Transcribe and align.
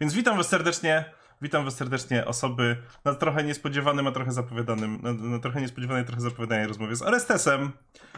Więc 0.00 0.14
witam 0.14 0.36
was 0.36 0.48
serdecznie. 0.48 1.04
Witam 1.42 1.64
was 1.64 1.76
serdecznie 1.76 2.24
osoby 2.24 2.76
na 3.04 3.14
trochę 3.14 3.44
niespodziewanym, 3.44 4.06
a 4.06 4.12
trochę 4.12 4.32
zapowiadanym, 4.32 4.98
na, 5.02 5.12
na 5.12 5.38
trochę 5.38 5.60
niespodziewanej, 5.60 6.04
trochę 6.04 6.20
zapowiadanej 6.20 6.66
rozmowie 6.66 6.96
z 6.96 7.02
Arestesem. 7.02 7.72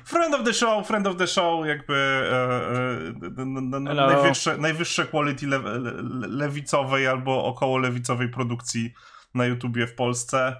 Friend 0.04 0.34
of 0.34 0.44
the 0.44 0.52
show, 0.52 0.86
friend 0.86 1.06
of 1.06 1.16
the 1.16 1.26
show, 1.26 1.66
jakby 1.66 1.94
e, 1.94 3.42
e, 3.82 3.94
najwyższe, 3.94 4.56
najwyższe 4.56 5.06
quality 5.06 5.46
le, 5.46 5.58
le, 5.58 5.92
lewicowej 6.28 7.06
albo 7.06 7.44
około 7.44 7.78
lewicowej 7.78 8.28
produkcji 8.28 8.94
na 9.34 9.46
YouTubie 9.46 9.86
w 9.86 9.94
Polsce. 9.94 10.56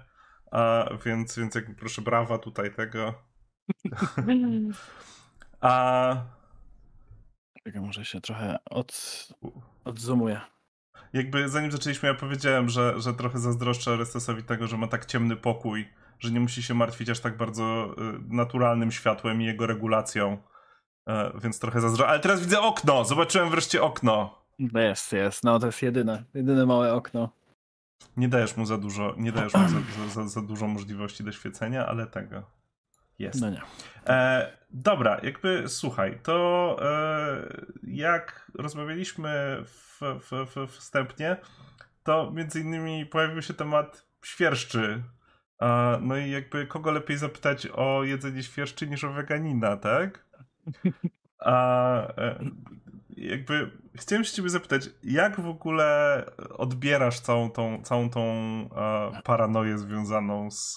A, 0.50 0.84
więc, 1.04 1.38
więc 1.38 1.54
jakby 1.54 1.74
proszę 1.74 2.02
brawa 2.02 2.38
tutaj 2.38 2.74
tego. 2.74 3.14
a... 5.60 6.16
Czekaj, 7.64 7.80
może 7.80 8.04
się 8.04 8.20
trochę 8.20 8.58
od, 8.70 9.28
odzoomuję 9.84 10.40
jakby 11.12 11.48
zanim 11.48 11.72
zaczęliśmy, 11.72 12.08
ja 12.08 12.14
powiedziałem, 12.14 12.68
że, 12.68 13.00
że 13.00 13.14
trochę 13.14 13.38
zazdroszczę 13.38 13.92
Arestesowi 13.92 14.42
tego, 14.42 14.66
że 14.66 14.76
ma 14.76 14.86
tak 14.88 15.06
ciemny 15.06 15.36
pokój, 15.36 15.88
że 16.18 16.30
nie 16.30 16.40
musi 16.40 16.62
się 16.62 16.74
martwić 16.74 17.08
aż 17.08 17.20
tak 17.20 17.36
bardzo 17.36 17.94
y, 17.98 18.34
naturalnym 18.34 18.92
światłem 18.92 19.42
i 19.42 19.44
jego 19.44 19.66
regulacją. 19.66 20.38
Y, 21.08 21.12
więc 21.42 21.60
trochę 21.60 21.80
zazdroszczę. 21.80 22.10
Ale 22.10 22.20
teraz 22.20 22.40
widzę 22.40 22.60
okno! 22.60 23.04
Zobaczyłem 23.04 23.50
wreszcie 23.50 23.82
okno. 23.82 24.40
Jest, 24.74 25.12
jest. 25.12 25.44
No 25.44 25.58
to 25.58 25.66
jest 25.66 25.82
jedyne, 25.82 26.24
jedyne 26.34 26.66
małe 26.66 26.94
okno. 26.94 27.32
Nie 28.16 28.28
dajesz 28.28 28.56
mu 28.56 28.66
za 28.66 28.78
dużo, 28.78 29.14
nie 29.18 29.32
dajesz 29.32 29.54
mu 29.54 29.68
za, 29.68 30.08
za, 30.14 30.28
za 30.28 30.42
dużo 30.42 30.66
możliwości 30.66 31.24
do 31.24 31.32
świecenia, 31.32 31.86
ale 31.86 32.06
tego 32.06 32.42
jest. 33.18 33.40
No 33.40 33.50
nie. 33.50 33.60
E, 34.06 34.59
dobra, 34.72 35.20
jakby 35.22 35.68
słuchaj, 35.68 36.18
to 36.22 36.76
e, 36.82 37.66
jak 37.82 38.50
rozmawialiśmy 38.54 39.62
w, 39.64 40.00
w, 40.00 40.46
w, 40.56 40.70
wstępnie, 40.70 41.36
to 42.02 42.30
między 42.30 42.60
innymi 42.60 43.06
pojawił 43.06 43.42
się 43.42 43.54
temat 43.54 44.06
świerszczy. 44.24 45.02
E, 45.60 45.98
no 46.02 46.16
i 46.16 46.30
jakby 46.30 46.66
kogo 46.66 46.90
lepiej 46.90 47.16
zapytać 47.16 47.66
o 47.66 48.04
jedzenie 48.04 48.42
świerszczy 48.42 48.86
niż 48.86 49.04
o 49.04 49.12
weganina, 49.12 49.76
tak? 49.76 50.26
A 51.38 51.96
e, 52.16 52.44
jakby 53.16 53.70
chciałem 53.94 54.24
się 54.24 54.32
ciebie 54.32 54.48
zapytać, 54.48 54.90
jak 55.02 55.40
w 55.40 55.48
ogóle 55.48 56.24
odbierasz 56.50 57.20
całą 57.20 57.50
tą, 57.50 57.82
całą 57.82 58.10
tą 58.10 58.24
paranoję 59.24 59.78
związaną 59.78 60.50
z 60.50 60.76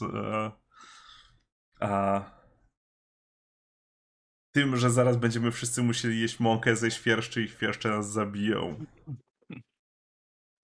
a 1.79 2.21
tym, 4.53 4.77
że 4.77 4.91
zaraz 4.91 5.17
będziemy 5.17 5.51
wszyscy 5.51 5.83
musieli 5.83 6.21
jeść 6.21 6.39
mąkę 6.39 6.75
ze 6.75 6.91
świerszczy 6.91 7.43
i 7.43 7.47
świerszcze 7.47 7.89
nas 7.89 8.11
zabiją. 8.11 8.85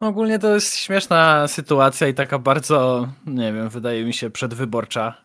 Ogólnie 0.02 0.40
to 0.40 0.54
jest 0.54 0.78
śmieszna 0.78 1.48
sytuacja 1.48 2.08
i 2.08 2.14
taka 2.14 2.40
bardzo, 2.40 3.08
nie 3.26 3.54
wiem, 3.54 3.70
wydaje 3.70 4.06
mi 4.06 4.14
się 4.14 4.30
przedwyborcza, 4.30 5.22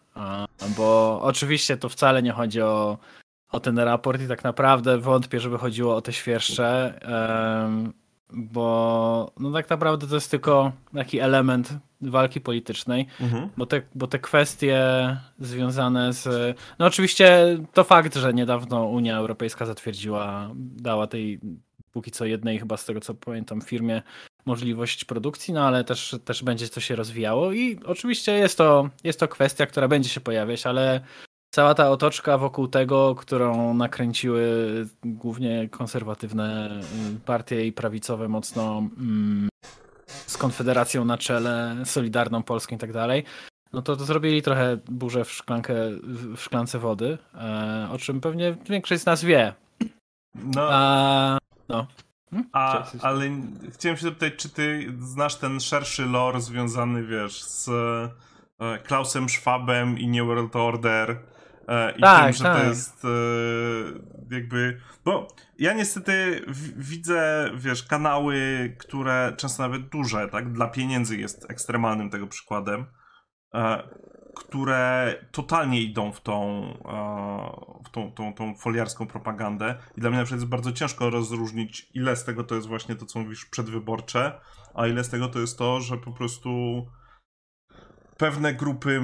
bo 0.76 1.20
oczywiście 1.22 1.76
to 1.76 1.88
wcale 1.88 2.22
nie 2.22 2.32
chodzi 2.32 2.62
o, 2.62 2.98
o 3.50 3.60
ten 3.60 3.78
raport 3.78 4.22
i 4.22 4.28
tak 4.28 4.44
naprawdę 4.44 4.98
wątpię, 4.98 5.40
żeby 5.40 5.58
chodziło 5.58 5.96
o 5.96 6.02
te 6.02 6.12
świerszcze 6.12 7.00
bo 8.34 9.32
no 9.40 9.52
tak 9.52 9.70
naprawdę 9.70 10.06
to 10.06 10.14
jest 10.14 10.30
tylko 10.30 10.72
taki 10.94 11.20
element 11.20 11.74
walki 12.00 12.40
politycznej, 12.40 13.06
mhm. 13.20 13.48
bo, 13.56 13.66
te, 13.66 13.82
bo 13.94 14.06
te 14.06 14.18
kwestie 14.18 14.80
związane 15.38 16.12
z... 16.12 16.56
No 16.78 16.86
oczywiście 16.86 17.58
to 17.72 17.84
fakt, 17.84 18.14
że 18.14 18.34
niedawno 18.34 18.84
Unia 18.84 19.16
Europejska 19.16 19.66
zatwierdziła, 19.66 20.50
dała 20.56 21.06
tej 21.06 21.40
póki 21.92 22.10
co 22.10 22.24
jednej 22.24 22.58
chyba 22.58 22.76
z 22.76 22.84
tego 22.84 23.00
co 23.00 23.14
pamiętam 23.14 23.60
firmie 23.60 24.02
możliwość 24.46 25.04
produkcji, 25.04 25.54
no 25.54 25.66
ale 25.66 25.84
też, 25.84 26.16
też 26.24 26.42
będzie 26.42 26.68
to 26.68 26.80
się 26.80 26.96
rozwijało 26.96 27.52
i 27.52 27.80
oczywiście 27.84 28.32
jest 28.32 28.58
to, 28.58 28.90
jest 29.04 29.20
to 29.20 29.28
kwestia, 29.28 29.66
która 29.66 29.88
będzie 29.88 30.08
się 30.08 30.20
pojawiać, 30.20 30.66
ale 30.66 31.00
cała 31.54 31.74
ta 31.74 31.90
otoczka 31.90 32.38
wokół 32.38 32.68
tego, 32.68 33.14
którą 33.14 33.74
nakręciły 33.74 34.46
głównie 35.04 35.68
konserwatywne 35.68 36.80
y, 37.16 37.20
partie 37.20 37.66
i 37.66 37.72
prawicowe 37.72 38.28
mocno 38.28 38.78
mm, 38.98 39.48
z 40.26 40.36
Konfederacją 40.36 41.04
na 41.04 41.18
czele, 41.18 41.76
Solidarną 41.84 42.42
Polską 42.42 42.76
i 42.76 42.78
tak 42.78 42.92
dalej, 42.92 43.24
no 43.72 43.82
to, 43.82 43.96
to 43.96 44.04
zrobili 44.04 44.42
trochę 44.42 44.78
burzę 44.88 45.24
w, 45.24 45.32
szklankę, 45.32 45.74
w 46.36 46.40
szklance 46.40 46.78
wody, 46.78 47.18
e, 47.34 47.88
o 47.92 47.98
czym 47.98 48.20
pewnie 48.20 48.56
większość 48.68 49.02
z 49.02 49.06
nas 49.06 49.24
wie. 49.24 49.54
No. 50.34 50.68
A, 50.70 51.38
no. 51.68 51.86
Hmm? 52.30 52.48
A, 52.52 52.84
ale 53.00 53.30
chciałem 53.72 53.96
się 53.96 54.02
zapytać, 54.02 54.32
czy 54.36 54.48
ty 54.48 54.94
znasz 55.00 55.36
ten 55.36 55.60
szerszy 55.60 56.06
lore 56.06 56.40
związany, 56.40 57.02
wiesz, 57.02 57.44
z 57.44 57.68
e, 58.60 58.78
Klausem 58.78 59.28
Schwabem 59.28 59.98
i 59.98 60.08
New 60.08 60.26
World 60.26 60.56
Order, 60.56 61.33
I 61.96 62.00
tak, 62.00 62.24
tym, 62.24 62.32
że 62.32 62.44
tak. 62.44 62.62
to 62.62 62.68
jest 62.68 63.04
e, 63.04 63.08
jakby. 64.30 64.80
Bo 65.04 65.28
ja 65.58 65.72
niestety 65.72 66.44
widzę, 66.76 67.50
wiesz, 67.54 67.82
kanały, 67.82 68.36
które 68.78 69.32
często 69.36 69.62
nawet 69.62 69.88
duże, 69.88 70.28
tak? 70.28 70.52
Dla 70.52 70.68
pieniędzy 70.68 71.16
jest 71.16 71.50
ekstremalnym 71.50 72.10
tego 72.10 72.26
przykładem, 72.26 72.86
e, 73.54 73.88
które 74.34 75.14
totalnie 75.32 75.82
idą 75.82 76.12
w 76.12 76.20
tą, 76.20 76.66
w 77.86 77.90
tą, 77.90 78.12
tą, 78.12 78.34
tą 78.34 78.54
foliarską 78.54 79.06
propagandę. 79.06 79.74
I 79.96 80.00
dla 80.00 80.10
mnie 80.10 80.18
na 80.18 80.24
przykład 80.24 80.40
jest 80.40 80.50
bardzo 80.50 80.72
ciężko 80.72 81.10
rozróżnić, 81.10 81.90
ile 81.94 82.16
z 82.16 82.24
tego 82.24 82.44
to 82.44 82.54
jest 82.54 82.66
właśnie 82.66 82.94
to, 82.94 83.06
co 83.06 83.18
mówisz, 83.18 83.44
przedwyborcze, 83.44 84.40
a 84.74 84.86
ile 84.86 85.04
z 85.04 85.08
tego 85.08 85.28
to 85.28 85.38
jest 85.38 85.58
to, 85.58 85.80
że 85.80 85.96
po 85.96 86.12
prostu 86.12 86.86
pewne 88.16 88.54
grupy 88.54 89.02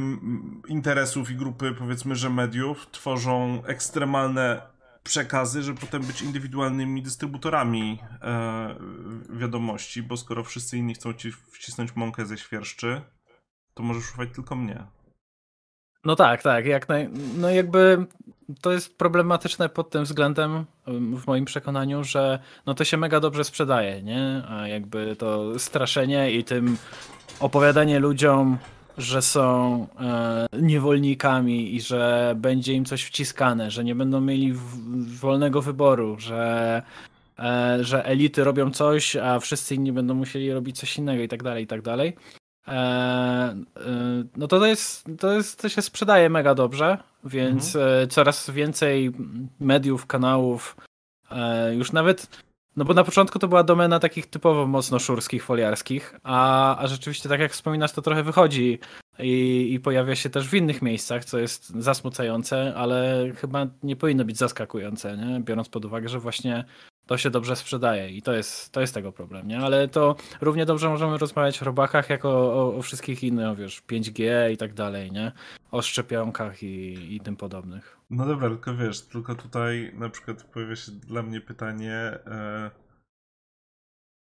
interesów 0.69 1.31
i 1.31 1.35
grupy, 1.35 1.75
powiedzmy, 1.79 2.17
że 2.17 2.31
mediów 2.31 2.91
tworzą 2.91 3.63
ekstremalne 3.65 4.63
przekazy, 5.03 5.63
żeby 5.63 5.81
potem 5.81 6.03
być 6.03 6.23
indywidualnymi 6.23 7.03
dystrybutorami 7.03 7.99
e, 8.23 8.75
wiadomości, 9.31 10.03
bo 10.03 10.17
skoro 10.17 10.45
wszyscy 10.45 10.79
inni 10.79 10.95
chcą 10.95 11.13
ci 11.13 11.33
wcisnąć 11.33 11.97
mąkę 11.97 12.27
ze 12.27 12.39
świerszczy, 12.39 13.01
to 13.75 13.83
możesz 13.83 14.11
ufać 14.11 14.29
tylko 14.35 14.57
mnie. 14.57 14.85
No 16.05 16.17
tak, 16.17 16.43
tak, 16.43 16.67
jak 16.67 16.89
naj... 16.89 17.09
no 17.37 17.51
jakby 17.51 18.07
to 18.61 18.73
jest 18.73 18.99
problematyczne 18.99 19.69
pod 19.69 19.91
tym 19.91 20.05
względem 20.05 20.67
w 21.17 21.27
moim 21.27 21.45
przekonaniu, 21.45 22.05
że 22.05 22.39
no 22.67 22.75
to 22.75 22.85
się 22.85 22.97
mega 22.97 23.21
dobrze 23.21 23.45
sprzedaje, 23.45 24.03
nie? 24.03 24.43
A 24.49 24.69
jakby 24.69 25.17
to 25.17 25.59
straszenie 25.59 26.33
i 26.33 26.45
tym 26.45 26.77
opowiadanie 27.41 27.99
ludziom 27.99 28.59
że 29.01 29.23
są 29.23 29.87
e, 30.01 30.47
niewolnikami 30.63 31.75
i 31.75 31.81
że 31.81 32.35
będzie 32.37 32.73
im 32.73 32.85
coś 32.85 33.05
wciskane, 33.05 33.71
że 33.71 33.85
nie 33.85 33.95
będą 33.95 34.21
mieli 34.21 34.55
wolnego 35.21 35.63
wyboru, 35.63 36.19
że, 36.19 36.83
e, 37.39 37.79
że 37.81 38.05
elity 38.05 38.45
robią 38.45 38.71
coś, 38.71 39.17
a 39.17 39.41
wszyscy 39.41 39.75
inni 39.75 39.93
będą 39.93 40.15
musieli 40.15 40.53
robić 40.53 40.79
coś 40.79 40.99
innego 40.99 41.23
i 41.23 41.29
tak 41.29 41.43
dalej, 41.43 41.65
i 41.65 41.67
tak 41.67 41.83
dalej. 41.83 42.17
E, 42.69 43.57
no 44.37 44.49
to, 44.49 44.59
to 44.59 44.67
jest, 44.67 45.05
to 45.19 45.33
jest, 45.33 45.63
to 45.63 45.69
się 45.69 45.83
sprzedaje 45.83 46.31
mega 46.31 46.55
dobrze, 46.55 46.99
więc 47.25 47.77
mhm. 47.77 48.09
Coraz 48.09 48.51
więcej 48.51 49.13
mediów, 49.61 50.07
kanałów, 50.07 50.77
już 51.73 51.93
nawet 51.93 52.43
no 52.77 52.85
bo 52.85 52.95
na 52.95 53.05
początku 53.05 53.39
to 53.39 53.49
była 53.49 53.65
domena 53.65 53.99
takich 53.99 54.27
typowo 54.27 54.67
mocno 54.67 54.99
szurskich, 54.99 55.45
foliarskich, 55.45 56.15
a, 56.23 56.77
a 56.79 56.87
rzeczywiście 56.87 57.29
tak 57.29 57.41
jak 57.41 57.53
wspominasz, 57.53 57.93
to 57.93 58.03
trochę 58.03 58.23
wychodzi 58.23 58.79
i, 59.19 59.69
i 59.73 59.81
pojawia 59.81 60.17
się 60.17 60.31
też 60.31 60.49
w 60.49 60.55
innych 60.55 60.83
miejscach, 60.83 61.25
co 61.25 61.39
jest 61.39 61.69
zasmucające, 61.69 62.75
ale 62.77 63.25
chyba 63.37 63.67
nie 63.83 63.97
powinno 63.97 64.25
być 64.25 64.39
zaskakujące, 64.39 65.17
nie? 65.17 65.41
biorąc 65.41 65.69
pod 65.69 65.85
uwagę, 65.85 66.09
że 66.09 66.21
właśnie 66.21 66.65
to 67.11 67.19
się 67.19 67.31
dobrze 67.31 67.57
sprzedaje 67.57 68.11
i 68.11 68.23
to 68.23 68.33
jest, 68.33 68.73
to 68.73 68.81
jest 68.81 68.95
tego 68.95 69.13
problem, 69.13 69.49
nie? 69.49 69.59
Ale 69.59 69.89
to 69.89 70.17
równie 70.41 70.67
dobrze 70.67 70.89
możemy 70.89 71.19
rozmawiać 71.19 71.63
o 71.63 71.65
robakach, 71.65 72.11
jak 72.11 72.25
o, 72.25 72.55
o, 72.55 72.77
o 72.77 72.83
wszystkich 72.83 73.25
innych, 73.25 73.59
wiesz, 73.59 73.83
5G 73.83 74.51
i 74.53 74.57
tak 74.57 74.75
dalej, 74.75 75.13
nie? 75.13 75.33
O 75.71 75.83
szczepionkach 75.83 76.63
i, 76.63 77.15
i 77.17 77.21
tym 77.21 77.37
podobnych. 77.37 77.97
No 78.11 78.27
dobra, 78.27 78.49
tylko 78.49 78.75
wiesz, 78.75 79.01
tylko 79.01 79.35
tutaj 79.35 79.93
na 79.95 80.09
przykład 80.09 80.45
pojawia 80.45 80.77
się 80.77 80.93
dla 80.93 81.23
mnie 81.23 81.41
pytanie, 81.41 81.95
e, 82.27 82.71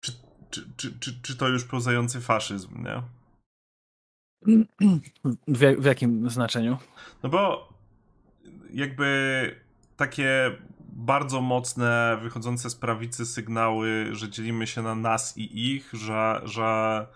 czy, 0.04 0.12
czy, 0.50 0.62
czy, 0.78 1.00
czy, 1.00 1.22
czy 1.22 1.38
to 1.38 1.48
już 1.48 1.64
pełzający 1.64 2.22
faszyzm, 2.22 2.84
nie? 2.84 3.02
W, 5.48 5.82
w 5.82 5.86
jakim 5.86 6.30
znaczeniu? 6.30 6.78
No 7.24 7.30
bo 7.30 7.70
jakby 8.74 9.56
takie 9.98 10.52
bardzo 10.96 11.42
mocne, 11.42 12.18
wychodzące 12.22 12.70
z 12.70 12.76
prawicy 12.76 13.26
sygnały, 13.26 14.08
że 14.12 14.30
dzielimy 14.30 14.68
się 14.68 14.82
na 14.82 14.96
nas 14.96 15.38
i 15.38 15.74
ich, 15.76 15.90
że, 15.94 16.42
że 16.44 17.08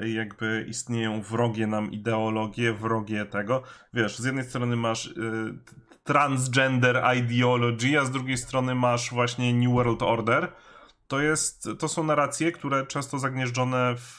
jakby 0.00 0.66
istnieją 0.68 1.22
wrogie 1.22 1.66
nam 1.66 1.92
ideologie, 1.92 2.72
wrogie 2.72 3.24
tego. 3.24 3.62
Wiesz, 3.94 4.18
z 4.18 4.24
jednej 4.24 4.44
strony 4.44 4.76
masz 4.76 5.06
y, 5.06 5.58
transgender 6.04 7.02
ideology, 7.18 8.00
a 8.00 8.04
z 8.04 8.10
drugiej 8.10 8.36
strony 8.36 8.74
masz 8.74 9.10
właśnie 9.10 9.54
New 9.54 9.74
World 9.74 10.02
Order. 10.02 10.52
to, 11.06 11.20
jest, 11.20 11.68
to 11.78 11.88
są 11.88 12.04
narracje, 12.04 12.52
które 12.52 12.86
często 12.86 13.18
zagnieżdżone 13.18 13.94
w 13.96 14.18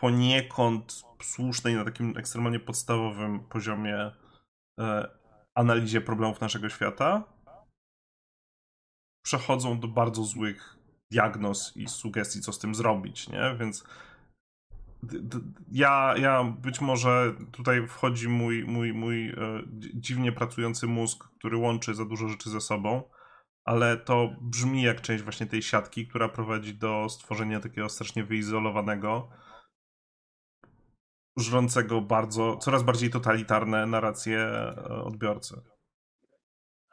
poniekąd 0.00 1.02
słusznej, 1.22 1.74
na 1.74 1.84
takim 1.84 2.16
ekstremalnie 2.16 2.60
podstawowym 2.60 3.40
poziomie 3.40 4.12
e, 4.80 5.08
analizie 5.54 6.00
problemów 6.00 6.40
naszego 6.40 6.68
świata, 6.68 7.37
przechodzą 9.28 9.80
do 9.80 9.88
bardzo 9.88 10.24
złych 10.24 10.76
diagnoz 11.10 11.76
i 11.76 11.88
sugestii, 11.88 12.40
co 12.40 12.52
z 12.52 12.58
tym 12.58 12.74
zrobić, 12.74 13.28
nie? 13.28 13.56
Więc 13.60 13.84
ja, 15.72 16.14
ja 16.16 16.44
być 16.44 16.80
może 16.80 17.34
tutaj 17.52 17.86
wchodzi 17.88 18.28
mój, 18.28 18.64
mój, 18.64 18.92
mój 18.92 19.28
e, 19.28 19.34
dziwnie 19.94 20.32
pracujący 20.32 20.86
mózg, 20.86 21.24
który 21.38 21.56
łączy 21.56 21.94
za 21.94 22.04
dużo 22.04 22.28
rzeczy 22.28 22.50
ze 22.50 22.60
sobą, 22.60 23.02
ale 23.64 23.96
to 23.96 24.30
brzmi 24.40 24.82
jak 24.82 25.00
część 25.00 25.24
właśnie 25.24 25.46
tej 25.46 25.62
siatki, 25.62 26.06
która 26.06 26.28
prowadzi 26.28 26.74
do 26.74 27.08
stworzenia 27.08 27.60
takiego 27.60 27.88
strasznie 27.88 28.24
wyizolowanego, 28.24 29.28
żrącego 31.38 32.00
bardzo, 32.00 32.56
coraz 32.56 32.82
bardziej 32.82 33.10
totalitarne 33.10 33.86
narracje 33.86 34.38
e, 34.38 34.74
odbiorcy. 34.88 35.60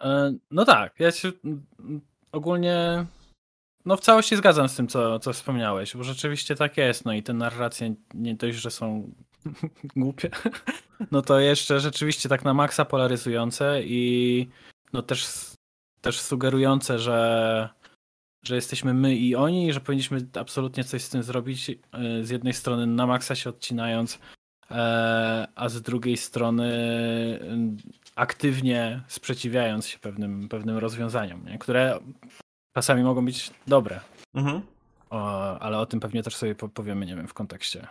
E, 0.02 0.34
no 0.52 0.66
tak, 0.66 1.00
ja 1.00 1.12
się 1.12 1.32
ogólnie 2.36 3.06
no 3.86 3.98
w 3.98 4.02
całości 4.02 4.36
zgadzam 4.36 4.70
z 4.70 4.76
tym, 4.76 4.88
co, 4.88 5.20
co 5.20 5.34
wspomniałeś, 5.34 5.98
bo 5.98 6.04
rzeczywiście 6.04 6.56
tak 6.56 6.78
jest. 6.78 7.06
No 7.06 7.14
i 7.14 7.24
te 7.24 7.34
narracje 7.34 7.96
nie 8.14 8.36
dość, 8.36 8.58
że 8.58 8.72
są 8.72 9.12
głupie, 9.96 10.30
no 11.12 11.22
to 11.22 11.40
jeszcze 11.40 11.80
rzeczywiście 11.80 12.30
tak 12.30 12.44
na 12.44 12.54
maksa 12.54 12.86
polaryzujące 12.86 13.84
i 13.84 14.48
no 14.94 15.02
też, 15.02 15.28
też 16.02 16.20
sugerujące, 16.20 17.00
że, 17.00 17.70
że 18.44 18.56
jesteśmy 18.56 18.94
my 18.94 19.16
i 19.16 19.36
oni 19.36 19.68
i 19.68 19.74
że 19.74 19.80
powinniśmy 19.80 20.28
absolutnie 20.34 20.84
coś 20.84 21.04
z 21.04 21.10
tym 21.10 21.24
zrobić. 21.24 21.70
E, 21.70 21.76
z 22.24 22.30
jednej 22.30 22.54
strony 22.54 22.88
na 22.88 23.08
maksa 23.08 23.36
się 23.36 23.50
odcinając, 23.50 24.20
e, 24.72 25.48
a 25.56 25.70
z 25.70 25.82
drugiej 25.82 26.18
strony 26.18 26.70
aktywnie 28.15 29.01
sprzeciwiając 29.07 29.88
się 29.88 30.00
pewnym, 30.00 30.50
pewnym 30.50 30.77
rozwiązaniom, 30.77 31.45
nie? 31.45 31.57
które 31.57 32.00
czasami 32.73 33.03
mogą 33.03 33.25
być 33.25 33.51
dobre. 33.67 34.00
Mhm. 34.33 34.62
O, 35.09 35.59
ale 35.59 35.77
o 35.77 35.85
tym 35.85 36.00
pewnie 36.00 36.23
też 36.23 36.35
sobie 36.35 36.56
powiemy, 36.56 37.06
nie 37.06 37.15
wiem, 37.15 37.27
w 37.27 37.33
kontekście 37.33 37.88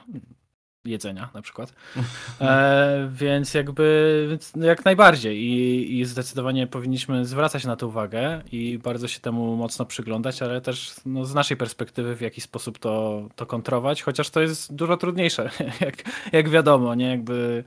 jedzenia 0.84 1.30
na 1.34 1.42
przykład. 1.42 1.72
E, 2.40 3.08
więc 3.12 3.54
jakby 3.54 4.26
więc 4.30 4.52
jak 4.60 4.84
najbardziej 4.84 5.36
I, 5.38 5.98
i 6.00 6.04
zdecydowanie 6.04 6.66
powinniśmy 6.66 7.26
zwracać 7.26 7.64
na 7.64 7.76
to 7.76 7.88
uwagę 7.88 8.42
i 8.52 8.78
bardzo 8.78 9.08
się 9.08 9.20
temu 9.20 9.56
mocno 9.56 9.84
przyglądać, 9.84 10.42
ale 10.42 10.60
też 10.60 10.94
no, 11.06 11.24
z 11.24 11.34
naszej 11.34 11.56
perspektywy 11.56 12.16
w 12.16 12.20
jaki 12.20 12.40
sposób 12.40 12.78
to, 12.78 13.22
to 13.36 13.46
kontrować, 13.46 14.02
chociaż 14.02 14.30
to 14.30 14.40
jest 14.40 14.74
dużo 14.74 14.96
trudniejsze, 14.96 15.50
jak, 15.80 16.02
jak 16.32 16.48
wiadomo, 16.48 16.94
nie? 16.94 17.08
Jakby 17.08 17.64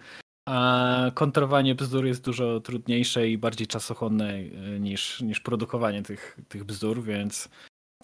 a 0.47 1.11
kontrowanie 1.13 1.75
bzdur 1.75 2.05
jest 2.05 2.25
dużo 2.25 2.59
trudniejsze 2.59 3.29
i 3.29 3.37
bardziej 3.37 3.67
czasochłonne 3.67 4.33
e, 4.33 4.79
niż, 4.79 5.21
niż 5.21 5.39
produkowanie 5.39 6.03
tych, 6.03 6.37
tych 6.47 6.63
bzdur, 6.63 7.03
więc 7.03 7.49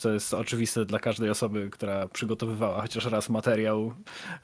to 0.01 0.13
jest 0.13 0.33
oczywiste 0.33 0.85
dla 0.85 0.99
każdej 0.99 1.29
osoby, 1.29 1.69
która 1.69 2.07
przygotowywała 2.07 2.81
chociaż 2.81 3.05
raz 3.05 3.29
materiał 3.29 3.93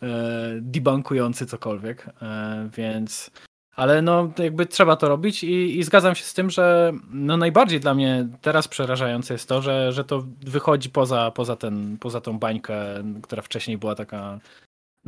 e, 0.01 0.59
debunkujący 0.61 1.45
cokolwiek, 1.45 2.09
e, 2.21 2.69
więc 2.77 3.31
ale 3.75 4.01
no 4.01 4.31
jakby 4.37 4.65
trzeba 4.65 4.95
to 4.95 5.09
robić 5.09 5.43
i, 5.43 5.79
i, 5.79 5.83
zgadzam 5.83 6.15
się 6.15 6.23
z 6.23 6.33
tym, 6.33 6.49
że 6.49 6.91
no 7.11 7.37
najbardziej 7.37 7.79
dla 7.79 7.93
mnie 7.93 8.27
teraz 8.41 8.67
przerażające 8.67 9.33
jest 9.33 9.49
to, 9.49 9.61
że, 9.61 9.91
że 9.91 10.03
to 10.03 10.25
wychodzi 10.41 10.89
poza, 10.89 11.31
poza, 11.31 11.55
ten, 11.55 11.97
poza 11.97 12.21
tą 12.21 12.39
bańkę, 12.39 12.75
która 13.21 13.41
wcześniej 13.41 13.77
była 13.77 13.95
taka 13.95 14.39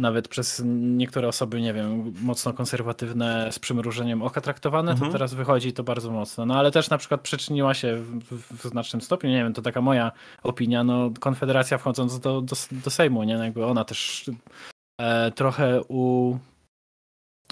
nawet 0.02 0.28
przez 0.28 0.62
niektóre 0.66 1.28
osoby, 1.28 1.62
nie 1.62 1.74
wiem, 1.74 2.14
mocno 2.22 2.54
konserwatywne 2.54 3.52
z 3.52 3.60
przymrużeniem 3.60 4.22
oka 4.22 4.42
traktowane, 4.42 4.92
mhm. 4.92 5.12
to 5.12 5.14
teraz 5.14 5.34
wychodzi 5.34 5.74
to 5.74 5.84
bardzo 5.84 6.12
mocno. 6.12 6.46
No 6.46 6.56
ale 6.56 6.72
też 6.72 6.90
na 6.90 6.98
przykład 6.98 7.22
przyczyniła 7.22 7.74
się 7.74 7.98
w, 7.98 8.58
w, 8.58 8.70
znacznym 8.70 9.02
stopniu, 9.02 9.30
nie 9.30 9.44
wiem, 9.44 9.54
to 9.54 9.62
taka 9.62 9.82
moja 9.82 10.12
opinia, 10.44 10.84
no 10.84 11.12
Konfederacja 11.20 11.78
wchodząc 11.78 12.20
do, 12.20 12.42
do, 12.42 12.56
do 12.72 12.90
Sejmu, 12.90 13.24
nie, 13.24 13.38
no, 13.38 13.44
jakby 13.44 13.66
ona 13.66 13.84
też 13.84 14.32
e, 14.98 15.32
trochę 15.32 15.82
u 15.88 16.38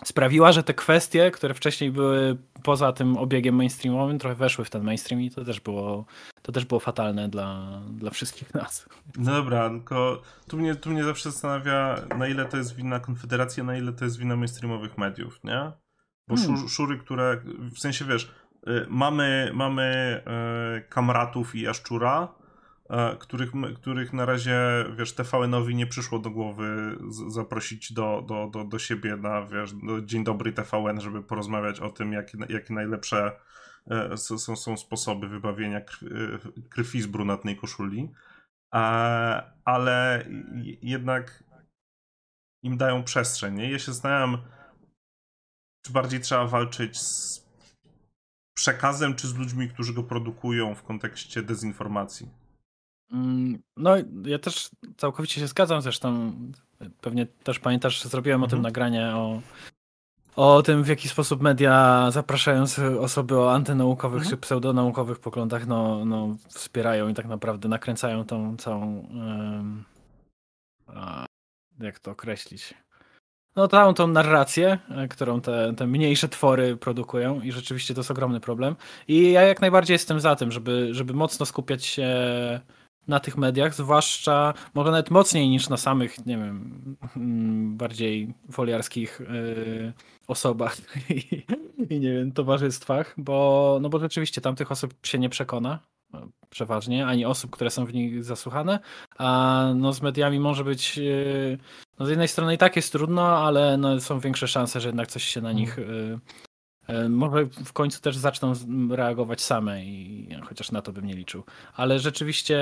sprawiła, 0.03 0.51
że 0.51 0.63
te 0.63 0.73
kwestie, 0.73 1.31
które 1.31 1.53
wcześniej 1.53 1.91
były 1.91 2.37
poza 2.63 2.93
tym 2.93 3.17
obiegiem 3.17 3.55
mainstreamowym, 3.55 4.19
trochę 4.19 4.35
weszły 4.35 4.65
w 4.65 4.69
ten 4.69 4.83
mainstream 4.83 5.21
i 5.21 5.31
to 5.31 5.45
też 5.45 5.59
było, 5.59 6.05
to 6.41 6.51
też 6.51 6.65
było 6.65 6.79
fatalne 6.79 7.29
dla, 7.29 7.81
dla 7.89 8.11
wszystkich 8.11 8.53
nas. 8.53 8.89
No 9.17 9.31
dobra, 9.31 9.69
tylko 9.69 10.21
tu 10.47 10.57
mnie, 10.57 10.75
tu 10.75 10.89
mnie 10.89 11.03
zawsze 11.03 11.31
zastanawia, 11.31 11.95
na 12.17 12.27
ile 12.27 12.45
to 12.45 12.57
jest 12.57 12.75
wina 12.75 12.99
Konfederacji, 12.99 13.63
na 13.63 13.77
ile 13.77 13.93
to 13.93 14.05
jest 14.05 14.19
wina 14.19 14.35
mainstreamowych 14.35 14.97
mediów, 14.97 15.43
nie? 15.43 15.71
Bo 16.27 16.35
hmm. 16.35 16.69
szury, 16.69 16.97
które, 16.97 17.41
w 17.75 17.79
sensie 17.79 18.05
wiesz, 18.05 18.31
y, 18.67 18.85
mamy, 18.89 19.51
mamy 19.53 20.21
y, 20.77 20.89
kamratów 20.89 21.55
i 21.55 21.61
jaszczura, 21.61 22.27
których, 23.19 23.51
których 23.75 24.13
na 24.13 24.25
razie, 24.25 24.85
wiesz, 24.97 25.15
TVN-owi 25.15 25.75
nie 25.75 25.87
przyszło 25.87 26.19
do 26.19 26.29
głowy 26.29 26.97
zaprosić 27.27 27.93
do, 27.93 28.23
do, 28.27 28.49
do, 28.53 28.63
do 28.63 28.79
siebie 28.79 29.17
na, 29.17 29.45
wiesz, 29.45 29.73
do 29.73 30.01
Dzień 30.01 30.23
Dobry 30.23 30.53
TVN, 30.53 31.01
żeby 31.01 31.23
porozmawiać 31.23 31.79
o 31.79 31.89
tym, 31.89 32.13
jakie, 32.13 32.37
jakie 32.49 32.73
najlepsze 32.73 33.39
e, 33.91 34.17
są, 34.17 34.55
są 34.55 34.77
sposoby 34.77 35.27
wybawienia 35.27 35.81
krwi 36.69 37.01
z 37.01 37.07
brunatnej 37.07 37.57
koszuli. 37.57 38.11
E, 38.75 38.79
ale 39.65 40.25
jednak 40.81 41.43
im 42.63 42.77
dają 42.77 43.03
przestrzeń, 43.03 43.55
nie? 43.55 43.71
Ja 43.71 43.79
się 43.79 43.91
zastanawiam, 43.91 44.37
czy 45.85 45.93
bardziej 45.93 46.19
trzeba 46.19 46.47
walczyć 46.47 46.99
z 46.99 47.49
przekazem, 48.53 49.15
czy 49.15 49.27
z 49.27 49.35
ludźmi, 49.35 49.69
którzy 49.69 49.93
go 49.93 50.03
produkują 50.03 50.75
w 50.75 50.83
kontekście 50.83 51.41
dezinformacji. 51.41 52.38
Mm, 53.11 53.59
no, 53.77 53.95
ja 54.25 54.39
też 54.39 54.69
całkowicie 54.97 55.41
się 55.41 55.47
zgadzam. 55.47 55.81
Zresztą 55.81 56.33
pewnie 57.01 57.25
też 57.25 57.59
pamiętasz, 57.59 58.03
zrobiłem 58.03 58.43
mhm. 58.43 58.47
o 58.47 58.49
tym 58.49 58.57
mhm. 58.57 58.63
nagranie 58.63 59.15
o, 59.15 59.41
o 60.35 60.63
tym, 60.63 60.83
w 60.83 60.87
jaki 60.87 61.09
sposób 61.09 61.41
media 61.41 62.07
zapraszając 62.11 62.79
osoby 62.79 63.39
o 63.39 63.53
antynaukowych 63.53 64.21
mhm. 64.21 64.29
czy 64.29 64.37
pseudonaukowych 64.37 65.19
poglądach, 65.19 65.67
no, 65.67 66.05
no, 66.05 66.37
wspierają 66.47 67.07
i 67.07 67.13
tak 67.13 67.25
naprawdę 67.25 67.69
nakręcają 67.69 68.25
tą 68.25 68.57
całą. 68.57 69.07
Jak 71.79 71.99
to 71.99 72.11
określić? 72.11 72.73
No, 73.55 73.67
całą 73.67 73.93
tą 73.93 74.07
narrację, 74.07 74.79
e, 74.89 75.07
którą 75.07 75.41
te, 75.41 75.73
te 75.77 75.87
mniejsze 75.87 76.29
twory 76.29 76.77
produkują, 76.77 77.41
i 77.41 77.51
rzeczywiście 77.51 77.93
to 77.93 77.99
jest 77.99 78.11
ogromny 78.11 78.39
problem. 78.39 78.75
I 79.07 79.31
ja 79.31 79.41
jak 79.41 79.61
najbardziej 79.61 79.95
jestem 79.95 80.19
za 80.19 80.35
tym, 80.35 80.51
żeby, 80.51 80.89
żeby 80.91 81.13
mocno 81.13 81.45
skupiać 81.45 81.85
się 81.85 82.09
na 83.09 83.19
tych 83.19 83.37
mediach, 83.37 83.75
zwłaszcza 83.75 84.53
może 84.73 84.91
nawet 84.91 85.11
mocniej 85.11 85.49
niż 85.49 85.69
na 85.69 85.77
samych, 85.77 86.25
nie 86.25 86.37
wiem, 86.37 86.95
mm, 87.17 87.77
bardziej 87.77 88.33
foliarskich 88.51 89.19
yy, 89.19 89.93
osobach 90.27 90.77
i, 91.09 91.43
i, 91.89 91.99
nie 91.99 92.13
wiem, 92.13 92.31
towarzystwach, 92.31 93.13
bo, 93.17 93.79
no 93.81 93.89
bo 93.89 93.99
rzeczywiście 93.99 94.41
tam 94.41 94.55
tych 94.55 94.71
osób 94.71 94.93
się 95.03 95.19
nie 95.19 95.29
przekona 95.29 95.79
no, 96.13 96.27
przeważnie, 96.49 97.07
ani 97.07 97.25
osób, 97.25 97.51
które 97.51 97.69
są 97.69 97.85
w 97.85 97.93
nich 97.93 98.23
zasłuchane, 98.23 98.79
a 99.17 99.65
no 99.75 99.93
z 99.93 100.01
mediami 100.01 100.39
może 100.39 100.63
być 100.63 100.97
yy, 100.97 101.57
no 101.99 102.05
z 102.05 102.09
jednej 102.09 102.27
strony 102.27 102.53
i 102.53 102.57
tak 102.57 102.75
jest 102.75 102.91
trudno, 102.91 103.27
ale 103.27 103.77
no 103.77 103.99
są 103.99 104.19
większe 104.19 104.47
szanse, 104.47 104.81
że 104.81 104.89
jednak 104.89 105.07
coś 105.07 105.23
się 105.23 105.41
na 105.41 105.51
nich 105.51 105.77
yy, 105.77 106.19
E, 106.21 106.48
może 107.09 107.45
w 107.45 107.73
końcu 107.73 108.01
też 108.01 108.17
zaczną 108.17 108.53
reagować 108.89 109.41
same, 109.41 109.85
i 109.85 110.29
chociaż 110.43 110.71
na 110.71 110.81
to 110.81 110.93
bym 110.93 111.05
nie 111.05 111.13
liczył. 111.13 111.43
Ale 111.75 111.99
rzeczywiście 111.99 112.59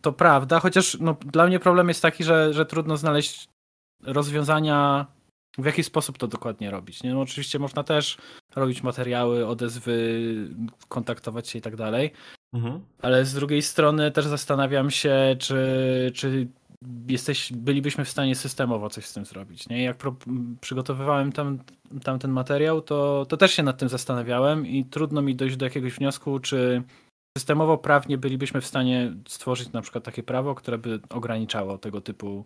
to 0.00 0.12
prawda, 0.12 0.60
chociaż 0.60 0.96
no, 1.00 1.16
dla 1.26 1.46
mnie 1.46 1.60
problem 1.60 1.88
jest 1.88 2.02
taki, 2.02 2.24
że, 2.24 2.54
że 2.54 2.66
trudno 2.66 2.96
znaleźć 2.96 3.48
rozwiązania, 4.02 5.06
w 5.58 5.64
jaki 5.64 5.84
sposób 5.84 6.18
to 6.18 6.28
dokładnie 6.28 6.70
robić. 6.70 7.02
Nie? 7.02 7.14
No, 7.14 7.20
oczywiście 7.20 7.58
można 7.58 7.84
też 7.84 8.18
robić 8.56 8.82
materiały, 8.82 9.46
odezwy, 9.46 10.24
kontaktować 10.88 11.48
się 11.48 11.58
i 11.58 11.62
tak 11.62 11.76
dalej. 11.76 12.12
Mhm. 12.52 12.80
Ale 13.02 13.24
z 13.24 13.34
drugiej 13.34 13.62
strony 13.62 14.10
też 14.10 14.26
zastanawiam 14.26 14.90
się, 14.90 15.36
czy, 15.38 15.56
czy 16.14 16.48
jesteś, 17.08 17.52
bylibyśmy 17.52 18.04
w 18.04 18.08
stanie 18.08 18.34
systemowo 18.34 18.90
coś 18.90 19.06
z 19.06 19.12
tym 19.12 19.24
zrobić. 19.24 19.68
Nie? 19.68 19.82
Jak 19.82 19.96
pro, 19.96 20.16
przygotowywałem 20.60 21.32
tam, 21.32 21.58
tam 22.02 22.18
ten 22.18 22.30
materiał, 22.30 22.80
to, 22.82 23.26
to 23.28 23.36
też 23.36 23.54
się 23.54 23.62
nad 23.62 23.78
tym 23.78 23.88
zastanawiałem 23.88 24.66
i 24.66 24.84
trudno 24.84 25.22
mi 25.22 25.36
dojść 25.36 25.56
do 25.56 25.66
jakiegoś 25.66 25.92
wniosku, 25.92 26.38
czy 26.38 26.82
systemowo 27.38 27.78
prawnie 27.78 28.18
bylibyśmy 28.18 28.60
w 28.60 28.66
stanie 28.66 29.12
stworzyć 29.28 29.72
na 29.72 29.82
przykład 29.82 30.04
takie 30.04 30.22
prawo, 30.22 30.54
które 30.54 30.78
by 30.78 31.00
ograniczało 31.10 31.78
tego 31.78 32.00
typu 32.00 32.44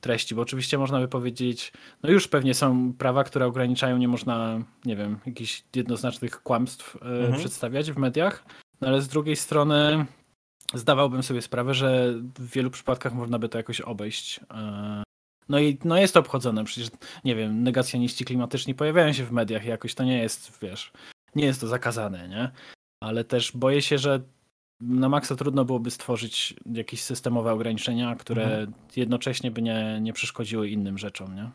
treści, 0.00 0.34
bo 0.34 0.42
oczywiście 0.42 0.78
można 0.78 1.00
by 1.00 1.08
powiedzieć, 1.08 1.72
no 2.02 2.10
już 2.10 2.28
pewnie 2.28 2.54
są 2.54 2.92
prawa, 2.92 3.24
które 3.24 3.46
ograniczają, 3.46 3.98
nie 3.98 4.08
można, 4.08 4.60
nie 4.84 4.96
wiem, 4.96 5.18
jakichś 5.26 5.64
jednoznacznych 5.76 6.42
kłamstw 6.42 6.96
e, 6.96 7.00
mhm. 7.00 7.38
przedstawiać 7.38 7.92
w 7.92 7.98
mediach, 7.98 8.44
no 8.80 8.88
ale 8.88 9.02
z 9.02 9.08
drugiej 9.08 9.36
strony 9.36 10.06
zdawałbym 10.74 11.22
sobie 11.22 11.42
sprawę, 11.42 11.74
że 11.74 12.14
w 12.38 12.50
wielu 12.50 12.70
przypadkach 12.70 13.14
można 13.14 13.38
by 13.38 13.48
to 13.48 13.58
jakoś 13.58 13.80
obejść. 13.80 14.40
E, 14.50 15.02
no 15.48 15.58
i 15.58 15.78
no 15.84 15.98
jest 15.98 16.14
to 16.14 16.20
obchodzone, 16.20 16.64
przecież 16.64 16.90
nie 17.24 17.34
wiem, 17.34 17.62
negacjoniści 17.62 18.24
klimatyczni 18.24 18.74
pojawiają 18.74 19.12
się 19.12 19.24
w 19.24 19.32
mediach 19.32 19.64
jakoś 19.64 19.94
to 19.94 20.04
nie 20.04 20.18
jest, 20.18 20.58
wiesz, 20.62 20.92
nie 21.34 21.44
jest 21.44 21.60
to 21.60 21.66
zakazane, 21.66 22.28
nie? 22.28 22.50
Ale 23.00 23.24
też 23.24 23.52
boję 23.56 23.82
się, 23.82 23.98
że 23.98 24.20
na 24.80 25.08
maksa 25.08 25.36
trudno 25.36 25.64
byłoby 25.64 25.90
stworzyć 25.90 26.54
jakieś 26.72 27.02
systemowe 27.02 27.52
ograniczenia, 27.52 28.16
które 28.16 28.44
mhm. 28.44 28.72
jednocześnie 28.96 29.50
by 29.50 29.62
nie, 29.62 29.98
nie 30.00 30.12
przeszkodziły 30.12 30.68
innym 30.68 30.98
rzeczom, 30.98 31.34
nie? 31.34 31.50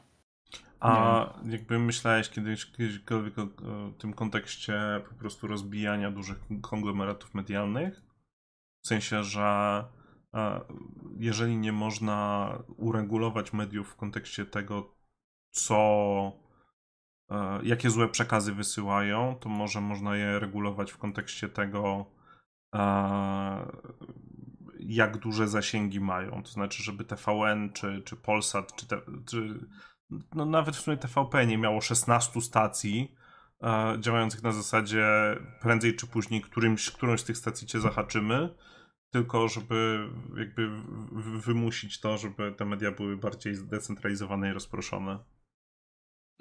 A 0.79 1.33
nie. 1.43 1.51
jakby 1.51 1.79
myślałeś 1.79 2.29
kiedyś, 2.29 2.65
kiedyśkolwiek 2.65 3.39
o, 3.39 3.41
o, 3.41 3.47
tym 3.97 4.13
kontekście 4.13 5.01
po 5.09 5.15
prostu 5.15 5.47
rozbijania 5.47 6.11
dużych 6.11 6.37
konglomeratów 6.61 7.33
medialnych? 7.33 8.08
W 8.81 8.87
sensie, 8.87 9.23
że 9.23 9.83
jeżeli 11.17 11.57
nie 11.57 11.71
można 11.71 12.49
uregulować 12.77 13.53
mediów 13.53 13.89
w 13.89 13.95
kontekście 13.95 14.45
tego, 14.45 14.95
co, 15.51 16.31
jakie 17.63 17.89
złe 17.89 18.07
przekazy 18.07 18.53
wysyłają, 18.53 19.35
to 19.39 19.49
może 19.49 19.81
można 19.81 20.15
je 20.15 20.39
regulować 20.39 20.91
w 20.91 20.97
kontekście 20.97 21.49
tego, 21.49 22.05
jak 24.79 25.17
duże 25.17 25.47
zasięgi 25.47 25.99
mają. 25.99 26.43
To 26.43 26.49
znaczy, 26.49 26.83
żeby 26.83 27.03
TVN, 27.05 27.73
czy, 27.73 28.01
czy 28.05 28.15
Polsat, 28.15 28.75
czy, 28.75 28.87
te, 28.87 29.01
czy 29.25 29.59
no 30.35 30.45
nawet 30.45 30.75
w 30.75 30.79
sumie 30.79 30.97
TVP 30.97 31.47
nie 31.47 31.57
miało 31.57 31.81
16 31.81 32.41
stacji 32.41 33.15
działających 33.99 34.43
na 34.43 34.51
zasadzie 34.51 35.05
prędzej 35.61 35.95
czy 35.95 36.07
później 36.07 36.41
którymś, 36.41 36.91
którąś 36.91 37.19
z 37.19 37.23
tych 37.23 37.37
stacji 37.37 37.67
cię 37.67 37.79
zahaczymy 37.79 38.49
tylko 39.11 39.47
żeby 39.47 40.07
jakby 40.37 40.69
wymusić 41.39 41.99
to, 41.99 42.17
żeby 42.17 42.51
te 42.57 42.65
media 42.65 42.91
były 42.91 43.17
bardziej 43.17 43.55
zdecentralizowane 43.55 44.49
i 44.49 44.53
rozproszone? 44.53 45.19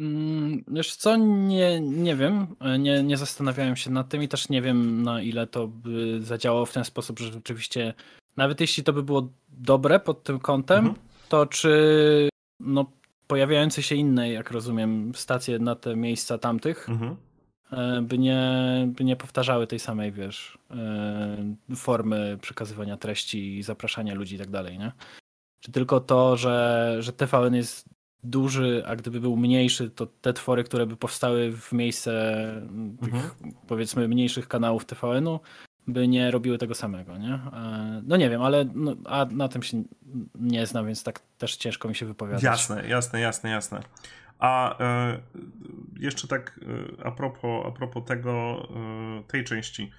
Mm, 0.00 0.64
wiesz 0.68 0.96
co, 0.96 1.16
nie, 1.16 1.80
nie 1.80 2.16
wiem, 2.16 2.46
nie, 2.78 3.02
nie 3.02 3.16
zastanawiałem 3.16 3.76
się 3.76 3.90
nad 3.90 4.08
tym 4.08 4.22
i 4.22 4.28
też 4.28 4.48
nie 4.48 4.62
wiem 4.62 5.02
na 5.02 5.22
ile 5.22 5.46
to 5.46 5.68
by 5.68 6.22
zadziałało 6.22 6.66
w 6.66 6.72
ten 6.72 6.84
sposób, 6.84 7.18
że 7.18 7.32
rzeczywiście 7.32 7.94
nawet 8.36 8.60
jeśli 8.60 8.84
to 8.84 8.92
by 8.92 9.02
było 9.02 9.32
dobre 9.48 10.00
pod 10.00 10.22
tym 10.22 10.38
kątem, 10.38 10.78
mhm. 10.78 10.96
to 11.28 11.46
czy 11.46 12.28
no, 12.60 12.92
pojawiające 13.28 13.82
się 13.82 13.94
inne, 13.94 14.32
jak 14.32 14.50
rozumiem, 14.50 15.12
stacje 15.14 15.58
na 15.58 15.74
te 15.74 15.96
miejsca 15.96 16.38
tamtych, 16.38 16.88
mhm. 16.88 17.16
E, 17.72 18.02
by 18.02 18.18
nie, 18.18 18.42
by 18.86 19.04
nie 19.04 19.16
powtarzały 19.16 19.66
tej 19.66 19.78
samej, 19.78 20.12
wiesz, 20.12 20.58
e, 20.70 21.54
formy 21.76 22.38
przekazywania 22.40 22.96
treści 22.96 23.58
i 23.58 23.62
zapraszania 23.62 24.14
ludzi 24.14 24.34
i 24.34 24.38
tak 24.38 24.50
dalej, 24.50 24.78
nie? 24.78 24.92
Czy 25.60 25.72
tylko 25.72 26.00
to, 26.00 26.36
że, 26.36 26.96
że 27.00 27.12
TVN 27.12 27.54
jest 27.54 27.88
duży, 28.24 28.82
a 28.86 28.96
gdyby 28.96 29.20
był 29.20 29.36
mniejszy, 29.36 29.90
to 29.90 30.06
te 30.06 30.32
twory, 30.32 30.64
które 30.64 30.86
by 30.86 30.96
powstały 30.96 31.52
w 31.52 31.72
miejsce 31.72 32.52
tych, 33.00 33.14
mhm. 33.14 33.54
powiedzmy, 33.66 34.08
mniejszych 34.08 34.48
kanałów 34.48 34.84
TVN-u, 34.84 35.40
by 35.88 36.08
nie 36.08 36.30
robiły 36.30 36.58
tego 36.58 36.74
samego, 36.74 37.18
nie? 37.18 37.34
E, 37.34 38.02
no 38.06 38.16
nie 38.16 38.30
wiem, 38.30 38.42
ale 38.42 38.64
no, 38.74 38.96
a 39.04 39.24
na 39.24 39.48
tym 39.48 39.62
się 39.62 39.82
nie 40.34 40.66
znam, 40.66 40.86
więc 40.86 41.04
tak 41.04 41.20
też 41.38 41.56
ciężko 41.56 41.88
mi 41.88 41.94
się 41.94 42.06
wypowiadać. 42.06 42.42
Jasne, 42.42 42.88
jasne, 42.88 43.20
jasne, 43.20 43.50
jasne. 43.50 43.82
A 44.38 44.78
e, 44.80 45.18
jeszcze 45.96 46.28
tak 46.28 46.60
e, 46.98 47.06
a 47.06 47.10
propos, 47.10 47.66
a 47.66 47.70
propos 47.70 48.04
tego, 48.04 48.68
e, 49.20 49.22
tej 49.28 49.44
części. 49.44 49.92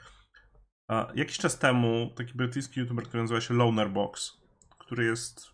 Jakiś 1.15 1.37
czas 1.37 1.59
temu 1.59 2.09
taki 2.15 2.33
brytyjski 2.33 2.79
youtuber, 2.79 3.05
który 3.05 3.23
nazywa 3.23 3.41
się 3.41 3.53
Lonerbox, 3.53 4.37
który 4.79 5.05
jest 5.05 5.51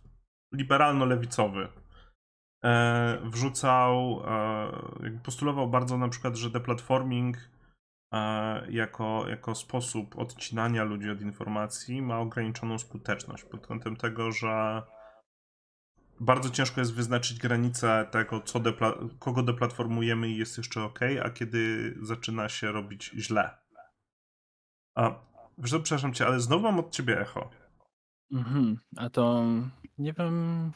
liberalno-lewicowy, 0.53 1.67
wrzucał, 3.23 4.23
postulował 5.23 5.69
bardzo 5.69 5.97
na 5.97 6.09
przykład, 6.09 6.35
że 6.35 6.49
deplatforming 6.49 7.37
jako, 8.69 9.25
jako 9.29 9.55
sposób 9.55 10.19
odcinania 10.19 10.83
ludzi 10.83 11.09
od 11.09 11.21
informacji 11.21 12.01
ma 12.01 12.19
ograniczoną 12.19 12.79
skuteczność 12.79 13.43
pod 13.43 13.67
kątem 13.67 13.95
tego, 13.95 14.31
że 14.31 14.83
bardzo 16.19 16.49
ciężko 16.49 16.81
jest 16.81 16.93
wyznaczyć 16.93 17.39
granicę 17.39 18.07
tego, 18.11 18.41
co 18.41 18.59
depla- 18.59 19.09
kogo 19.19 19.43
deplatformujemy 19.43 20.29
i 20.29 20.37
jest 20.37 20.57
jeszcze 20.57 20.83
ok, 20.83 20.99
a 21.23 21.29
kiedy 21.29 21.93
zaczyna 22.01 22.49
się 22.49 22.71
robić 22.71 23.11
źle. 23.17 23.57
A, 24.95 25.11
przepraszam 25.63 26.13
cię, 26.13 26.27
ale 26.27 26.39
znowu 26.39 26.63
mam 26.63 26.79
od 26.79 26.91
ciebie 26.91 27.21
echo. 27.21 27.49
Mhm, 28.31 28.77
a 28.97 29.09
to 29.09 29.45
nie 29.97 30.13
wiem. 30.13 30.71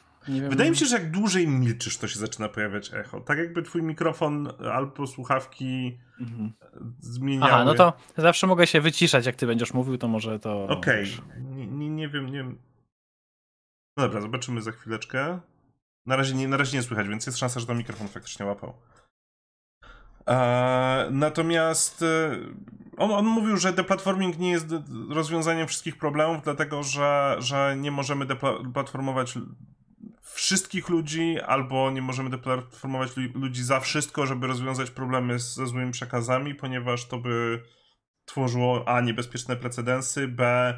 Wydaje 0.49 0.69
mi 0.69 0.77
się, 0.77 0.85
że 0.85 0.95
jak 0.95 1.11
dłużej 1.11 1.47
milczysz, 1.47 1.97
to 1.97 2.07
się 2.07 2.19
zaczyna 2.19 2.49
pojawiać 2.49 2.93
echo. 2.93 3.21
Tak 3.21 3.37
jakby 3.37 3.63
twój 3.63 3.83
mikrofon 3.83 4.49
albo 4.73 5.07
słuchawki 5.07 5.97
mhm. 6.19 6.53
zmieniały. 6.99 7.51
Aha, 7.51 7.63
no 7.65 7.73
to 7.73 7.93
zawsze 8.17 8.47
mogę 8.47 8.67
się 8.67 8.81
wyciszać, 8.81 9.25
jak 9.25 9.35
ty 9.35 9.47
będziesz 9.47 9.73
mówił, 9.73 9.97
to 9.97 10.07
może 10.07 10.39
to... 10.39 10.63
Okej, 10.63 11.03
okay. 11.03 11.41
nie, 11.41 11.67
nie, 11.67 11.89
nie 11.89 12.09
wiem, 12.09 12.25
nie 12.25 12.37
wiem. 12.37 12.57
No 13.97 14.03
dobra, 14.03 14.21
zobaczymy 14.21 14.61
za 14.61 14.71
chwileczkę. 14.71 15.39
Na 16.05 16.15
razie 16.15 16.35
nie, 16.35 16.47
na 16.47 16.57
razie 16.57 16.77
nie 16.77 16.83
słychać, 16.83 17.07
więc 17.07 17.25
jest 17.25 17.37
szansa, 17.37 17.59
że 17.59 17.65
to 17.65 17.75
mikrofon 17.75 18.07
faktycznie 18.07 18.45
łapał. 18.45 18.73
Eee, 20.27 21.11
natomiast 21.11 22.01
e, 22.01 22.37
on, 22.97 23.11
on 23.11 23.25
mówił, 23.25 23.57
że 23.57 23.73
deplatforming 23.73 24.39
nie 24.39 24.51
jest 24.51 24.67
rozwiązaniem 25.09 25.67
wszystkich 25.67 25.97
problemów, 25.97 26.43
dlatego 26.43 26.83
że, 26.83 27.35
że 27.39 27.75
nie 27.77 27.91
możemy 27.91 28.25
deplatformować 28.25 29.37
wszystkich 30.33 30.89
ludzi, 30.89 31.39
albo 31.47 31.91
nie 31.91 32.01
możemy 32.01 32.29
deplatformować 32.29 33.09
ludzi 33.33 33.63
za 33.63 33.79
wszystko, 33.79 34.25
żeby 34.25 34.47
rozwiązać 34.47 34.91
problemy 34.91 35.39
ze 35.39 35.67
złymi 35.67 35.91
przekazami, 35.91 36.55
ponieważ 36.55 37.07
to 37.07 37.17
by 37.17 37.63
tworzyło 38.25 38.87
a 38.87 39.01
niebezpieczne 39.01 39.55
precedensy, 39.55 40.27
b 40.27 40.73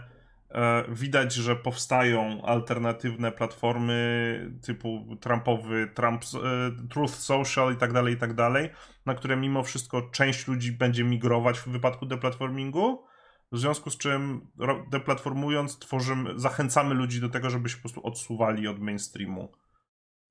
E, 0.54 0.84
widać, 0.90 1.34
że 1.34 1.56
powstają 1.56 2.42
alternatywne 2.46 3.32
platformy 3.32 4.52
typu 4.62 5.18
Trumpowy, 5.22 5.92
Trump, 5.94 6.24
e, 6.24 6.88
Truth 6.90 7.14
Social 7.14 7.74
i 7.74 7.78
tak 7.78 7.94
dalej, 7.94 8.14
i 8.14 8.18
tak 8.18 8.34
dalej, 8.34 8.70
na 9.06 9.14
które 9.14 9.38
mimo 9.38 9.64
wszystko 9.64 10.02
część 10.02 10.48
ludzi 10.48 10.72
będzie 10.72 11.04
migrować 11.04 11.60
w 11.60 11.68
wypadku 11.68 12.06
deplatformingu. 12.06 13.04
W 13.52 13.58
związku 13.58 13.90
z 13.90 13.98
czym 13.98 14.48
deplatformując, 14.92 15.80
tworzymy, 15.80 16.40
zachęcamy 16.40 16.94
ludzi 16.94 17.22
do 17.22 17.30
tego, 17.30 17.50
żeby 17.50 17.70
się 17.70 17.76
po 17.76 17.82
prostu 17.82 18.06
odsuwali 18.08 18.68
od 18.68 18.80
mainstreamu. 18.80 19.52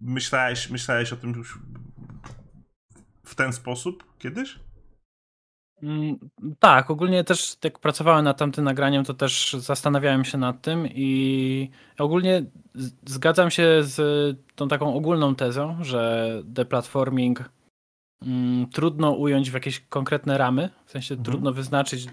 Myślałeś, 0.01 0.71
myślałeś 0.71 1.13
o 1.13 1.17
tym 1.17 1.33
już 1.33 1.59
w 3.25 3.35
ten 3.35 3.53
sposób 3.53 4.19
kiedyś? 4.19 4.59
Mm, 5.83 6.19
tak, 6.59 6.91
ogólnie 6.91 7.25
też 7.25 7.57
jak 7.65 7.79
pracowałem 7.79 8.25
nad 8.25 8.39
tamtym 8.39 8.65
nagraniem, 8.65 9.05
to 9.05 9.15
też 9.15 9.57
zastanawiałem 9.59 10.25
się 10.25 10.39
nad 10.39 10.63
tym 10.63 10.87
i 10.87 11.71
ogólnie 11.99 12.45
zgadzam 13.07 13.51
się 13.51 13.83
z 13.83 14.01
tą 14.55 14.69
taką 14.69 14.95
ogólną 14.95 15.35
tezą, 15.35 15.85
że 15.85 16.31
deplatforming 16.45 17.51
trudno 18.73 19.11
ująć 19.11 19.51
w 19.51 19.55
jakieś 19.55 19.81
konkretne 19.81 20.39
ramy, 20.39 20.71
w 20.87 20.91
sensie 20.91 21.15
mhm. 21.15 21.25
trudno 21.25 21.53
wyznaczyć 21.53 22.07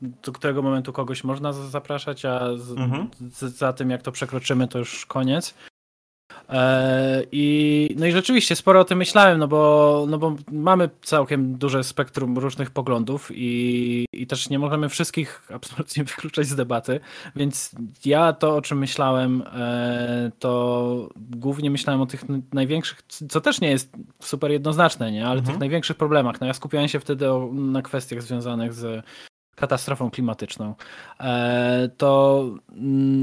do 0.00 0.32
którego 0.32 0.62
momentu 0.62 0.92
kogoś 0.92 1.24
można 1.24 1.52
zapraszać, 1.52 2.24
a 2.24 2.56
z, 2.56 2.70
mhm. 2.70 3.08
z, 3.20 3.56
za 3.56 3.72
tym 3.72 3.90
jak 3.90 4.02
to 4.02 4.12
przekroczymy 4.12 4.68
to 4.68 4.78
już 4.78 5.06
koniec. 5.06 5.54
E, 6.54 7.22
I, 7.32 7.96
no 7.98 8.06
i 8.06 8.12
rzeczywiście 8.12 8.56
sporo 8.56 8.80
o 8.80 8.84
tym 8.84 8.98
myślałem, 8.98 9.38
no 9.38 9.48
bo, 9.48 10.06
no 10.08 10.18
bo 10.18 10.36
mamy 10.52 10.90
całkiem 11.02 11.58
duże 11.58 11.84
spektrum 11.84 12.38
różnych 12.38 12.70
poglądów 12.70 13.30
i, 13.34 14.06
i 14.12 14.26
też 14.26 14.50
nie 14.50 14.58
możemy 14.58 14.88
wszystkich 14.88 15.42
absolutnie 15.54 16.04
wykluczać 16.04 16.46
z 16.46 16.56
debaty, 16.56 17.00
więc 17.36 17.70
ja 18.04 18.32
to, 18.32 18.56
o 18.56 18.62
czym 18.62 18.78
myślałem, 18.78 19.42
e, 19.52 20.30
to 20.38 21.08
głównie 21.16 21.70
myślałem 21.70 22.00
o 22.00 22.06
tych 22.06 22.24
największych, 22.52 23.02
co 23.28 23.40
też 23.40 23.60
nie 23.60 23.70
jest 23.70 23.92
super 24.22 24.50
jednoznaczne, 24.50 25.12
nie? 25.12 25.26
ale 25.26 25.38
mhm. 25.38 25.46
tych 25.46 25.60
największych 25.60 25.96
problemach. 25.96 26.40
No 26.40 26.46
ja 26.46 26.54
skupiałem 26.54 26.88
się 26.88 27.00
wtedy 27.00 27.26
na 27.52 27.82
kwestiach 27.82 28.22
związanych 28.22 28.74
z 28.74 29.04
katastrofą 29.54 30.10
klimatyczną, 30.10 30.74
e, 31.20 31.88
to 31.96 32.44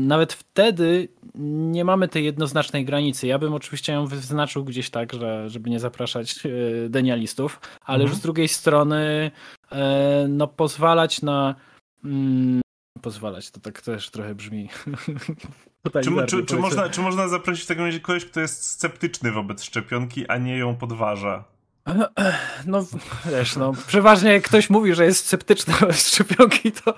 nawet 0.07 0.33
wtedy 0.33 1.07
nie 1.35 1.85
mamy 1.85 2.07
tej 2.07 2.25
jednoznacznej 2.25 2.85
granicy. 2.85 3.27
Ja 3.27 3.39
bym 3.39 3.53
oczywiście 3.53 3.93
ją 3.93 4.07
wyznaczył 4.07 4.65
gdzieś 4.65 4.89
tak, 4.89 5.13
że, 5.13 5.49
żeby 5.49 5.69
nie 5.69 5.79
zapraszać 5.79 6.45
e, 6.45 6.89
denialistów, 6.89 7.59
ale 7.85 7.95
mhm. 7.95 8.09
już 8.09 8.17
z 8.17 8.21
drugiej 8.21 8.47
strony 8.47 9.31
e, 9.71 10.25
no 10.29 10.47
pozwalać 10.47 11.21
na 11.21 11.55
mm, 12.05 12.61
pozwalać, 13.01 13.51
to 13.51 13.59
tak 13.59 13.81
też 13.81 14.09
trochę 14.09 14.35
brzmi. 14.35 14.69
czy, 16.03 16.11
czy, 16.27 16.45
czy, 16.45 16.55
można, 16.55 16.89
czy 16.89 17.01
można 17.01 17.27
zaprosić 17.27 17.63
w 17.63 17.67
takim 17.67 17.85
razie 17.85 17.99
kogoś, 17.99 18.25
kto 18.25 18.39
jest 18.39 18.65
sceptyczny 18.65 19.31
wobec 19.31 19.63
szczepionki, 19.63 20.27
a 20.27 20.37
nie 20.37 20.57
ją 20.57 20.75
podważa? 20.75 21.43
No 22.67 22.85
wiesz, 23.31 23.55
no 23.55 23.73
przeważnie 23.87 24.31
jak 24.31 24.43
ktoś 24.43 24.69
mówi, 24.69 24.93
że 24.95 25.05
jest 25.05 25.25
sceptyczny 25.25 25.73
o 25.89 25.93
szczepionki, 25.93 26.71
to, 26.71 26.93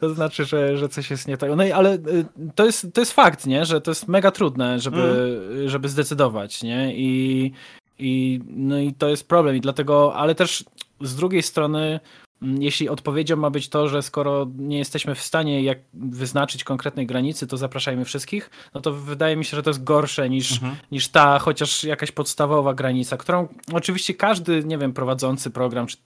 to 0.00 0.14
znaczy, 0.14 0.44
że, 0.44 0.78
że 0.78 0.88
coś 0.88 1.10
jest 1.10 1.28
nie 1.28 1.36
tak. 1.36 1.50
No 1.56 1.64
i 1.64 1.72
ale 1.72 1.94
y, 1.94 2.26
to 2.54 2.66
jest, 2.66 2.86
to 2.94 3.00
jest 3.00 3.12
fakt, 3.12 3.46
nie? 3.46 3.64
Że 3.64 3.80
to 3.80 3.90
jest 3.90 4.08
mega 4.08 4.30
trudne, 4.30 4.80
żeby, 4.80 5.02
mm. 5.50 5.68
żeby 5.68 5.88
zdecydować, 5.88 6.62
nie? 6.62 6.94
I, 6.96 7.52
i, 7.98 8.40
no 8.48 8.78
i 8.78 8.92
to 8.92 9.08
jest 9.08 9.28
problem 9.28 9.56
i 9.56 9.60
dlatego, 9.60 10.14
ale 10.14 10.34
też 10.34 10.64
z 11.00 11.16
drugiej 11.16 11.42
strony 11.42 12.00
jeśli 12.42 12.88
odpowiedzią 12.88 13.36
ma 13.36 13.50
być 13.50 13.68
to, 13.68 13.88
że 13.88 14.02
skoro 14.02 14.46
nie 14.56 14.78
jesteśmy 14.78 15.14
w 15.14 15.22
stanie 15.22 15.62
jak 15.62 15.78
wyznaczyć 15.94 16.64
konkretnej 16.64 17.06
granicy, 17.06 17.46
to 17.46 17.56
zapraszajmy 17.56 18.04
wszystkich, 18.04 18.50
no 18.74 18.80
to 18.80 18.92
wydaje 18.92 19.36
mi 19.36 19.44
się, 19.44 19.56
że 19.56 19.62
to 19.62 19.70
jest 19.70 19.84
gorsze 19.84 20.30
niż, 20.30 20.52
mhm. 20.52 20.76
niż 20.92 21.08
ta 21.08 21.38
chociaż 21.38 21.84
jakaś 21.84 22.12
podstawowa 22.12 22.74
granica, 22.74 23.16
którą 23.16 23.48
oczywiście 23.72 24.14
każdy, 24.14 24.64
nie 24.64 24.78
wiem, 24.78 24.92
prowadzący 24.92 25.50
program 25.50 25.86
czy 25.86 25.96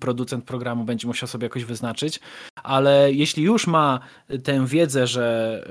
producent 0.00 0.44
programu 0.44 0.84
będzie 0.84 1.06
musiał 1.06 1.28
sobie 1.28 1.44
jakoś 1.44 1.64
wyznaczyć, 1.64 2.20
ale 2.62 3.12
jeśli 3.12 3.42
już 3.42 3.66
ma 3.66 4.00
tę 4.44 4.66
wiedzę, 4.66 5.06
że, 5.06 5.64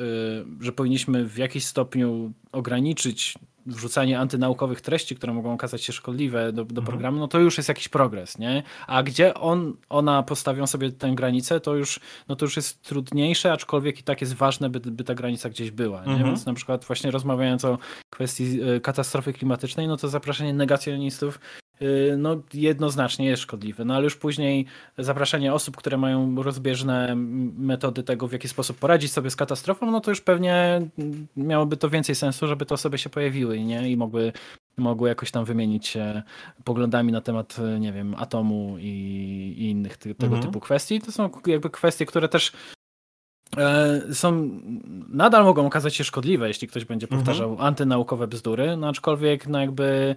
y, 0.61 0.63
że 0.63 0.71
powinniśmy 0.71 1.25
w 1.25 1.37
jakiś 1.37 1.65
stopniu 1.65 2.33
ograniczyć 2.51 3.35
wrzucanie 3.65 4.19
antynaukowych 4.19 4.81
treści, 4.81 5.15
które 5.15 5.33
mogą 5.33 5.53
okazać 5.53 5.83
się 5.83 5.93
szkodliwe 5.93 6.53
do, 6.53 6.65
do 6.65 6.81
mhm. 6.81 6.85
programu, 6.85 7.19
no 7.19 7.27
to 7.27 7.39
już 7.39 7.57
jest 7.57 7.69
jakiś 7.69 7.87
progres, 7.87 8.37
nie? 8.37 8.63
A 8.87 9.03
gdzie 9.03 9.33
on, 9.33 9.73
ona 9.89 10.23
postawią 10.23 10.67
sobie 10.67 10.91
tę 10.91 11.11
granicę, 11.15 11.59
to 11.59 11.75
już, 11.75 11.99
no 12.27 12.35
to 12.35 12.45
już 12.45 12.55
jest 12.55 12.81
trudniejsze, 12.81 13.51
aczkolwiek 13.51 13.99
i 13.99 14.03
tak 14.03 14.21
jest 14.21 14.33
ważne, 14.33 14.69
by, 14.69 14.79
by 14.79 15.03
ta 15.03 15.15
granica 15.15 15.49
gdzieś 15.49 15.71
była, 15.71 16.05
nie? 16.05 16.11
Mhm. 16.11 16.29
Więc 16.29 16.45
na 16.45 16.53
przykład 16.53 16.85
właśnie 16.85 17.11
rozmawiając 17.11 17.65
o 17.65 17.77
kwestii 18.09 18.63
y, 18.63 18.81
katastrofy 18.81 19.33
klimatycznej, 19.33 19.87
no 19.87 19.97
to 19.97 20.09
zapraszanie 20.09 20.53
negacjonistów 20.53 21.39
no 22.17 22.41
jednoznacznie 22.53 23.27
jest 23.27 23.43
szkodliwy. 23.43 23.85
No 23.85 23.95
ale 23.95 24.03
już 24.03 24.15
później 24.15 24.65
zapraszanie 24.97 25.53
osób, 25.53 25.77
które 25.77 25.97
mają 25.97 26.43
rozbieżne 26.43 27.15
metody 27.57 28.03
tego, 28.03 28.27
w 28.27 28.31
jaki 28.31 28.47
sposób 28.47 28.77
poradzić 28.77 29.11
sobie 29.11 29.29
z 29.29 29.35
katastrofą, 29.35 29.91
no 29.91 30.01
to 30.01 30.11
już 30.11 30.21
pewnie 30.21 30.81
miałoby 31.37 31.77
to 31.77 31.89
więcej 31.89 32.15
sensu, 32.15 32.47
żeby 32.47 32.65
te 32.65 32.73
osoby 32.73 32.97
się 32.97 33.09
pojawiły 33.09 33.59
nie? 33.59 33.89
i 33.89 33.97
mogły, 33.97 34.31
mogły 34.77 35.09
jakoś 35.09 35.31
tam 35.31 35.45
wymienić 35.45 35.87
się 35.87 36.23
poglądami 36.63 37.11
na 37.11 37.21
temat, 37.21 37.57
nie 37.79 37.93
wiem, 37.93 38.15
atomu 38.17 38.75
i, 38.79 38.85
i 39.57 39.69
innych 39.69 39.97
ty, 39.97 40.15
tego 40.15 40.35
mhm. 40.35 40.43
typu 40.43 40.59
kwestii. 40.59 41.01
To 41.01 41.11
są 41.11 41.29
jakby 41.47 41.69
kwestie, 41.69 42.05
które 42.05 42.29
też 42.29 42.51
e, 43.57 44.01
są, 44.13 44.49
nadal 45.09 45.43
mogą 45.43 45.67
okazać 45.67 45.95
się 45.95 46.03
szkodliwe, 46.03 46.47
jeśli 46.47 46.67
ktoś 46.67 46.85
będzie 46.85 47.05
mhm. 47.05 47.21
powtarzał 47.21 47.51
mhm. 47.51 47.67
antynaukowe 47.67 48.27
bzdury, 48.27 48.77
no 48.77 48.89
aczkolwiek 48.89 49.47
no 49.47 49.59
jakby 49.61 50.15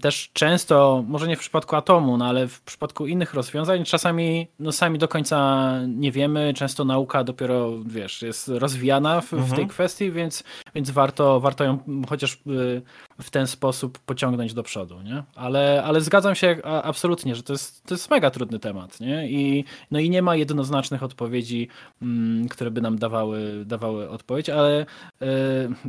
też 0.00 0.30
często, 0.32 1.04
może 1.08 1.28
nie 1.28 1.36
w 1.36 1.40
przypadku 1.40 1.76
atomu, 1.76 2.16
no 2.16 2.26
ale 2.26 2.48
w 2.48 2.62
przypadku 2.62 3.06
innych 3.06 3.34
rozwiązań, 3.34 3.84
czasami 3.84 4.48
no 4.58 4.72
sami 4.72 4.98
do 4.98 5.08
końca 5.08 5.70
nie 5.88 6.12
wiemy, 6.12 6.54
często 6.54 6.84
nauka 6.84 7.24
dopiero, 7.24 7.70
wiesz, 7.86 8.22
jest 8.22 8.48
rozwijana 8.48 9.20
w, 9.20 9.32
mhm. 9.32 9.42
w 9.42 9.50
tej 9.50 9.62
mhm. 9.62 9.68
kwestii, 9.68 10.12
więc, 10.12 10.44
więc 10.74 10.90
warto, 10.90 11.40
warto 11.40 11.64
ją 11.64 11.78
chociaż 12.08 12.34
y, 12.34 12.82
w 13.22 13.30
ten 13.30 13.46
sposób 13.46 13.98
pociągnąć 13.98 14.54
do 14.54 14.62
przodu, 14.62 15.02
nie? 15.02 15.22
Ale, 15.34 15.82
ale 15.84 16.00
zgadzam 16.00 16.34
się 16.34 16.56
absolutnie, 16.64 17.34
że 17.34 17.42
to 17.42 17.52
jest, 17.52 17.84
to 17.84 17.94
jest 17.94 18.10
mega 18.10 18.30
trudny 18.30 18.58
temat, 18.58 19.00
nie? 19.00 19.30
I, 19.30 19.64
no 19.90 19.98
i 19.98 20.10
nie 20.10 20.22
ma 20.22 20.36
jednoznacznych 20.36 21.02
odpowiedzi, 21.02 21.68
mm, 22.02 22.48
które 22.48 22.70
by 22.70 22.80
nam 22.80 22.98
dawały, 22.98 23.64
dawały 23.64 24.10
odpowiedź, 24.10 24.50
ale 24.50 24.86
y, 25.22 25.26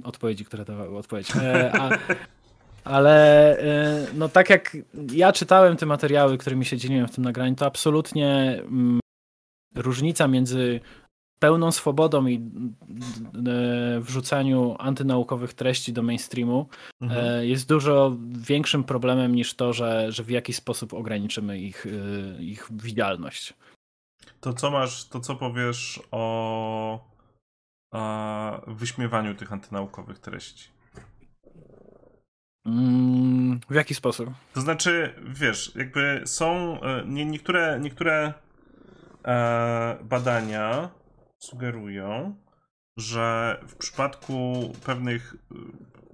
odpowiedzi, 0.04 0.46
które 0.46 0.66
dawały 0.66 0.98
odpowiedź. 0.98 1.32
E, 1.36 1.72
a, 1.82 1.90
ale 2.88 3.58
y, 3.60 4.14
no 4.14 4.30
tak 4.30 4.50
jak 4.50 4.78
ja 5.12 5.34
czytałem 5.34 5.78
te 5.78 5.86
materiały, 5.86 6.38
którymi 6.38 6.66
się 6.66 6.78
dzieliłem 6.78 7.08
w 7.08 7.16
tym 7.16 7.24
nagraniu, 7.24 7.56
to 7.56 7.66
absolutnie 7.66 8.62
mm, 8.64 9.00
różnica 9.76 10.28
między 10.28 10.80
pełną 11.40 11.72
swobodą 11.72 12.28
i 12.28 12.36
y, 12.36 14.02
wrzucaniu 14.02 14.76
antynaukowych 14.80 15.54
treści 15.54 15.94
do 15.94 16.04
mainstreamu 16.04 16.68
mhm. 17.02 17.42
Y, 17.42 17.48
jest 17.48 17.70
dużo 17.70 18.18
większym 18.28 18.84
problemem 18.84 19.36
niż 19.36 19.54
to, 19.54 19.74
że, 19.74 20.12
że 20.12 20.24
w 20.24 20.30
jakiś 20.30 20.56
sposób 20.56 20.94
ograniczymy 20.94 21.60
ich, 21.60 21.86
ich 22.40 22.68
widzialność. 22.72 23.54
To 24.42 24.54
co 24.54 24.72
masz, 24.72 25.06
to 25.06 25.20
co 25.20 25.36
powiesz 25.36 26.02
o, 26.12 27.08
o 27.92 28.62
wyśmiewaniu 28.68 29.36
tych 29.36 29.54
antynaukowych 29.54 30.20
treści? 30.20 30.77
Mm, 32.68 33.60
w 33.70 33.76
jaki 33.76 33.96
sposób? 33.96 34.30
To 34.54 34.62
znaczy, 34.62 35.14
wiesz, 35.26 35.76
jakby 35.76 36.22
są 36.26 36.82
e, 36.82 37.04
nie, 37.06 37.26
niektóre, 37.26 37.80
niektóre 37.82 38.34
e, 39.26 39.98
badania 40.04 40.90
sugerują, 41.40 42.36
że 42.98 43.58
w 43.68 43.76
przypadku 43.76 44.72
pewnych 44.86 45.36
e, 45.36 45.56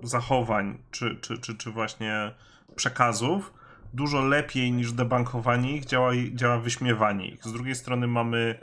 zachowań 0.07 0.77
czy, 0.91 1.15
czy, 1.21 1.37
czy, 1.37 1.57
czy 1.57 1.71
właśnie 1.71 2.31
przekazów 2.75 3.53
dużo 3.93 4.21
lepiej 4.21 4.71
niż 4.71 4.91
debankowanie 4.91 5.75
ich 5.75 5.85
działa, 5.85 6.11
działa 6.33 6.59
wyśmiewanie 6.59 7.27
ich. 7.27 7.43
Z 7.43 7.53
drugiej 7.53 7.75
strony 7.75 8.07
mamy 8.07 8.59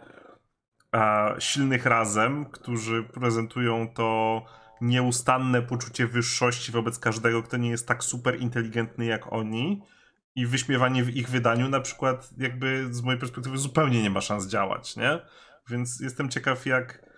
e, 0.96 1.34
silnych 1.38 1.86
razem, 1.86 2.44
którzy 2.44 3.02
prezentują 3.02 3.88
to 3.88 4.42
nieustanne 4.80 5.62
poczucie 5.62 6.06
wyższości 6.06 6.72
wobec 6.72 6.98
każdego, 6.98 7.42
kto 7.42 7.56
nie 7.56 7.70
jest 7.70 7.88
tak 7.88 8.04
super 8.04 8.40
inteligentny 8.40 9.04
jak 9.04 9.32
oni. 9.32 9.82
I 10.34 10.46
wyśmiewanie 10.46 11.04
w 11.04 11.16
ich 11.16 11.28
wydaniu, 11.28 11.68
na 11.68 11.80
przykład, 11.80 12.30
jakby 12.38 12.94
z 12.94 13.02
mojej 13.02 13.20
perspektywy, 13.20 13.58
zupełnie 13.58 14.02
nie 14.02 14.10
ma 14.10 14.20
szans 14.20 14.46
działać, 14.46 14.96
nie? 14.96 15.18
Więc 15.68 16.00
jestem 16.00 16.28
ciekaw, 16.28 16.66
jak. 16.66 17.10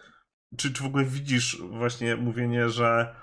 Czy, 0.56 0.72
czy 0.72 0.82
w 0.82 0.86
ogóle 0.86 1.04
widzisz 1.04 1.62
właśnie 1.70 2.16
mówienie, 2.16 2.68
że 2.68 3.14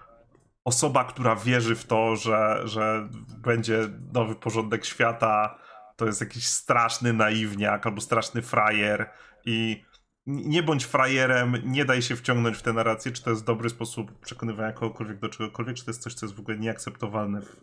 osoba, 0.64 1.04
która 1.04 1.36
wierzy 1.36 1.76
w 1.76 1.86
to, 1.86 2.16
że, 2.16 2.62
że 2.64 3.10
będzie 3.38 3.90
nowy 4.14 4.36
porządek 4.36 4.86
świata, 4.86 5.60
to 5.96 6.06
jest 6.06 6.22
jakiś 6.22 6.48
straszny 6.48 7.14
naiwniak 7.14 7.88
albo 7.88 8.02
straszny 8.02 8.42
frajer 8.42 9.10
i 9.46 9.84
nie 10.30 10.64
bądź 10.64 10.86
frajerem, 10.86 11.58
nie 11.66 11.86
daj 11.86 12.02
się 12.02 12.16
wciągnąć 12.16 12.58
w 12.58 12.62
tę 12.62 12.74
narrację, 12.74 13.12
czy 13.12 13.24
to 13.24 13.30
jest 13.30 13.46
dobry 13.46 13.70
sposób 13.70 14.20
przekonywania 14.20 14.72
kogokolwiek 14.72 15.20
do 15.20 15.30
czegokolwiek, 15.30 15.76
czy 15.76 15.86
to 15.86 15.92
jest 15.92 16.02
coś, 16.02 16.14
co 16.14 16.26
jest 16.26 16.36
w 16.36 16.40
ogóle 16.40 16.58
nieakceptowalne 16.58 17.42
w 17.42 17.56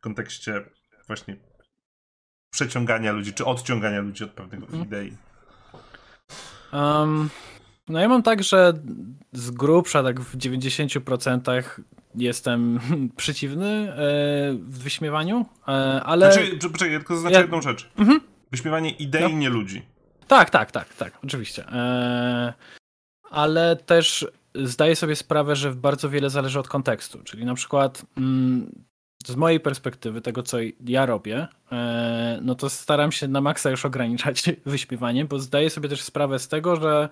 kontekście 0.00 0.64
właśnie 1.06 1.36
przeciągania 2.50 3.12
ludzi, 3.12 3.32
czy 3.32 3.44
odciągania 3.44 4.00
ludzi 4.00 4.24
od 4.24 4.30
pewnych 4.30 4.60
hmm. 4.60 4.86
idei. 4.86 5.16
Um, 6.72 7.30
no 7.88 8.00
ja 8.00 8.08
mam 8.08 8.22
tak, 8.22 8.42
że 8.42 8.72
z 9.32 9.50
grubsza, 9.50 10.02
tak 10.02 10.20
w 10.20 10.36
90% 10.36 11.62
jestem 12.14 12.80
przeciwny 13.16 13.66
e, 13.66 13.96
w 14.54 14.78
wyśmiewaniu, 14.78 15.46
e, 15.68 15.70
ale... 16.04 16.32
Znaczy, 16.32 16.68
poczekaj, 16.72 16.96
tylko 16.96 17.14
zaznaczę 17.14 17.34
ja... 17.34 17.40
jedną 17.40 17.62
rzecz. 17.62 17.90
Mhm. 17.98 18.20
Wyśmiewanie 18.50 18.90
idei, 18.90 19.22
no. 19.22 19.38
nie 19.38 19.48
ludzi. 19.48 19.82
Tak, 20.28 20.50
tak, 20.50 20.72
tak, 20.72 20.94
tak, 20.94 21.18
oczywiście. 21.24 21.64
Eee, 21.72 22.52
ale 23.30 23.76
też 23.76 24.26
zdaję 24.54 24.96
sobie 24.96 25.16
sprawę, 25.16 25.56
że 25.56 25.74
bardzo 25.74 26.10
wiele 26.10 26.30
zależy 26.30 26.60
od 26.60 26.68
kontekstu. 26.68 27.22
Czyli 27.24 27.44
na 27.44 27.54
przykład 27.54 28.02
mm, 28.16 28.84
z 29.26 29.36
mojej 29.36 29.60
perspektywy, 29.60 30.20
tego 30.20 30.42
co 30.42 30.56
ja 30.84 31.06
robię, 31.06 31.48
e, 31.72 32.38
no 32.42 32.54
to 32.54 32.70
staram 32.70 33.12
się 33.12 33.28
na 33.28 33.40
maksa 33.40 33.70
już 33.70 33.84
ograniczać 33.84 34.42
wyśpiewanie, 34.66 35.24
bo 35.24 35.38
zdaję 35.38 35.70
sobie 35.70 35.88
też 35.88 36.02
sprawę 36.02 36.38
z 36.38 36.48
tego, 36.48 36.76
że 36.76 37.08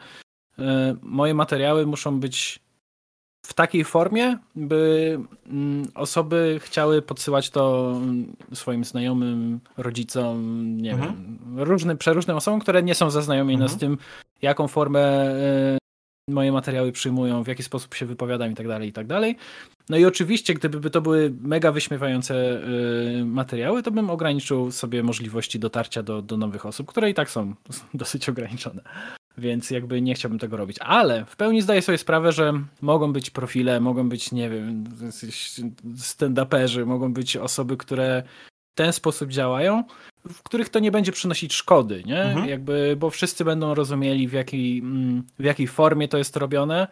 e, 0.59 0.97
moje 1.03 1.35
materiały 1.35 1.87
muszą 1.87 2.21
być 2.21 2.66
w 3.47 3.55
takiej 3.55 3.85
formie, 3.85 4.39
by 4.55 5.19
mm, 5.47 5.87
osoby 5.95 6.61
chciały 6.63 7.03
podsyłać 7.03 7.51
to 7.51 7.93
mm, 7.97 8.37
swoim 8.53 8.85
znajomym, 8.85 9.61
rodzicom, 9.77 10.67
nie 10.77 10.93
mhm. 10.93 11.13
wiem, 11.13 11.39
różnym, 11.65 11.99
przeróżnym 11.99 12.37
osobom, 12.37 12.61
które 12.61 12.83
nie 12.83 12.95
są 12.95 13.11
zaznajomione 13.11 13.65
mhm. 13.65 13.79
z 13.79 13.81
tym, 13.81 13.99
jaką 14.43 14.69
formę 14.69 15.35
y, 15.77 15.79
moje 16.31 16.53
materiały 16.53 16.93
przyjmują, 16.93 17.43
w 17.43 17.47
jaki 17.47 17.63
sposób 17.63 17.95
się 17.95 18.07
wypowiadam 18.07 18.53
i 18.53 18.55
tak 18.55 18.69
dalej, 18.69 18.89
i 18.89 18.93
tak 18.93 19.07
dalej. 19.07 19.37
No 19.89 19.97
i 19.97 20.05
oczywiście, 20.05 20.55
gdyby 20.55 20.91
to 20.91 21.01
były 21.01 21.35
mega 21.41 21.73
wyśmiewające 21.73 22.35
y, 23.21 23.25
materiały, 23.25 23.83
to 23.83 23.91
bym 23.91 24.11
ograniczył 24.11 24.71
sobie 24.71 25.03
możliwości 25.03 25.59
dotarcia 25.59 26.03
do, 26.03 26.23
do 26.23 26.37
nowych 26.37 26.67
osób, 26.67 26.87
które 26.87 27.11
i 27.11 27.15
tak 27.15 27.31
są 27.31 27.55
dosyć 27.95 28.29
ograniczone 28.29 28.83
więc 29.39 29.71
jakby 29.71 30.03
nie 30.03 30.15
chciałbym 30.15 30.39
tego 30.39 30.57
robić. 30.57 30.77
Ale 30.81 31.25
w 31.25 31.37
pełni 31.37 31.63
zdaję 31.63 31.83
sobie 31.83 31.99
sprawę, 31.99 32.33
że 32.33 32.53
mogą 32.81 33.13
być 33.13 33.31
profile, 33.31 33.81
mogą 33.81 34.09
być, 34.09 34.33
nie 34.33 34.51
wiem, 34.51 34.85
stand-uperzy, 35.97 36.87
mogą 36.87 37.13
być 37.13 37.37
osoby, 37.37 37.77
które 37.77 38.23
w 38.75 38.77
ten 38.77 38.93
sposób 38.93 39.31
działają, 39.31 39.85
w 40.33 40.43
których 40.43 40.69
to 40.69 40.79
nie 40.79 40.91
będzie 40.91 41.13
przynosić 41.13 41.55
szkody, 41.55 42.03
nie? 42.07 42.23
Mhm. 42.23 42.49
Jakby, 42.49 42.97
bo 42.99 43.11
wszyscy 43.11 43.45
będą 43.45 43.75
rozumieli 43.75 44.29
w 44.29 44.33
jakiej, 44.33 44.79
mm, 44.79 45.23
w 45.39 45.45
jakiej 45.45 45.67
formie 45.67 46.09
to 46.09 46.19
jest 46.19 46.37
robione, 46.37 46.89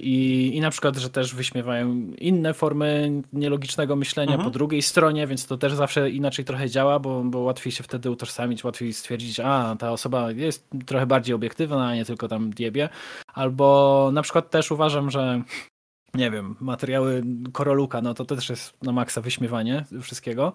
I, 0.00 0.50
I 0.54 0.60
na 0.60 0.70
przykład, 0.70 0.96
że 0.96 1.10
też 1.10 1.34
wyśmiewają 1.34 1.88
inne 2.18 2.54
formy 2.54 3.22
nielogicznego 3.32 3.96
myślenia 3.96 4.32
mhm. 4.32 4.44
po 4.44 4.50
drugiej 4.50 4.82
stronie, 4.82 5.26
więc 5.26 5.46
to 5.46 5.56
też 5.56 5.74
zawsze 5.74 6.10
inaczej 6.10 6.44
trochę 6.44 6.70
działa, 6.70 6.98
bo, 6.98 7.22
bo 7.24 7.38
łatwiej 7.38 7.72
się 7.72 7.84
wtedy 7.84 8.10
utożsamić, 8.10 8.64
łatwiej 8.64 8.92
stwierdzić, 8.92 9.40
a 9.40 9.76
ta 9.78 9.92
osoba 9.92 10.30
jest 10.30 10.68
trochę 10.86 11.06
bardziej 11.06 11.34
obiektywna, 11.34 11.88
a 11.88 11.94
nie 11.94 12.04
tylko 12.04 12.28
tam 12.28 12.50
diebie. 12.50 12.88
Albo 13.34 14.10
na 14.12 14.22
przykład 14.22 14.50
też 14.50 14.70
uważam, 14.70 15.10
że 15.10 15.42
nie 16.14 16.30
wiem, 16.30 16.56
materiały 16.60 17.22
Koroluka, 17.52 18.00
no 18.00 18.14
to, 18.14 18.24
to 18.24 18.36
też 18.36 18.50
jest 18.50 18.82
na 18.82 18.92
maksa 18.92 19.20
wyśmiewanie 19.20 19.84
wszystkiego, 20.02 20.52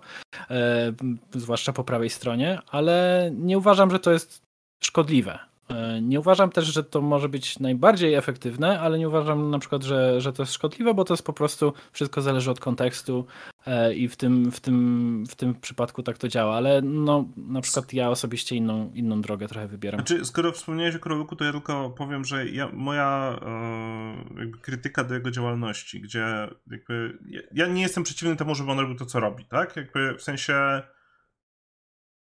e, 0.49 0.93
zwłaszcza 1.33 1.73
po 1.73 1.83
prawej 1.83 2.09
stronie, 2.09 2.59
ale 2.71 3.29
nie 3.33 3.57
uważam, 3.57 3.91
że 3.91 3.99
to 3.99 4.11
jest 4.11 4.41
szkodliwe. 4.83 5.39
E, 5.69 6.01
nie 6.01 6.19
uważam 6.19 6.49
też, 6.49 6.65
że 6.65 6.83
to 6.83 7.01
może 7.01 7.29
być 7.29 7.59
najbardziej 7.59 8.13
efektywne, 8.13 8.79
ale 8.79 8.99
nie 8.99 9.07
uważam 9.07 9.49
na 9.49 9.59
przykład, 9.59 9.83
że, 9.83 10.21
że 10.21 10.33
to 10.33 10.43
jest 10.43 10.53
szkodliwe, 10.53 10.93
bo 10.93 11.03
to 11.03 11.13
jest 11.13 11.25
po 11.25 11.33
prostu 11.33 11.73
wszystko 11.91 12.21
zależy 12.21 12.51
od 12.51 12.59
kontekstu 12.59 13.25
e, 13.67 13.93
i 13.93 14.07
w 14.07 14.15
tym, 14.15 14.51
w 14.51 14.59
tym, 14.59 15.25
w 15.29 15.35
tym 15.35 15.55
przypadku 15.55 16.03
tak 16.03 16.17
to 16.17 16.27
działa, 16.27 16.55
ale 16.55 16.81
no, 16.81 17.25
na 17.37 17.61
przykład 17.61 17.93
ja 17.93 18.09
osobiście 18.09 18.55
inną, 18.55 18.91
inną 18.93 19.21
drogę 19.21 19.47
trochę 19.47 19.67
wybieram. 19.67 19.99
Znaczy, 19.99 20.25
skoro 20.25 20.51
wspomniałeś 20.51 20.95
o 20.95 20.99
Koroluku, 20.99 21.35
to 21.35 21.45
ja 21.45 21.51
tylko 21.51 21.89
powiem, 21.89 22.25
że 22.25 22.49
ja, 22.49 22.69
moja 22.73 23.39
e, 23.41 24.51
krytyka 24.61 25.03
do 25.03 25.13
jego 25.13 25.31
działalności, 25.31 26.01
gdzie 26.01 26.47
jakby, 26.71 27.17
ja, 27.27 27.41
ja 27.53 27.67
nie 27.67 27.81
jestem 27.81 28.03
przeciwny 28.03 28.35
temu, 28.35 28.55
żeby 28.55 28.71
on 28.71 28.79
robił 28.79 28.95
to, 28.95 29.05
co 29.05 29.19
robi, 29.19 29.45
tak? 29.45 29.75
Jakby 29.75 30.15
w 30.17 30.23
sensie 30.23 30.81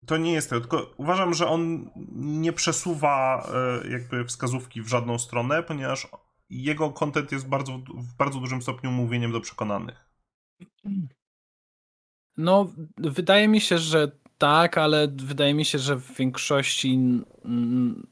to 0.07 0.17
nie 0.17 0.33
jest 0.33 0.51
to, 0.51 0.61
tylko 0.61 0.91
uważam, 0.97 1.35
że 1.35 1.49
on 1.49 1.91
nie 2.17 2.53
przesuwa 2.53 3.47
e, 3.85 3.89
jakby 3.91 4.25
wskazówki 4.25 4.83
w 4.83 4.89
żadną 4.89 5.19
stronę, 5.19 5.63
ponieważ 5.63 6.09
jego 6.51 6.91
kontent 6.91 7.33
jest 7.33 7.49
bardzo, 7.49 7.73
w 7.95 8.15
bardzo 8.15 8.41
dużym 8.41 8.63
stopniu 8.63 8.91
mówieniem 8.91 9.33
do 9.33 9.41
przekonanych. 9.41 10.13
No, 12.37 12.73
wydaje 12.99 13.49
mi 13.49 13.61
się, 13.61 13.79
że 13.79 14.13
tak, 14.39 14.79
ale 14.79 15.09
wydaje 15.09 15.55
mi 15.55 15.65
się, 15.65 15.79
że 15.79 15.97
w 15.97 16.17
większości 16.17 16.99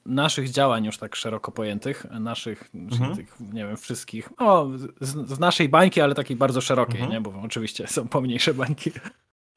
naszych 0.06 0.50
działań 0.50 0.84
już 0.84 0.98
tak 0.98 1.16
szeroko 1.16 1.52
pojętych, 1.52 2.06
naszych, 2.10 2.70
mhm. 2.74 3.16
tych, 3.16 3.40
nie 3.40 3.66
wiem, 3.66 3.76
wszystkich, 3.76 4.30
no, 4.40 4.68
z, 5.00 5.28
z, 5.28 5.38
naszej 5.38 5.68
bańki, 5.68 6.00
ale 6.00 6.14
takiej 6.14 6.36
bardzo 6.36 6.60
szerokiej, 6.60 7.00
mhm. 7.00 7.12
nie? 7.12 7.20
bo 7.20 7.40
oczywiście 7.42 7.86
są 7.86 8.08
pomniejsze 8.08 8.54
bańki, 8.54 8.90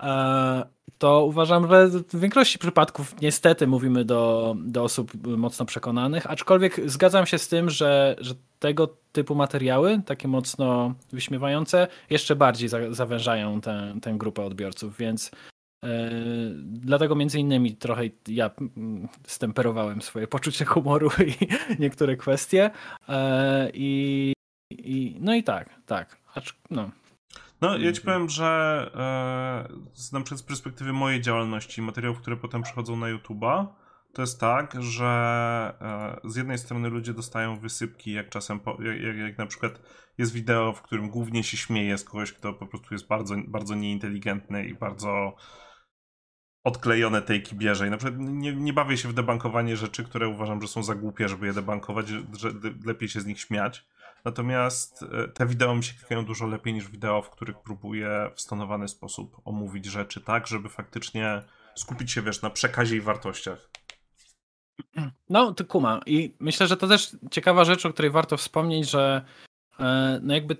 E, 0.03 0.65
to 0.97 1.25
uważam, 1.25 1.67
że 1.67 1.87
w 1.87 2.19
większości 2.19 2.59
przypadków 2.59 3.21
niestety 3.21 3.67
mówimy 3.67 4.05
do, 4.05 4.55
do 4.59 4.83
osób 4.83 5.27
mocno 5.27 5.65
przekonanych, 5.65 6.31
aczkolwiek 6.31 6.89
zgadzam 6.89 7.25
się 7.25 7.37
z 7.37 7.47
tym, 7.47 7.69
że, 7.69 8.15
że 8.19 8.33
tego 8.59 8.97
typu 9.11 9.35
materiały, 9.35 10.01
takie 10.05 10.27
mocno 10.27 10.93
wyśmiewające, 11.11 11.87
jeszcze 12.09 12.35
bardziej 12.35 12.69
za, 12.69 12.93
zawężają 12.93 13.61
tę, 13.61 13.95
tę 14.01 14.13
grupę 14.17 14.43
odbiorców, 14.43 14.97
więc 14.97 15.31
yy, 15.83 15.89
dlatego 16.63 17.15
między 17.15 17.39
innymi 17.39 17.75
trochę 17.75 18.03
ja 18.27 18.51
stemperowałem 19.27 20.01
swoje 20.01 20.27
poczucie 20.27 20.65
humoru 20.65 21.09
i 21.27 21.47
niektóre 21.79 22.17
kwestie 22.17 22.71
i, 23.73 24.33
i 24.71 25.17
no 25.19 25.35
i 25.35 25.43
tak, 25.43 25.69
tak, 25.85 26.17
Acz, 26.35 26.53
no. 26.69 26.89
No, 27.63 27.77
ja 27.77 27.91
ci 27.91 27.99
mhm. 27.99 28.03
powiem, 28.03 28.29
że 28.29 28.91
e, 28.95 29.93
z, 29.93 30.11
na 30.11 30.21
przykład 30.21 30.39
z 30.39 30.43
perspektywy 30.43 30.93
mojej 30.93 31.21
działalności, 31.21 31.81
materiałów, 31.81 32.19
które 32.19 32.37
potem 32.37 32.63
przychodzą 32.63 32.95
na 32.95 33.07
YouTube'a, 33.07 33.67
to 34.13 34.21
jest 34.21 34.39
tak, 34.39 34.75
że 34.79 35.05
e, 36.23 36.29
z 36.29 36.35
jednej 36.35 36.57
strony 36.57 36.89
ludzie 36.89 37.13
dostają 37.13 37.59
wysypki, 37.59 38.13
jak 38.13 38.29
czasem, 38.29 38.59
po, 38.59 38.77
jak, 38.81 39.17
jak, 39.17 39.37
na 39.37 39.45
przykład 39.45 39.81
jest 40.17 40.33
wideo, 40.33 40.73
w 40.73 40.81
którym 40.81 41.09
głównie 41.09 41.43
się 41.43 41.57
śmieje 41.57 41.97
z 41.97 42.03
kogoś, 42.03 42.33
kto 42.33 42.53
po 42.53 42.67
prostu 42.67 42.93
jest 42.93 43.07
bardzo, 43.07 43.35
bardzo 43.47 43.75
nieinteligentny 43.75 44.65
i 44.65 44.73
bardzo 44.73 45.35
odklejone 46.63 47.21
tejki 47.21 47.55
bierze. 47.55 47.87
I 47.87 47.89
na 47.89 47.97
przykład 47.97 48.19
nie, 48.19 48.55
nie 48.55 48.73
bawię 48.73 48.97
się 48.97 49.09
w 49.09 49.13
debankowanie 49.13 49.77
rzeczy, 49.77 50.03
które 50.03 50.27
uważam, 50.27 50.61
że 50.61 50.67
są 50.67 50.83
za 50.83 50.95
głupie, 50.95 51.29
żeby 51.29 51.47
je 51.47 51.53
debankować, 51.53 52.07
że 52.07 52.51
lepiej 52.85 53.09
się 53.09 53.21
z 53.21 53.25
nich 53.25 53.39
śmiać. 53.39 53.85
Natomiast 54.25 55.03
e, 55.03 55.27
te 55.27 55.45
wideo 55.45 55.75
mi 55.75 55.83
się 55.83 55.93
klikają 55.93 56.25
dużo 56.25 56.47
lepiej 56.47 56.73
niż 56.73 56.89
wideo, 56.89 57.21
w 57.21 57.29
których 57.29 57.55
próbuję 57.63 58.29
w 58.35 58.41
stonowany 58.41 58.87
sposób 58.87 59.41
omówić 59.45 59.85
rzeczy 59.85 60.21
tak, 60.21 60.47
żeby 60.47 60.69
faktycznie 60.69 61.41
skupić 61.75 62.11
się, 62.11 62.21
wiesz, 62.21 62.41
na 62.41 62.49
przekazie 62.49 62.95
i 62.95 63.01
wartościach. 63.01 63.69
No, 65.29 65.53
ty 65.53 65.65
kuma. 65.65 65.99
I 66.05 66.35
myślę, 66.39 66.67
że 66.67 66.77
to 66.77 66.87
też 66.87 67.17
ciekawa 67.31 67.63
rzecz, 67.63 67.85
o 67.85 67.93
której 67.93 68.11
warto 68.11 68.37
wspomnieć, 68.37 68.89
że 68.89 69.25
e, 69.79 70.19
no 70.23 70.33
jakby 70.33 70.57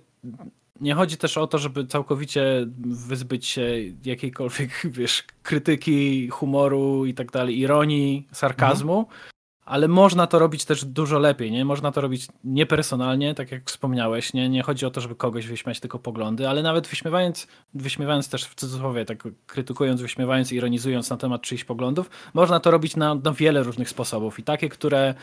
nie 0.81 0.95
chodzi 0.95 1.17
też 1.17 1.37
o 1.37 1.47
to, 1.47 1.57
żeby 1.57 1.87
całkowicie 1.87 2.65
wyzbyć 2.85 3.47
się 3.47 3.67
jakiejkolwiek, 4.05 4.69
wiesz, 4.99 5.23
krytyki, 5.43 6.29
humoru 6.29 7.05
i 7.05 7.13
tak 7.13 7.31
dalej, 7.31 7.59
ironii, 7.59 8.27
sarkazmu, 8.31 8.99
mhm 8.99 9.32
ale 9.65 9.87
można 9.87 10.27
to 10.27 10.39
robić 10.39 10.65
też 10.65 10.85
dużo 10.85 11.19
lepiej, 11.19 11.51
nie? 11.51 11.65
Można 11.65 11.91
to 11.91 12.01
robić 12.01 12.27
niepersonalnie, 12.43 13.35
tak 13.35 13.51
jak 13.51 13.69
wspomniałeś, 13.69 14.33
nie? 14.33 14.49
Nie 14.49 14.63
chodzi 14.63 14.85
o 14.85 14.91
to, 14.91 15.01
żeby 15.01 15.15
kogoś 15.15 15.47
wyśmiać 15.47 15.79
tylko 15.79 15.99
poglądy, 15.99 16.49
ale 16.49 16.63
nawet 16.63 16.87
wyśmiewając, 16.87 17.47
wyśmiewając 17.73 18.29
też 18.29 18.45
w 18.45 18.55
cudzysłowie, 18.55 19.05
tak 19.05 19.23
krytykując, 19.47 20.01
wyśmiewając, 20.01 20.51
ironizując 20.51 21.09
na 21.09 21.17
temat 21.17 21.41
czyichś 21.41 21.63
poglądów, 21.63 22.09
można 22.33 22.59
to 22.59 22.71
robić 22.71 22.95
na, 22.95 23.15
na 23.15 23.33
wiele 23.33 23.63
różnych 23.63 23.89
sposobów 23.89 24.39
i 24.39 24.43
takie, 24.43 24.69
które 24.69 25.13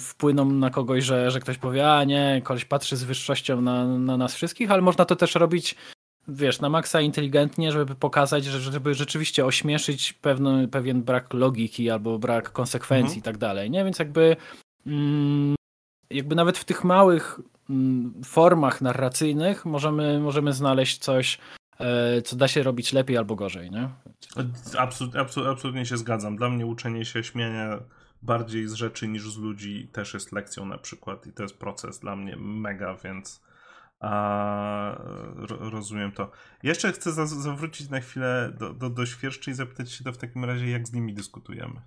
wpłyną 0.00 0.44
na 0.44 0.70
kogoś, 0.70 1.04
że, 1.04 1.30
że 1.30 1.40
ktoś 1.40 1.58
powie, 1.58 1.92
a 1.92 2.04
nie, 2.04 2.40
koleś 2.44 2.64
patrzy 2.64 2.96
z 2.96 3.04
wyższością 3.04 3.60
na, 3.60 3.84
na 3.84 4.16
nas 4.16 4.34
wszystkich, 4.34 4.70
ale 4.70 4.82
można 4.82 5.04
to 5.04 5.16
też 5.16 5.34
robić 5.34 5.76
wiesz, 6.30 6.60
na 6.60 6.68
maksa 6.68 7.00
inteligentnie, 7.00 7.72
żeby 7.72 7.94
pokazać, 7.94 8.44
żeby 8.44 8.94
rzeczywiście 8.94 9.46
ośmieszyć 9.46 10.12
pewny, 10.12 10.68
pewien 10.68 11.02
brak 11.02 11.34
logiki 11.34 11.90
albo 11.90 12.18
brak 12.18 12.52
konsekwencji 12.52 13.18
mhm. 13.18 13.18
i 13.18 13.22
tak 13.22 13.38
dalej, 13.38 13.70
nie? 13.70 13.84
Więc 13.84 13.98
jakby 13.98 14.36
mm, 14.86 15.54
jakby 16.10 16.34
nawet 16.34 16.58
w 16.58 16.64
tych 16.64 16.84
małych 16.84 17.40
mm, 17.70 18.14
formach 18.24 18.80
narracyjnych 18.80 19.64
możemy, 19.64 20.20
możemy 20.20 20.52
znaleźć 20.52 20.98
coś, 20.98 21.38
e, 21.78 22.22
co 22.22 22.36
da 22.36 22.48
się 22.48 22.62
robić 22.62 22.92
lepiej 22.92 23.16
albo 23.16 23.36
gorzej, 23.36 23.70
nie? 23.70 23.88
Absolut, 24.78 25.16
absolut, 25.16 25.48
absolutnie 25.48 25.86
się 25.86 25.96
zgadzam. 25.96 26.36
Dla 26.36 26.48
mnie 26.48 26.66
uczenie 26.66 27.04
się 27.04 27.24
śmienia 27.24 27.78
bardziej 28.22 28.68
z 28.68 28.72
rzeczy 28.72 29.08
niż 29.08 29.32
z 29.32 29.38
ludzi 29.38 29.88
też 29.92 30.14
jest 30.14 30.32
lekcją 30.32 30.66
na 30.66 30.78
przykład 30.78 31.26
i 31.26 31.32
to 31.32 31.42
jest 31.42 31.58
proces 31.58 31.98
dla 31.98 32.16
mnie 32.16 32.36
mega, 32.36 32.96
więc 33.04 33.40
a, 34.00 35.02
rozumiem 35.48 36.12
to. 36.12 36.30
Jeszcze 36.62 36.92
chcę 36.92 37.12
za, 37.12 37.26
zawrócić 37.26 37.88
na 37.88 38.00
chwilę 38.00 38.52
do, 38.58 38.74
do, 38.74 38.90
do 38.90 39.06
świerszczy 39.06 39.50
i 39.50 39.54
zapytać 39.54 39.92
się 39.92 40.04
to 40.04 40.12
w 40.12 40.18
takim 40.18 40.44
razie, 40.44 40.70
jak 40.70 40.88
z 40.88 40.92
nimi 40.92 41.14
dyskutujemy. 41.14 41.80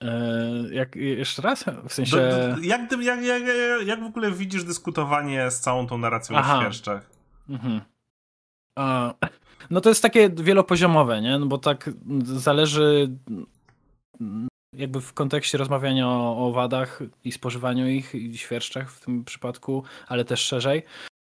Eee, 0.00 0.74
jak, 0.74 0.96
jeszcze 0.96 1.42
raz? 1.42 1.64
W 1.88 1.92
sensie. 1.92 2.16
Do, 2.16 2.56
do, 2.56 2.62
jak, 2.62 2.92
jak, 3.02 3.22
jak, 3.22 3.42
jak 3.86 4.02
w 4.02 4.06
ogóle 4.06 4.32
widzisz 4.32 4.64
dyskutowanie 4.64 5.50
z 5.50 5.60
całą 5.60 5.86
tą 5.86 5.98
narracją 5.98 6.36
Aha. 6.36 6.58
o 6.58 6.60
świerszczach? 6.60 7.10
Mhm. 7.48 7.80
A, 8.76 9.14
no 9.70 9.80
to 9.80 9.88
jest 9.88 10.02
takie 10.02 10.30
wielopoziomowe, 10.30 11.22
nie? 11.22 11.38
No 11.38 11.46
bo 11.46 11.58
tak 11.58 11.90
zależy 12.24 13.10
jakby 14.72 15.00
w 15.00 15.12
kontekście 15.12 15.58
rozmawiania 15.58 16.08
o, 16.08 16.46
o 16.46 16.52
wadach 16.52 17.02
i 17.24 17.32
spożywaniu 17.32 17.88
ich 17.88 18.14
i 18.14 18.38
świerszczach 18.38 18.90
w 18.90 19.04
tym 19.04 19.24
przypadku, 19.24 19.82
ale 20.08 20.24
też 20.24 20.40
szerzej. 20.40 20.82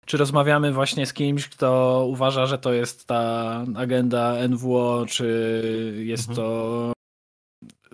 Czy 0.06 0.18
rozmawiamy 0.18 0.74
właśnie 0.74 1.06
z 1.06 1.14
kimś, 1.14 1.48
kto 1.48 2.04
uważa, 2.10 2.46
że 2.46 2.58
to 2.58 2.74
jest 2.74 3.08
ta 3.08 3.66
agenda 3.76 4.48
NWO, 4.48 5.06
czy 5.08 5.96
jest 6.06 6.30
mhm. 6.30 6.36
to 6.36 6.93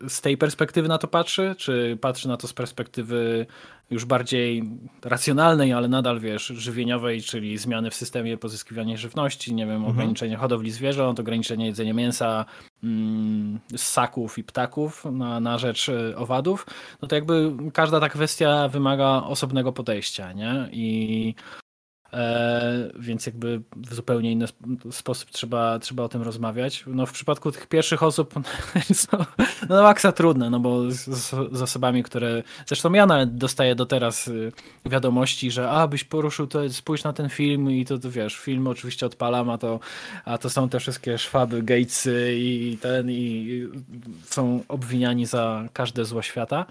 z 0.08 0.22
tej 0.22 0.38
perspektywy 0.38 0.88
na 0.88 0.98
to 0.98 1.08
patrzy, 1.08 1.56
czy 1.58 1.98
patrzy 2.02 2.28
na 2.28 2.38
to 2.38 2.48
z 2.48 2.54
perspektywy 2.54 3.46
już 3.92 4.06
bardziej 4.06 4.64
racjonalnej, 5.06 5.74
ale 5.74 5.88
nadal 5.88 6.20
wiesz, 6.20 6.46
żywieniowej, 6.46 7.22
czyli 7.22 7.58
zmiany 7.58 7.90
w 7.90 7.96
systemie 7.96 8.38
pozyskiwania 8.38 8.98
żywności, 8.98 9.54
nie 9.54 9.66
wiem, 9.66 9.76
mhm. 9.76 9.92
ograniczenie 9.92 10.38
hodowli 10.38 10.72
zwierząt, 10.72 11.20
ograniczenie 11.20 11.66
jedzenia 11.66 11.94
mięsa, 11.94 12.46
mm, 12.84 13.60
ssaków 13.76 14.38
i 14.38 14.44
ptaków 14.44 15.06
na, 15.06 15.40
na 15.40 15.58
rzecz 15.58 15.90
e, 15.90 16.18
owadów, 16.18 16.66
no 17.02 17.08
to 17.08 17.16
jakby 17.16 17.52
każda 17.74 18.00
ta 18.00 18.10
kwestia 18.10 18.68
wymaga 18.68 19.24
osobnego 19.24 19.74
podejścia, 19.74 20.34
nie? 20.34 20.70
I 20.72 21.36
E, 22.14 22.92
więc 23.00 23.26
jakby 23.26 23.62
w 23.76 23.94
zupełnie 23.94 24.32
inny 24.32 24.46
sposób 24.92 25.30
trzeba, 25.30 25.80
trzeba 25.80 26.04
o 26.04 26.10
tym 26.10 26.22
rozmawiać. 26.22 26.84
No 26.88 27.06
w 27.06 27.12
przypadku 27.12 27.52
tych 27.52 27.68
pierwszych 27.68 28.04
osób 28.04 28.34
no, 29.14 29.26
no 29.70 29.84
maksa 29.84 30.12
trudne, 30.12 30.50
no 30.50 30.60
bo 30.60 30.92
z, 30.92 31.06
z, 31.52 31.62
osobami, 31.62 32.04
które 32.04 32.44
zresztą 32.66 32.94
ja 32.94 33.06
nawet 33.06 33.36
dostaję 33.36 33.76
do 33.76 33.86
teraz 33.86 34.28
y, 34.28 34.52
wiadomości, 34.86 35.52
że 35.52 35.70
a 35.70 35.88
byś 35.88 36.04
poruszył 36.04 36.48
to, 36.48 36.70
spójrz 36.70 37.04
na 37.04 37.14
ten 37.14 37.30
film 37.30 37.72
i 37.72 37.86
to, 37.86 38.00
to 38.00 38.12
wiesz, 38.12 38.38
film 38.38 38.68
oczywiście 38.68 39.06
odpalam, 39.06 39.50
a 39.50 39.58
to, 39.58 39.80
a 40.26 40.38
to 40.38 40.50
są 40.50 40.70
te 40.70 40.80
wszystkie 40.80 41.18
szwaby, 41.18 41.64
Gatesy 41.64 42.36
i 42.38 42.78
ten 42.82 43.12
i 43.12 43.68
są 44.26 44.64
obwiniani 44.68 45.26
za 45.26 45.68
każde 45.74 46.06
zło 46.06 46.22
świata. 46.22 46.66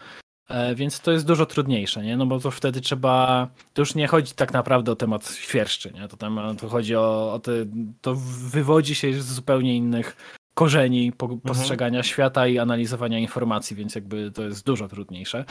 E, 0.48 0.74
więc 0.74 1.00
to 1.00 1.12
jest 1.12 1.26
dużo 1.26 1.46
trudniejsze, 1.46 2.02
nie? 2.02 2.16
No 2.16 2.26
bo 2.26 2.40
to 2.40 2.50
wtedy 2.50 2.80
trzeba, 2.80 3.48
to 3.74 3.82
już 3.82 3.94
nie 3.94 4.06
chodzi 4.06 4.34
tak 4.34 4.52
naprawdę 4.52 4.92
o 4.92 4.96
temat 4.96 5.30
świerszczy, 5.30 5.92
nie? 5.92 6.08
To 6.08 6.16
tam 6.16 6.56
to 6.60 6.68
chodzi 6.68 6.96
o, 6.96 7.32
o 7.32 7.38
te, 7.38 7.52
to 8.00 8.14
wywodzi 8.50 8.94
się 8.94 9.22
z 9.22 9.26
zupełnie 9.26 9.76
innych 9.76 10.16
korzeni 10.54 11.12
mhm. 11.22 11.40
postrzegania 11.40 11.98
mhm. 11.98 12.04
świata 12.04 12.46
i 12.46 12.58
analizowania 12.58 13.18
informacji, 13.18 13.76
więc 13.76 13.94
jakby 13.94 14.30
to 14.30 14.42
jest 14.42 14.66
dużo 14.66 14.88
trudniejsze. 14.88 15.44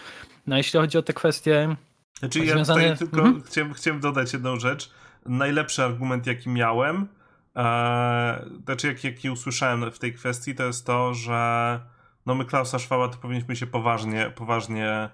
No 0.47 0.55
a 0.55 0.57
jeśli 0.57 0.79
chodzi 0.79 0.97
o 0.97 1.01
te 1.01 1.13
kwestie 1.13 1.75
znaczy, 2.19 2.45
ja 2.45 2.53
związane... 2.53 2.97
tylko 2.97 3.17
mhm. 3.17 3.43
chciałem, 3.43 3.73
chciałem 3.73 3.99
dodać 3.99 4.33
jedną 4.33 4.59
rzecz. 4.59 4.91
Najlepszy 5.25 5.83
argument, 5.83 6.27
jaki 6.27 6.49
miałem, 6.49 7.07
e, 7.55 8.45
znaczy 8.65 8.87
jaki, 8.87 9.07
jaki 9.07 9.29
usłyszałem 9.29 9.91
w 9.91 9.99
tej 9.99 10.13
kwestii, 10.13 10.55
to 10.55 10.63
jest 10.63 10.85
to, 10.85 11.13
że 11.13 11.79
no 12.27 12.35
my 12.35 12.45
Klausa 12.45 12.79
Schwaba 12.79 13.07
to 13.07 13.17
powinniśmy 13.17 13.55
się 13.55 13.67
poważnie, 13.67 14.31
poważnie 14.35 15.09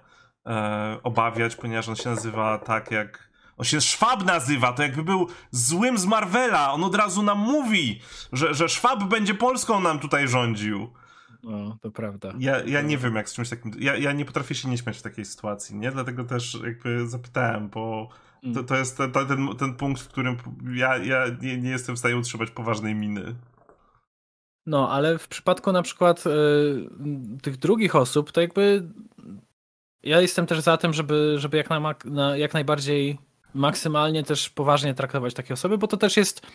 e, 0.46 0.98
obawiać, 1.02 1.56
ponieważ 1.56 1.88
on 1.88 1.96
się 1.96 2.10
nazywa 2.10 2.58
tak 2.58 2.90
jak 2.90 3.34
on 3.56 3.64
się 3.64 3.80
Szwab 3.80 4.24
nazywa, 4.24 4.72
to 4.72 4.82
jakby 4.82 5.02
był 5.02 5.28
złym 5.50 5.98
z 5.98 6.06
Marvela. 6.06 6.72
On 6.72 6.84
od 6.84 6.94
razu 6.94 7.22
nam 7.22 7.38
mówi, 7.38 8.00
że, 8.32 8.54
że 8.54 8.68
Szwab 8.68 9.04
będzie 9.04 9.34
Polską 9.34 9.80
nam 9.80 9.98
tutaj 9.98 10.28
rządził. 10.28 10.92
No, 11.42 11.78
to 11.80 11.90
prawda. 11.90 12.32
Ja, 12.38 12.62
ja 12.64 12.80
nie 12.80 12.98
wiem, 12.98 13.14
jak 13.14 13.28
z 13.28 13.34
czymś 13.34 13.48
takim. 13.48 13.72
Ja, 13.78 13.96
ja 13.96 14.12
nie 14.12 14.24
potrafię 14.24 14.54
się 14.54 14.68
nie 14.68 14.78
śmiać 14.78 14.98
w 14.98 15.02
takiej 15.02 15.24
sytuacji, 15.24 15.76
nie? 15.76 15.90
Dlatego 15.90 16.24
też 16.24 16.58
jakby 16.66 17.08
zapytałem, 17.08 17.68
bo 17.68 18.08
to, 18.42 18.48
mm. 18.48 18.64
to 18.64 18.76
jest 18.76 18.96
ten, 18.96 19.12
ten, 19.12 19.56
ten 19.58 19.74
punkt, 19.74 20.02
w 20.02 20.08
którym 20.08 20.36
ja, 20.74 20.96
ja 20.96 21.24
nie, 21.42 21.58
nie 21.58 21.70
jestem 21.70 21.96
w 21.96 21.98
stanie 21.98 22.16
utrzymać 22.16 22.50
poważnej 22.50 22.94
miny. 22.94 23.34
No, 24.66 24.90
ale 24.90 25.18
w 25.18 25.28
przypadku 25.28 25.72
na 25.72 25.82
przykład 25.82 26.24
y, 26.26 26.30
tych 27.42 27.56
drugich 27.56 27.96
osób, 27.96 28.32
to 28.32 28.40
jakby 28.40 28.88
ja 30.02 30.20
jestem 30.20 30.46
też 30.46 30.60
za 30.60 30.76
tym, 30.76 30.92
żeby, 30.92 31.34
żeby 31.38 31.56
jak, 31.56 31.70
na, 31.70 31.94
na, 32.04 32.36
jak 32.36 32.54
najbardziej 32.54 33.18
maksymalnie 33.54 34.22
też 34.22 34.50
poważnie 34.50 34.94
traktować 34.94 35.34
takie 35.34 35.54
osoby, 35.54 35.78
bo 35.78 35.86
to 35.86 35.96
też 35.96 36.16
jest 36.16 36.46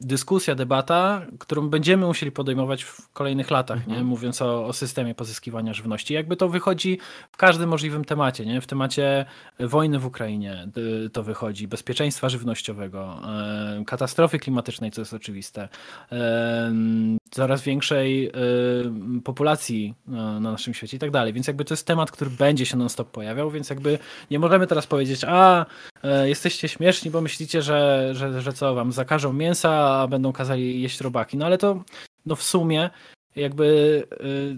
dyskusja, 0.00 0.54
debata, 0.54 1.26
którą 1.38 1.68
będziemy 1.68 2.06
musieli 2.06 2.32
podejmować 2.32 2.84
w 2.84 3.08
kolejnych 3.12 3.50
latach, 3.50 3.78
mhm. 3.78 3.96
nie? 3.96 4.04
mówiąc 4.04 4.42
o, 4.42 4.66
o, 4.66 4.72
systemie 4.72 5.14
pozyskiwania 5.14 5.74
żywności. 5.74 6.14
Jakby 6.14 6.36
to 6.36 6.48
wychodzi 6.48 6.98
w 7.32 7.36
każdym 7.36 7.68
możliwym 7.68 8.04
temacie. 8.04 8.46
Nie? 8.46 8.60
W 8.60 8.66
temacie 8.66 9.24
wojny 9.60 9.98
w 9.98 10.06
Ukrainie 10.06 10.68
to 11.12 11.22
wychodzi, 11.22 11.68
bezpieczeństwa 11.68 12.28
żywnościowego, 12.28 13.20
e, 13.24 13.84
katastrofy 13.86 14.38
klimatycznej, 14.38 14.90
co 14.90 15.00
jest 15.00 15.14
oczywiste, 15.14 15.68
e, 16.12 16.72
coraz 17.30 17.62
większej 17.62 18.26
e, 18.26 18.32
populacji 19.24 19.94
na 20.06 20.40
naszym 20.40 20.74
świecie 20.74 20.96
i 20.96 21.00
tak 21.00 21.10
dalej. 21.10 21.32
Więc 21.32 21.46
jakby 21.46 21.64
to 21.64 21.74
jest 21.74 21.86
temat, 21.86 22.10
który 22.10 22.30
będzie 22.30 22.66
się 22.66 22.76
non-stop 22.76 23.10
pojawiał, 23.10 23.50
więc 23.50 23.70
jakby 23.70 23.98
nie 24.30 24.38
możemy 24.38 24.66
teraz 24.66 24.86
powiedzieć, 24.86 25.24
a 25.28 25.66
jesteście 26.24 26.68
śmieszni, 26.68 27.10
bo 27.10 27.20
myślicie, 27.20 27.62
że, 27.62 28.10
że, 28.12 28.42
że 28.42 28.52
co, 28.52 28.74
wam 28.74 28.92
zakażą 28.92 29.32
mięsa, 29.32 30.00
a 30.00 30.06
będą 30.06 30.32
kazali 30.32 30.82
jeść 30.82 31.00
robaki. 31.00 31.36
No 31.36 31.46
ale 31.46 31.58
to 31.58 31.84
no 32.26 32.36
w 32.36 32.42
sumie 32.42 32.90
jakby 33.36 33.64
y, 34.22 34.56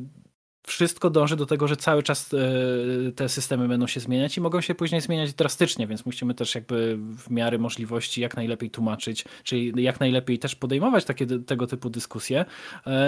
wszystko 0.66 1.10
dąży 1.10 1.36
do 1.36 1.46
tego, 1.46 1.68
że 1.68 1.76
cały 1.76 2.02
czas 2.02 2.32
y, 2.32 3.12
te 3.16 3.28
systemy 3.28 3.68
będą 3.68 3.86
się 3.86 4.00
zmieniać 4.00 4.36
i 4.36 4.40
mogą 4.40 4.60
się 4.60 4.74
później 4.74 5.00
zmieniać 5.00 5.34
drastycznie, 5.34 5.86
więc 5.86 6.06
musimy 6.06 6.34
też 6.34 6.54
jakby 6.54 6.96
w 6.96 7.30
miarę 7.30 7.58
możliwości 7.58 8.20
jak 8.20 8.36
najlepiej 8.36 8.70
tłumaczyć, 8.70 9.24
czyli 9.44 9.82
jak 9.82 10.00
najlepiej 10.00 10.38
też 10.38 10.54
podejmować 10.54 11.04
takie 11.04 11.26
tego 11.26 11.66
typu 11.66 11.90
dyskusje, 11.90 12.44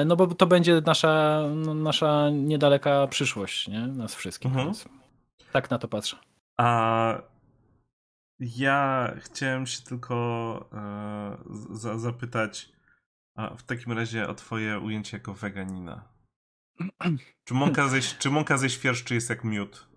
no 0.07 0.17
bo 0.17 0.27
to 0.27 0.47
będzie 0.47 0.83
nasza, 0.87 1.43
no, 1.55 1.75
nasza 1.75 2.31
niedaleka 2.31 3.07
przyszłość, 3.07 3.69
nie? 3.69 3.87
Nas 3.87 4.15
wszystkich. 4.15 4.51
Mhm. 4.51 4.75
tak 5.53 5.71
na 5.71 5.79
to 5.79 5.89
patrzę. 5.89 6.17
A 6.57 7.34
ja 8.41 9.11
chciałem 9.19 9.67
się 9.67 9.83
tylko 9.83 10.69
e, 10.73 11.37
za, 11.71 11.99
zapytać 11.99 12.73
w 13.59 13.63
takim 13.63 13.93
razie 13.93 14.29
o 14.29 14.35
twoje 14.35 14.79
ujęcie 14.79 15.17
jako 15.17 15.35
weganina. 15.35 16.09
Czy 17.45 17.55
mąka 17.55 17.89
ze, 17.89 18.01
czy 18.01 18.31
mąka 18.31 18.59
ze 18.59 18.71
świerszczy 18.71 19.15
jest 19.15 19.31
jak 19.31 19.45
miód? 19.45 19.89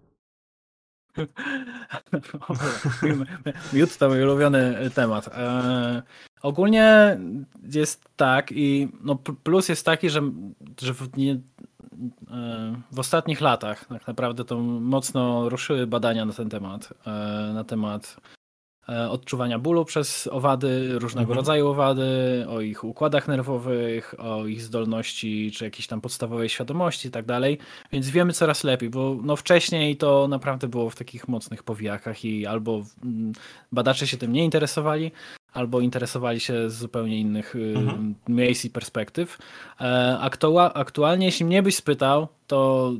Miód 3.74 3.98
to 3.98 4.10
mój 4.10 4.24
ulubiony 4.24 4.90
temat. 4.96 5.28
E, 5.28 6.04
ogólnie 6.42 7.18
jest 7.74 8.04
tak 8.16 8.52
i 8.52 8.90
no 9.02 9.16
plus 9.16 9.70
jest 9.70 9.86
taki, 9.86 10.10
że, 10.10 10.22
że 10.82 10.94
nie, 11.18 11.34
e, 11.34 11.38
w 12.92 13.00
ostatnich 13.00 13.42
latach 13.42 13.86
tak 13.86 14.08
naprawdę 14.08 14.46
to 14.46 14.60
mocno 14.60 15.50
ruszyły 15.50 15.88
badania 15.88 16.26
na 16.26 16.34
ten 16.34 16.50
temat, 16.50 16.94
e, 17.06 17.12
na 17.54 17.64
temat 17.64 18.18
E, 18.90 19.10
odczuwania 19.10 19.60
bólu 19.60 19.86
przez 19.86 20.28
owady, 20.28 21.00
różnego 21.00 21.32
mhm. 21.32 21.38
rodzaju 21.38 21.68
owady, 21.68 22.46
o 22.50 22.62
ich 22.62 22.84
układach 22.84 23.28
nerwowych, 23.28 24.16
o 24.18 24.46
ich 24.46 24.62
zdolności, 24.62 25.52
czy 25.52 25.66
jakiejś 25.66 25.88
tam 25.88 26.02
podstawowej 26.02 26.50
świadomości 26.50 27.08
i 27.08 27.12
tak 27.12 27.26
dalej. 27.26 27.58
Więc 27.92 28.10
wiemy 28.10 28.34
coraz 28.34 28.64
lepiej, 28.64 28.90
bo 28.90 29.18
no 29.24 29.36
wcześniej 29.36 29.98
to 29.98 30.28
naprawdę 30.28 30.68
było 30.68 30.90
w 30.90 30.96
takich 30.96 31.28
mocnych 31.28 31.64
powijakach 31.64 32.26
i 32.26 32.46
albo 32.46 32.84
badacze 33.72 34.08
się 34.08 34.18
tym 34.18 34.34
nie 34.34 34.44
interesowali, 34.44 35.12
albo 35.58 35.82
interesowali 35.82 36.40
się 36.40 36.70
z 36.70 36.74
zupełnie 36.74 37.20
innych 37.20 37.56
y, 37.56 37.74
mhm. 37.78 38.16
miejsc 38.28 38.66
i 38.66 38.70
perspektyw. 38.70 39.38
E, 39.82 40.18
aktualnie, 40.74 41.26
jeśli 41.26 41.46
mnie 41.46 41.64
byś 41.64 41.76
spytał, 41.76 42.28
to 42.48 42.92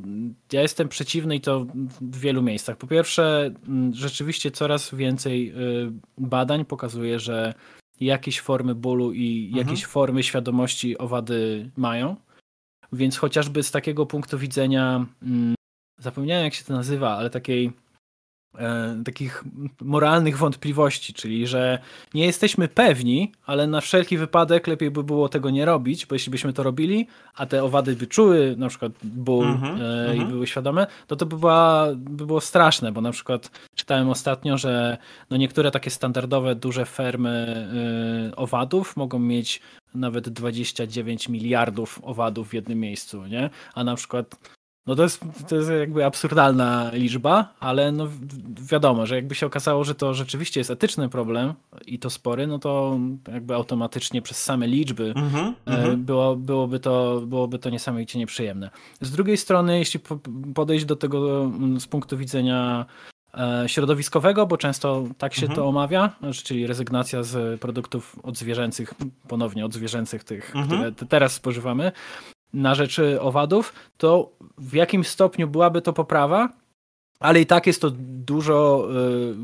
ja 0.52 0.62
jestem 0.62 0.88
przeciwny 0.88 1.36
i 1.36 1.40
to 1.40 1.66
w 2.00 2.18
wielu 2.18 2.42
miejscach. 2.42 2.76
Po 2.76 2.86
pierwsze, 2.86 3.50
rzeczywiście 3.92 4.50
coraz 4.50 4.94
więcej 4.94 5.52
y, 5.52 5.92
badań 6.18 6.64
pokazuje, 6.64 7.18
że 7.18 7.54
jakieś 8.00 8.40
formy 8.40 8.74
bólu 8.74 9.12
i 9.12 9.46
mhm. 9.46 9.66
jakieś 9.66 9.86
formy 9.86 10.22
świadomości 10.22 10.98
owady 10.98 11.70
mają. 11.76 12.16
Więc 12.92 13.16
chociażby 13.16 13.62
z 13.62 13.70
takiego 13.70 14.06
punktu 14.06 14.38
widzenia, 14.38 15.06
zapomniałem 15.98 16.44
jak 16.44 16.54
się 16.54 16.64
to 16.64 16.72
nazywa, 16.72 17.16
ale 17.16 17.30
takiej 17.30 17.72
takich 19.04 19.44
moralnych 19.80 20.38
wątpliwości, 20.38 21.14
czyli 21.14 21.46
że 21.46 21.78
nie 22.14 22.26
jesteśmy 22.26 22.68
pewni, 22.68 23.32
ale 23.46 23.66
na 23.66 23.80
wszelki 23.80 24.18
wypadek 24.18 24.66
lepiej 24.66 24.90
by 24.90 25.04
było 25.04 25.28
tego 25.28 25.50
nie 25.50 25.64
robić, 25.64 26.06
bo 26.06 26.14
jeśli 26.14 26.30
byśmy 26.30 26.52
to 26.52 26.62
robili, 26.62 27.06
a 27.34 27.46
te 27.46 27.64
owady 27.64 27.96
by 27.96 28.06
czuły 28.06 28.54
na 28.58 28.68
przykład 28.68 28.92
ból 29.04 29.46
mm 29.46 29.60
-hmm, 29.60 29.82
e, 29.82 30.14
i 30.14 30.16
mm 30.16 30.26
-hmm. 30.26 30.30
były 30.30 30.46
świadome, 30.46 30.86
to 31.06 31.16
to 31.16 31.26
by, 31.26 31.36
była, 31.36 31.86
by 31.96 32.26
było 32.26 32.40
straszne, 32.40 32.92
bo 32.92 33.00
na 33.00 33.12
przykład 33.12 33.50
czytałem 33.74 34.10
ostatnio, 34.10 34.58
że 34.58 34.98
no 35.30 35.36
niektóre 35.36 35.70
takie 35.70 35.90
standardowe, 35.90 36.54
duże 36.54 36.84
fermy 36.84 37.68
e, 38.32 38.36
owadów 38.36 38.96
mogą 38.96 39.18
mieć 39.18 39.60
nawet 39.94 40.28
29 40.28 41.28
miliardów 41.28 42.00
owadów 42.02 42.48
w 42.48 42.54
jednym 42.54 42.80
miejscu, 42.80 43.26
nie? 43.26 43.50
A 43.74 43.84
na 43.84 43.94
przykład 43.94 44.57
no 44.88 44.94
to 44.94 45.02
jest, 45.02 45.20
to 45.48 45.56
jest 45.56 45.70
jakby 45.70 46.04
absurdalna 46.04 46.90
liczba, 46.92 47.54
ale 47.60 47.92
no 47.92 48.08
wiadomo, 48.70 49.06
że 49.06 49.14
jakby 49.14 49.34
się 49.34 49.46
okazało, 49.46 49.84
że 49.84 49.94
to 49.94 50.14
rzeczywiście 50.14 50.60
jest 50.60 50.70
etyczny 50.70 51.08
problem 51.08 51.54
i 51.86 51.98
to 51.98 52.10
spory, 52.10 52.46
no 52.46 52.58
to 52.58 52.98
jakby 53.32 53.54
automatycznie 53.54 54.22
przez 54.22 54.44
same 54.44 54.66
liczby 54.66 55.12
mm 55.16 55.30
-hmm, 55.30 55.96
było, 55.96 56.36
byłoby, 56.36 56.80
to, 56.80 57.22
byłoby 57.26 57.58
to 57.58 57.70
niesamowicie 57.70 58.18
nieprzyjemne. 58.18 58.70
Z 59.00 59.10
drugiej 59.10 59.36
strony, 59.36 59.78
jeśli 59.78 60.00
podejść 60.54 60.84
do 60.84 60.96
tego 60.96 61.44
mm, 61.44 61.80
z 61.80 61.86
punktu 61.86 62.16
widzenia 62.16 62.86
e, 63.34 63.64
środowiskowego, 63.66 64.46
bo 64.46 64.56
często 64.56 65.04
tak 65.18 65.34
się 65.34 65.48
to 65.48 65.68
omawia, 65.68 66.12
czyli 66.44 66.66
rezygnacja 66.66 67.22
z 67.22 67.60
produktów 67.60 68.16
odzwierzęcych, 68.22 68.94
ponownie 69.28 69.64
odzwierzęcych 69.64 70.24
tych, 70.24 70.54
które 70.66 70.92
teraz 70.92 71.32
spożywamy, 71.32 71.92
na 72.52 72.74
rzeczy 72.74 73.20
owadów, 73.20 73.74
to 73.96 74.32
w 74.58 74.74
jakim 74.74 75.04
stopniu 75.04 75.48
byłaby 75.48 75.82
to 75.82 75.92
poprawa, 75.92 76.48
ale 77.20 77.40
i 77.40 77.46
tak 77.46 77.66
jest 77.66 77.80
to 77.80 77.90
dużo 78.00 78.88
y, 78.90 79.34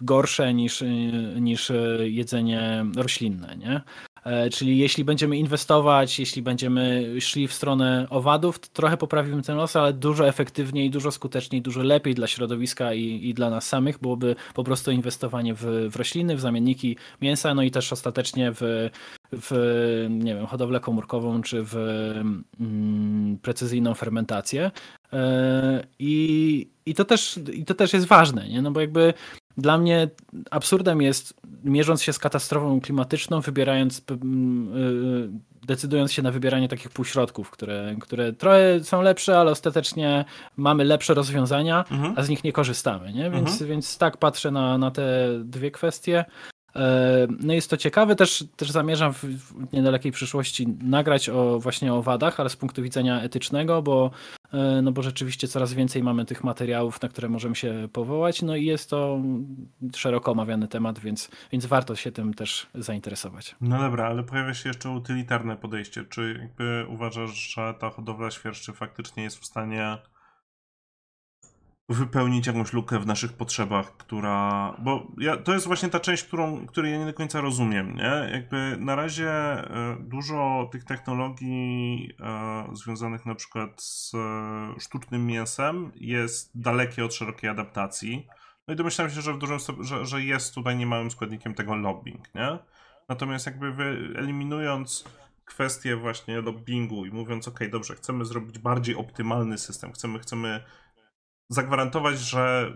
gorsze 0.00 0.54
niż, 0.54 0.82
y, 0.82 0.86
niż 1.40 1.70
y, 1.70 2.08
jedzenie 2.10 2.84
roślinne. 2.96 3.56
Nie? 3.56 3.80
E, 4.24 4.50
czyli 4.50 4.78
jeśli 4.78 5.04
będziemy 5.04 5.36
inwestować, 5.36 6.18
jeśli 6.18 6.42
będziemy 6.42 7.14
szli 7.20 7.48
w 7.48 7.52
stronę 7.52 8.06
owadów, 8.10 8.58
to 8.58 8.68
trochę 8.72 8.96
poprawimy 8.96 9.42
ten 9.42 9.56
los, 9.56 9.76
ale 9.76 9.92
dużo 9.92 10.28
efektywniej, 10.28 10.90
dużo 10.90 11.10
skuteczniej, 11.10 11.62
dużo 11.62 11.82
lepiej 11.82 12.14
dla 12.14 12.26
środowiska 12.26 12.94
i, 12.94 13.28
i 13.28 13.34
dla 13.34 13.50
nas 13.50 13.66
samych 13.66 13.98
byłoby 13.98 14.36
po 14.54 14.64
prostu 14.64 14.90
inwestowanie 14.90 15.54
w, 15.54 15.88
w 15.90 15.96
rośliny, 15.96 16.36
w 16.36 16.40
zamienniki 16.40 16.96
mięsa, 17.22 17.54
no 17.54 17.62
i 17.62 17.70
też 17.70 17.92
ostatecznie 17.92 18.52
w, 18.52 18.90
w 19.32 20.06
nie 20.10 20.34
wiem, 20.34 20.46
hodowlę 20.46 20.80
komórkową 20.80 21.42
czy 21.42 21.62
w 21.62 21.76
mm, 22.60 23.38
precyzyjną 23.42 23.94
fermentację. 23.94 24.70
E, 25.12 25.86
I, 25.98 26.70
i, 26.86 26.94
to 26.94 27.04
też, 27.04 27.40
I 27.52 27.64
to 27.64 27.74
też 27.74 27.92
jest 27.92 28.06
ważne, 28.06 28.48
nie? 28.48 28.62
no 28.62 28.70
bo 28.70 28.80
jakby 28.80 29.14
dla 29.56 29.78
mnie 29.78 30.08
absurdem 30.50 31.02
jest, 31.02 31.34
mierząc 31.64 32.02
się 32.02 32.12
z 32.12 32.18
katastrofą 32.18 32.80
klimatyczną, 32.80 33.40
wybierając 33.40 33.98
y, 33.98 34.02
decydując 35.66 36.12
się 36.12 36.22
na 36.22 36.30
wybieranie 36.30 36.68
takich 36.68 36.90
półśrodków, 36.90 37.50
które, 37.50 37.96
które 38.00 38.32
trochę 38.32 38.84
są 38.84 39.02
lepsze, 39.02 39.38
ale 39.38 39.50
ostatecznie 39.50 40.24
mamy 40.56 40.84
lepsze 40.84 41.14
rozwiązania, 41.14 41.84
mhm. 41.90 42.14
a 42.16 42.22
z 42.22 42.28
nich 42.28 42.44
nie 42.44 42.52
korzystamy. 42.52 43.12
Nie? 43.12 43.30
Więc, 43.30 43.50
mhm. 43.50 43.70
więc 43.70 43.98
tak 43.98 44.16
patrzę 44.16 44.50
na, 44.50 44.78
na 44.78 44.90
te 44.90 45.28
dwie 45.44 45.70
kwestie. 45.70 46.24
E, 46.76 47.26
no 47.40 47.52
jest 47.52 47.70
to 47.70 47.76
ciekawe, 47.76 48.16
też, 48.16 48.44
też 48.56 48.70
zamierzam 48.70 49.12
w, 49.12 49.24
niedalekiej 49.72 50.12
przyszłości 50.12 50.68
nagrać 50.82 51.28
o 51.28 51.58
właśnie 51.60 51.94
o 51.94 52.02
wadach, 52.02 52.40
ale 52.40 52.50
z 52.50 52.56
punktu 52.56 52.82
widzenia 52.82 53.22
etycznego, 53.22 53.82
bo, 53.82 54.10
e, 54.52 54.82
no 54.82 54.92
bo 54.92 55.02
rzeczywiście 55.02 55.48
coraz 55.48 55.74
więcej 55.74 56.02
mamy 56.02 56.24
tych 56.24 56.44
materiałów, 56.44 57.02
na 57.02 57.08
które 57.08 57.28
możemy 57.28 57.54
się 57.54 57.88
powołać, 57.92 58.42
no 58.42 58.56
i 58.56 58.64
jest 58.64 58.90
to 58.90 59.20
szeroko 59.96 60.32
omawiany 60.32 60.68
temat, 60.68 60.98
więc, 60.98 61.30
więc 61.52 61.66
warto 61.66 61.96
się 61.96 62.12
tym 62.12 62.34
też 62.34 62.66
zainteresować. 62.74 63.56
No 63.60 63.78
dobra, 63.78 64.06
ale 64.06 64.22
pojawia 64.22 64.54
się 64.54 64.68
jeszcze 64.68 64.90
utylitarne 64.90 65.56
podejście. 65.56 66.04
Czy 66.04 66.38
jakby 66.42 66.86
uważasz, 66.88 67.54
że 67.54 67.74
ta 67.78 67.90
hodowla 67.90 68.30
świerszczy 68.30 68.72
faktycznie 68.72 69.22
jest 69.22 69.38
w 69.38 69.44
stanie 69.44 69.98
wypełnić 71.88 72.46
jakąś 72.46 72.72
lukę 72.72 72.98
w 72.98 73.06
naszych 73.06 73.32
potrzebach, 73.32 73.96
która. 73.96 74.74
Bo 74.78 75.06
ja, 75.18 75.36
to 75.36 75.54
jest 75.54 75.66
właśnie 75.66 75.88
ta 75.88 76.00
część, 76.00 76.24
którą, 76.24 76.66
której 76.66 76.92
ja 76.92 76.98
nie 76.98 77.06
do 77.06 77.14
końca 77.14 77.40
rozumiem. 77.40 77.96
Nie? 77.96 78.30
Jakby 78.32 78.76
na 78.80 78.94
razie 78.94 79.30
e, 79.30 79.96
dużo 80.00 80.68
tych 80.72 80.84
technologii 80.84 82.12
e, 82.20 82.76
związanych 82.76 83.26
na 83.26 83.34
przykład 83.34 83.82
z 83.82 84.14
e, 84.14 84.80
sztucznym 84.80 85.26
mięsem 85.26 85.92
jest 85.94 86.50
dalekie 86.54 87.04
od 87.04 87.14
szerokiej 87.14 87.50
adaptacji. 87.50 88.26
No 88.68 88.74
i 88.74 88.76
domyślam 88.76 89.10
się, 89.10 89.20
że 89.20 89.32
w 89.32 89.38
dużym 89.38 89.58
że, 89.80 90.06
że 90.06 90.22
jest 90.22 90.54
tutaj 90.54 90.76
niemałym 90.76 91.10
składnikiem 91.10 91.54
tego 91.54 91.74
lobbying, 91.74 92.34
nie? 92.34 92.58
Natomiast 93.08 93.46
jakby 93.46 93.74
eliminując 94.16 95.04
kwestię 95.44 95.96
właśnie 95.96 96.40
lobbingu 96.40 97.06
i 97.06 97.10
mówiąc, 97.10 97.48
ok, 97.48 97.60
dobrze, 97.70 97.94
chcemy 97.94 98.24
zrobić 98.24 98.58
bardziej 98.58 98.94
optymalny 98.94 99.58
system, 99.58 99.92
chcemy, 99.92 100.18
chcemy 100.18 100.64
zagwarantować, 101.48 102.18
że 102.18 102.72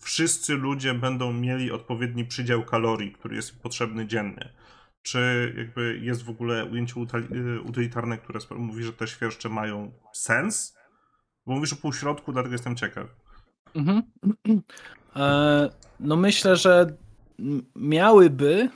wszyscy 0.00 0.54
ludzie 0.54 0.94
będą 0.94 1.32
mieli 1.32 1.72
odpowiedni 1.72 2.24
przydział 2.24 2.64
kalorii, 2.64 3.12
który 3.12 3.36
jest 3.36 3.62
potrzebny 3.62 4.06
dziennie. 4.06 4.52
Czy 5.02 5.54
jakby 5.56 5.98
jest 6.02 6.22
w 6.22 6.30
ogóle 6.30 6.64
ujęcie 6.64 6.94
utylitarne, 7.64 8.18
które 8.18 8.40
mówi, 8.50 8.84
że 8.84 8.92
te 8.92 9.06
świerszcze 9.06 9.48
mają 9.48 9.92
sens? 10.12 10.76
Bo 11.46 11.54
mówisz 11.54 11.72
o 11.72 11.76
półśrodku, 11.76 12.32
dlatego 12.32 12.54
jestem 12.54 12.76
ciekaw. 12.76 13.06
Mhm. 13.74 14.02
E, 15.16 15.70
no 16.00 16.16
myślę, 16.16 16.56
że 16.56 16.86
miałyby 17.76 18.70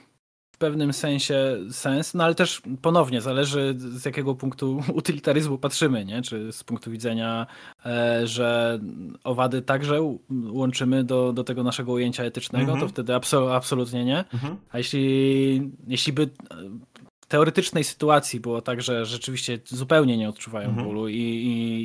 pewnym 0.59 0.93
sensie 0.93 1.57
sens, 1.71 2.15
no 2.15 2.25
ale 2.25 2.35
też 2.35 2.63
ponownie 2.83 3.21
zależy 3.21 3.75
z 3.79 4.05
jakiego 4.05 4.35
punktu 4.35 4.83
utylitaryzmu 4.95 5.59
patrzymy, 5.59 6.05
nie? 6.05 6.23
Czy 6.23 6.53
z 6.53 6.65
punktu 6.65 6.91
widzenia, 6.91 7.47
e, 7.87 8.27
że 8.27 8.79
owady 9.25 9.63
także 9.63 10.17
łączymy 10.31 11.05
do, 11.05 11.33
do 11.33 11.45
tego 11.45 11.63
naszego 11.63 11.93
ujęcia 11.93 12.25
etycznego, 12.25 12.65
mm 12.65 12.77
-hmm. 12.77 12.81
to 12.81 12.87
mhm. 12.87 12.93
wtedy 12.93 13.15
absol 13.15 13.53
absolutnie 13.53 14.05
nie. 14.05 14.25
Mm 14.35 14.45
-hmm. 14.45 14.57
A 14.71 14.79
jeśli, 14.79 15.71
jeśli 15.87 16.13
by 16.13 16.29
teoretycznej 17.29 17.85
sytuacji 17.85 18.41
było 18.41 18.63
tak, 18.63 18.83
że 18.83 19.07
rzeczywiście 19.07 19.59
zupełnie 19.65 20.17
nie 20.17 20.29
odczuwają 20.29 20.69
mhm. 20.69 20.87
bólu 20.87 21.09
i, 21.09 21.15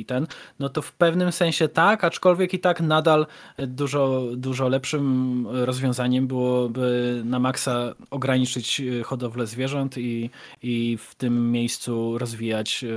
i, 0.00 0.04
ten, 0.04 0.26
no 0.58 0.68
to 0.68 0.82
w 0.82 0.92
pewnym 0.92 1.32
sensie 1.32 1.68
tak, 1.68 2.04
aczkolwiek 2.04 2.54
i 2.54 2.58
tak 2.58 2.80
nadal 2.80 3.26
dużo, 3.58 4.22
dużo 4.36 4.68
lepszym 4.68 5.46
rozwiązaniem 5.50 6.26
byłoby 6.26 7.22
na 7.24 7.38
maksa 7.38 7.94
ograniczyć 8.10 8.80
e, 8.80 9.02
hodowlę 9.02 9.46
zwierząt 9.46 9.98
i, 9.98 10.30
i 10.62 10.98
w 11.00 11.14
tym 11.14 11.52
miejscu 11.52 12.18
rozwijać 12.18 12.84
e, 12.84 12.88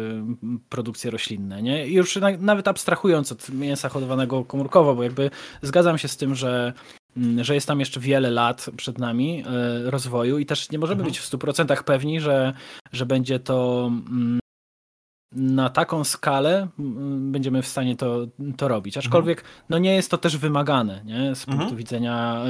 produkcje 0.70 1.12
roślinne. 1.12 1.62
Nie? 1.62 1.88
I 1.88 1.94
już 1.94 2.16
na, 2.16 2.30
nawet 2.40 2.68
abstrahując 2.68 3.32
od 3.32 3.50
mięsa 3.50 3.90
hodowanego 3.90 4.46
komórkowo, 4.46 4.96
bo 4.96 5.04
jakby 5.04 5.32
zgadzam 5.62 5.98
się 5.98 6.08
z 6.08 6.18
tym, 6.18 6.36
że 6.36 6.74
że 7.42 7.56
jest 7.56 7.68
tam 7.68 7.80
jeszcze 7.80 8.00
wiele 8.00 8.32
lat 8.32 8.70
przed 8.78 9.00
nami 9.00 9.44
e, 9.48 9.92
rozwoju 9.92 10.38
i 10.40 10.46
też 10.46 10.72
nie 10.72 10.80
możemy 10.80 11.02
mhm. 11.02 11.10
być 11.10 11.20
w 11.20 11.32
100% 11.32 11.84
pewni, 11.84 12.20
że, 12.20 12.54
że 12.92 13.06
będzie 13.06 13.40
to 13.40 13.90
mm, 13.92 14.40
na 15.32 15.70
taką 15.70 16.04
skalę 16.04 16.68
będziemy 17.18 17.62
w 17.62 17.68
stanie 17.68 17.96
to, 17.96 18.28
to 18.58 18.68
robić. 18.68 18.98
Aczkolwiek 18.98 19.40
mhm. 19.40 19.58
no 19.70 19.78
nie 19.78 19.96
jest 19.96 20.12
to 20.12 20.18
też 20.18 20.38
wymagane 20.38 21.02
nie? 21.06 21.36
z 21.36 21.46
punktu 21.46 21.62
mhm. 21.62 21.78
widzenia 21.78 22.44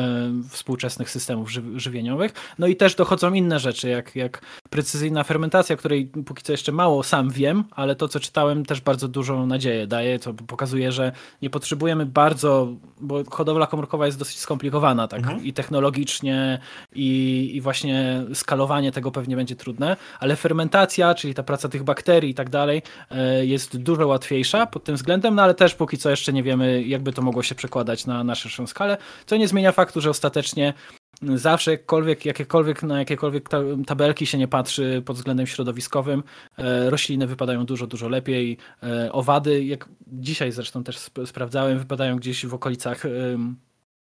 y, 0.45 0.49
współczesnych 0.49 1.09
systemów 1.09 1.51
ży 1.51 1.63
żywieniowych. 1.75 2.33
No 2.59 2.67
i 2.67 2.75
też 2.75 2.95
dochodzą 2.95 3.33
inne 3.33 3.59
rzeczy, 3.59 3.89
jak, 3.89 4.15
jak 4.15 4.41
precyzyjna 4.69 5.23
fermentacja, 5.23 5.75
której 5.75 6.05
póki 6.25 6.43
co 6.43 6.53
jeszcze 6.53 6.71
mało 6.71 7.03
sam 7.03 7.29
wiem, 7.29 7.63
ale 7.71 7.95
to 7.95 8.07
co 8.07 8.19
czytałem 8.19 8.65
też 8.65 8.81
bardzo 8.81 9.07
dużą 9.07 9.45
nadzieję 9.45 9.87
daje, 9.87 10.19
co 10.19 10.33
pokazuje, 10.33 10.91
że 10.91 11.11
nie 11.41 11.49
potrzebujemy 11.49 12.05
bardzo, 12.05 12.67
bo 13.01 13.23
hodowla 13.29 13.67
komórkowa 13.67 14.05
jest 14.05 14.19
dosyć 14.19 14.39
skomplikowana 14.39 15.07
tak 15.07 15.19
mhm. 15.19 15.45
i 15.45 15.53
technologicznie 15.53 16.59
i, 16.95 17.51
i 17.53 17.61
właśnie 17.61 18.25
skalowanie 18.33 18.91
tego 18.91 19.11
pewnie 19.11 19.35
będzie 19.35 19.55
trudne, 19.55 19.97
ale 20.19 20.35
fermentacja, 20.35 21.15
czyli 21.15 21.33
ta 21.33 21.43
praca 21.43 21.69
tych 21.69 21.83
bakterii 21.83 22.31
i 22.31 22.33
tak 22.33 22.49
dalej, 22.49 22.66
dalej, 22.67 22.81
e, 23.11 23.45
jest 23.45 23.77
dużo 23.77 24.07
łatwiejsza 24.07 24.65
pod 24.65 24.83
tym 24.83 24.95
względem, 24.95 25.35
no 25.35 25.41
ale 25.43 25.53
też 25.53 25.75
póki 25.75 25.97
co 25.97 26.09
jeszcze 26.09 26.33
nie 26.33 26.43
wiemy, 26.43 26.83
jakby 26.83 27.13
to 27.13 27.21
mogło 27.21 27.43
się 27.43 27.55
przekładać 27.55 28.05
na, 28.05 28.23
na 28.23 28.35
szerszą 28.35 28.67
skalę, 28.67 28.97
co 29.25 29.37
nie 29.37 29.47
zmienia 29.47 29.71
faktu, 29.71 30.01
że 30.01 30.09
ostatecznie 30.09 30.73
zawsze 31.21 31.71
jakkolwiek, 31.71 32.25
jakiekolwiek, 32.25 32.83
na 32.83 32.99
jakiekolwiek 32.99 33.49
tabelki 33.87 34.25
się 34.25 34.37
nie 34.37 34.47
patrzy 34.47 35.01
pod 35.05 35.15
względem 35.15 35.47
środowiskowym, 35.47 36.23
e, 36.57 36.89
rośliny 36.89 37.27
wypadają 37.27 37.65
dużo, 37.65 37.87
dużo 37.87 38.09
lepiej. 38.09 38.57
E, 38.83 39.11
owady, 39.11 39.63
jak 39.63 39.89
dzisiaj 40.07 40.51
zresztą 40.51 40.83
też 40.83 40.97
sprawdzałem, 41.25 41.79
wypadają 41.79 42.15
gdzieś 42.15 42.45
w 42.45 42.53
okolicach 42.53 43.03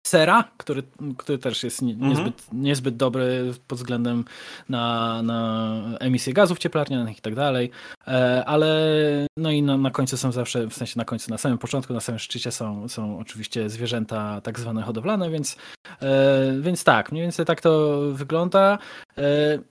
sera, 0.07 0.43
który, 0.57 0.83
który 1.17 1.37
też 1.37 1.63
jest 1.63 1.83
mhm. 1.83 2.09
niezbyt, 2.09 2.47
niezbyt 2.53 2.95
dobry 2.97 3.53
pod 3.67 3.77
względem 3.77 4.25
na, 4.69 5.21
na 5.23 5.81
emisję 5.99 6.33
gazów 6.33 6.59
cieplarnianych 6.59 7.17
i 7.17 7.21
tak 7.21 7.35
dalej, 7.35 7.71
e, 8.07 8.43
ale 8.45 8.93
no 9.37 9.51
i 9.51 9.63
na, 9.63 9.77
na 9.77 9.91
końcu 9.91 10.17
są 10.17 10.31
zawsze, 10.31 10.67
w 10.67 10.73
sensie 10.73 10.93
na 10.97 11.05
końcu, 11.05 11.31
na 11.31 11.37
samym 11.37 11.57
początku, 11.57 11.93
na 11.93 11.99
samym 11.99 12.19
szczycie 12.19 12.51
są, 12.51 12.89
są 12.89 13.19
oczywiście 13.19 13.69
zwierzęta 13.69 14.41
tak 14.41 14.59
zwane 14.59 14.81
hodowlane, 14.81 15.29
więc, 15.29 15.57
e, 16.01 16.53
więc 16.61 16.83
tak, 16.83 17.11
mniej 17.11 17.23
więcej 17.23 17.45
tak 17.45 17.61
to 17.61 18.01
wygląda. 18.11 18.77
E, 19.17 19.23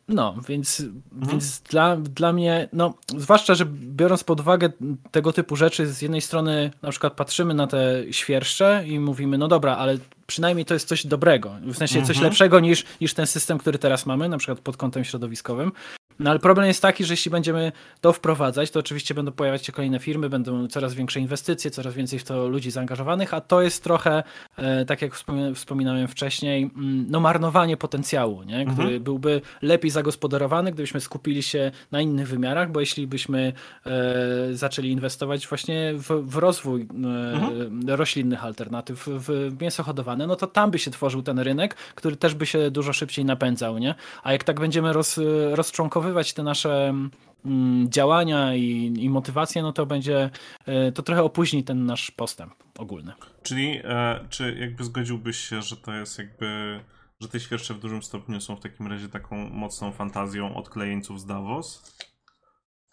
no, 0.09 0.35
więc, 0.49 0.81
mhm. 1.13 1.31
więc 1.31 1.61
dla, 1.61 1.97
dla 1.97 2.33
mnie, 2.33 2.69
no, 2.73 2.95
zwłaszcza, 3.19 3.55
że 3.55 3.67
biorąc 3.67 4.25
pod 4.25 4.41
uwagę 4.41 4.71
tego 5.11 5.33
typu 5.33 5.57
rzeczy, 5.57 5.87
z 5.87 6.03
jednej 6.03 6.21
strony 6.21 6.71
na 6.83 6.91
przykład 6.91 7.13
patrzymy 7.13 7.55
na 7.55 7.67
te 7.67 8.05
świerszcze 8.11 8.85
i 8.87 9.01
mówimy, 9.01 9.39
no 9.39 9.49
dobra, 9.49 9.77
ale 9.77 9.99
przynajmniej 10.27 10.65
to 10.65 10.75
jest 10.75 10.89
coś 10.89 11.07
dobrego, 11.07 11.57
w 11.63 11.77
sensie 11.77 12.01
coś 12.01 12.17
mhm. 12.17 12.25
lepszego 12.25 12.61
niż, 12.61 12.85
niż 13.01 13.15
ten 13.15 13.27
system, 13.27 13.59
który 13.59 13.79
teraz 13.79 14.07
mamy, 14.07 14.29
na 14.29 14.39
przykład 14.39 14.61
pod 14.61 14.77
kątem 14.77 15.05
środowiskowym. 15.05 15.73
No 16.19 16.31
ale 16.31 16.39
problem 16.39 16.67
jest 16.67 16.83
taki, 16.83 17.05
że 17.05 17.13
jeśli 17.13 17.31
będziemy 17.31 17.73
to 18.01 18.13
wprowadzać, 18.13 18.71
to 18.71 18.81
oczywiście 18.81 19.15
będą 19.15 19.33
pojawiać 19.33 19.67
się 19.67 19.73
kolejne 19.73 19.99
firmy, 19.99 20.29
będą 20.29 20.69
coraz 20.69 20.95
większe 20.95 21.21
inwestycje, 21.21 21.71
coraz 21.71 21.95
więcej 21.95 22.19
w 22.19 22.25
to 22.25 22.49
ludzi 22.49 22.71
zaangażowanych, 22.71 23.35
a 23.35 23.41
to 23.41 23.63
jest 23.63 23.85
trochę, 23.85 24.23
e, 24.57 24.85
tak 24.85 25.03
jak 25.03 25.13
wspominałem 25.55 26.09
wcześniej, 26.09 26.71
mm, 26.77 27.07
no 27.09 27.21
marnowanie 27.21 27.77
potencjału, 27.77 28.43
nie? 28.43 28.65
który 28.67 28.83
mhm. 28.83 29.03
byłby 29.03 29.41
lepiej 29.63 29.91
zagospodarowany, 29.91 30.73
gdybyśmy 30.73 31.01
skupili 31.01 31.43
się 31.43 31.71
na 31.93 32.01
innych 32.01 32.29
wymiarach, 32.29 32.73
bo 32.73 32.81
jeśli 32.81 33.07
byśmy 33.07 33.53
e, 33.87 34.55
zaczęli 34.55 34.91
inwestować 34.91 35.47
właśnie 35.47 35.93
w, 35.97 36.09
w 36.09 36.37
rozwój 36.37 36.81
e, 36.81 36.85
mhm. 37.33 37.91
roślinnych 37.91 38.45
alternatyw, 38.45 39.09
w 39.09 39.53
mięso 39.61 39.83
hodowane, 39.83 40.27
no 40.27 40.37
to 40.37 40.47
tam 40.47 40.71
by 40.71 40.79
się 40.79 40.91
tworzył 40.91 41.23
ten 41.23 41.39
rynek, 41.39 41.75
który 41.75 42.17
też 42.17 42.35
by 42.35 42.47
się 42.47 42.71
dużo 42.71 42.93
szybciej 42.93 43.25
napędzał, 43.25 43.79
nie? 43.79 43.95
A 44.23 44.33
jak 44.33 44.45
tak 44.45 44.61
będziemy 44.61 44.93
roz, 44.93 45.21
podsumowywać 46.03 46.33
te 46.33 46.43
nasze 46.43 46.95
mm, 47.45 47.91
działania 47.91 48.55
i, 48.55 48.95
i 48.99 49.11
motywacje, 49.11 49.63
no 49.63 49.73
to 49.73 49.87
będzie, 49.87 50.31
e, 50.67 50.93
to 50.93 51.03
trochę 51.03 51.23
opóźni 51.23 51.65
ten 51.65 51.87
nasz 51.87 52.11
postęp 52.11 52.55
ogólny. 52.79 53.13
Czyli 53.43 53.81
e, 53.85 54.21
czy 54.29 54.57
jakby 54.61 54.85
zgodziłbyś 54.85 55.37
się, 55.37 55.63
że 55.63 55.77
to 55.77 55.95
jest 55.95 56.19
jakby, 56.19 56.81
że 57.21 57.29
te 57.29 57.41
świerszcze 57.41 57.75
w 57.75 57.81
dużym 57.81 58.03
stopniu 58.03 58.41
są 58.41 58.57
w 58.57 58.61
takim 58.61 58.87
razie 58.87 59.09
taką 59.09 59.49
mocną 59.49 59.93
fantazją 59.93 60.57
odklejeńców 60.57 61.21
z 61.21 61.27
Davos? 61.27 61.97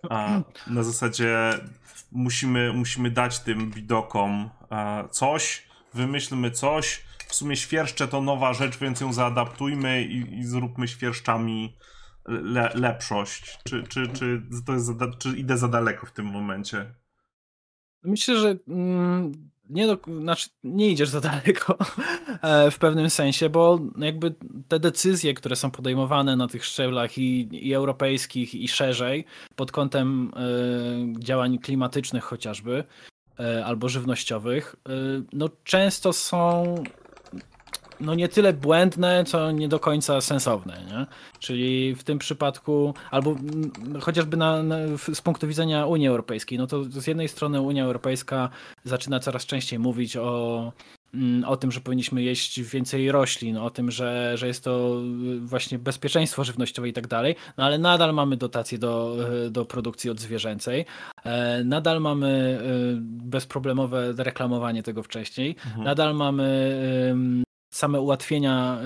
A 0.09 0.41
na 0.67 0.83
zasadzie 0.83 1.53
musimy, 2.11 2.73
musimy 2.73 3.11
dać 3.11 3.39
tym 3.39 3.71
widokom 3.71 4.49
e, 4.71 5.09
coś, 5.11 5.67
wymyślmy 5.93 6.51
coś, 6.51 7.03
w 7.27 7.35
sumie 7.35 7.55
świerszcze 7.55 8.07
to 8.07 8.21
nowa 8.21 8.53
rzecz, 8.53 8.77
więc 8.77 9.01
ją 9.01 9.13
zaadaptujmy 9.13 10.03
i, 10.03 10.39
i 10.39 10.43
zróbmy 10.43 10.87
świerszczami 10.87 11.77
le, 12.27 12.71
lepszość? 12.75 13.57
Czy, 13.63 13.83
czy, 13.83 14.07
czy, 14.07 14.41
to 14.65 14.73
jest 14.73 14.85
za, 14.85 14.95
czy 15.17 15.29
idę 15.29 15.57
za 15.57 15.67
daleko 15.67 16.05
w 16.05 16.11
tym 16.11 16.25
momencie? 16.25 16.93
Myślę, 18.03 18.39
że 18.39 18.55
mm, 18.67 19.49
nie, 19.69 19.87
do, 19.87 19.97
znaczy 20.21 20.49
nie 20.63 20.89
idziesz 20.89 21.09
za 21.09 21.21
daleko 21.21 21.77
e, 22.41 22.71
w 22.71 22.77
pewnym 22.77 23.09
sensie, 23.09 23.49
bo 23.49 23.79
jakby 23.97 24.35
te 24.67 24.79
decyzje, 24.79 25.33
które 25.33 25.55
są 25.55 25.71
podejmowane 25.71 26.35
na 26.35 26.47
tych 26.47 26.65
szczeblach 26.65 27.17
i, 27.17 27.49
i 27.67 27.73
europejskich 27.73 28.55
i 28.55 28.67
szerzej 28.67 29.25
pod 29.55 29.71
kątem 29.71 30.31
y, 31.17 31.23
działań 31.23 31.57
klimatycznych 31.57 32.23
chociażby 32.23 32.83
y, 33.39 33.65
albo 33.65 33.89
żywnościowych, 33.89 34.75
no 35.33 35.49
często 35.63 36.13
są 36.13 36.75
no 38.01 38.15
nie 38.15 38.29
tyle 38.29 38.53
błędne, 38.53 39.23
co 39.23 39.51
nie 39.51 39.67
do 39.67 39.79
końca 39.79 40.21
sensowne. 40.21 40.81
Nie? 40.87 41.05
Czyli 41.39 41.95
w 41.95 42.03
tym 42.03 42.19
przypadku, 42.19 42.93
albo 43.11 43.35
chociażby 43.99 44.37
na, 44.37 44.63
na, 44.63 44.75
z 45.13 45.21
punktu 45.21 45.47
widzenia 45.47 45.85
Unii 45.85 46.07
Europejskiej, 46.07 46.57
no 46.57 46.67
to 46.67 46.83
z 46.83 47.07
jednej 47.07 47.27
strony 47.27 47.61
Unia 47.61 47.85
Europejska 47.85 48.49
zaczyna 48.83 49.19
coraz 49.19 49.45
częściej 49.45 49.79
mówić 49.79 50.17
o 50.17 50.71
o 51.45 51.57
tym, 51.57 51.71
że 51.71 51.81
powinniśmy 51.81 52.23
jeść 52.23 52.61
więcej 52.61 53.11
roślin, 53.11 53.57
o 53.57 53.69
tym, 53.69 53.91
że, 53.91 54.37
że 54.37 54.47
jest 54.47 54.63
to 54.63 55.01
właśnie 55.39 55.79
bezpieczeństwo 55.79 56.43
żywnościowe 56.43 56.89
i 56.89 56.93
tak 56.93 57.07
dalej, 57.07 57.35
no 57.57 57.65
ale 57.65 57.77
nadal 57.77 58.13
mamy 58.13 58.37
dotacje 58.37 58.77
do, 58.77 59.17
do 59.51 59.65
produkcji 59.65 60.09
odzwierzęcej, 60.09 60.85
e, 61.23 61.63
nadal 61.63 62.01
mamy 62.01 62.59
e, 62.61 62.65
bezproblemowe 63.01 64.13
reklamowanie 64.17 64.83
tego 64.83 65.03
wcześniej, 65.03 65.55
mhm. 65.65 65.83
nadal 65.83 66.15
mamy 66.15 67.48
same 67.69 68.01
ułatwienia 68.01 68.77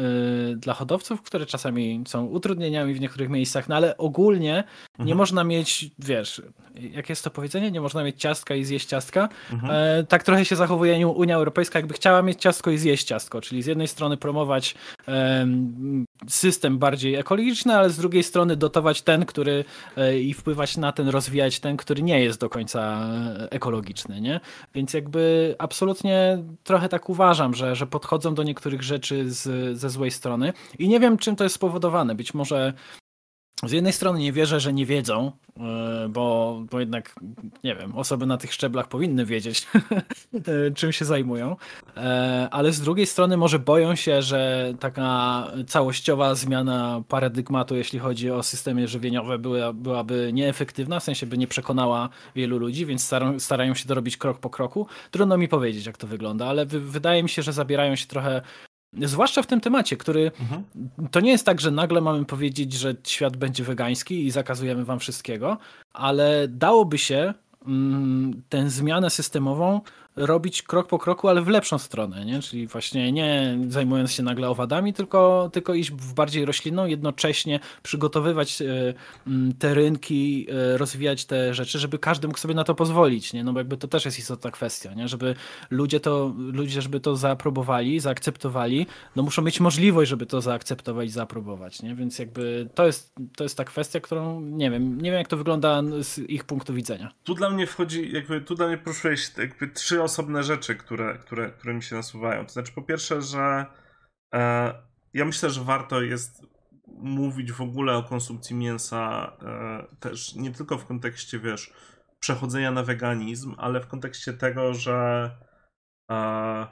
y, 0.52 0.56
dla 0.56 0.74
hodowców, 0.74 1.22
które 1.22 1.46
czasami 1.46 2.04
są 2.08 2.26
utrudnieniami 2.26 2.94
w 2.94 3.00
niektórych 3.00 3.30
miejscach, 3.30 3.70
no 3.70 3.76
ale 3.76 3.98
ogólnie 3.98 4.58
mhm. 4.58 5.08
nie 5.08 5.16
można 5.16 5.44
mieć, 5.44 5.92
wiesz, 6.00 6.42
jakie 6.76 7.12
jest 7.12 7.24
to 7.24 7.30
powiedzenie? 7.30 7.72
Nie 7.72 7.82
można 7.82 8.04
mieć 8.04 8.22
ciastka 8.22 8.56
i 8.56 8.64
zjeść 8.64 8.88
ciastka. 8.88 9.30
Mhm. 9.52 9.72
E, 9.76 10.04
tak 10.04 10.24
trochę 10.24 10.46
się 10.46 10.56
zachowuje 10.56 11.08
Unia 11.08 11.36
Europejska, 11.36 11.80
jakby 11.80 11.94
chciała 11.94 12.22
mieć 12.22 12.42
ciastko 12.42 12.72
i 12.72 12.78
zjeść 12.78 13.08
ciastko, 13.08 13.42
czyli 13.42 13.64
z 13.64 13.66
jednej 13.66 13.88
strony 13.88 14.18
promować 14.18 14.76
e, 15.08 15.48
system 16.28 16.78
bardziej 16.80 17.16
ekologiczny, 17.16 17.76
ale 17.76 17.90
z 17.90 17.98
drugiej 17.98 18.24
strony 18.24 18.56
dotować 18.56 19.02
ten, 19.02 19.26
który 19.26 19.66
e, 19.98 20.20
i 20.20 20.34
wpływać 20.34 20.78
na 20.78 20.92
ten, 20.92 21.10
rozwijać 21.10 21.60
ten, 21.60 21.78
który 21.78 22.04
nie 22.04 22.24
jest 22.24 22.40
do 22.40 22.50
końca 22.50 23.10
ekologiczny, 23.50 24.22
nie? 24.22 24.40
Więc 24.76 24.94
jakby 24.94 25.56
absolutnie 25.60 26.44
trochę 26.64 26.90
tak 26.90 27.10
uważam, 27.10 27.54
że, 27.54 27.76
że 27.76 27.88
podchodzą 27.88 28.36
do 28.36 28.44
niektórych 28.44 28.73
niektórych 28.74 28.84
rzeczy 28.84 29.32
z, 29.32 29.78
ze 29.78 29.90
złej 29.90 30.12
strony. 30.12 30.54
I 30.80 30.88
nie 30.88 31.00
wiem, 31.00 31.18
czym 31.18 31.36
to 31.36 31.44
jest 31.44 31.56
spowodowane. 31.56 32.16
Być 32.16 32.34
może 32.34 32.74
z 33.66 33.72
jednej 33.72 33.94
strony 33.94 34.20
nie 34.20 34.34
wierzę, 34.34 34.60
że 34.60 34.74
nie 34.74 34.86
wiedzą, 34.86 35.32
e, 35.58 36.10
bo, 36.10 36.62
bo 36.72 36.80
jednak, 36.80 37.16
nie 37.64 37.76
wiem, 37.76 37.96
osoby 37.96 38.26
na 38.26 38.38
tych 38.38 38.54
szczeblach 38.54 38.88
powinny 38.88 39.26
wiedzieć, 39.26 39.68
e, 40.68 40.72
czym 40.72 40.92
się 40.92 41.06
zajmują, 41.06 41.56
e, 41.98 42.48
ale 42.52 42.72
z 42.72 42.82
drugiej 42.82 43.06
strony 43.06 43.38
może 43.38 43.60
boją 43.60 43.96
się, 43.96 44.22
że 44.22 44.74
taka 44.80 45.48
całościowa 45.68 46.36
zmiana 46.36 47.04
paradygmatu, 47.08 47.76
jeśli 47.76 48.00
chodzi 48.00 48.32
o 48.32 48.44
systemy 48.44 48.88
żywieniowe, 48.88 49.38
była, 49.38 49.74
byłaby 49.74 50.32
nieefektywna, 50.34 51.00
w 51.00 51.04
sensie 51.04 51.26
by 51.26 51.38
nie 51.38 51.48
przekonała 51.48 52.10
wielu 52.36 52.58
ludzi, 52.58 52.86
więc 52.86 53.04
starają, 53.04 53.40
starają 53.40 53.74
się 53.74 53.86
to 53.86 53.96
robić 53.96 54.18
krok 54.18 54.40
po 54.40 54.50
kroku. 54.50 54.88
Trudno 55.12 55.38
mi 55.38 55.48
powiedzieć, 55.48 55.86
jak 55.86 55.98
to 55.98 56.08
wygląda, 56.08 56.48
ale 56.48 56.66
wydaje 56.66 57.24
mi 57.24 57.30
się, 57.30 57.42
że 57.42 57.54
zabierają 57.54 57.96
się 57.96 58.08
trochę 58.08 58.42
Zwłaszcza 59.02 59.42
w 59.42 59.48
tym 59.48 59.62
temacie, 59.62 59.98
który 59.98 60.32
mhm. 60.40 60.64
to 61.12 61.20
nie 61.20 61.32
jest 61.32 61.46
tak, 61.46 61.62
że 61.62 61.72
nagle 61.72 62.02
mamy 62.02 62.26
powiedzieć, 62.26 62.74
że 62.74 62.96
świat 63.04 63.38
będzie 63.38 63.64
wegański 63.64 64.26
i 64.26 64.32
zakazujemy 64.32 64.86
wam 64.86 65.00
wszystkiego, 65.00 65.58
ale 65.94 66.48
dałoby 66.48 66.98
się 66.98 67.34
mm, 67.68 68.42
tę 68.50 68.70
zmianę 68.70 69.10
systemową 69.10 69.82
robić 70.16 70.64
krok 70.64 70.88
po 70.88 71.00
kroku, 71.00 71.28
ale 71.28 71.42
w 71.42 71.48
lepszą 71.48 71.78
stronę, 71.78 72.26
nie? 72.26 72.42
czyli 72.42 72.68
właśnie 72.68 73.12
nie 73.12 73.58
zajmując 73.68 74.12
się 74.12 74.24
nagle 74.24 74.50
owadami, 74.50 74.94
tylko, 74.94 75.50
tylko 75.54 75.74
iść 75.74 75.92
w 75.92 76.14
bardziej 76.14 76.46
roślinną, 76.46 76.86
jednocześnie 76.86 77.60
przygotowywać 77.84 78.62
e, 78.62 78.94
te 79.60 79.74
rynki, 79.74 80.48
e, 80.50 80.78
rozwijać 80.78 81.26
te 81.26 81.54
rzeczy, 81.54 81.80
żeby 81.80 82.00
każdy 82.00 82.28
mógł 82.28 82.40
sobie 82.40 82.54
na 82.54 82.64
to 82.64 82.76
pozwolić, 82.76 83.34
nie? 83.34 83.44
no 83.44 83.54
bo 83.54 83.60
jakby 83.60 83.78
to 83.78 83.88
też 83.88 84.06
jest 84.06 84.20
istotna 84.20 84.52
kwestia, 84.52 84.94
nie? 84.94 85.08
żeby 85.08 85.36
ludzie 85.70 86.00
to, 86.00 86.34
ludzie 86.38 86.82
żeby 86.82 87.00
to 87.00 87.16
zaaprobowali, 87.16 88.00
zaakceptowali, 88.00 88.88
no 89.16 89.24
muszą 89.24 89.42
mieć 89.42 89.60
możliwość, 89.60 90.10
żeby 90.10 90.26
to 90.26 90.42
zaakceptować, 90.42 91.12
zaaprobować, 91.12 91.82
nie? 91.82 91.96
więc 91.96 92.20
jakby 92.20 92.70
to 92.76 92.86
jest, 92.86 93.16
to 93.36 93.44
jest 93.44 93.58
ta 93.58 93.64
kwestia, 93.64 94.00
którą 94.00 94.42
nie 94.42 94.72
wiem, 94.72 95.02
nie 95.02 95.12
wiem 95.12 95.20
jak 95.20 95.28
to 95.28 95.38
wygląda 95.38 95.82
z 96.02 96.18
ich 96.18 96.44
punktu 96.44 96.74
widzenia. 96.74 97.12
Tu 97.24 97.34
dla 97.34 97.50
mnie 97.50 97.68
wchodzi, 97.68 98.12
jakby 98.12 98.42
tu 98.42 98.56
dla 98.56 98.68
mnie 98.68 98.78
poruszyłeś 98.78 99.32
jakby 99.38 99.68
trzy 99.68 100.03
osobne 100.04 100.44
rzeczy, 100.44 100.76
które, 100.76 101.18
które, 101.18 101.52
które 101.52 101.74
mi 101.74 101.84
się 101.84 101.96
nasuwają. 101.96 102.46
To 102.46 102.54
znaczy, 102.54 102.74
po 102.74 102.82
pierwsze, 102.82 103.22
że 103.22 103.66
e, 104.34 104.74
ja 105.14 105.26
myślę, 105.26 105.50
że 105.50 105.64
warto 105.64 106.02
jest 106.02 106.46
mówić 106.88 107.52
w 107.52 107.62
ogóle 107.62 107.98
o 107.98 108.04
konsumpcji 108.04 108.56
mięsa 108.56 109.32
e, 109.42 109.96
też 110.00 110.36
nie 110.36 110.52
tylko 110.52 110.78
w 110.78 110.86
kontekście, 110.86 111.40
wiesz, 111.40 111.74
przechodzenia 112.20 112.72
na 112.72 112.84
weganizm, 112.84 113.56
ale 113.58 113.82
w 113.82 113.88
kontekście 113.88 114.34
tego, 114.34 114.74
że 114.74 115.32
e, 116.12 116.68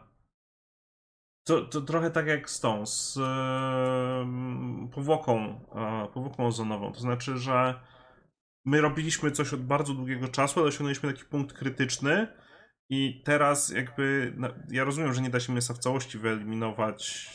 to, 1.43 1.61
to 1.61 1.81
trochę 1.81 2.11
tak 2.11 2.27
jak 2.27 2.49
z 2.49 2.59
tą, 2.59 2.85
z 2.85 3.17
e, 3.17 4.25
powłoką, 4.93 5.59
e, 5.75 6.07
powłoką 6.13 6.47
ozonową. 6.47 6.91
To 6.91 6.99
znaczy, 6.99 7.37
że 7.37 7.79
my 8.65 8.81
robiliśmy 8.81 9.31
coś 9.31 9.53
od 9.53 9.61
bardzo 9.61 9.93
długiego 9.93 10.27
czasu, 10.27 10.59
ale 10.59 10.69
osiągnęliśmy 10.69 11.13
taki 11.13 11.25
punkt 11.25 11.53
krytyczny, 11.53 12.27
i 12.93 13.21
teraz 13.23 13.69
jakby, 13.69 14.33
no, 14.37 14.47
ja 14.69 14.83
rozumiem, 14.83 15.13
że 15.13 15.21
nie 15.21 15.29
da 15.29 15.39
się 15.39 15.53
mięsa 15.53 15.73
w 15.73 15.77
całości 15.77 16.17
wyeliminować 16.17 17.31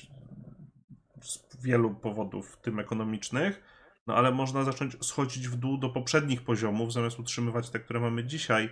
z 1.23 1.63
wielu 1.63 1.95
powodów, 1.95 2.51
w 2.51 2.57
tym 2.57 2.79
ekonomicznych, 2.79 3.63
no 4.07 4.15
ale 4.15 4.31
można 4.31 4.65
zacząć 4.65 5.07
schodzić 5.07 5.49
w 5.49 5.57
dół 5.57 5.79
do 5.79 5.89
poprzednich 5.89 6.43
poziomów, 6.43 6.93
zamiast 6.93 7.19
utrzymywać 7.19 7.71
te, 7.71 7.81
które 7.81 8.01
mamy 8.01 8.25
dzisiaj. 8.25 8.71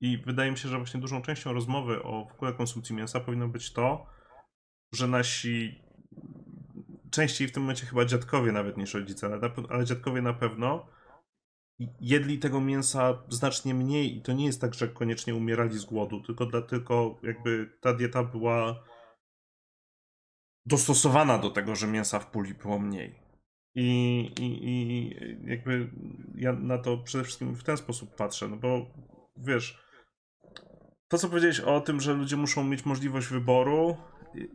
I 0.00 0.18
wydaje 0.18 0.50
mi 0.50 0.58
się, 0.58 0.68
że 0.68 0.76
właśnie 0.76 1.00
dużą 1.00 1.22
częścią 1.22 1.52
rozmowy 1.52 2.02
o 2.02 2.26
w 2.30 2.34
ogóle 2.34 2.52
konsumpcji 2.52 2.94
mięsa 2.94 3.20
powinno 3.20 3.48
być 3.48 3.72
to, 3.72 4.06
że 4.92 5.08
nasi 5.08 5.82
częściej 7.10 7.48
w 7.48 7.52
tym 7.52 7.62
momencie 7.62 7.86
chyba 7.86 8.04
dziadkowie 8.04 8.52
nawet 8.52 8.76
niż 8.76 8.94
rodzice, 8.94 9.26
ale, 9.26 9.50
ale 9.68 9.84
dziadkowie 9.84 10.22
na 10.22 10.32
pewno 10.32 10.86
jedli 12.00 12.38
tego 12.38 12.60
mięsa 12.60 13.22
znacznie 13.28 13.74
mniej 13.74 14.16
i 14.16 14.22
to 14.22 14.32
nie 14.32 14.46
jest 14.46 14.60
tak, 14.60 14.74
że 14.74 14.88
koniecznie 14.88 15.34
umierali 15.34 15.78
z 15.78 15.84
głodu, 15.84 16.20
tylko, 16.20 16.46
dla, 16.46 16.62
tylko 16.62 17.20
jakby 17.22 17.78
ta 17.80 17.92
dieta 17.92 18.24
była 18.24 18.84
dostosowana 20.66 21.38
do 21.38 21.50
tego, 21.50 21.76
że 21.76 21.86
mięsa 21.86 22.18
w 22.18 22.30
puli 22.30 22.54
było 22.54 22.78
mniej. 22.78 23.14
I, 23.74 24.20
i, 24.40 24.68
I 24.68 25.10
jakby 25.50 25.90
ja 26.34 26.52
na 26.52 26.78
to 26.78 26.98
przede 26.98 27.24
wszystkim 27.24 27.54
w 27.54 27.64
ten 27.64 27.76
sposób 27.76 28.16
patrzę, 28.16 28.48
no 28.48 28.56
bo 28.56 28.86
wiesz, 29.36 29.84
to 31.08 31.18
co 31.18 31.28
powiedziałeś 31.28 31.60
o 31.60 31.80
tym, 31.80 32.00
że 32.00 32.12
ludzie 32.12 32.36
muszą 32.36 32.64
mieć 32.64 32.84
możliwość 32.84 33.28
wyboru, 33.28 33.96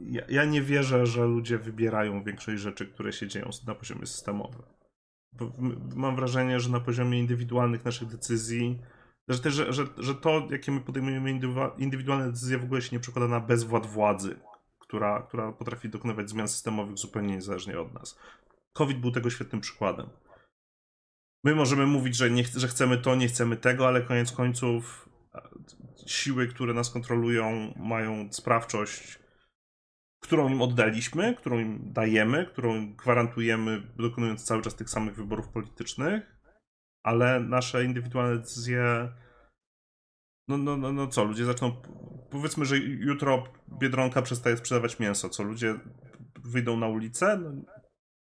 ja, 0.01 0.21
ja 0.29 0.45
nie 0.45 0.61
wierzę, 0.61 1.05
że 1.05 1.25
ludzie 1.25 1.57
wybierają 1.57 2.23
większość 2.23 2.61
rzeczy, 2.61 2.87
które 2.87 3.13
się 3.13 3.27
dzieją 3.27 3.49
na 3.67 3.75
poziomie 3.75 4.05
systemowym 4.05 4.74
mam 5.95 6.15
wrażenie, 6.15 6.59
że 6.59 6.69
na 6.69 6.79
poziomie 6.79 7.19
indywidualnych 7.19 7.85
naszych 7.85 8.07
decyzji, 8.07 8.79
że, 9.27 9.39
też, 9.39 9.53
że, 9.53 9.73
że, 9.73 9.85
że 9.97 10.15
to, 10.15 10.47
jakie 10.49 10.71
my 10.71 10.81
podejmujemy 10.81 11.39
indywidualne 11.77 12.31
decyzje, 12.31 12.57
w 12.57 12.63
ogóle 12.63 12.81
się 12.81 12.95
nie 12.95 12.99
przekłada 12.99 13.27
na 13.27 13.39
bezwład 13.39 13.85
władzy, 13.85 14.39
która, 14.79 15.21
która 15.21 15.51
potrafi 15.51 15.89
dokonywać 15.89 16.29
zmian 16.29 16.47
systemowych 16.47 16.97
zupełnie 16.97 17.35
niezależnie 17.35 17.79
od 17.79 17.93
nas. 17.93 18.19
COVID 18.73 18.97
był 18.97 19.11
tego 19.11 19.29
świetnym 19.29 19.61
przykładem. 19.61 20.09
My 21.43 21.55
możemy 21.55 21.85
mówić, 21.85 22.15
że, 22.15 22.29
nie, 22.29 22.43
że 22.43 22.67
chcemy 22.67 22.97
to, 22.97 23.15
nie 23.15 23.27
chcemy 23.27 23.57
tego, 23.57 23.87
ale 23.87 24.01
koniec 24.01 24.31
końców 24.31 25.09
siły, 26.07 26.47
które 26.47 26.73
nas 26.73 26.89
kontrolują, 26.89 27.73
mają 27.77 28.33
sprawczość 28.33 29.19
którą 30.25 30.49
im 30.49 30.61
oddaliśmy, 30.61 31.35
którą 31.35 31.59
im 31.59 31.93
dajemy, 31.93 32.45
którą 32.45 32.95
gwarantujemy, 32.95 33.83
dokonując 33.97 34.43
cały 34.43 34.61
czas 34.61 34.75
tych 34.75 34.89
samych 34.89 35.15
wyborów 35.15 35.49
politycznych, 35.49 36.35
ale 37.03 37.39
nasze 37.39 37.85
indywidualne 37.85 38.37
decyzje. 38.37 39.11
No, 40.47 40.57
no, 40.57 40.77
no, 40.77 40.91
no 40.91 41.07
co, 41.07 41.23
ludzie 41.23 41.45
zaczną. 41.45 41.81
Powiedzmy, 42.29 42.65
że 42.65 42.77
jutro 42.77 43.43
biedronka 43.79 44.21
przestaje 44.21 44.57
sprzedawać 44.57 44.99
mięso. 44.99 45.29
Co, 45.29 45.43
ludzie 45.43 45.79
wyjdą 46.43 46.77
na 46.77 46.87
ulicę? 46.87 47.37
No, 47.37 47.51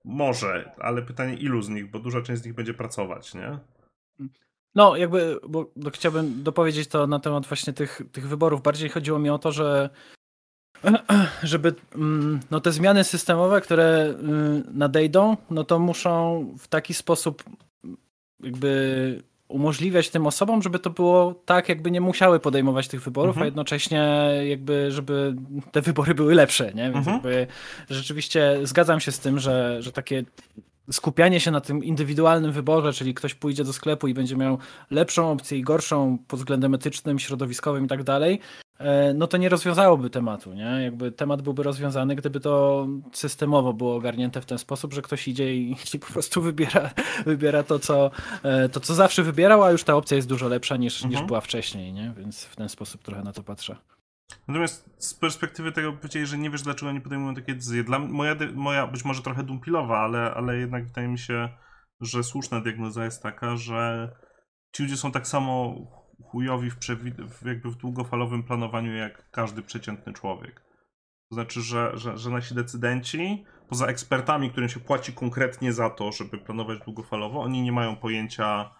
może, 0.04 0.72
ale 0.78 1.02
pytanie 1.02 1.34
ilu 1.34 1.62
z 1.62 1.68
nich, 1.68 1.90
bo 1.90 1.98
duża 1.98 2.22
część 2.22 2.42
z 2.42 2.44
nich 2.44 2.54
będzie 2.54 2.74
pracować, 2.74 3.34
nie? 3.34 3.58
No, 4.74 4.96
jakby, 4.96 5.40
bo, 5.48 5.72
chciałbym 5.92 6.42
dopowiedzieć 6.42 6.88
to 6.88 7.06
na 7.06 7.20
temat 7.20 7.46
właśnie 7.46 7.72
tych, 7.72 8.02
tych 8.12 8.28
wyborów. 8.28 8.62
Bardziej 8.62 8.88
chodziło 8.88 9.18
mi 9.18 9.30
o 9.30 9.38
to, 9.38 9.52
że 9.52 9.90
żeby 11.42 11.74
mm, 11.94 12.40
no 12.50 12.60
te 12.60 12.72
zmiany 12.72 13.04
systemowe, 13.04 13.60
które 13.60 14.14
y, 14.68 14.72
nadejdą, 14.72 15.36
no 15.50 15.64
to 15.64 15.78
muszą 15.78 16.46
w 16.58 16.68
taki 16.68 16.94
sposób 16.94 17.44
jakby 18.40 19.22
umożliwiać 19.48 20.10
tym 20.10 20.26
osobom, 20.26 20.62
żeby 20.62 20.78
to 20.78 20.90
było 20.90 21.34
tak, 21.44 21.68
jakby 21.68 21.90
nie 21.90 22.00
musiały 22.00 22.40
podejmować 22.40 22.88
tych 22.88 23.02
wyborów, 23.02 23.30
mhm. 23.30 23.42
a 23.42 23.46
jednocześnie 23.46 24.30
jakby, 24.48 24.90
żeby 24.90 25.36
te 25.72 25.82
wybory 25.82 26.14
były 26.14 26.34
lepsze, 26.34 26.72
nie? 26.74 26.82
Więc 26.82 26.96
mhm. 26.96 27.14
jakby 27.14 27.46
rzeczywiście 27.90 28.58
zgadzam 28.62 29.00
się 29.00 29.12
z 29.12 29.18
tym, 29.18 29.38
że, 29.38 29.82
że 29.82 29.92
takie 29.92 30.24
skupianie 30.92 31.40
się 31.40 31.50
na 31.50 31.60
tym 31.60 31.84
indywidualnym 31.84 32.52
wyborze, 32.52 32.92
czyli 32.92 33.14
ktoś 33.14 33.34
pójdzie 33.34 33.64
do 33.64 33.72
sklepu 33.72 34.08
i 34.08 34.14
będzie 34.14 34.36
miał 34.36 34.58
lepszą 34.90 35.32
opcję 35.32 35.58
i 35.58 35.62
gorszą 35.62 36.18
pod 36.28 36.40
względem 36.40 36.74
etycznym, 36.74 37.18
środowiskowym 37.18 37.84
i 37.84 37.88
tak 37.88 38.02
dalej, 38.02 38.40
no 39.14 39.26
to 39.26 39.36
nie 39.36 39.48
rozwiązałoby 39.48 40.10
tematu, 40.10 40.52
nie? 40.52 40.82
Jakby 40.82 41.12
temat 41.12 41.42
byłby 41.42 41.62
rozwiązany, 41.62 42.16
gdyby 42.16 42.40
to 42.40 42.86
systemowo 43.12 43.72
było 43.72 43.96
ogarnięte 43.96 44.40
w 44.40 44.46
ten 44.46 44.58
sposób, 44.58 44.94
że 44.94 45.02
ktoś 45.02 45.28
idzie 45.28 45.54
i, 45.54 45.76
i 45.94 45.98
po 45.98 46.06
prostu 46.06 46.42
wybiera, 46.42 46.90
wybiera 47.26 47.62
to, 47.62 47.78
co, 47.78 48.10
e, 48.42 48.68
to, 48.68 48.80
co 48.80 48.94
zawsze 48.94 49.22
wybierał, 49.22 49.64
a 49.64 49.70
już 49.70 49.84
ta 49.84 49.94
opcja 49.94 50.16
jest 50.16 50.28
dużo 50.28 50.48
lepsza 50.48 50.76
niż, 50.76 51.04
mhm. 51.04 51.10
niż 51.12 51.26
była 51.28 51.40
wcześniej, 51.40 51.92
nie? 51.92 52.12
Więc 52.16 52.44
w 52.44 52.56
ten 52.56 52.68
sposób 52.68 53.02
trochę 53.02 53.22
na 53.22 53.32
to 53.32 53.42
patrzę. 53.42 53.76
Natomiast 54.48 54.90
z 54.98 55.14
perspektywy 55.14 55.72
tego 55.72 55.92
powiedzieli, 55.92 56.26
że 56.26 56.38
nie 56.38 56.50
wiesz, 56.50 56.62
dlaczego 56.62 56.92
nie 56.92 57.00
podejmują 57.00 57.34
takie 57.34 57.54
decyzje. 57.54 57.84
Dla 57.84 57.98
moja, 57.98 58.36
moja 58.54 58.86
być 58.86 59.04
może 59.04 59.22
trochę 59.22 59.42
dumpilowa, 59.42 59.98
ale, 59.98 60.34
ale 60.34 60.56
jednak 60.56 60.86
wydaje 60.86 61.08
mi 61.08 61.18
się, 61.18 61.48
że 62.00 62.24
słuszna 62.24 62.60
diagnoza 62.60 63.04
jest 63.04 63.22
taka, 63.22 63.56
że 63.56 64.10
ci 64.72 64.82
ludzie 64.82 64.96
są 64.96 65.12
tak 65.12 65.26
samo 65.26 65.74
chujowi 66.30 66.70
w, 66.70 66.76
w, 67.28 67.46
jakby 67.46 67.70
w 67.70 67.76
długofalowym 67.76 68.42
planowaniu 68.42 68.94
jak 68.94 69.30
każdy 69.30 69.62
przeciętny 69.62 70.12
człowiek. 70.12 70.60
To 71.28 71.34
znaczy, 71.34 71.62
że, 71.62 71.90
że, 71.94 72.18
że 72.18 72.30
nasi 72.30 72.54
decydenci, 72.54 73.44
poza 73.68 73.86
ekspertami, 73.86 74.50
którym 74.50 74.68
się 74.68 74.80
płaci 74.80 75.12
konkretnie 75.12 75.72
za 75.72 75.90
to, 75.90 76.12
żeby 76.12 76.38
planować 76.38 76.78
długofalowo, 76.78 77.40
oni 77.40 77.62
nie 77.62 77.72
mają 77.72 77.96
pojęcia, 77.96 78.70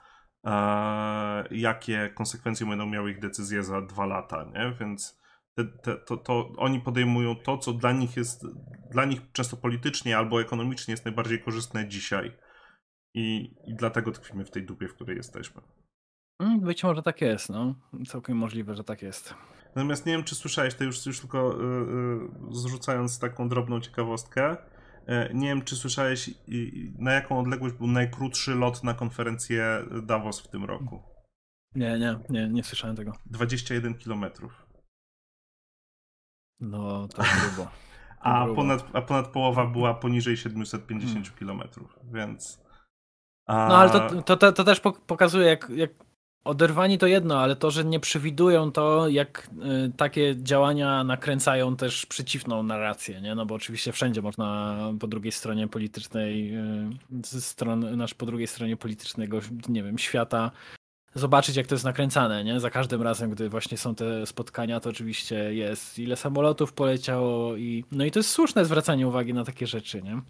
e, 0.47 1.45
jakie 1.51 2.11
konsekwencje 2.15 2.67
będą 2.67 2.87
miały 2.87 3.11
ich 3.11 3.21
decyzje 3.21 3.63
za 3.63 3.83
dwa 3.83 4.07
lata, 4.07 4.45
nie? 4.45 4.77
Więc 4.81 5.21
te, 5.55 5.65
te, 5.65 5.97
to, 5.97 6.17
to 6.17 6.53
oni 6.57 6.81
podejmują 6.81 7.37
to, 7.37 7.59
co 7.59 7.73
dla 7.73 7.93
nich 7.93 8.17
jest, 8.17 8.47
dla 8.91 9.05
nich 9.05 9.21
często 9.33 9.57
politycznie 9.57 10.19
albo 10.19 10.41
ekonomicznie 10.41 10.93
jest 10.93 11.05
najbardziej 11.05 11.43
korzystne 11.43 11.89
dzisiaj. 11.89 12.37
I, 13.15 13.55
i 13.67 13.75
dlatego 13.75 14.13
tkwimy 14.13 14.45
w 14.45 14.51
tej 14.51 14.67
dupie, 14.67 14.89
w 14.89 14.95
której 14.95 15.17
jesteśmy. 15.17 15.63
Mm, 16.41 16.61
być 16.61 16.85
może 16.85 17.03
tak 17.03 17.21
jest, 17.21 17.49
no. 17.49 17.75
Całkiem 18.09 18.37
możliwe, 18.37 18.75
że 18.75 18.85
tak 18.85 19.03
jest. 19.03 19.35
Natomiast 19.75 20.07
nie 20.07 20.13
wiem, 20.13 20.25
czy 20.25 20.35
słyszałeś, 20.35 20.75
to 20.75 20.85
już, 20.85 21.07
już 21.07 21.21
tylko 21.21 21.57
yy, 21.63 22.29
zrzucając 22.51 23.19
taką 23.19 23.49
drobną 23.49 23.81
ciekawostkę. 23.81 24.57
Yy, 25.07 25.31
nie 25.35 25.49
wiem, 25.49 25.63
czy 25.63 25.77
słyszałeś, 25.77 26.31
na 26.99 27.13
jaką 27.13 27.39
odległość 27.41 27.75
był 27.75 27.87
najkrótszy 27.87 28.55
lot 28.55 28.85
na 28.85 28.95
konferencję 28.95 29.85
Davos 30.03 30.41
w 30.41 30.49
tym 30.49 30.65
roku? 30.65 31.03
Nie, 31.75 31.99
nie, 31.99 32.19
nie, 32.31 32.49
nie 32.49 32.65
słyszałem 32.65 32.97
tego. 32.97 33.13
21 33.27 33.95
kilometrów. 33.95 34.67
No, 36.61 37.09
to 37.09 37.23
grubo. 37.43 37.71
a, 38.21 38.47
ponad, 38.47 38.85
a 38.93 39.03
ponad 39.03 39.29
połowa 39.29 39.67
była 39.67 39.95
poniżej 39.95 40.37
750 40.37 41.29
hmm. 41.29 41.39
km, 41.39 41.87
więc. 42.13 42.63
A... 43.47 43.69
No 43.69 43.77
ale 43.77 43.91
to, 43.91 44.23
to, 44.23 44.37
to, 44.37 44.53
to, 44.53 44.65
też 44.65 44.81
pokazuje, 45.07 45.47
jak, 45.47 45.71
jak 45.71 45.91
oderwani 46.45 46.99
to 46.99 47.07
jedno, 47.07 47.39
ale 47.39 47.57
to, 47.57 47.71
że 47.71 47.85
nie 47.85 48.01
przewidują 48.01 48.73
to, 48.73 49.09
jak 49.09 49.51
y, 49.87 49.93
takie 49.97 50.37
działania 50.37 51.05
nakręcają 51.05 51.77
też 51.77 52.07
przeciwną 52.07 52.63
narrację, 52.63 53.21
nie? 53.21 53.35
No 53.35 53.47
bo 53.47 53.55
oczywiście 53.55 53.93
wszędzie 53.93 54.23
można 54.23 54.77
po 55.01 55.07
drugiej 55.07 55.33
stronie 55.33 55.69
politycznej, 55.69 56.57
y, 56.57 57.27
ze 57.27 57.41
strony, 57.41 57.97
nasz 57.97 58.15
po 58.15 58.27
drugiej 58.27 58.47
stronie 58.47 58.77
politycznego, 58.77 59.39
nie 59.69 59.83
wiem, 59.83 59.99
świata 59.99 60.51
zobaczyć, 61.15 61.57
jak 61.57 61.67
to 61.67 61.75
jest 61.75 61.85
nakręcane, 61.85 62.45
nie? 62.45 62.61
Za 62.61 62.71
każdym 62.71 63.03
razem, 63.03 63.31
gdy 63.31 63.49
właśnie 63.49 63.79
są 63.79 63.95
te 63.95 64.27
spotkania, 64.27 64.81
to 64.81 64.91
oczywiście 64.91 65.55
jest 65.55 65.99
ile 65.99 66.17
samolotów 66.17 66.73
poleciało 66.73 67.57
i 67.57 67.85
no 67.93 68.05
i 68.05 68.11
to 68.11 68.19
jest 68.19 68.31
słuszne 68.31 68.65
zwracanie 68.65 69.09
uwagi 69.09 69.35
na 69.35 69.45
takie 69.45 69.67
rzeczy, 69.67 70.03
nie? 70.03 70.21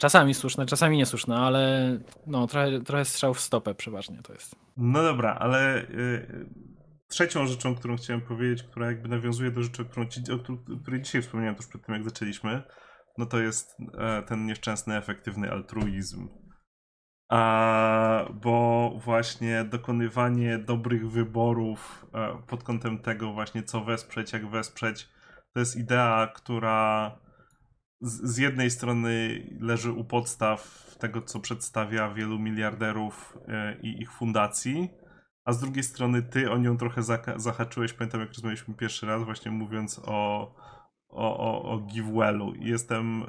Czasami 0.00 0.34
słuszne, 0.34 0.66
czasami 0.66 0.96
niesłuszne, 0.96 1.36
ale 1.36 1.98
no 2.26 2.46
trochę, 2.46 2.80
trochę 2.80 3.04
strzał 3.04 3.34
w 3.34 3.40
stopę 3.40 3.74
przeważnie 3.74 4.22
to 4.22 4.32
jest. 4.32 4.56
No 4.76 5.02
dobra, 5.02 5.36
ale 5.40 5.86
yy, 5.90 6.48
trzecią 7.08 7.46
rzeczą, 7.46 7.74
którą 7.74 7.96
chciałem 7.96 8.20
powiedzieć, 8.20 8.62
która 8.62 8.86
jakby 8.86 9.08
nawiązuje 9.08 9.50
do 9.50 9.62
rzeczy, 9.62 9.84
którą 9.84 10.06
o 10.34 10.78
której 10.82 11.02
dzisiaj 11.02 11.22
wspomniałem 11.22 11.54
tuż 11.54 11.66
przed 11.66 11.86
tym, 11.86 11.94
jak 11.94 12.04
zaczęliśmy, 12.04 12.62
no 13.18 13.26
to 13.26 13.38
jest 13.38 13.76
e, 13.98 14.22
ten 14.22 14.46
nieszczęsny, 14.46 14.96
efektywny 14.96 15.50
altruizm 15.50 16.28
a, 17.30 18.24
bo 18.34 18.90
właśnie 19.04 19.64
dokonywanie 19.64 20.58
dobrych 20.58 21.10
wyborów 21.10 22.06
e, 22.14 22.42
pod 22.46 22.62
kątem 22.62 22.98
tego 22.98 23.32
właśnie 23.32 23.62
co 23.62 23.84
wesprzeć, 23.84 24.32
jak 24.32 24.50
wesprzeć, 24.50 25.08
to 25.52 25.60
jest 25.60 25.76
idea, 25.76 26.32
która 26.34 27.18
z, 28.00 28.38
jednej 28.38 28.70
strony 28.70 29.42
leży 29.60 29.92
u 29.92 30.04
podstaw 30.04 30.90
tego, 30.98 31.22
co 31.22 31.40
przedstawia 31.40 32.14
wielu 32.14 32.38
miliarderów 32.38 33.38
e, 33.48 33.80
i 33.82 34.02
ich 34.02 34.12
fundacji, 34.12 34.90
a 35.44 35.52
z 35.52 35.60
drugiej 35.60 35.82
strony 35.82 36.22
ty 36.22 36.50
o 36.50 36.58
nią 36.58 36.76
trochę 36.76 37.02
zahaczyłeś, 37.36 37.92
pamiętam 37.92 38.20
jak 38.20 38.28
rozmawialiśmy 38.28 38.74
pierwszy 38.74 39.06
raz, 39.06 39.24
właśnie 39.24 39.50
mówiąc 39.50 40.00
o 40.04 40.54
o, 41.12 41.38
o, 41.38 41.72
o. 41.72 42.52
Jestem 42.58 43.24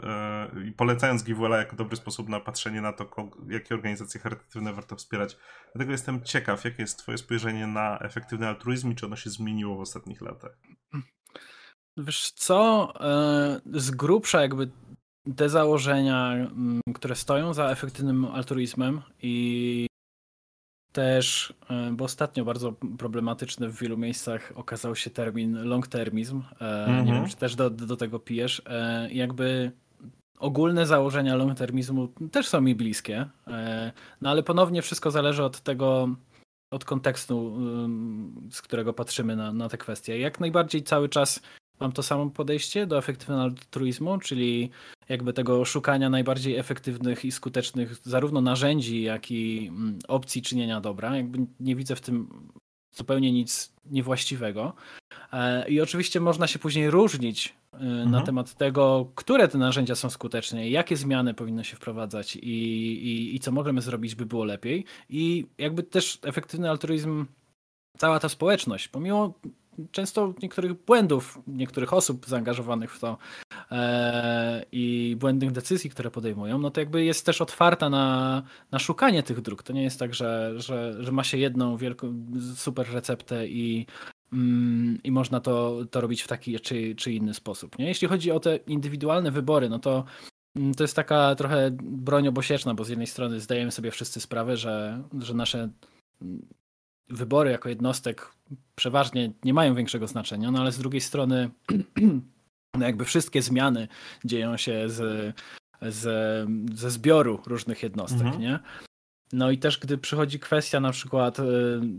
yy, 0.55 0.71
polecając 0.71 1.23
GiveWella 1.23 1.57
jako 1.57 1.75
dobry 1.75 1.95
sposób 1.95 2.29
na 2.29 2.39
patrzenie 2.39 2.81
na 2.81 2.93
to, 2.93 3.29
jakie 3.49 3.75
organizacje 3.75 4.21
charytatywne 4.21 4.73
warto 4.73 4.95
wspierać. 4.95 5.37
Dlatego 5.75 5.91
jestem 5.91 6.23
ciekaw, 6.23 6.65
jakie 6.65 6.81
jest 6.83 6.99
Twoje 6.99 7.17
spojrzenie 7.17 7.67
na 7.67 7.99
efektywny 7.99 8.47
altruizm 8.47 8.91
i 8.91 8.95
czy 8.95 9.05
ono 9.05 9.15
się 9.15 9.29
zmieniło 9.29 9.77
w 9.77 9.79
ostatnich 9.79 10.21
latach. 10.21 10.57
Wiesz 11.97 12.31
co, 12.31 12.93
yy, 13.73 13.81
z 13.81 13.91
grubsza 13.91 14.41
jakby 14.41 14.69
te 15.35 15.49
założenia, 15.49 16.35
yy, 16.87 16.93
które 16.93 17.15
stoją 17.15 17.53
za 17.53 17.69
efektywnym 17.69 18.25
altruizmem 18.25 19.01
i 19.21 19.87
też, 20.91 21.53
e, 21.69 21.91
bo 21.91 22.05
ostatnio 22.05 22.45
bardzo 22.45 22.73
problematyczny 22.97 23.69
w 23.69 23.79
wielu 23.79 23.97
miejscach 23.97 24.53
okazał 24.55 24.95
się 24.95 25.09
termin 25.09 25.63
long-termizm. 25.63 26.41
Mm-hmm. 26.41 26.87
Nie 26.87 26.95
wiem, 26.95 27.09
mhm. 27.09 27.29
czy 27.29 27.35
też 27.35 27.55
do, 27.55 27.69
do 27.69 27.97
tego 27.97 28.19
pijesz. 28.19 28.61
E, 28.65 29.09
jakby 29.11 29.71
ogólne 30.39 30.85
założenia 30.85 31.35
long-termizmu 31.35 32.07
też 32.31 32.47
są 32.47 32.61
mi 32.61 32.75
bliskie, 32.75 33.25
no 34.21 34.29
ale 34.29 34.43
ponownie 34.43 34.81
wszystko 34.81 35.11
zależy 35.11 35.43
od 35.43 35.61
tego, 35.61 36.09
od 36.73 36.85
kontekstu, 36.85 37.57
z 38.51 38.61
którego 38.61 38.93
patrzymy 38.93 39.35
na, 39.35 39.53
na 39.53 39.69
te 39.69 39.77
kwestie. 39.77 40.19
Jak 40.19 40.39
najbardziej 40.39 40.83
cały 40.83 41.09
czas 41.09 41.41
mam 41.81 41.91
to 41.91 42.03
samo 42.03 42.29
podejście 42.29 42.87
do 42.87 42.97
efektywnego 42.97 43.41
altruizmu, 43.41 44.17
czyli 44.17 44.69
jakby 45.09 45.33
tego 45.33 45.65
szukania 45.65 46.09
najbardziej 46.09 46.57
efektywnych 46.57 47.25
i 47.25 47.31
skutecznych 47.31 47.95
zarówno 48.03 48.41
narzędzi, 48.41 49.01
jak 49.01 49.31
i 49.31 49.67
mm, 49.67 49.99
opcji 50.07 50.41
czynienia 50.41 50.81
dobra. 50.81 51.17
Jakby 51.17 51.39
nie 51.59 51.75
widzę 51.75 51.95
w 51.95 52.01
tym 52.01 52.29
zupełnie 52.95 53.31
nic 53.31 53.73
niewłaściwego. 53.85 54.73
E, 55.33 55.69
I 55.69 55.81
oczywiście 55.81 56.19
można 56.19 56.47
się 56.47 56.59
później 56.59 56.89
różnić 56.89 57.53
e, 57.73 57.77
mhm. 57.77 58.11
na 58.11 58.21
temat 58.21 58.53
tego, 58.55 59.11
które 59.15 59.47
te 59.47 59.57
narzędzia 59.57 59.95
są 59.95 60.09
skuteczne, 60.09 60.69
jakie 60.69 60.97
zmiany 60.97 61.33
powinno 61.33 61.63
się 61.63 61.75
wprowadzać 61.75 62.35
i, 62.35 62.39
i, 62.39 63.35
i 63.35 63.39
co 63.39 63.51
możemy 63.51 63.81
zrobić, 63.81 64.15
by 64.15 64.25
było 64.25 64.45
lepiej. 64.45 64.85
I 65.09 65.45
jakby 65.57 65.83
też 65.83 66.19
efektywny 66.23 66.69
altruizm, 66.69 67.25
cała 67.97 68.19
ta 68.19 68.29
społeczność, 68.29 68.87
pomimo 68.87 69.33
często 69.91 70.33
niektórych 70.43 70.73
błędów 70.73 71.39
niektórych 71.47 71.93
osób 71.93 72.25
zaangażowanych 72.25 72.95
w 72.95 72.99
to 72.99 73.17
e, 73.71 74.65
i 74.71 75.15
błędnych 75.19 75.51
decyzji, 75.51 75.89
które 75.89 76.11
podejmują, 76.11 76.57
no 76.57 76.71
to 76.71 76.79
jakby 76.79 77.03
jest 77.03 77.25
też 77.25 77.41
otwarta 77.41 77.89
na, 77.89 78.43
na 78.71 78.79
szukanie 78.79 79.23
tych 79.23 79.41
dróg. 79.41 79.63
To 79.63 79.73
nie 79.73 79.83
jest 79.83 79.99
tak, 79.99 80.13
że, 80.13 80.53
że, 80.55 81.03
że 81.03 81.11
ma 81.11 81.23
się 81.23 81.37
jedną 81.37 81.77
wielką, 81.77 82.25
super 82.55 82.93
receptę 82.93 83.47
i, 83.47 83.85
mm, 84.33 84.99
i 85.03 85.11
można 85.11 85.39
to, 85.39 85.85
to 85.91 86.01
robić 86.01 86.21
w 86.21 86.27
taki 86.27 86.59
czy, 86.59 86.95
czy 86.95 87.11
inny 87.11 87.33
sposób. 87.33 87.79
Nie? 87.79 87.85
Jeśli 87.85 88.07
chodzi 88.07 88.31
o 88.31 88.39
te 88.39 88.55
indywidualne 88.55 89.31
wybory, 89.31 89.69
no 89.69 89.79
to 89.79 90.03
mm, 90.55 90.73
to 90.73 90.83
jest 90.83 90.95
taka 90.95 91.35
trochę 91.35 91.71
broń 91.81 92.27
obosieczna, 92.27 92.73
bo 92.73 92.83
z 92.83 92.89
jednej 92.89 93.07
strony 93.07 93.39
zdajemy 93.39 93.71
sobie 93.71 93.91
wszyscy 93.91 94.21
sprawę, 94.21 94.57
że, 94.57 95.03
że 95.19 95.33
nasze 95.33 95.69
wybory 97.11 97.51
jako 97.51 97.69
jednostek 97.69 98.31
przeważnie 98.75 99.31
nie 99.43 99.53
mają 99.53 99.75
większego 99.75 100.07
znaczenia, 100.07 100.51
no 100.51 100.59
ale 100.59 100.71
z 100.71 100.77
drugiej 100.77 101.01
strony 101.01 101.49
no 102.77 102.85
jakby 102.85 103.05
wszystkie 103.05 103.41
zmiany 103.41 103.87
dzieją 104.25 104.57
się 104.57 104.89
z, 104.89 105.35
z, 105.81 106.03
ze 106.73 106.91
zbioru 106.91 107.41
różnych 107.45 107.83
jednostek, 107.83 108.21
mhm. 108.21 108.41
nie? 108.41 108.59
No 109.33 109.51
i 109.51 109.57
też 109.57 109.79
gdy 109.79 109.97
przychodzi 109.97 110.39
kwestia 110.39 110.79
na 110.79 110.91
przykład 110.91 111.39
y, 111.39 111.43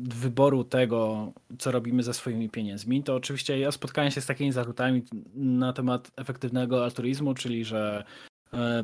wyboru 0.02 0.64
tego, 0.64 1.32
co 1.58 1.72
robimy 1.72 2.02
ze 2.02 2.14
swoimi 2.14 2.50
pieniędzmi, 2.50 3.02
to 3.02 3.14
oczywiście 3.14 3.58
ja 3.58 3.72
spotkałem 3.72 4.10
się 4.10 4.20
z 4.20 4.26
takimi 4.26 4.52
zarzutami 4.52 5.02
na 5.34 5.72
temat 5.72 6.10
efektywnego 6.16 6.84
altruizmu, 6.84 7.34
czyli 7.34 7.64
że 7.64 8.04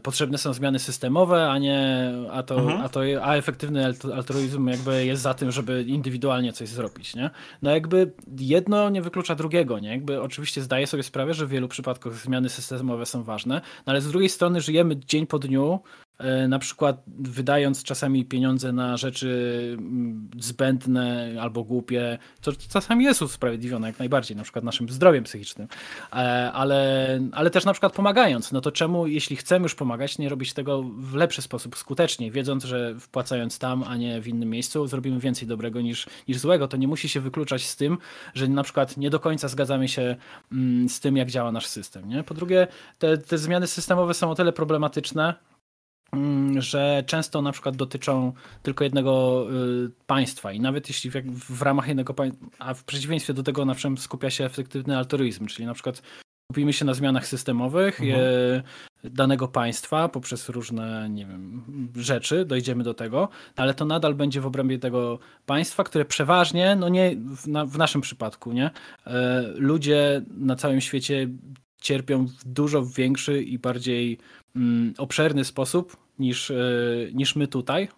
potrzebne 0.02 0.38
są 0.38 0.52
zmiany 0.52 0.78
systemowe, 0.78 1.50
a 1.50 1.58
nie, 1.58 2.12
a 2.30 2.42
to, 2.42 2.60
mhm. 2.60 2.80
a 2.80 2.88
to, 2.88 3.00
a 3.22 3.36
efektywny 3.36 3.94
altruizm 4.14 4.68
jakby 4.68 5.06
jest 5.06 5.22
za 5.22 5.34
tym, 5.34 5.52
żeby 5.52 5.82
indywidualnie 5.82 6.52
coś 6.52 6.68
zrobić, 6.68 7.14
nie? 7.14 7.30
No 7.62 7.70
jakby 7.70 8.12
jedno 8.38 8.90
nie 8.90 9.02
wyklucza 9.02 9.34
drugiego, 9.34 9.78
nie? 9.78 9.88
Jakby 9.88 10.22
oczywiście 10.22 10.62
zdaję 10.62 10.86
sobie 10.86 11.02
sprawę, 11.02 11.34
że 11.34 11.46
w 11.46 11.50
wielu 11.50 11.68
przypadkach 11.68 12.14
zmiany 12.14 12.48
systemowe 12.48 13.06
są 13.06 13.22
ważne, 13.22 13.60
no 13.86 13.90
ale 13.90 14.00
z 14.00 14.08
drugiej 14.08 14.28
strony 14.28 14.60
żyjemy 14.60 14.96
dzień 14.96 15.26
po 15.26 15.38
dniu 15.38 15.80
E, 15.98 16.07
na 16.48 16.58
przykład 16.58 17.02
wydając 17.06 17.82
czasami 17.82 18.24
pieniądze 18.24 18.72
na 18.72 18.96
rzeczy 18.96 19.76
mm, 19.78 20.30
zbędne 20.38 21.34
albo 21.40 21.64
głupie, 21.64 22.18
to 22.40 22.52
czasami 22.72 23.04
jest 23.04 23.22
usprawiedliwione 23.22 23.86
jak 23.86 23.98
najbardziej, 23.98 24.36
na 24.36 24.42
przykład 24.42 24.64
naszym 24.64 24.88
zdrowiem 24.88 25.24
psychicznym, 25.24 25.68
e, 26.12 26.16
ale, 26.52 27.06
ale 27.32 27.50
też 27.50 27.64
na 27.64 27.72
przykład 27.72 27.92
pomagając, 27.92 28.52
no 28.52 28.60
to 28.60 28.72
czemu, 28.72 29.06
jeśli 29.06 29.36
chcemy 29.36 29.62
już 29.62 29.74
pomagać, 29.74 30.18
nie 30.18 30.28
robić 30.28 30.52
tego 30.52 30.82
w 30.82 31.14
lepszy 31.14 31.42
sposób, 31.42 31.76
skutecznie, 31.76 32.30
wiedząc, 32.30 32.64
że 32.64 32.94
wpłacając 33.00 33.58
tam, 33.58 33.84
a 33.86 33.96
nie 33.96 34.20
w 34.20 34.28
innym 34.28 34.50
miejscu, 34.50 34.86
zrobimy 34.86 35.20
więcej 35.20 35.48
dobrego 35.48 35.80
niż, 35.80 36.06
niż 36.28 36.38
złego, 36.38 36.68
to 36.68 36.76
nie 36.76 36.88
musi 36.88 37.08
się 37.08 37.20
wykluczać 37.20 37.66
z 37.66 37.76
tym, 37.76 37.98
że 38.34 38.48
na 38.48 38.62
przykład 38.62 38.96
nie 38.96 39.10
do 39.10 39.20
końca 39.20 39.48
zgadzamy 39.48 39.88
się 39.88 40.16
mm, 40.52 40.88
z 40.88 41.00
tym, 41.00 41.16
jak 41.16 41.30
działa 41.30 41.52
nasz 41.52 41.66
system. 41.66 42.08
Nie? 42.08 42.22
Po 42.22 42.34
drugie, 42.34 42.66
te, 42.98 43.18
te 43.18 43.38
zmiany 43.38 43.66
systemowe 43.66 44.14
są 44.14 44.30
o 44.30 44.34
tyle 44.34 44.52
problematyczne, 44.52 45.34
że 46.58 47.04
często 47.06 47.42
na 47.42 47.52
przykład 47.52 47.76
dotyczą 47.76 48.32
tylko 48.62 48.84
jednego 48.84 49.46
y, 49.86 49.90
państwa 50.06 50.52
i 50.52 50.60
nawet 50.60 50.88
jeśli 50.88 51.10
w, 51.10 51.62
ramach 51.62 51.88
jednego 51.88 52.14
państwa, 52.14 52.46
a 52.58 52.74
w 52.74 52.84
przeciwieństwie 52.84 53.34
do 53.34 53.42
tego 53.42 53.64
na 53.64 53.74
czym 53.74 53.98
skupia 53.98 54.30
się 54.30 54.44
efektywny 54.44 54.96
altruizm, 54.96 55.46
czyli 55.46 55.66
na 55.66 55.74
przykład 55.74 56.02
skupimy 56.52 56.72
się 56.72 56.84
na 56.84 56.94
zmianach 56.94 57.26
systemowych 57.26 58.00
mhm. 58.00 58.62
danego 59.04 59.48
państwa 59.48 60.08
poprzez 60.08 60.48
różne, 60.48 61.08
nie 61.10 61.26
wiem, 61.26 61.62
rzeczy, 61.96 62.44
dojdziemy 62.44 62.84
do 62.84 62.94
tego, 62.94 63.28
ale 63.56 63.74
to 63.74 63.84
nadal 63.84 64.14
będzie 64.14 64.40
w 64.40 64.46
obrębie 64.46 64.78
tego 64.78 65.18
państwa, 65.46 65.84
które 65.84 66.04
przeważnie, 66.04 66.76
no 66.76 66.88
nie 66.88 67.16
w, 67.16 67.46
na, 67.46 67.66
w 67.66 67.78
naszym 67.78 68.00
przypadku, 68.00 68.52
nie, 68.52 68.70
e, 69.06 69.42
ludzie 69.54 70.22
na 70.30 70.56
całym 70.56 70.80
świecie 70.80 71.28
cierpią 71.80 72.26
w 72.26 72.44
dużo 72.44 72.86
większy 72.86 73.42
i 73.42 73.58
bardziej 73.58 74.18
mm, 74.56 74.94
obszerny 74.98 75.44
sposób 75.44 76.07
niż, 76.18 76.50
yy, 76.50 77.10
niż 77.14 77.36
my 77.36 77.48
tutaj. 77.48 77.88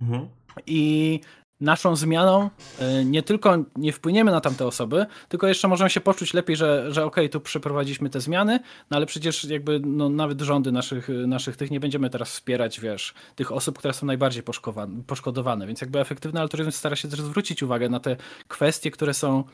Mhm. 0.00 0.28
I 0.66 1.20
naszą 1.60 1.96
zmianą 1.96 2.50
yy, 2.80 3.04
nie 3.04 3.22
tylko 3.22 3.64
nie 3.76 3.92
wpłyniemy 3.92 4.30
na 4.30 4.40
tamte 4.40 4.66
osoby, 4.66 5.06
tylko 5.28 5.46
jeszcze 5.48 5.68
możemy 5.68 5.90
się 5.90 6.00
poczuć 6.00 6.34
lepiej, 6.34 6.56
że, 6.56 6.92
że 6.92 7.04
okej, 7.04 7.24
okay, 7.24 7.28
tu 7.28 7.40
przeprowadziliśmy 7.40 8.10
te 8.10 8.20
zmiany, 8.20 8.60
no 8.90 8.96
ale 8.96 9.06
przecież 9.06 9.44
jakby 9.44 9.80
no, 9.80 10.08
nawet 10.08 10.40
rządy 10.40 10.72
naszych, 10.72 11.08
naszych 11.26 11.56
tych 11.56 11.70
nie 11.70 11.80
będziemy 11.80 12.10
teraz 12.10 12.30
wspierać, 12.30 12.80
wiesz, 12.80 13.14
tych 13.34 13.52
osób, 13.52 13.78
które 13.78 13.94
są 13.94 14.06
najbardziej 14.06 14.42
poszkodowane, 15.06 15.66
więc 15.66 15.80
jakby 15.80 16.00
efektywny 16.00 16.40
altruizm 16.40 16.70
stara 16.70 16.96
się 16.96 17.08
też 17.08 17.20
zwrócić 17.20 17.62
uwagę 17.62 17.88
na 17.88 18.00
te 18.00 18.16
kwestie, 18.48 18.90
które 18.90 19.14
są 19.14 19.44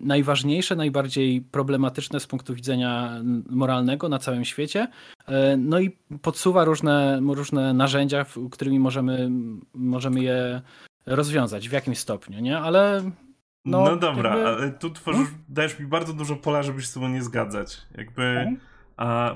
najważniejsze, 0.00 0.76
najbardziej 0.76 1.40
problematyczne 1.40 2.20
z 2.20 2.26
punktu 2.26 2.54
widzenia 2.54 3.20
moralnego 3.50 4.08
na 4.08 4.18
całym 4.18 4.44
świecie. 4.44 4.88
E, 5.26 5.56
no 5.56 5.80
i 5.80 5.90
podsuwa 6.22 6.64
różne, 6.64 7.20
różne 7.34 7.74
narzędzia, 7.74 8.26
którymi 8.50 8.78
możemy, 8.78 9.30
możemy 9.74 10.22
je 10.22 10.62
rozwiązać 11.06 11.68
w 11.68 11.72
jakimś 11.72 11.98
stopniu, 11.98 12.40
nie? 12.40 12.58
Ale. 12.58 13.10
No, 13.64 13.84
no 13.84 13.96
dobra, 13.96 14.36
jakby... 14.36 14.48
ale 14.48 14.70
tu 14.70 14.90
tworzysz, 14.90 15.26
hmm? 15.26 15.44
dajesz 15.48 15.78
mi 15.78 15.86
bardzo 15.86 16.12
dużo 16.12 16.36
pola, 16.36 16.62
żeby 16.62 16.80
się 16.80 16.86
z 16.86 16.92
tobą 16.92 17.08
nie 17.08 17.22
zgadzać. 17.22 17.82
Jakby. 17.94 18.22
Hmm? 18.22 18.58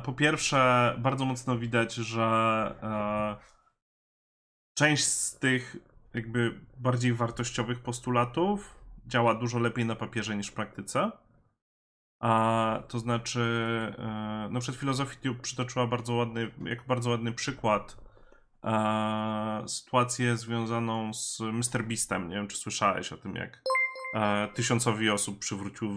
po 0.02 0.12
pierwsze, 0.12 0.94
bardzo 0.98 1.24
mocno 1.24 1.58
widać, 1.58 1.94
że 1.94 2.22
e, 2.82 3.36
część 4.74 5.04
z 5.04 5.38
tych 5.38 5.76
jakby 6.14 6.60
bardziej 6.78 7.12
wartościowych 7.12 7.80
postulatów 7.80 8.81
działa 9.06 9.34
dużo 9.34 9.58
lepiej 9.58 9.86
na 9.86 9.96
papierze 9.96 10.36
niż 10.36 10.48
w 10.48 10.52
praktyce. 10.52 11.10
A 12.20 12.82
to 12.88 12.98
znaczy, 12.98 13.40
e, 13.98 14.48
no 14.50 14.60
przed 14.60 14.76
Philosophy 14.76 15.16
Tube 15.16 15.42
przytoczyła 15.42 15.86
bardzo 15.86 16.14
ładny, 16.14 16.50
jak 16.64 16.86
bardzo 16.86 17.10
ładny 17.10 17.32
przykład 17.32 17.96
e, 18.64 19.64
sytuację 19.66 20.36
związaną 20.36 21.14
z 21.14 21.40
Mr. 21.40 21.84
Beastem. 21.84 22.28
Nie 22.28 22.34
wiem, 22.34 22.48
czy 22.48 22.56
słyszałeś 22.56 23.12
o 23.12 23.16
tym, 23.16 23.36
jak 23.36 23.62
e, 24.14 24.48
tysiącowi 24.54 25.10
osób 25.10 25.38
przywrócił 25.38 25.90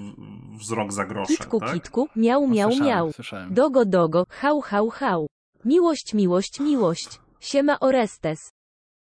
wzrok 0.60 0.94
za 0.94 1.06
grosze. 1.06 1.34
Kitku, 1.38 1.60
tak? 1.60 1.74
kitku, 1.74 2.10
miał, 2.16 2.48
miał, 2.48 2.70
no, 2.70 2.86
miał. 2.86 3.12
Dogo, 3.50 3.86
dogo, 3.86 4.26
hał, 4.30 4.62
hał, 4.62 4.90
hał. 4.90 5.28
Miłość, 5.66 6.14
miłość, 6.14 6.60
miłość. 6.60 7.20
Siema 7.40 7.80
Orestes. 7.80 8.55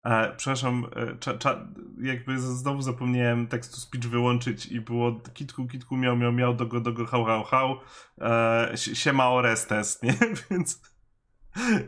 E, 0.06 0.34
przepraszam, 0.36 0.86
e, 0.96 1.18
cza, 1.18 1.38
cza, 1.38 1.66
jakby 2.00 2.38
znowu 2.40 2.82
zapomniałem 2.82 3.46
tekstu 3.46 3.76
speech 3.76 4.04
wyłączyć 4.04 4.66
i 4.66 4.80
było 4.80 5.20
kitku, 5.34 5.66
kitku, 5.66 5.96
miał, 5.96 6.16
miał, 6.16 6.32
miał, 6.32 6.54
dogo, 6.54 6.80
dogo, 6.80 7.06
hał, 7.06 7.24
hał, 7.24 7.44
hał, 7.44 7.80
e, 8.20 8.72
siema 8.76 9.30
Orestes, 9.30 10.02
nie? 10.02 10.14
Więc 10.50 10.82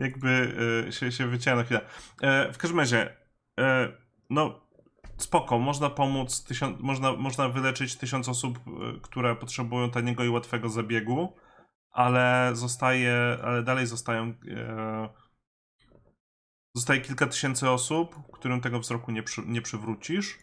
jakby 0.01 0.55
e, 0.89 0.93
się, 0.93 1.12
się 1.12 1.27
wyciąłem 1.27 1.59
na 1.59 1.64
chwilę. 1.64 1.81
E, 2.23 2.53
w 2.53 2.59
każdym 2.59 2.81
razie, 2.81 3.16
e, 3.61 3.93
no 4.31 4.61
spoko, 5.16 5.59
można 5.59 5.91
pomóc, 5.91 6.45
tysiąc, 6.45 6.81
można, 6.81 7.12
można 7.12 7.49
wyleczyć 7.49 7.97
tysiąc 7.97 8.29
osób, 8.29 8.59
e, 8.59 9.01
które 9.03 9.37
potrzebują 9.37 9.91
taniego 9.91 10.25
i 10.25 10.29
łatwego 10.29 10.69
zabiegu, 10.69 11.37
ale 11.91 12.51
zostaje, 12.53 13.39
ale 13.45 13.62
dalej 13.62 13.87
zostają 13.87 14.25
e, 14.25 15.28
Zostaje 16.79 17.01
kilka 17.01 17.26
tysięcy 17.26 17.70
osób, 17.70 18.14
którym 18.33 18.61
tego 18.61 18.81
wzroku 18.81 19.12
nie, 19.12 19.22
przy, 19.22 19.43
nie 19.47 19.62
przywrócisz, 19.62 20.39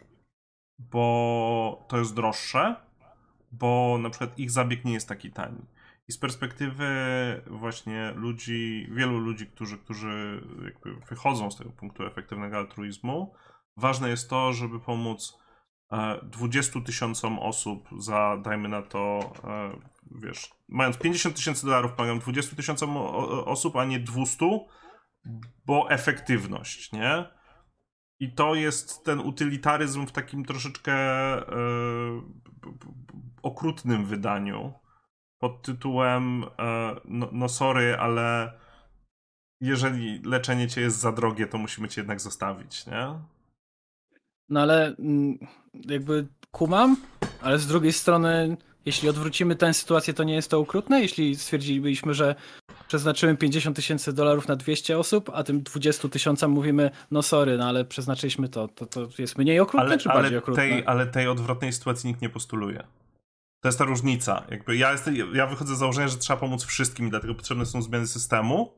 bo 0.78 1.86
to 1.88 1.98
jest 1.98 2.14
droższe, 2.14 2.76
bo 3.52 3.98
na 4.00 4.10
przykład 4.10 4.38
ich 4.38 4.50
zabieg 4.50 4.84
nie 4.84 4.92
jest 4.92 5.08
taki 5.08 5.30
tani. 5.30 5.66
I 6.08 6.12
z 6.12 6.18
perspektywy 6.18 6.86
właśnie 7.46 8.12
ludzi, 8.16 8.88
wielu 8.90 9.18
ludzi, 9.18 9.46
którzy, 9.46 9.78
którzy 9.78 10.42
wychodzą 11.08 11.50
z 11.50 11.56
tego 11.56 11.70
punktu 11.70 12.06
efektywnego 12.06 12.56
altruizmu, 12.56 13.34
ważne 13.76 14.08
jest 14.08 14.30
to, 14.30 14.52
żeby 14.52 14.80
pomóc 14.80 15.38
20 16.22 16.78
e, 16.78 16.82
tysiącom 16.82 17.38
osób 17.38 17.88
za, 17.98 18.36
dajmy 18.42 18.68
na 18.68 18.82
to, 18.82 19.32
e, 19.44 19.80
wiesz, 20.10 20.50
mając 20.68 20.98
50 20.98 21.36
tysięcy 21.36 21.66
dolarów, 21.66 21.92
pomagam 21.92 22.18
20 22.18 22.56
tysiącom 22.56 22.96
osób, 23.46 23.76
a 23.76 23.84
nie 23.84 24.00
200, 24.00 24.46
bo 25.66 25.90
efektywność, 25.90 26.92
nie? 26.92 27.24
I 28.20 28.32
to 28.32 28.54
jest 28.54 29.04
ten 29.04 29.20
utylitaryzm 29.20 30.06
w 30.06 30.12
takim 30.12 30.44
troszeczkę 30.44 30.92
e, 30.92 31.46
okrutnym 33.42 34.06
wydaniu 34.06 34.72
pod 35.38 35.62
tytułem 35.62 36.44
e, 36.58 36.96
no, 37.04 37.28
no 37.32 37.48
sorry, 37.48 37.96
ale 37.98 38.52
jeżeli 39.60 40.22
leczenie 40.22 40.68
cię 40.68 40.80
jest 40.80 40.98
za 40.98 41.12
drogie, 41.12 41.46
to 41.46 41.58
musimy 41.58 41.88
cię 41.88 42.00
jednak 42.00 42.20
zostawić, 42.20 42.86
nie? 42.86 43.06
No 44.48 44.60
ale 44.60 44.86
mm, 44.98 45.38
jakby 45.74 46.26
kumam, 46.50 46.96
ale 47.42 47.58
z 47.58 47.66
drugiej 47.66 47.92
strony 47.92 48.56
jeśli 48.86 49.08
odwrócimy 49.08 49.56
tę 49.56 49.74
sytuację, 49.74 50.14
to 50.14 50.24
nie 50.24 50.34
jest 50.34 50.50
to 50.50 50.58
okrutne? 50.58 51.00
Jeśli 51.00 51.36
stwierdzilibyśmy, 51.36 52.14
że 52.14 52.34
przeznaczymy 52.88 53.36
50 53.36 53.76
tysięcy 53.76 54.12
dolarów 54.12 54.48
na 54.48 54.56
200 54.56 54.98
osób, 54.98 55.30
a 55.34 55.42
tym 55.42 55.62
20 55.62 56.08
tysiącom 56.08 56.50
mówimy, 56.50 56.90
no 57.10 57.22
sorry, 57.22 57.58
no 57.58 57.68
ale 57.68 57.84
przeznaczyliśmy 57.84 58.48
to, 58.48 58.68
to, 58.68 58.86
to 58.86 59.08
jest 59.18 59.38
mniej 59.38 59.60
okrutne 59.60 59.88
ale, 59.88 59.98
czy 59.98 60.08
ale 60.08 60.20
bardziej 60.22 60.38
okrutne? 60.38 60.62
Tej, 60.62 60.86
ale 60.86 61.06
tej 61.06 61.28
odwrotnej 61.28 61.72
sytuacji 61.72 62.08
nikt 62.08 62.22
nie 62.22 62.28
postuluje. 62.28 62.86
To 63.60 63.68
jest 63.68 63.78
ta 63.78 63.84
różnica. 63.84 64.44
Jakby 64.50 64.76
ja, 64.76 64.92
jestem, 64.92 65.14
ja 65.34 65.46
wychodzę 65.46 65.76
z 65.76 65.78
założenia, 65.78 66.08
że 66.08 66.16
trzeba 66.16 66.36
pomóc 66.40 66.64
wszystkim, 66.64 67.10
dlatego 67.10 67.34
potrzebne 67.34 67.66
są 67.66 67.82
zmiany 67.82 68.06
systemu, 68.06 68.72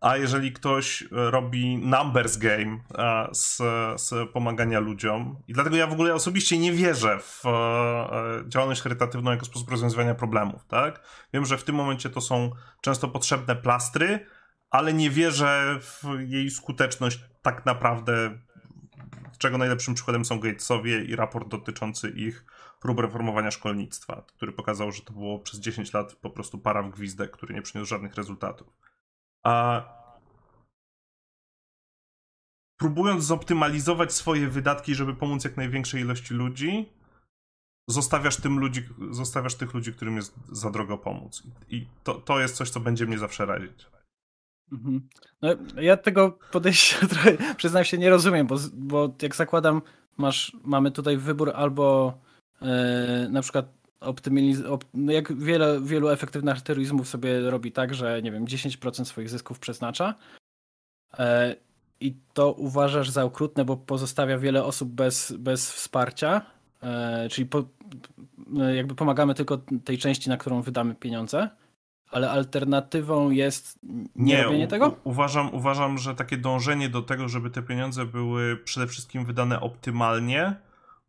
a 0.00 0.16
jeżeli 0.16 0.52
ktoś 0.52 1.02
e, 1.02 1.06
robi 1.30 1.78
numbers 1.78 2.36
game 2.36 2.78
e, 2.98 3.28
z, 3.32 3.56
z 4.00 4.30
pomagania 4.32 4.80
ludziom, 4.80 5.36
i 5.48 5.52
dlatego 5.52 5.76
ja 5.76 5.86
w 5.86 5.92
ogóle 5.92 6.14
osobiście 6.14 6.58
nie 6.58 6.72
wierzę 6.72 7.18
w 7.18 7.46
e, 7.46 8.48
działalność 8.48 8.82
charytatywną 8.82 9.30
jako 9.30 9.44
sposób 9.44 9.70
rozwiązywania 9.70 10.14
problemów, 10.14 10.64
tak? 10.64 11.02
Wiem, 11.32 11.46
że 11.46 11.58
w 11.58 11.64
tym 11.64 11.74
momencie 11.74 12.10
to 12.10 12.20
są 12.20 12.50
często 12.80 13.08
potrzebne 13.08 13.56
plastry, 13.56 14.26
ale 14.70 14.92
nie 14.92 15.10
wierzę 15.10 15.78
w 15.80 16.04
jej 16.28 16.50
skuteczność 16.50 17.20
tak 17.42 17.66
naprawdę, 17.66 18.38
czego 19.38 19.58
najlepszym 19.58 19.94
przykładem 19.94 20.24
są 20.24 20.40
Gatesowie 20.40 21.04
i 21.04 21.16
raport 21.16 21.48
dotyczący 21.48 22.10
ich 22.10 22.44
prób 22.80 22.98
reformowania 22.98 23.50
szkolnictwa, 23.50 24.22
który 24.36 24.52
pokazał, 24.52 24.92
że 24.92 25.02
to 25.02 25.12
było 25.12 25.38
przez 25.38 25.60
10 25.60 25.92
lat 25.92 26.14
po 26.14 26.30
prostu 26.30 26.58
para 26.58 26.82
w 26.82 26.90
gwizdek, 26.90 27.30
który 27.30 27.54
nie 27.54 27.62
przyniósł 27.62 27.88
żadnych 27.88 28.14
rezultatów. 28.14 28.68
A 29.42 29.84
próbując 32.76 33.24
zoptymalizować 33.24 34.12
swoje 34.12 34.48
wydatki, 34.48 34.94
żeby 34.94 35.14
pomóc 35.14 35.44
jak 35.44 35.56
największej 35.56 36.00
ilości 36.00 36.34
ludzi, 36.34 36.88
zostawiasz, 37.88 38.36
tym 38.36 38.58
ludzi, 38.58 38.82
zostawiasz 39.10 39.54
tych 39.54 39.74
ludzi, 39.74 39.92
którym 39.92 40.16
jest 40.16 40.34
za 40.48 40.70
drogo 40.70 40.98
pomóc. 40.98 41.42
I 41.68 41.86
to, 42.04 42.14
to 42.14 42.40
jest 42.40 42.56
coś, 42.56 42.70
co 42.70 42.80
będzie 42.80 43.06
mnie 43.06 43.18
zawsze 43.18 43.46
razić. 43.46 43.86
Mhm. 44.72 45.08
No, 45.42 45.48
ja 45.76 45.96
tego 45.96 46.38
podejścia 46.52 47.06
trochę, 47.08 47.54
przyznam 47.56 47.84
się, 47.84 47.98
nie 47.98 48.10
rozumiem, 48.10 48.46
bo, 48.46 48.56
bo 48.72 49.14
jak 49.22 49.36
zakładam, 49.36 49.82
masz, 50.16 50.56
mamy 50.64 50.90
tutaj 50.90 51.16
wybór 51.16 51.52
albo 51.54 52.14
e, 52.62 53.28
na 53.30 53.42
przykład 53.42 53.79
optymiz- 54.00 54.66
op, 54.66 54.84
no 54.94 55.12
jak 55.12 55.32
wiele, 55.36 55.80
wielu 55.80 56.08
efektywnych 56.08 56.54
altruizmów 56.54 57.08
sobie 57.08 57.50
robi 57.50 57.72
tak, 57.72 57.94
że 57.94 58.22
nie 58.22 58.32
wiem, 58.32 58.46
10% 58.46 59.04
swoich 59.04 59.28
zysków 59.28 59.58
przeznacza 59.58 60.14
e, 61.18 61.56
i 62.00 62.16
to 62.32 62.52
uważasz 62.52 63.10
za 63.10 63.24
okrutne, 63.24 63.64
bo 63.64 63.76
pozostawia 63.76 64.38
wiele 64.38 64.64
osób 64.64 64.88
bez, 64.88 65.32
bez 65.32 65.72
wsparcia, 65.72 66.42
e, 66.82 67.28
czyli 67.28 67.46
po, 67.46 67.64
jakby 68.74 68.94
pomagamy 68.94 69.34
tylko 69.34 69.58
tej 69.84 69.98
części, 69.98 70.28
na 70.28 70.36
którą 70.36 70.62
wydamy 70.62 70.94
pieniądze, 70.94 71.50
ale 72.10 72.30
alternatywą 72.30 73.30
jest 73.30 73.78
nie, 74.16 74.42
robienie 74.42 74.68
tego? 74.68 74.96
uważam, 75.04 75.54
uważam, 75.54 75.98
że 75.98 76.14
takie 76.14 76.36
dążenie 76.36 76.88
do 76.88 77.02
tego, 77.02 77.28
żeby 77.28 77.50
te 77.50 77.62
pieniądze 77.62 78.06
były 78.06 78.56
przede 78.56 78.86
wszystkim 78.86 79.24
wydane 79.24 79.60
optymalnie, 79.60 80.54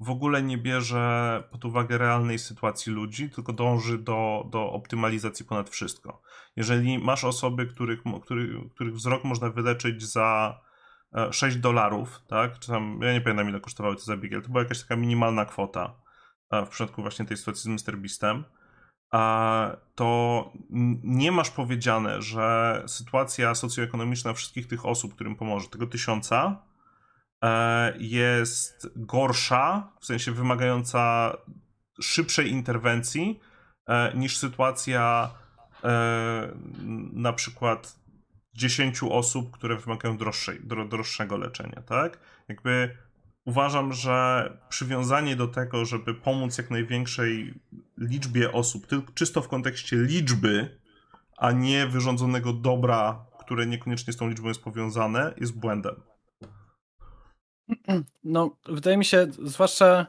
w 0.02 0.10
ogóle 0.10 0.44
nie 0.44 0.58
bierze 0.58 1.44
pod 1.52 1.66
uwagę 1.66 1.98
realnej 1.98 2.40
sytuacji 2.40 2.94
ludzi, 2.94 3.30
tylko 3.30 3.54
dąży 3.54 3.98
do, 3.98 4.48
do 4.52 4.72
optymalizacji 4.72 5.46
ponad 5.46 5.70
wszystko. 5.70 6.22
Jeżeli 6.56 7.00
masz 7.00 7.24
osoby, 7.24 7.68
których, 7.68 8.04
których, 8.72 8.94
wzrok 8.94 9.24
można 9.24 9.50
wyleczyć 9.50 10.04
za 10.04 10.60
6 11.32 11.56
e, 11.56 11.60
dolarów, 11.60 12.22
tak? 12.28 12.60
Czy 12.60 12.68
tam, 12.68 13.00
ja 13.02 13.14
nie 13.14 13.22
pamiętam 13.22 13.50
ile 13.50 13.60
kosztowały 13.60 13.96
te 13.96 14.02
zabiegi, 14.02 14.36
ale 14.36 14.44
to 14.44 14.50
była 14.50 14.64
jakaś 14.64 14.82
taka 14.82 14.96
minimalna 14.96 15.46
kwota 15.46 15.96
e, 16.52 16.66
w 16.66 16.70
przypadku 16.70 17.02
właśnie 17.02 17.26
tej 17.26 17.38
sytuacji 17.38 17.78
z 17.78 17.88
Mr. 17.88 17.98
Beastem 17.98 18.44
to 19.96 20.52
nie 21.04 21.32
masz 21.32 21.50
powiedziane, 21.50 22.22
że 22.22 22.84
sytuacja 22.88 23.56
socjoekonomiczna 23.56 24.34
wszystkich 24.34 24.68
tych 24.68 24.86
osób, 24.86 25.16
którym 25.16 25.36
pomoże, 25.36 25.68
tego 25.70 25.88
tysiąca, 25.88 26.64
jest 28.00 28.92
gorsza, 28.96 29.92
w 30.00 30.06
sensie 30.06 30.32
wymagająca 30.32 31.34
szybszej 32.02 32.50
interwencji, 32.52 33.40
e, 33.88 34.14
niż 34.16 34.38
sytuacja 34.38 35.30
e, 35.84 36.52
na 37.14 37.34
przykład 37.34 37.96
10 38.54 39.00
osób, 39.04 39.52
które 39.52 39.78
wymagają 39.78 40.18
droższej, 40.18 40.60
droższego 40.90 41.38
leczenia, 41.38 41.82
tak? 41.82 42.20
Jakby 42.48 42.98
uważam, 43.46 43.94
że 43.94 44.58
przywiązanie 44.70 45.36
do 45.36 45.48
tego, 45.48 45.86
żeby 45.86 46.14
pomóc 46.14 46.58
jak 46.58 46.70
największej 46.70 47.54
liczbie 47.98 48.52
osób, 48.52 48.88
tylko 48.88 49.12
czysto 49.14 49.42
w 49.42 49.48
kontekście 49.48 49.96
liczby, 49.96 50.80
a 51.38 51.52
nie 51.52 51.88
wyrządzonego 51.88 52.54
dobra, 52.54 53.26
które 53.40 53.66
niekoniecznie 53.66 54.14
z 54.14 54.18
tą 54.18 54.30
liczbą 54.30 54.48
jest 54.48 54.64
powiązane, 54.64 55.34
jest 55.38 55.60
błędem. 55.60 55.96
No, 58.24 58.58
wydaje 58.66 58.98
mi 58.98 59.06
się, 59.06 59.28
zwłaszcza, 59.46 60.08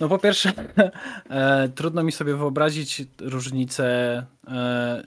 no 0.00 0.08
po 0.08 0.18
pierwsze, 0.18 0.52
e, 1.30 1.68
trudno 1.68 2.02
mi 2.02 2.12
sobie 2.12 2.36
wyobrazić 2.36 3.02
różnicę, 3.20 3.86
e, 4.48 5.04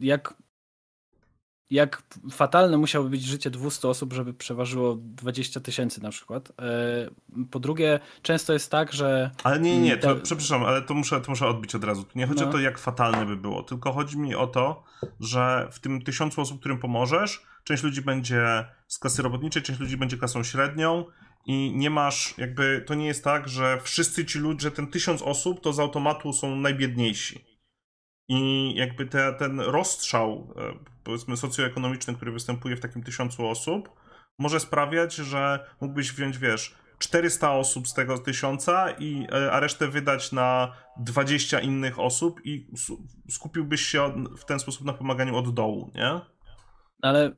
jak 0.00 0.34
jak 1.70 2.02
fatalne 2.30 2.76
musiałoby 2.76 3.10
być 3.10 3.22
życie 3.22 3.50
200 3.50 3.88
osób, 3.88 4.12
żeby 4.12 4.34
przeważyło 4.34 4.96
20 5.00 5.60
tysięcy 5.60 6.02
na 6.02 6.10
przykład. 6.10 6.52
E, 6.58 7.44
po 7.50 7.60
drugie, 7.60 8.00
często 8.22 8.52
jest 8.52 8.70
tak, 8.70 8.92
że... 8.92 9.30
Ale 9.44 9.60
nie, 9.60 9.80
nie, 9.80 9.96
to, 9.96 10.16
przepraszam, 10.16 10.64
ale 10.64 10.82
to 10.82 10.94
muszę, 10.94 11.20
to 11.20 11.30
muszę 11.30 11.46
odbić 11.46 11.74
od 11.74 11.84
razu. 11.84 12.04
Nie 12.14 12.26
chodzi 12.26 12.42
no. 12.42 12.48
o 12.48 12.52
to, 12.52 12.58
jak 12.58 12.78
fatalne 12.78 13.26
by 13.26 13.36
było, 13.36 13.62
tylko 13.62 13.92
chodzi 13.92 14.18
mi 14.18 14.34
o 14.34 14.46
to, 14.46 14.84
że 15.20 15.68
w 15.72 15.80
tym 15.80 16.02
tysiącu 16.02 16.40
osób, 16.40 16.60
którym 16.60 16.78
pomożesz, 16.78 17.42
część 17.64 17.82
ludzi 17.82 18.02
będzie 18.02 18.64
z 18.88 18.98
klasy 18.98 19.22
robotniczej, 19.22 19.62
część 19.62 19.80
ludzi 19.80 19.96
będzie 19.96 20.16
klasą 20.16 20.42
średnią 20.42 21.04
i 21.46 21.72
nie 21.74 21.90
masz, 21.90 22.34
jakby, 22.38 22.84
to 22.86 22.94
nie 22.94 23.06
jest 23.06 23.24
tak, 23.24 23.48
że 23.48 23.80
wszyscy 23.82 24.24
ci 24.24 24.38
ludzie, 24.38 24.70
ten 24.70 24.86
tysiąc 24.86 25.22
osób 25.22 25.60
to 25.60 25.72
z 25.72 25.80
automatu 25.80 26.32
są 26.32 26.56
najbiedniejsi. 26.56 27.53
I 28.28 28.72
jakby 28.76 29.06
te, 29.06 29.32
ten 29.32 29.60
rozstrzał, 29.60 30.54
e, 30.56 30.74
powiedzmy, 31.04 31.36
socjoekonomiczny, 31.36 32.14
który 32.14 32.32
występuje 32.32 32.76
w 32.76 32.80
takim 32.80 33.02
tysiącu 33.02 33.48
osób, 33.48 33.90
może 34.38 34.60
sprawiać, 34.60 35.14
że 35.14 35.66
mógłbyś 35.80 36.12
wziąć, 36.12 36.38
wiesz, 36.38 36.74
400 36.98 37.52
osób 37.52 37.88
z 37.88 37.94
tego 37.94 38.18
tysiąca, 38.18 38.90
i, 38.90 39.26
e, 39.32 39.52
a 39.52 39.60
resztę 39.60 39.88
wydać 39.88 40.32
na 40.32 40.72
20 40.96 41.60
innych 41.60 41.98
osób 41.98 42.40
i 42.44 42.66
skupiłbyś 43.30 43.80
się 43.80 44.26
w 44.38 44.44
ten 44.44 44.58
sposób 44.58 44.86
na 44.86 44.92
pomaganiu 44.92 45.36
od 45.36 45.54
dołu, 45.54 45.90
nie? 45.94 46.20
Ale, 47.02 47.24
e, 47.26 47.32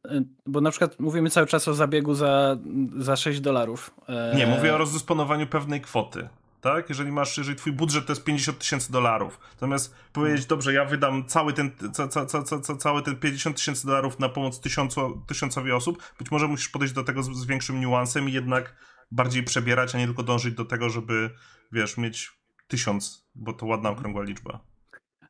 bo 0.47 0.61
na 0.61 0.71
przykład 0.71 1.01
mówimy 1.01 1.31
cały 1.31 1.47
czas 1.47 1.69
o 1.69 1.75
zabiegu 1.75 2.15
za, 2.15 2.57
za 2.97 3.17
6 3.17 3.41
dolarów. 3.41 3.95
Nie, 4.35 4.47
mówię 4.47 4.75
o 4.75 4.79
rozdysponowaniu 4.79 5.47
pewnej 5.47 5.81
kwoty 5.81 6.29
tak? 6.67 6.89
Jeżeli 6.89 7.13
masz, 7.13 7.39
jeżeli 7.39 7.57
twój 7.57 7.73
budżet 7.73 8.07
to 8.07 8.13
jest 8.13 8.25
50 8.25 8.59
tysięcy 8.59 8.93
dolarów, 8.93 9.41
zamiast 9.61 9.95
powiedzieć, 10.13 10.39
hmm. 10.39 10.49
dobrze, 10.49 10.73
ja 10.73 10.85
wydam 10.85 11.25
cały 11.27 11.53
ten, 11.53 11.71
ca, 11.93 12.09
ca, 12.09 12.27
ca, 12.27 12.43
ca, 12.43 12.77
cały 12.77 13.03
ten 13.03 13.17
50 13.17 13.57
tysięcy 13.57 13.87
dolarów 13.87 14.19
na 14.19 14.29
pomoc 14.29 14.61
tysiącu, 14.61 15.23
tysiącowi 15.27 15.73
osób, 15.73 16.03
być 16.19 16.31
może 16.31 16.49
musisz 16.49 16.69
podejść 16.69 16.95
do 16.95 17.05
tego 17.05 17.23
z, 17.23 17.31
z 17.33 17.47
większym 17.47 17.81
niuansem 17.81 18.29
i 18.29 18.33
jednak 18.33 18.77
bardziej 19.11 19.43
przebierać, 19.43 19.95
a 19.95 19.99
nie 19.99 20.07
tylko 20.07 20.23
dążyć 20.23 20.55
do 20.55 20.65
tego, 20.65 20.91
żeby, 20.91 21.31
wiesz, 21.73 21.97
mieć 21.97 22.33
tysiąc, 22.69 23.29
bo 23.35 23.53
to 23.53 23.67
ładna 23.67 23.91
okrągła 23.91 24.23
liczba. 24.23 24.61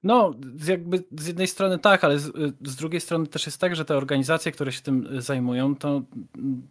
No, 0.02 0.34
jakby 0.68 1.04
z 1.10 1.26
jednej 1.26 1.46
strony 1.46 1.78
tak, 1.78 2.04
ale 2.04 2.18
z, 2.18 2.32
z, 2.64 2.76
drugiej 2.76 3.00
strony 3.00 3.26
też 3.26 3.46
jest 3.46 3.60
tak, 3.60 3.76
że 3.76 3.84
te 3.84 3.96
organizacje, 3.96 4.52
które 4.52 4.72
się 4.72 4.82
tym 4.82 5.08
zajmują, 5.22 5.76
to, 5.76 6.02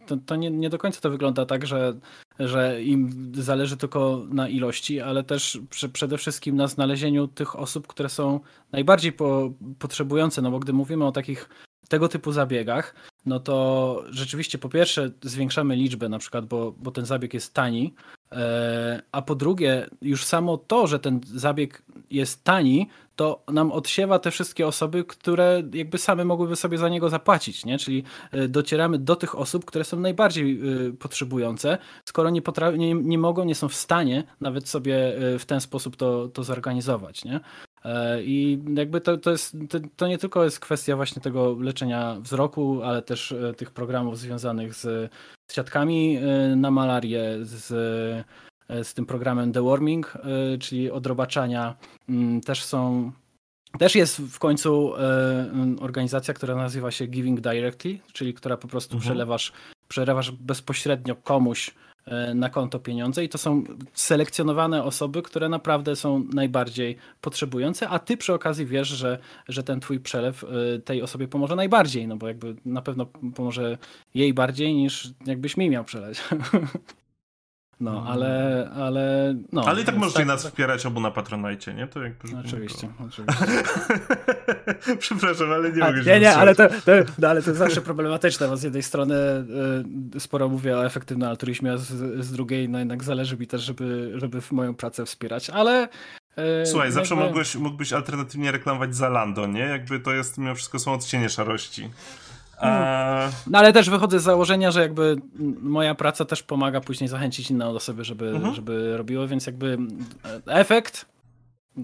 to, 0.06 0.16
to 0.16 0.36
nie, 0.36 0.50
nie, 0.50 0.70
do 0.70 0.78
końca 0.78 1.00
to 1.00 1.10
wygląda 1.10 1.46
tak, 1.46 1.66
że, 1.66 2.00
że 2.38 2.82
im 2.82 3.32
zależy 3.34 3.76
tylko 3.76 4.26
na 4.28 4.48
ilości, 4.48 5.00
ale 5.00 5.24
też 5.24 5.58
przede 5.92 6.18
wszystkim 6.18 6.56
na 6.56 6.66
znalezieniu 6.66 7.28
tych 7.28 7.56
osób, 7.56 7.86
które 7.86 8.08
są 8.08 8.40
najbardziej 8.72 9.12
po, 9.12 9.52
potrzebujące. 9.78 10.42
No 10.42 10.50
bo 10.50 10.58
gdy 10.58 10.72
mówimy 10.72 11.06
o 11.06 11.12
takich 11.12 11.48
tego 11.88 12.08
typu 12.08 12.32
zabiegach, 12.32 12.94
no 13.26 13.40
to 13.40 14.04
rzeczywiście 14.10 14.58
po 14.58 14.68
pierwsze 14.68 15.10
zwiększamy 15.22 15.76
liczbę 15.76 16.08
na 16.08 16.18
przykład, 16.18 16.46
bo, 16.46 16.74
bo 16.78 16.90
ten 16.90 17.06
zabieg 17.06 17.34
jest 17.34 17.54
tani, 17.54 17.94
e, 18.32 19.02
a 19.12 19.22
po 19.22 19.34
drugie 19.34 19.86
już 20.02 20.24
samo 20.24 20.56
to, 20.56 20.86
że 20.86 20.98
ten 20.98 21.20
zabieg 21.24 21.82
jest 22.10 22.44
tani, 22.44 22.88
to 23.16 23.42
nam 23.48 23.72
odsiewa 23.72 24.18
te 24.18 24.30
wszystkie 24.30 24.66
osoby, 24.66 25.04
które 25.04 25.62
jakby 25.72 25.98
same 25.98 26.24
mogłyby 26.24 26.56
sobie 26.56 26.78
za 26.78 26.88
niego 26.88 27.08
zapłacić, 27.08 27.64
nie? 27.64 27.78
Czyli 27.78 28.04
e, 28.32 28.48
docieramy 28.48 28.98
do 28.98 29.16
tych 29.16 29.38
osób, 29.38 29.64
które 29.64 29.84
są 29.84 30.00
najbardziej 30.00 30.60
e, 30.88 30.92
potrzebujące, 30.92 31.78
skoro 32.04 32.30
nie, 32.30 32.42
nie, 32.76 32.94
nie 32.94 33.18
mogą, 33.18 33.44
nie 33.44 33.54
są 33.54 33.68
w 33.68 33.74
stanie 33.74 34.24
nawet 34.40 34.68
sobie 34.68 35.14
w 35.38 35.44
ten 35.46 35.60
sposób 35.60 35.96
to, 35.96 36.28
to 36.28 36.44
zorganizować, 36.44 37.24
nie? 37.24 37.40
E, 37.86 38.22
I 38.22 38.58
jakby 38.74 39.00
to, 39.00 39.18
to, 39.18 39.30
jest, 39.30 39.56
to, 39.68 39.78
to, 39.96 40.08
nie 40.08 40.18
tylko 40.18 40.44
jest 40.44 40.60
kwestia 40.60 40.96
właśnie 40.96 41.22
tego 41.22 41.56
leczenia 41.60 42.16
wzroku, 42.20 42.82
ale 42.82 43.02
też 43.02 43.32
e, 43.32 43.54
tych 43.54 43.70
programów 43.70 44.18
związanych 44.18 44.74
z, 44.74 45.12
z 45.46 45.54
siatkami 45.54 46.16
e, 46.16 46.56
na 46.56 46.70
malarię, 46.70 47.38
z, 47.40 48.26
z 48.82 48.94
tym 48.94 49.06
programem 49.06 49.52
Deworming, 49.52 50.14
czyli 50.60 50.90
odrobaczania. 50.90 51.76
Mm, 52.08 52.40
też 52.40 52.64
są 52.64 53.12
też 53.78 53.94
jest 53.94 54.20
w 54.20 54.38
końcu 54.38 54.92
organizacja, 55.80 56.34
która 56.34 56.54
nazywa 56.54 56.90
się 56.90 57.06
Giving 57.06 57.40
Directly, 57.40 57.98
czyli 58.12 58.34
która 58.34 58.56
po 58.56 58.68
prostu 58.68 58.94
mhm. 58.94 59.10
przelewasz, 59.10 59.52
przelewasz 59.88 60.30
bezpośrednio 60.30 61.16
komuś 61.16 61.74
E, 62.06 62.34
na 62.34 62.50
konto 62.50 62.78
pieniądze 62.78 63.24
i 63.24 63.28
to 63.28 63.38
są 63.38 63.64
selekcjonowane 63.94 64.84
osoby, 64.84 65.22
które 65.22 65.48
naprawdę 65.48 65.96
są 65.96 66.24
najbardziej 66.32 66.96
potrzebujące, 67.20 67.88
a 67.88 67.98
ty 67.98 68.16
przy 68.16 68.34
okazji 68.34 68.66
wiesz, 68.66 68.88
że, 68.88 69.18
że 69.48 69.62
ten 69.62 69.80
twój 69.80 70.00
przelew 70.00 70.44
e, 70.44 70.78
tej 70.78 71.02
osobie 71.02 71.28
pomoże 71.28 71.56
najbardziej, 71.56 72.08
no 72.08 72.16
bo 72.16 72.28
jakby 72.28 72.56
na 72.64 72.82
pewno 72.82 73.06
pomoże 73.34 73.78
jej 74.14 74.34
bardziej 74.34 74.74
niż 74.74 75.10
jakbyś 75.26 75.56
mi 75.56 75.70
miał 75.70 75.84
przeleć. 75.84 76.20
No, 77.80 77.90
mm. 77.90 78.06
ale, 78.06 78.70
ale, 78.76 79.34
no. 79.52 79.62
Ale 79.66 79.82
i 79.82 79.84
tak 79.84 79.96
możecie 79.96 80.18
tak, 80.18 80.26
nas 80.26 80.42
tak... 80.42 80.52
wspierać 80.52 80.86
obu 80.86 81.00
na 81.00 81.10
Patronajcie, 81.10 81.74
nie? 81.74 81.86
To 81.86 82.02
jakby, 82.02 82.28
oczywiście, 82.46 82.88
oczywiście. 83.06 83.44
Przepraszam, 84.98 85.52
ale 85.52 85.72
nie 85.72 85.82
A, 85.84 85.86
mogę 85.86 86.02
Nie, 86.02 86.20
nie, 86.20 86.36
ale 86.36 86.54
to, 86.54 86.68
to, 86.68 86.92
no, 87.18 87.28
ale 87.28 87.42
to 87.42 87.50
jest 87.50 87.58
zawsze 87.58 87.80
problematyczne, 87.80 88.48
bo 88.48 88.56
z 88.56 88.62
jednej 88.62 88.82
strony 88.82 89.14
y, 90.16 90.20
sporo 90.20 90.48
mówię 90.48 90.76
o 90.76 90.86
efektywnym 90.86 91.28
altruizmie, 91.28 91.72
a 91.72 91.76
z, 91.76 91.86
z 92.24 92.32
drugiej 92.32 92.68
no 92.68 92.78
jednak 92.78 93.04
zależy 93.04 93.36
mi 93.36 93.46
też, 93.46 93.62
żeby, 93.62 94.12
żeby 94.14 94.40
moją 94.50 94.74
pracę 94.74 95.06
wspierać, 95.06 95.50
ale 95.50 95.88
y, 96.62 96.66
Słuchaj, 96.66 96.92
zawsze 96.92 97.14
mógłbyś, 97.14 97.56
mógłbyś 97.56 97.92
alternatywnie 97.92 98.52
reklamować 98.52 98.96
Zalando, 98.96 99.46
nie? 99.46 99.60
Jakby 99.60 100.00
to 100.00 100.12
jest, 100.12 100.38
mimo 100.38 100.54
wszystko 100.54 100.78
są 100.78 100.92
odcienie 100.92 101.28
szarości. 101.28 101.90
A... 102.60 103.28
No 103.46 103.58
ale 103.58 103.72
też 103.72 103.90
wychodzę 103.90 104.20
z 104.20 104.22
założenia, 104.22 104.70
że 104.70 104.80
jakby 104.80 105.16
moja 105.60 105.94
praca 105.94 106.24
też 106.24 106.42
pomaga 106.42 106.80
później 106.80 107.08
zachęcić 107.08 107.50
inne 107.50 107.68
osoby, 107.68 108.04
żeby, 108.04 108.28
mhm. 108.28 108.54
żeby 108.54 108.96
robiły, 108.96 109.28
więc 109.28 109.46
jakby 109.46 109.78
efekt 110.46 111.06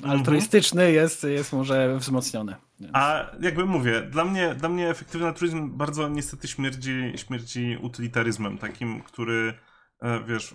altruistyczny 0.05 0.93
jest, 0.93 1.25
jest 1.25 1.53
może 1.53 1.99
wzmocniony. 1.99 2.57
Więc. 2.81 2.93
A 2.95 3.31
jakby 3.41 3.66
mówię, 3.66 4.03
dla 4.03 4.25
mnie, 4.25 4.55
dla 4.55 4.68
mnie 4.68 4.89
efektywny 4.89 5.27
altruizm 5.27 5.77
bardzo 5.77 6.09
niestety 6.09 6.49
śmierdzi, 6.49 7.12
śmierdzi 7.16 7.79
utylitaryzmem, 7.83 8.59
takim, 8.59 9.03
który 9.03 9.55
e, 10.03 10.25
wiesz, 10.25 10.55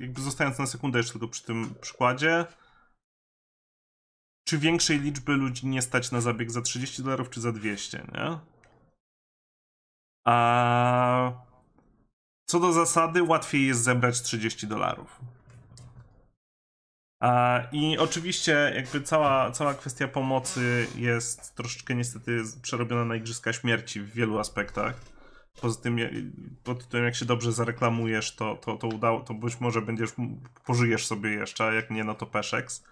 jakby 0.00 0.20
zostając 0.20 0.58
na 0.58 0.66
sekundę 0.66 0.98
jeszcze 0.98 1.12
tylko 1.12 1.28
przy 1.28 1.44
tym 1.44 1.74
przykładzie, 1.80 2.44
czy 4.44 4.58
większej 4.58 5.00
liczby 5.00 5.32
ludzi 5.32 5.66
nie 5.66 5.82
stać 5.82 6.10
na 6.10 6.20
zabieg 6.20 6.50
za 6.50 6.62
30 6.62 7.02
dolarów, 7.02 7.30
czy 7.30 7.40
za 7.40 7.52
200, 7.52 8.06
nie? 8.14 8.53
A 10.24 11.32
co 12.46 12.60
do 12.60 12.72
zasady, 12.72 13.22
łatwiej 13.22 13.66
jest 13.66 13.82
zebrać 13.82 14.22
30 14.22 14.66
dolarów. 14.66 15.20
I 17.72 17.98
oczywiście 17.98 18.72
jakby 18.74 19.00
cała, 19.00 19.50
cała 19.50 19.74
kwestia 19.74 20.08
pomocy 20.08 20.86
jest 20.96 21.54
troszeczkę 21.54 21.94
niestety 21.94 22.42
przerobiona 22.62 23.04
na 23.04 23.16
igrzyska 23.16 23.52
śmierci 23.52 24.00
w 24.00 24.12
wielu 24.12 24.38
aspektach. 24.38 25.00
Poza 25.60 25.80
tym, 25.80 25.98
pod 26.64 26.88
tym 26.88 27.04
jak 27.04 27.14
się 27.14 27.24
dobrze 27.24 27.52
zareklamujesz, 27.52 28.36
to, 28.36 28.56
to, 28.56 28.76
to, 28.76 28.88
udało, 28.88 29.20
to 29.20 29.34
być 29.34 29.60
może 29.60 29.82
będziesz, 29.82 30.10
pożyjesz 30.64 31.06
sobie 31.06 31.30
jeszcze, 31.30 31.64
a 31.64 31.72
jak 31.72 31.90
nie, 31.90 32.04
no 32.04 32.14
to 32.14 32.26
Peszeks. 32.26 32.84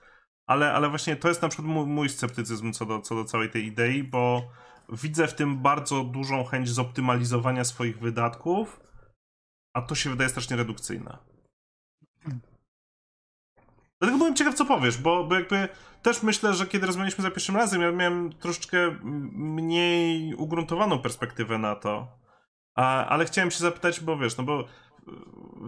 Ale, 0.46 0.72
ale 0.72 0.88
właśnie 0.88 1.16
to 1.16 1.28
jest 1.28 1.42
na 1.42 1.48
przykład 1.48 1.68
mój, 1.68 1.86
mój 1.86 2.08
sceptycyzm 2.08 2.72
co 2.72 2.86
do, 2.86 3.00
co 3.00 3.14
do 3.14 3.24
całej 3.24 3.50
tej 3.50 3.64
idei, 3.64 4.02
bo 4.02 4.50
widzę 4.88 5.28
w 5.28 5.34
tym 5.34 5.62
bardzo 5.62 6.04
dużą 6.04 6.44
chęć 6.44 6.68
zoptymalizowania 6.68 7.64
swoich 7.64 7.98
wydatków, 7.98 8.80
a 9.74 9.82
to 9.82 9.94
się 9.94 10.10
wydaje 10.10 10.30
strasznie 10.30 10.56
redukcyjne. 10.56 11.18
Dlatego 14.00 14.18
byłem 14.18 14.36
ciekaw, 14.36 14.54
co 14.54 14.64
powiesz, 14.64 14.98
bo, 14.98 15.24
bo 15.24 15.34
jakby 15.34 15.68
też 16.02 16.22
myślę, 16.22 16.54
że 16.54 16.66
kiedy 16.66 16.86
rozmawialiśmy 16.86 17.22
za 17.22 17.30
pierwszym 17.30 17.56
razem, 17.56 17.82
ja 17.82 17.92
miałem 17.92 18.32
troszeczkę 18.32 18.96
mniej 19.32 20.34
ugruntowaną 20.34 20.98
perspektywę 20.98 21.58
na 21.58 21.74
to. 21.74 22.18
A, 22.74 23.06
ale 23.06 23.24
chciałem 23.24 23.50
się 23.50 23.58
zapytać, 23.58 24.00
bo 24.00 24.18
wiesz, 24.18 24.36
no 24.36 24.44
bo 24.44 24.60
e, 24.60 24.64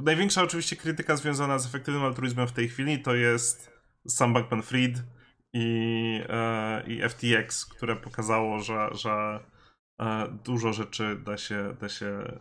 największa 0.03 0.43
oczywiście 0.43 0.77
krytyka 0.77 1.17
związana 1.17 1.59
z 1.59 1.67
efektywnym 1.67 2.05
altruizmem 2.05 2.49
w 2.49 2.53
tej 2.53 2.69
chwili 2.69 3.03
to 3.03 3.15
jest 3.15 3.71
sam 4.09 4.35
Bankman-Fried 4.35 4.99
i, 5.55 6.21
e, 6.29 6.83
i 6.87 7.09
FTX, 7.09 7.67
które 7.67 7.97
pokazało, 7.97 8.61
że, 8.61 8.89
że 8.93 9.41
e, 10.01 10.29
dużo 10.45 10.73
rzeczy 10.73 11.17
da 11.25 11.37
się, 11.37 11.77
da 11.81 11.89
się 11.89 12.07
e, 12.07 12.37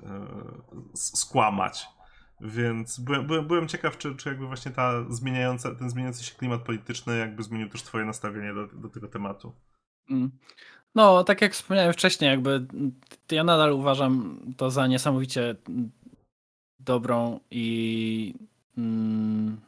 skłamać. 0.93 1.85
Więc 2.41 2.99
byłem, 2.99 3.47
byłem, 3.47 3.67
ciekaw, 3.67 3.97
czy, 3.97 4.15
czy 4.15 4.29
jakby 4.29 4.47
właśnie 4.47 4.71
ta 4.71 5.05
zmieniająca, 5.09 5.75
ten 5.75 5.89
zmieniający 5.89 6.23
się 6.23 6.35
klimat 6.35 6.61
polityczny 6.61 7.17
jakby 7.17 7.43
zmienił 7.43 7.69
też 7.69 7.83
twoje 7.83 8.05
nastawienie 8.05 8.53
do, 8.53 8.67
do 8.67 8.89
tego 8.89 9.07
tematu. 9.07 9.53
Mm. 10.09 10.31
No, 10.95 11.23
tak 11.23 11.41
jak 11.41 11.53
wspomniałem 11.53 11.93
wcześniej, 11.93 12.29
jakby 12.29 12.67
ja 13.31 13.43
nadal 13.43 13.73
uważam 13.73 14.39
to 14.57 14.71
za 14.71 14.87
niesamowicie 14.87 15.55
dobrą 16.79 17.39
i 17.51 18.35
mm, 18.77 19.61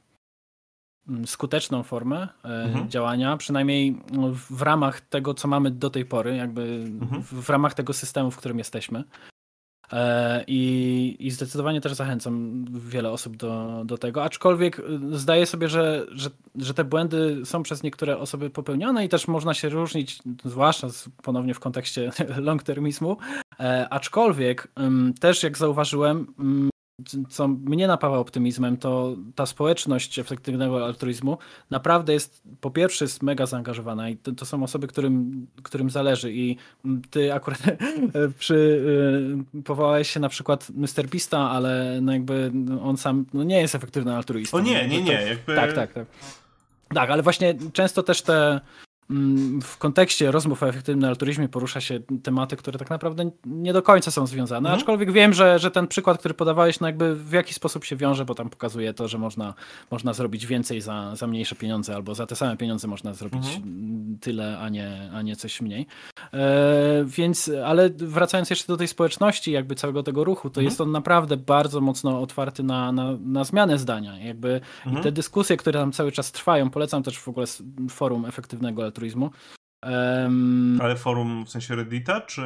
skuteczną 1.25 1.83
formę 1.83 2.27
e, 2.45 2.47
mhm. 2.47 2.89
działania, 2.89 3.37
przynajmniej 3.37 4.01
w 4.49 4.61
ramach 4.61 5.01
tego, 5.01 5.33
co 5.33 5.47
mamy 5.47 5.71
do 5.71 5.89
tej 5.89 6.05
pory, 6.05 6.35
jakby 6.35 6.61
mhm. 7.01 7.21
w, 7.23 7.49
ramach 7.49 7.73
tego 7.73 7.93
systemu, 7.93 8.31
w 8.31 8.37
którym 8.37 8.57
jesteśmy. 8.57 9.03
E, 9.91 10.43
I, 10.47 11.15
I 11.19 11.31
zdecydowanie 11.31 11.81
też 11.81 11.93
zachęcam 11.93 12.65
wiele 12.71 13.11
osób 13.11 13.37
do, 13.37 13.83
do 13.85 13.97
tego, 13.97 14.23
aczkolwiek 14.23 14.79
y, 14.79 14.83
zdaję 15.17 15.45
sobie, 15.45 15.69
że, 15.69 16.05
że, 16.11 16.29
że 16.55 16.73
te 16.73 16.83
błędy 16.83 17.41
są 17.45 17.63
przez 17.63 17.83
niektóre 17.83 18.17
osoby 18.17 18.49
popełnione 18.49 19.05
i 19.05 19.09
też 19.09 19.27
można 19.27 19.53
się 19.53 19.69
różnić, 19.69 20.19
zwłaszcza 20.45 20.87
ponownie 21.23 21.53
w 21.53 21.59
kontekście 21.59 22.11
long-termizmu, 22.47 23.15
e, 23.59 23.87
aczkolwiek 23.89 24.67
też 25.19 25.43
jak 25.43 25.57
zauważyłem, 25.57 26.27
co 27.29 27.47
mnie 27.47 27.87
napawa 27.87 28.17
optymizmem, 28.17 28.77
to 28.77 29.15
ta 29.35 29.45
społeczność 29.45 30.19
efektywnego 30.19 30.85
altruizmu 30.85 31.37
naprawdę 31.69 32.13
jest, 32.13 32.43
po 32.61 32.71
pierwsze 32.71 33.05
jest 33.05 33.23
mega 33.23 33.45
zaangażowana 33.45 34.09
i 34.09 34.17
to, 34.17 34.31
to 34.31 34.45
są 34.45 34.63
osoby, 34.63 34.87
którym, 34.87 35.47
którym 35.63 35.89
zależy 35.89 36.33
i 36.33 36.57
ty 37.09 37.33
akurat 37.33 37.59
przy, 38.39 38.55
y, 39.57 39.61
powołałeś 39.61 40.09
się 40.09 40.19
na 40.19 40.29
przykład 40.29 40.67
Mr. 40.69 41.09
Pista, 41.09 41.39
ale 41.39 41.99
no 42.01 42.13
jakby 42.13 42.51
on 42.83 42.97
sam 42.97 43.25
no 43.33 43.43
nie 43.43 43.61
jest 43.61 43.75
efektywny 43.75 44.15
altruistą. 44.15 44.57
O 44.57 44.61
nie, 44.61 44.87
nie, 44.87 45.01
nie. 45.01 45.21
Jakby... 45.21 45.55
Tak, 45.55 45.73
tak, 45.73 45.93
tak. 45.93 46.05
Tak, 46.93 47.09
ale 47.09 47.23
właśnie 47.23 47.55
często 47.73 48.03
też 48.03 48.21
te 48.21 48.61
w 49.61 49.77
kontekście 49.77 50.31
rozmów 50.31 50.63
o 50.63 50.69
efektywnym 50.69 51.09
altruizmie 51.09 51.49
porusza 51.49 51.81
się 51.81 51.99
tematy, 52.23 52.55
które 52.55 52.79
tak 52.79 52.89
naprawdę 52.89 53.31
nie 53.45 53.73
do 53.73 53.81
końca 53.81 54.11
są 54.11 54.27
związane. 54.27 54.69
Mhm. 54.69 54.79
Aczkolwiek 54.79 55.11
wiem, 55.11 55.33
że, 55.33 55.59
że 55.59 55.71
ten 55.71 55.87
przykład, 55.87 56.17
który 56.19 56.33
podawałeś, 56.33 56.79
no 56.79 56.87
jakby 56.87 57.15
w 57.15 57.31
jakiś 57.31 57.55
sposób 57.55 57.85
się 57.85 57.95
wiąże, 57.95 58.25
bo 58.25 58.35
tam 58.35 58.49
pokazuje 58.49 58.93
to, 58.93 59.07
że 59.07 59.17
można, 59.17 59.53
można 59.91 60.13
zrobić 60.13 60.45
więcej 60.45 60.81
za, 60.81 61.15
za 61.15 61.27
mniejsze 61.27 61.55
pieniądze, 61.55 61.95
albo 61.95 62.15
za 62.15 62.25
te 62.25 62.35
same 62.35 62.57
pieniądze 62.57 62.87
można 62.87 63.13
zrobić 63.13 63.45
mhm. 63.55 64.17
tyle, 64.21 64.59
a 64.59 64.69
nie, 64.69 65.09
a 65.13 65.21
nie 65.21 65.35
coś 65.35 65.61
mniej. 65.61 65.87
E, 66.33 67.05
więc, 67.05 67.51
ale 67.65 67.89
wracając 67.89 68.49
jeszcze 68.49 68.67
do 68.67 68.77
tej 68.77 68.87
społeczności, 68.87 69.51
jakby 69.51 69.75
całego 69.75 70.03
tego 70.03 70.23
ruchu, 70.23 70.49
to 70.49 70.61
mhm. 70.61 70.65
jest 70.65 70.81
on 70.81 70.91
naprawdę 70.91 71.37
bardzo 71.37 71.81
mocno 71.81 72.21
otwarty 72.21 72.63
na, 72.63 72.91
na, 72.91 73.17
na 73.25 73.43
zmianę 73.43 73.77
zdania. 73.77 74.19
Jakby 74.19 74.61
i 74.99 75.03
te 75.03 75.11
dyskusje, 75.11 75.57
które 75.57 75.79
tam 75.79 75.91
cały 75.91 76.11
czas 76.11 76.31
trwają, 76.31 76.69
polecam 76.69 77.03
też 77.03 77.19
w 77.19 77.27
ogóle 77.27 77.47
forum 77.89 78.25
efektywnego 78.25 78.83
altruizmu 78.83 78.94
altruizmu. 78.95 79.29
Um, 79.83 80.79
Ale 80.81 80.95
forum 80.95 81.45
w 81.45 81.49
sensie 81.49 81.75
Reddita, 81.75 82.21
czy... 82.21 82.41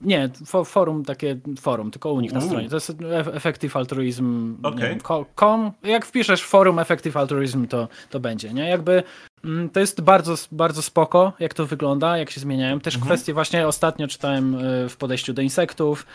Nie, 0.00 0.30
for, 0.46 0.66
forum, 0.66 1.04
takie 1.04 1.36
forum, 1.60 1.90
tylko 1.90 2.12
u 2.12 2.20
nich 2.20 2.32
na 2.32 2.40
stronie. 2.40 2.68
To 2.68 2.76
jest 2.76 2.92
Effective 3.32 3.76
Altruism. 3.76 4.56
Okay. 4.62 4.98
com. 5.36 5.72
Jak 5.82 6.06
wpiszesz 6.06 6.44
forum 6.44 6.78
Effective 6.78 7.16
Altruism, 7.16 7.66
to, 7.66 7.88
to 8.10 8.20
będzie, 8.20 8.52
nie? 8.52 8.68
Jakby 8.68 9.02
mm, 9.44 9.70
to 9.70 9.80
jest 9.80 10.00
bardzo, 10.00 10.34
bardzo 10.52 10.82
spoko, 10.82 11.32
jak 11.40 11.54
to 11.54 11.66
wygląda, 11.66 12.18
jak 12.18 12.30
się 12.30 12.40
zmieniają. 12.40 12.80
Też 12.80 12.94
mhm. 12.94 13.08
kwestie 13.08 13.34
właśnie 13.34 13.68
ostatnio 13.68 14.08
czytałem 14.08 14.54
e, 14.54 14.88
w 14.88 14.96
podejściu 14.96 15.32
do 15.32 15.42
insektów, 15.42 16.06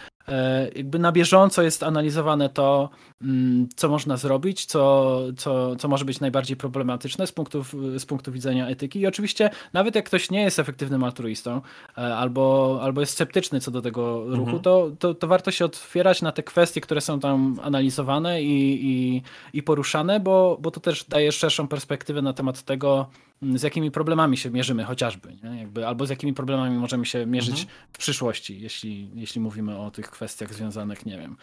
jakby 0.76 1.00
na 1.00 1.12
bieżąco 1.12 1.62
jest 1.62 1.84
analizowane 1.84 2.50
to, 2.50 2.90
mm, 3.22 3.68
co 3.76 3.90
można 3.90 4.18
zrobić, 4.18 4.66
co, 4.66 5.22
co, 5.38 5.76
co 5.76 5.88
może 5.88 6.06
być 6.06 6.20
najbardziej 6.20 6.58
problematyczne 6.58 7.28
z 7.28 7.32
punktu, 7.32 7.64
z 7.98 8.06
punktu 8.06 8.32
widzenia 8.32 8.68
etyki. 8.68 9.00
I 9.00 9.08
oczywiście, 9.08 9.50
nawet 9.74 9.96
jak 9.96 10.06
ktoś 10.06 10.32
nie 10.32 10.42
jest 10.42 10.60
efektywnym 10.60 11.04
altruistą 11.04 11.62
e, 11.98 12.16
albo, 12.16 12.80
albo 12.82 13.02
jest 13.02 13.14
sceptyczny 13.14 13.60
co 13.60 13.72
do 13.72 13.82
tego 13.82 14.26
ruchu, 14.26 14.42
mhm. 14.42 14.60
to, 14.60 14.92
to, 15.00 15.14
to, 15.14 15.28
warto 15.28 15.52
się 15.52 15.66
otwierać 15.66 16.22
na 16.22 16.32
te 16.32 16.44
kwestie, 16.44 16.82
które 16.82 17.02
są 17.02 17.20
tam 17.20 17.60
analizowane 17.64 18.44
i, 18.44 18.86
i, 18.86 19.22
i 19.54 19.64
poruszane, 19.64 20.20
bo, 20.20 20.58
bo 20.62 20.72
to 20.72 20.80
też 20.80 21.04
daje 21.04 21.32
szerszą 21.32 21.68
perspektywę 21.68 22.22
na 22.22 22.34
temat 22.34 22.64
tego, 22.64 23.08
z 23.42 23.64
jakimi 23.64 23.92
problemami 23.92 24.38
się 24.38 24.50
mierzymy 24.50 24.84
chociażby, 24.84 25.38
nie? 25.44 25.60
Jakby, 25.60 25.88
albo 25.88 26.06
z 26.06 26.10
jakimi 26.10 26.34
problemami 26.34 26.78
możemy 26.78 27.06
się 27.06 27.26
mierzyć 27.26 27.60
mhm. 27.62 27.78
w 27.94 27.98
przyszłości, 27.98 28.62
jeśli, 28.62 29.12
jeśli 29.14 29.42
mówimy 29.42 29.78
o 29.78 29.92
tych 29.92 30.12
kwestiach 30.12 30.54
związanych, 30.54 31.06
nie 31.06 31.18
wiem, 31.18 31.38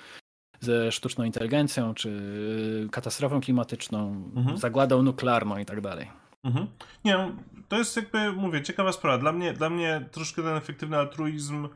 ze 0.60 0.92
sztuczną 0.92 1.24
inteligencją, 1.24 1.94
czy 1.94 2.88
katastrofą 2.92 3.40
klimatyczną, 3.40 4.30
mhm. 4.36 4.56
zagładą 4.56 5.02
nuklearną 5.02 5.58
i 5.58 5.64
tak 5.64 5.80
dalej. 5.80 6.10
Mhm. 6.44 6.66
Nie, 7.04 7.32
to 7.68 7.78
jest 7.78 7.96
jakby, 7.96 8.32
mówię, 8.32 8.62
ciekawa 8.62 8.92
sprawa. 8.92 9.18
Dla 9.18 9.32
mnie, 9.32 9.52
dla 9.52 9.70
mnie 9.70 10.08
troszkę 10.10 10.42
ten 10.42 10.56
efektywny 10.56 10.96
altruizm 10.96 11.68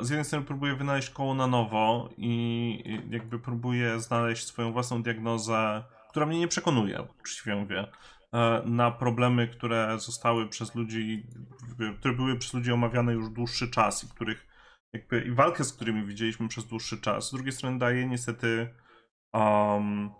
z 0.00 0.10
jednej 0.10 0.24
strony 0.24 0.46
próbuje 0.46 0.74
wynaleźć 0.74 1.10
koło 1.10 1.34
na 1.34 1.46
nowo 1.46 2.08
i 2.16 3.00
jakby 3.10 3.38
próbuje 3.38 4.00
znaleźć 4.00 4.46
swoją 4.46 4.72
własną 4.72 5.02
diagnozę, 5.02 5.84
która 6.10 6.26
mnie 6.26 6.38
nie 6.38 6.48
przekonuje, 6.48 7.02
uczciwie 7.20 7.56
mówię. 7.56 7.86
E, 8.34 8.62
na 8.66 8.90
problemy, 8.90 9.48
które 9.48 9.98
zostały 9.98 10.48
przez 10.48 10.74
ludzi, 10.74 11.26
które 11.98 12.14
były 12.14 12.38
przez 12.38 12.54
ludzi 12.54 12.72
omawiane 12.72 13.12
już 13.12 13.30
dłuższy 13.30 13.70
czas 13.70 14.04
i 14.04 14.08
których 14.08 14.46
jakby 14.92 15.20
i 15.20 15.30
walkę 15.30 15.64
z 15.64 15.72
którymi 15.72 16.06
widzieliśmy 16.06 16.48
przez 16.48 16.66
dłuższy 16.66 17.00
czas. 17.00 17.28
Z 17.28 17.32
drugiej 17.32 17.52
strony 17.52 17.78
daje 17.78 18.06
niestety 18.06 18.74
um, 19.32 20.10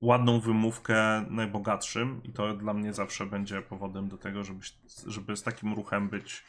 ładną 0.00 0.40
wymówkę 0.40 1.26
najbogatszym 1.30 2.22
i 2.24 2.32
to 2.32 2.56
dla 2.56 2.74
mnie 2.74 2.92
zawsze 2.92 3.26
będzie 3.26 3.62
powodem 3.62 4.08
do 4.08 4.18
tego, 4.18 4.44
żeby, 4.44 4.60
żeby 5.06 5.36
z 5.36 5.42
takim 5.42 5.74
ruchem 5.74 6.08
być 6.08 6.44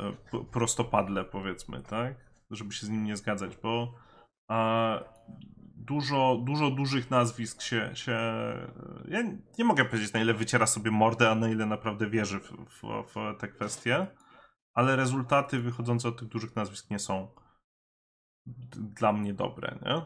e, 0.00 0.12
prostopadle 0.52 1.24
powiedzmy, 1.24 1.82
tak? 1.82 2.14
Żeby 2.50 2.72
się 2.72 2.86
z 2.86 2.90
nim 2.90 3.04
nie 3.04 3.16
zgadzać, 3.16 3.56
bo 3.56 3.94
a, 4.48 4.98
dużo, 5.86 6.42
dużo 6.44 6.70
dużych 6.70 7.10
nazwisk 7.10 7.62
się, 7.62 7.90
się. 7.94 8.18
Ja 9.08 9.22
nie 9.58 9.64
mogę 9.64 9.84
powiedzieć, 9.84 10.12
na 10.12 10.20
ile 10.20 10.34
wyciera 10.34 10.66
sobie 10.66 10.90
mordę, 10.90 11.30
a 11.30 11.34
na 11.34 11.48
ile 11.48 11.66
naprawdę 11.66 12.10
wierzy 12.10 12.40
w, 12.40 12.50
w, 12.50 12.82
w 13.14 13.38
te 13.38 13.48
kwestie, 13.48 14.06
ale 14.74 14.96
rezultaty 14.96 15.60
wychodzące 15.60 16.08
od 16.08 16.18
tych 16.18 16.28
dużych 16.28 16.56
nazwisk 16.56 16.90
nie 16.90 16.98
są 16.98 17.28
dla 18.76 19.12
mnie 19.12 19.34
dobre, 19.34 19.78
nie? 19.86 20.02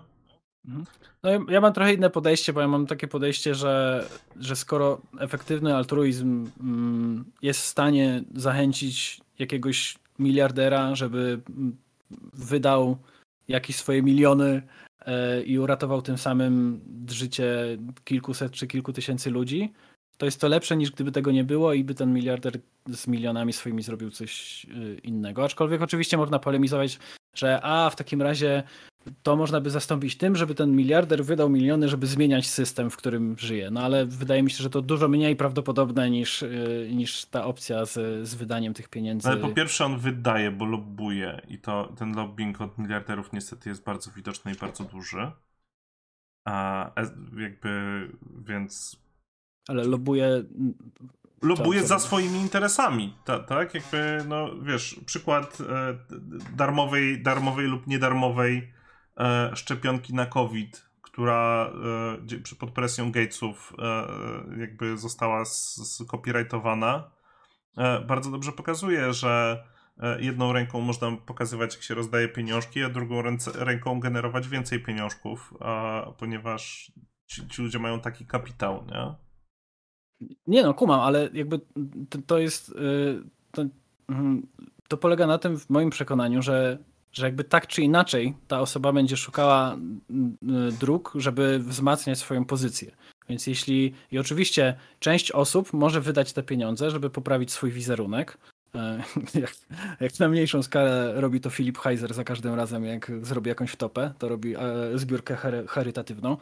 Mhm. 0.64 0.87
No 1.22 1.31
ja 1.49 1.61
mam 1.61 1.72
trochę 1.72 1.95
inne 1.95 2.11
podejście, 2.11 2.53
bo 2.53 2.61
ja 2.61 2.68
mam 2.68 2.87
takie 2.87 3.09
podejście, 3.09 3.55
że, 3.55 4.07
że 4.37 4.57
skoro 4.57 5.01
efektywny 5.18 5.76
altruizm 5.76 6.51
mm, 6.61 7.33
jest 7.43 7.61
w 7.61 7.66
stanie 7.66 8.24
zachęcić 8.35 9.20
jakiegoś 9.39 9.99
miliardera, 10.18 10.95
żeby 10.95 11.41
mm, 11.51 11.76
wydał 12.33 12.99
jakieś 13.49 13.76
swoje 13.76 14.03
miliony 14.03 14.62
i 15.44 15.59
uratował 15.59 16.03
tym 16.03 16.18
samym 16.18 16.80
życie 17.11 17.78
kilkuset 18.05 18.53
czy 18.53 18.66
kilku 18.66 18.92
tysięcy 18.92 19.30
ludzi, 19.30 19.72
to 20.20 20.26
jest 20.26 20.40
to 20.40 20.48
lepsze 20.48 20.76
niż 20.76 20.90
gdyby 20.90 21.12
tego 21.12 21.32
nie 21.32 21.44
było 21.44 21.72
i 21.72 21.84
by 21.84 21.94
ten 21.94 22.12
miliarder 22.12 22.61
z 22.88 23.07
milionami 23.07 23.53
swoimi 23.53 23.82
zrobił 23.82 24.11
coś 24.11 24.66
e, 24.66 24.94
innego. 24.94 25.44
Aczkolwiek 25.44 25.82
oczywiście 25.82 26.16
można 26.16 26.38
polemizować, 26.38 26.98
że 27.34 27.61
a 27.62 27.90
w 27.90 27.96
takim 27.96 28.22
razie 28.22 28.62
to 29.22 29.36
można 29.36 29.61
by 29.61 29.70
zastąpić 29.70 30.16
tym, 30.16 30.36
żeby 30.36 30.55
ten 30.55 30.76
miliarder 30.76 31.24
wydał 31.24 31.51
miliony, 31.51 31.88
żeby 31.88 32.07
zmieniać 32.07 32.48
system, 32.48 32.90
w 32.90 32.96
którym 32.96 33.36
żyje. 33.38 33.70
No 33.70 33.80
ale 33.80 34.07
wydaje 34.07 34.42
mi 34.42 34.51
się, 34.51 34.62
że 34.62 34.70
to 34.70 34.82
dużo 34.82 35.09
mniej 35.09 35.36
prawdopodobne 35.36 36.11
niż, 36.11 36.42
y, 36.42 36.90
niż 36.94 37.24
ta 37.24 37.44
opcja 37.44 37.84
z, 37.84 38.28
z 38.28 38.34
wydaniem 38.34 38.74
tych 38.74 38.88
pieniędzy. 38.88 39.28
Ale 39.28 39.40
po 39.40 39.48
pierwsze 39.48 39.84
on 39.84 39.98
wydaje, 39.98 40.51
bo 40.51 40.64
lobbuje 40.64 41.42
i 41.48 41.59
to 41.59 41.92
ten 41.98 42.16
lobbying 42.16 42.61
od 42.61 42.78
miliarderów 42.78 43.32
niestety 43.32 43.68
jest 43.68 43.84
bardzo 43.84 44.11
widoczny 44.11 44.53
i 44.53 44.57
bardzo 44.57 44.84
duży. 44.84 45.30
A 46.44 46.90
jakby, 47.36 47.70
więc... 48.46 48.96
Ale 49.68 49.84
lobbuje 49.84 50.44
lobuje 51.42 51.86
za 51.86 51.98
swoimi 51.98 52.38
interesami, 52.38 53.14
ta, 53.24 53.38
tak? 53.38 53.74
Jakby, 53.74 54.24
no 54.28 54.48
wiesz, 54.62 55.01
przykład 55.07 55.59
e, 55.61 55.98
darmowej, 56.57 57.22
darmowej 57.22 57.66
lub 57.66 57.86
niedarmowej 57.86 58.57
e, 58.59 58.80
szczepionki 59.55 60.14
na 60.14 60.27
COVID, 60.27 60.91
która 61.03 61.73
e, 62.53 62.55
pod 62.59 62.71
presją 62.71 63.12
Gatesów 63.12 63.73
e, 63.79 64.61
jakby 64.61 64.99
została 64.99 65.45
copyrightowana, 66.11 67.11
e, 67.77 68.01
bardzo 68.01 68.31
dobrze 68.31 68.53
pokazuje, 68.53 69.12
że 69.12 69.64
e, 69.99 70.23
jedną 70.23 70.53
ręką 70.53 70.81
można 70.81 71.16
pokazywać, 71.16 71.75
jak 71.75 71.83
się 71.83 71.95
rozdaje 71.95 72.29
pieniążki, 72.29 72.83
a 72.83 72.91
drugą 72.91 73.23
ręką 73.55 74.01
generować 74.01 74.49
więcej 74.49 74.83
pieniążków, 74.83 75.55
ponieważ 76.18 76.93
ci, 77.27 77.49
ci 77.49 77.62
ludzie 77.62 77.79
mają 77.79 78.01
taki 78.01 78.27
kapitał, 78.27 78.85
nie? 78.87 79.14
Nie 80.47 80.62
no, 80.62 80.75
kumam, 80.75 81.01
ale 81.01 81.31
jakby 81.33 81.61
to, 82.11 82.18
to 82.27 82.39
jest. 82.39 82.68
Y, 82.68 83.23
to, 83.51 83.64
mhm, 84.09 84.47
to, 84.89 84.97
polega 84.97 85.27
na 85.27 85.39
tym, 85.39 85.59
w 85.59 85.71
moim 85.71 85.91
przekonaniu, 85.91 86.43
że, 86.43 86.79
że 87.12 87.26
jakby 87.26 87.44
tak 87.44 87.66
czy 87.66 87.82
inaczej 87.82 88.34
ta 88.48 88.61
osoba 88.61 88.92
będzie 88.92 89.16
szukała 89.16 89.76
y, 89.76 90.72
dróg, 90.80 91.12
żeby 91.14 91.58
wzmacniać 91.58 92.18
swoją 92.18 92.44
pozycję. 92.44 92.90
Więc 93.28 93.46
jeśli. 93.46 93.94
I 94.11 94.18
oczywiście 94.18 94.74
część 95.00 95.32
osób 95.32 95.72
może 95.72 96.00
wydać 96.00 96.32
te 96.32 96.42
pieniądze, 96.42 96.90
żeby 96.90 97.11
poprawić 97.11 97.52
swój 97.52 97.70
wizerunek. 97.70 98.38
E, 98.74 99.02
jak, 99.40 99.52
jak 100.00 100.18
na 100.18 100.28
mniejszą 100.28 100.62
skalę 100.62 101.20
robi 101.20 101.40
to 101.40 101.50
Filip 101.50 101.78
Heiser 101.78 102.14
za 102.14 102.24
każdym 102.24 102.54
razem, 102.54 102.84
jak 102.84 103.12
zrobi 103.22 103.48
jakąś 103.48 103.70
wtopę, 103.70 104.12
to 104.18 104.28
robi 104.28 104.56
e, 104.56 104.61
zbiórkę 104.94 105.36
charytatywną. 105.68 106.36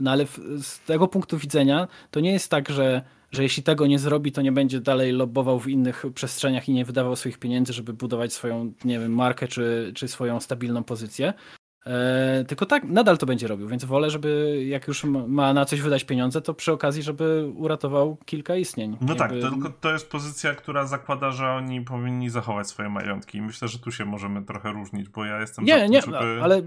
No 0.00 0.10
ale 0.10 0.26
z 0.62 0.80
tego 0.80 1.08
punktu 1.08 1.38
widzenia 1.38 1.88
to 2.10 2.20
nie 2.20 2.32
jest 2.32 2.50
tak, 2.50 2.68
że 2.68 3.02
że 3.34 3.42
jeśli 3.42 3.62
tego 3.62 3.86
nie 3.86 3.98
zrobi, 3.98 4.32
to 4.32 4.42
nie 4.42 4.52
będzie 4.52 4.80
dalej 4.80 5.12
lobbował 5.12 5.60
w 5.60 5.68
innych 5.68 6.04
przestrzeniach 6.14 6.68
i 6.68 6.72
nie 6.72 6.84
wydawał 6.84 7.16
swoich 7.16 7.38
pieniędzy, 7.38 7.72
żeby 7.72 7.92
budować 7.92 8.32
swoją, 8.32 8.72
nie 8.84 8.98
wiem, 8.98 9.14
markę 9.14 9.48
czy, 9.48 9.92
czy 9.94 10.08
swoją 10.08 10.40
stabilną 10.40 10.84
pozycję. 10.84 11.34
E, 11.86 12.44
tylko 12.44 12.66
tak, 12.66 12.84
nadal 12.84 13.18
to 13.18 13.26
będzie 13.26 13.48
robił, 13.48 13.68
więc 13.68 13.84
wolę, 13.84 14.10
żeby 14.10 14.62
jak 14.66 14.88
już 14.88 15.04
ma 15.04 15.54
na 15.54 15.64
coś 15.64 15.80
wydać 15.80 16.04
pieniądze, 16.04 16.40
to 16.40 16.54
przy 16.54 16.72
okazji, 16.72 17.02
żeby 17.02 17.52
uratował 17.56 18.16
kilka 18.24 18.56
istnień. 18.56 18.96
No 19.00 19.14
tak, 19.14 19.30
Jakby... 19.30 19.42
tak, 19.42 19.52
tylko 19.52 19.70
to 19.80 19.92
jest 19.92 20.10
pozycja, 20.10 20.54
która 20.54 20.86
zakłada, 20.86 21.30
że 21.30 21.46
oni 21.46 21.80
powinni 21.80 22.30
zachować 22.30 22.68
swoje 22.68 22.88
majątki. 22.88 23.42
Myślę, 23.42 23.68
że 23.68 23.78
tu 23.78 23.90
się 23.90 24.04
możemy 24.04 24.42
trochę 24.42 24.72
różnić, 24.72 25.08
bo 25.08 25.24
ja 25.24 25.40
jestem 25.40 25.64
Nie, 25.64 25.88
nie, 25.88 26.02
żeby... 26.02 26.16
ale, 26.42 26.62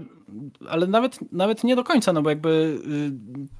ale 0.68 0.86
nawet, 0.86 1.32
nawet 1.32 1.64
nie 1.64 1.76
do 1.76 1.84
końca, 1.84 2.12
no 2.12 2.22
bo 2.22 2.30
jakby 2.30 2.48
y, 2.48 3.10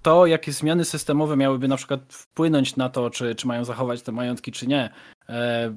to, 0.03 0.27
jakie 0.27 0.53
zmiany 0.53 0.85
systemowe 0.85 1.37
miałyby 1.37 1.69
na 1.69 1.77
przykład 1.77 2.01
wpłynąć 2.09 2.77
na 2.77 2.89
to, 2.89 3.11
czy, 3.11 3.35
czy 3.35 3.47
mają 3.47 3.65
zachować 3.65 4.03
te 4.03 4.13
majątki, 4.13 4.53
czy 4.53 4.67
nie, 4.67 4.91
e, 5.29 5.69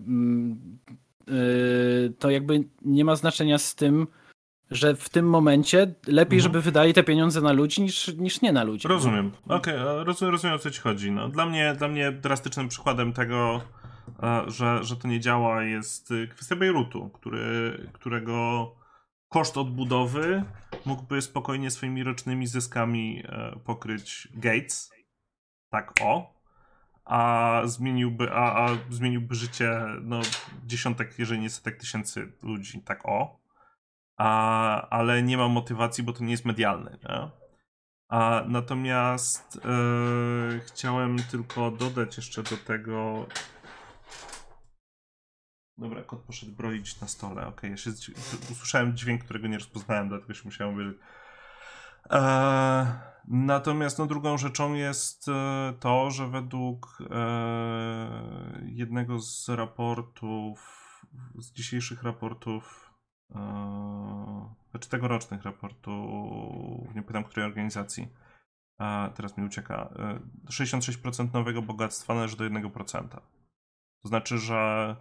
y, 1.29 2.13
to 2.19 2.29
jakby 2.29 2.63
nie 2.81 3.05
ma 3.05 3.15
znaczenia 3.15 3.57
z 3.57 3.75
tym, 3.75 4.07
że 4.71 4.95
w 4.95 5.09
tym 5.09 5.29
momencie 5.29 5.77
lepiej, 6.07 6.39
mhm. 6.39 6.41
żeby 6.41 6.61
wydali 6.61 6.93
te 6.93 7.03
pieniądze 7.03 7.41
na 7.41 7.51
ludzi 7.51 7.81
niż, 7.81 8.07
niż 8.07 8.41
nie 8.41 8.51
na 8.51 8.63
ludzi. 8.63 8.87
Rozumiem. 8.87 9.31
Okej, 9.45 9.79
okay, 9.79 10.03
rozumiem, 10.03 10.31
rozumiem 10.31 10.55
o 10.55 10.59
co 10.59 10.71
ci 10.71 10.81
chodzi. 10.81 11.11
No, 11.11 11.29
dla, 11.29 11.45
mnie, 11.45 11.75
dla 11.77 11.87
mnie 11.87 12.11
drastycznym 12.11 12.67
przykładem 12.67 13.13
tego, 13.13 13.61
e, 14.23 14.43
że, 14.47 14.83
że 14.83 14.95
to 14.95 15.07
nie 15.07 15.19
działa 15.19 15.63
jest 15.63 16.11
y, 16.11 16.27
kwestia 16.27 16.55
Bejrutu, 16.55 17.09
który, 17.09 17.77
którego 17.93 18.71
koszt 19.29 19.57
odbudowy 19.57 20.43
mógłby 20.85 21.21
spokojnie 21.21 21.71
swoimi 21.71 22.03
rocznymi 22.03 22.47
zyskami 22.47 23.23
e, 23.25 23.59
pokryć 23.65 24.27
Gates. 24.33 24.91
Tak 25.69 25.93
o. 26.01 26.41
A 27.05 27.61
zmieniłby, 27.65 28.31
a, 28.31 28.65
a 28.65 28.77
zmieniłby 28.89 29.35
życie 29.35 29.81
no, 30.01 30.19
dziesiątek, 30.65 31.19
jeżeli 31.19 31.41
nie 31.41 31.49
setek 31.49 31.77
tysięcy 31.77 32.31
ludzi. 32.43 32.81
Tak 32.81 33.05
o 33.05 33.40
a, 34.21 34.87
ale 34.89 35.23
nie 35.23 35.37
mam 35.37 35.51
motywacji, 35.51 36.03
bo 36.03 36.13
to 36.13 36.23
nie 36.23 36.31
jest 36.31 36.45
medialne. 36.45 36.97
Nie? 37.03 37.29
A, 38.09 38.43
natomiast 38.47 39.59
e, 39.65 40.59
chciałem 40.59 41.17
tylko 41.31 41.71
dodać 41.71 42.17
jeszcze 42.17 42.43
do 42.43 42.57
tego. 42.57 43.25
Dobra, 45.77 46.03
kot 46.03 46.19
poszedł 46.19 46.51
broić 46.51 47.01
na 47.01 47.07
stole. 47.07 47.47
Ok, 47.47 47.63
ja 47.63 47.77
się 47.77 47.91
usłyszałem 48.51 48.97
dźwięk, 48.97 49.23
którego 49.23 49.47
nie 49.47 49.57
rozpoznałem, 49.57 50.09
dlatego 50.09 50.33
się 50.33 50.41
musiałem 50.45 50.75
wyżyć. 50.75 50.97
E, 52.11 52.99
natomiast 53.27 53.99
no, 53.99 54.05
drugą 54.05 54.37
rzeczą 54.37 54.73
jest 54.73 55.27
e, 55.27 55.73
to, 55.79 56.11
że 56.11 56.27
według 56.27 56.97
e, 57.11 58.61
jednego 58.65 59.19
z 59.19 59.49
raportów, 59.49 60.81
z 61.35 61.51
dzisiejszych 61.51 62.03
raportów 62.03 62.90
znaczy 64.71 64.89
tegorocznych 64.89 65.43
raportów, 65.43 66.95
nie 66.95 67.03
pytam 67.03 67.23
której 67.23 67.45
organizacji, 67.45 68.07
a 68.77 69.09
teraz 69.15 69.37
mi 69.37 69.45
ucieka, 69.45 69.93
66% 70.49 71.23
e, 71.23 71.29
nowego 71.33 71.61
bogactwa 71.61 72.15
należy 72.15 72.37
do 72.37 72.43
1%. 72.43 73.07
To 74.01 74.07
znaczy, 74.07 74.37
że 74.37 74.95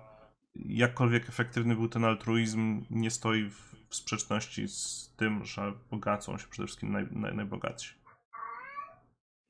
jakkolwiek 0.55 1.29
efektywny 1.29 1.75
był 1.75 1.89
ten 1.89 2.05
altruizm, 2.05 2.85
nie 2.91 3.11
stoi 3.11 3.45
w, 3.45 3.75
w 3.89 3.95
sprzeczności 3.95 4.69
z 4.69 5.13
tym, 5.17 5.45
że 5.45 5.73
bogacą 5.91 6.39
się 6.39 6.47
przede 6.51 6.67
wszystkim 6.67 6.93
naj, 6.93 7.07
naj, 7.11 7.35
najbogatsi. 7.35 7.95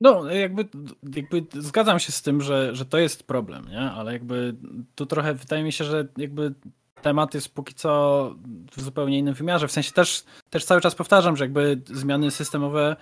No, 0.01 0.31
jakby, 0.31 0.67
jakby 1.15 1.61
zgadzam 1.61 1.99
się 1.99 2.11
z 2.11 2.21
tym, 2.21 2.41
że, 2.41 2.75
że 2.75 2.85
to 2.85 2.97
jest 2.97 3.23
problem, 3.23 3.65
nie? 3.69 3.79
ale 3.79 4.13
jakby 4.13 4.55
tu 4.95 5.05
trochę 5.05 5.33
wydaje 5.33 5.63
mi 5.63 5.71
się, 5.71 5.83
że 5.83 6.07
jakby 6.17 6.53
temat 7.01 7.33
jest 7.33 7.53
póki 7.53 7.73
co 7.73 8.35
w 8.77 8.81
zupełnie 8.81 9.19
innym 9.19 9.33
wymiarze. 9.33 9.67
W 9.67 9.71
sensie 9.71 9.91
też, 9.91 10.23
też 10.49 10.65
cały 10.65 10.81
czas 10.81 10.95
powtarzam, 10.95 11.37
że 11.37 11.43
jakby 11.43 11.81
zmiany 11.85 12.31
systemowe 12.31 12.95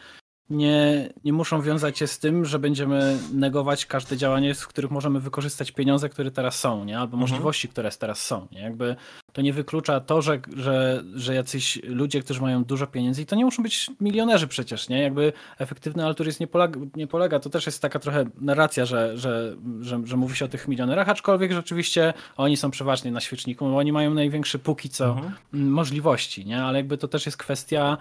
nie, 0.49 1.09
nie 1.23 1.33
muszą 1.33 1.61
wiązać 1.61 1.97
się 1.97 2.07
z 2.07 2.19
tym, 2.19 2.45
że 2.45 2.59
będziemy 2.59 3.17
negować 3.33 3.85
każde 3.85 4.17
działanie, 4.17 4.55
z 4.55 4.67
których 4.67 4.91
możemy 4.91 5.19
wykorzystać 5.19 5.71
pieniądze, 5.71 6.09
które 6.09 6.31
teraz 6.31 6.59
są, 6.59 6.85
nie? 6.85 6.99
albo 6.99 7.13
mhm. 7.13 7.19
możliwości, 7.19 7.69
które 7.69 7.91
teraz 7.91 8.21
są. 8.25 8.47
Nie? 8.51 8.61
Jakby 8.61 8.95
to 9.33 9.41
nie 9.41 9.53
wyklucza 9.53 9.99
to, 9.99 10.21
że, 10.21 10.39
że, 10.55 11.03
że 11.15 11.35
jacyś 11.35 11.79
ludzie, 11.83 12.21
którzy 12.21 12.41
mają 12.41 12.63
dużo 12.63 12.87
pieniędzy, 12.87 13.21
i 13.21 13.25
to 13.25 13.35
nie 13.35 13.45
muszą 13.45 13.63
być 13.63 13.91
milionerzy 14.01 14.47
przecież, 14.47 14.89
nie? 14.89 15.01
Jakby 15.01 15.33
efektywny 15.57 16.05
altruizm 16.05 16.37
nie 16.39 16.47
polega, 16.47 16.79
nie 16.95 17.07
polega. 17.07 17.39
To 17.39 17.49
też 17.49 17.65
jest 17.65 17.81
taka 17.81 17.99
trochę 17.99 18.25
narracja, 18.41 18.85
że, 18.85 19.17
że, 19.17 19.55
że, 19.81 20.01
że 20.05 20.17
mówi 20.17 20.35
się 20.35 20.45
o 20.45 20.47
tych 20.47 20.67
milionerach, 20.67 21.09
aczkolwiek 21.09 21.51
rzeczywiście 21.51 22.13
oni 22.37 22.57
są 22.57 22.71
przeważnie 22.71 23.11
na 23.11 23.19
świeczniku, 23.19 23.65
bo 23.65 23.77
oni 23.77 23.91
mają 23.91 24.13
największe 24.13 24.59
póki 24.59 24.89
co 24.89 25.05
mhm. 25.05 25.33
możliwości, 25.53 26.45
nie? 26.45 26.63
Ale 26.63 26.79
jakby 26.79 26.97
to 26.97 27.07
też 27.07 27.25
jest 27.25 27.37
kwestia 27.37 27.97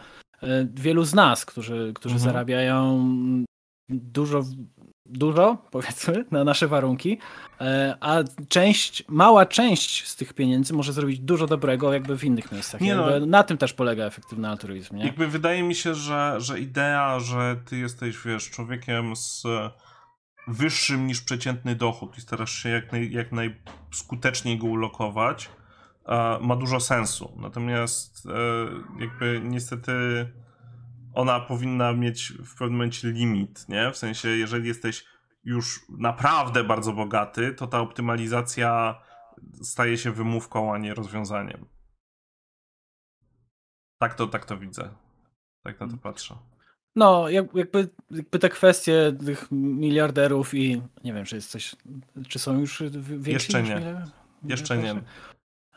wielu 0.74 1.04
z 1.04 1.14
nas, 1.14 1.44
którzy, 1.44 1.92
którzy 1.94 2.14
mhm. 2.14 2.32
zarabiają 2.32 3.08
dużo, 3.88 4.42
dużo, 5.06 5.58
powiedzmy, 5.70 6.24
na 6.30 6.44
nasze 6.44 6.68
warunki, 6.68 7.18
e, 7.60 7.96
a 8.00 8.16
część, 8.48 9.04
mała 9.08 9.46
część 9.46 10.08
z 10.08 10.16
tych 10.16 10.32
pieniędzy 10.32 10.74
może 10.74 10.92
zrobić 10.92 11.20
dużo 11.20 11.46
dobrego 11.46 11.92
jakby 11.92 12.18
w 12.18 12.24
innych 12.24 12.52
miejscach. 12.52 12.80
Nie 12.80 12.94
no, 12.94 13.26
na 13.26 13.42
tym 13.42 13.58
też 13.58 13.72
polega 13.72 14.04
efektywny 14.04 14.48
altruizm. 14.48 14.96
Nie? 14.96 15.04
Jakby 15.04 15.28
wydaje 15.28 15.62
mi 15.62 15.74
się, 15.74 15.94
że, 15.94 16.34
że 16.38 16.60
idea, 16.60 17.20
że 17.20 17.56
ty 17.64 17.78
jesteś, 17.78 18.18
wiesz, 18.24 18.50
człowiekiem 18.50 19.16
z 19.16 19.42
wyższym 20.48 21.06
niż 21.06 21.20
przeciętny 21.20 21.74
dochód 21.74 22.18
i 22.18 22.20
starasz 22.20 22.52
się 22.52 22.68
jak, 22.68 22.92
naj, 22.92 23.12
jak 23.12 23.32
najskuteczniej 23.32 24.58
go 24.58 24.66
ulokować, 24.66 25.50
ma 26.40 26.56
dużo 26.56 26.80
sensu. 26.80 27.36
Natomiast 27.36 28.26
e, 28.26 28.30
jakby 29.00 29.40
niestety 29.44 29.92
ona 31.14 31.40
powinna 31.40 31.92
mieć 31.92 32.32
w 32.32 32.54
pewnym 32.54 32.72
momencie 32.72 33.08
limit, 33.08 33.68
nie? 33.68 33.92
W 33.92 33.96
sensie, 33.96 34.28
jeżeli 34.28 34.68
jesteś 34.68 35.04
już 35.44 35.80
naprawdę 35.98 36.64
bardzo 36.64 36.92
bogaty, 36.92 37.54
to 37.54 37.66
ta 37.66 37.80
optymalizacja 37.80 39.00
staje 39.62 39.98
się 39.98 40.12
wymówką, 40.12 40.74
a 40.74 40.78
nie 40.78 40.94
rozwiązaniem. 40.94 41.66
Tak 44.00 44.14
to, 44.14 44.26
tak 44.26 44.44
to 44.44 44.58
widzę. 44.58 44.90
Tak 45.64 45.80
na 45.80 45.88
to 45.88 45.96
patrzę. 45.96 46.36
No, 46.96 47.28
jakby, 47.28 47.88
jakby 48.10 48.38
te 48.38 48.48
kwestie 48.48 49.16
tych 49.26 49.48
miliarderów 49.52 50.54
i 50.54 50.82
nie 51.04 51.12
wiem, 51.12 51.24
czy 51.24 51.36
jest 51.36 51.50
coś, 51.50 51.76
czy 52.28 52.38
są 52.38 52.60
już 52.60 52.82
więksi 52.98 53.32
Jeszcze 53.32 53.62
nie. 53.62 54.02
Jeszcze 54.44 54.78
nie. 54.78 55.02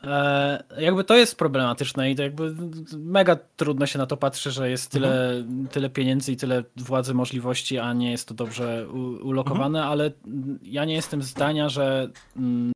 E, 0.03 0.63
jakby 0.77 1.03
to 1.03 1.15
jest 1.15 1.37
problematyczne 1.37 2.11
i 2.11 2.15
to 2.15 2.23
jakby 2.23 2.55
mega 2.97 3.37
trudno 3.55 3.85
się 3.85 3.99
na 3.99 4.05
to 4.05 4.17
patrzy, 4.17 4.51
że 4.51 4.69
jest 4.69 4.91
tyle, 4.91 5.29
mhm. 5.29 5.67
tyle 5.67 5.89
pieniędzy 5.89 6.31
i 6.31 6.37
tyle 6.37 6.63
władzy, 6.75 7.13
możliwości, 7.13 7.79
a 7.79 7.93
nie 7.93 8.11
jest 8.11 8.27
to 8.27 8.33
dobrze 8.33 8.87
ulokowane, 9.23 9.79
mhm. 9.79 9.91
ale 9.91 10.11
ja 10.63 10.85
nie 10.85 10.93
jestem 10.93 11.21
zdania, 11.21 11.69
że 11.69 12.09
mm, 12.37 12.71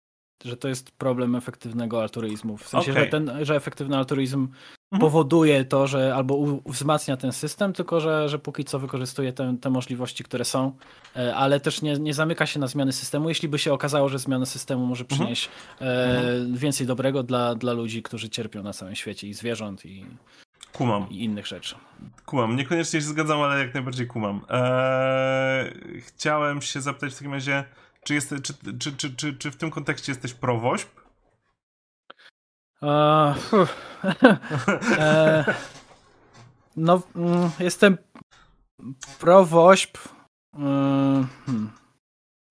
że 0.46 0.58
to 0.58 0.68
jest 0.68 0.92
problem 0.92 1.36
efektywnego 1.36 2.02
altruizmu. 2.02 2.58
W 2.58 2.68
sensie, 2.68 2.92
okay. 2.92 3.04
że, 3.04 3.10
ten, 3.10 3.32
że 3.42 3.56
efektywny 3.56 3.98
altruizm 3.98 4.48
mhm. 4.92 5.02
powoduje 5.02 5.66
to, 5.66 5.88
że 5.88 6.16
albo 6.16 6.62
wzmacnia 6.66 7.18
ten 7.18 7.32
system, 7.32 7.74
tylko 7.74 8.00
że, 8.00 8.30
że 8.30 8.40
póki 8.40 8.64
co 8.66 8.80
wykorzystuje 8.80 9.34
te, 9.34 9.58
te 9.62 9.70
możliwości, 9.70 10.24
które 10.24 10.46
są, 10.46 10.72
e, 11.16 11.36
ale 11.36 11.60
też 11.60 11.82
nie, 11.82 11.94
nie 11.94 12.14
zamyka 12.14 12.46
się 12.46 12.60
na 12.60 12.68
zmiany 12.68 12.94
systemu. 12.94 13.30
Jeśli 13.30 13.50
by 13.50 13.60
się 13.60 13.74
okazało, 13.74 14.10
że 14.10 14.20
zmiana 14.20 14.46
systemu 14.46 14.86
może 14.86 15.04
mhm. 15.04 15.20
przynieść 15.20 15.50
mhm. 15.80 16.56
więcej 16.58 16.88
dobrego 16.88 17.24
dla, 17.24 17.56
dla 17.56 17.74
ludzi, 17.74 18.04
którzy 18.04 18.30
cierpią 18.30 18.64
na 18.64 18.74
całym 18.74 18.96
świecie 18.96 19.28
i 19.28 19.34
zwierząt 19.34 19.86
i, 19.86 20.06
Kumam. 20.78 21.10
I 21.10 21.24
innych 21.24 21.48
rzeczy. 21.48 21.76
Kumam. 22.26 22.56
Niekoniecznie 22.56 23.02
się 23.02 23.08
zgadzam, 23.08 23.42
ale 23.42 23.60
jak 23.60 23.74
najbardziej 23.74 24.08
kumam. 24.08 24.42
Eee, 24.50 26.02
chciałem 26.02 26.62
się 26.62 26.82
zapytać 26.82 27.14
w 27.14 27.18
takim 27.18 27.34
razie, 27.34 27.64
czy, 28.04 28.14
jest, 28.14 28.34
czy, 28.44 28.54
czy, 28.80 28.92
czy, 28.92 29.16
czy, 29.16 29.34
czy 29.34 29.52
w 29.52 29.56
tym 29.56 29.72
kontekście 29.72 30.12
jesteś 30.12 30.34
pro-WOŚP? 30.34 31.05
E, 34.98 35.46
no, 36.78 37.02
mm, 37.16 37.50
jestem 37.60 37.98
pro-WOŚP. 39.20 39.98
Mm, 40.54 41.28
hmm. 41.46 41.72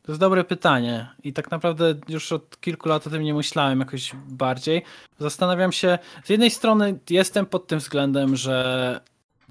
To 0.02 0.12
jest 0.12 0.20
dobre 0.20 0.44
pytanie 0.44 1.14
i 1.24 1.32
tak 1.32 1.50
naprawdę 1.50 1.94
już 2.08 2.32
od 2.32 2.60
kilku 2.60 2.88
lat 2.88 3.06
o 3.06 3.10
tym 3.10 3.22
nie 3.22 3.34
myślałem 3.34 3.80
jakoś 3.80 4.12
bardziej. 4.28 4.82
Zastanawiam 5.18 5.72
się, 5.72 5.98
z 6.24 6.28
jednej 6.28 6.50
strony 6.50 6.98
jestem 7.10 7.46
pod 7.46 7.66
tym 7.66 7.78
względem, 7.78 8.36
że, 8.36 9.00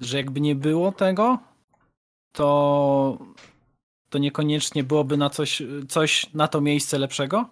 że 0.00 0.16
jakby 0.16 0.40
nie 0.40 0.54
było 0.54 0.92
tego, 0.92 1.38
to 2.32 3.18
to 4.14 4.18
niekoniecznie 4.18 4.84
byłoby 4.84 5.16
na 5.16 5.30
coś, 5.30 5.62
coś 5.88 6.34
na 6.34 6.48
to 6.48 6.60
miejsce 6.60 6.98
lepszego. 6.98 7.48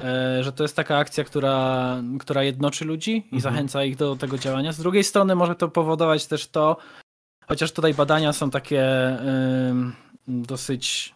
E, 0.00 0.44
że 0.44 0.52
to 0.52 0.64
jest 0.64 0.76
taka 0.76 0.96
akcja, 0.96 1.24
która, 1.24 1.96
która 2.20 2.42
jednoczy 2.42 2.84
ludzi 2.84 3.12
i 3.16 3.34
mhm. 3.34 3.40
zachęca 3.40 3.84
ich 3.84 3.96
do 3.96 4.16
tego 4.16 4.38
działania. 4.38 4.72
Z 4.72 4.78
drugiej 4.78 5.04
strony 5.04 5.34
może 5.34 5.54
to 5.54 5.68
powodować 5.68 6.26
też 6.26 6.48
to, 6.48 6.76
chociaż 7.48 7.72
tutaj 7.72 7.94
badania 7.94 8.32
są 8.32 8.50
takie 8.50 8.86
dosyć 10.28 11.14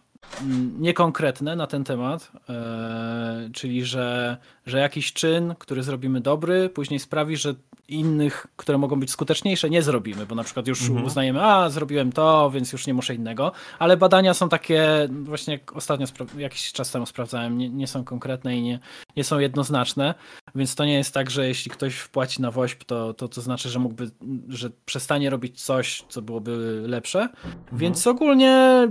niekonkretne 0.79 1.55
na 1.55 1.67
ten 1.67 1.83
temat, 1.83 2.31
e, 2.49 3.49
czyli 3.53 3.85
że, 3.85 4.37
że 4.65 4.79
jakiś 4.79 5.13
czyn, 5.13 5.55
który 5.59 5.83
zrobimy 5.83 6.21
dobry, 6.21 6.69
później 6.69 6.99
sprawi, 6.99 7.37
że 7.37 7.55
innych, 7.91 8.47
które 8.55 8.77
mogą 8.77 8.99
być 8.99 9.11
skuteczniejsze, 9.11 9.69
nie 9.69 9.81
zrobimy, 9.81 10.25
bo 10.25 10.35
na 10.35 10.43
przykład 10.43 10.67
już 10.67 10.81
mhm. 10.81 11.05
uznajemy, 11.05 11.45
a 11.45 11.69
zrobiłem 11.69 12.11
to, 12.11 12.51
więc 12.51 12.71
już 12.71 12.87
nie 12.87 12.93
muszę 12.93 13.15
innego, 13.15 13.51
ale 13.79 13.97
badania 13.97 14.33
są 14.33 14.49
takie, 14.49 15.09
właśnie 15.09 15.53
jak 15.53 15.75
ostatnio 15.75 16.07
jakiś 16.37 16.71
czas 16.71 16.91
temu 16.91 17.05
sprawdzałem, 17.05 17.57
nie, 17.57 17.69
nie 17.69 17.87
są 17.87 18.03
konkretne 18.03 18.57
i 18.57 18.61
nie, 18.61 18.79
nie 19.15 19.23
są 19.23 19.39
jednoznaczne, 19.39 20.15
więc 20.55 20.75
to 20.75 20.85
nie 20.85 20.93
jest 20.93 21.13
tak, 21.13 21.29
że 21.29 21.47
jeśli 21.47 21.71
ktoś 21.71 21.95
wpłaci 21.95 22.41
na 22.41 22.51
WOŚP, 22.51 22.83
to, 22.83 23.13
to, 23.13 23.27
to 23.27 23.41
znaczy, 23.41 23.69
że 23.69 23.79
mógłby, 23.79 24.11
że 24.47 24.69
przestanie 24.85 25.29
robić 25.29 25.61
coś, 25.61 26.03
co 26.09 26.21
byłoby 26.21 26.83
lepsze, 26.87 27.21
mhm. 27.21 27.55
więc 27.73 28.07
ogólnie 28.07 28.87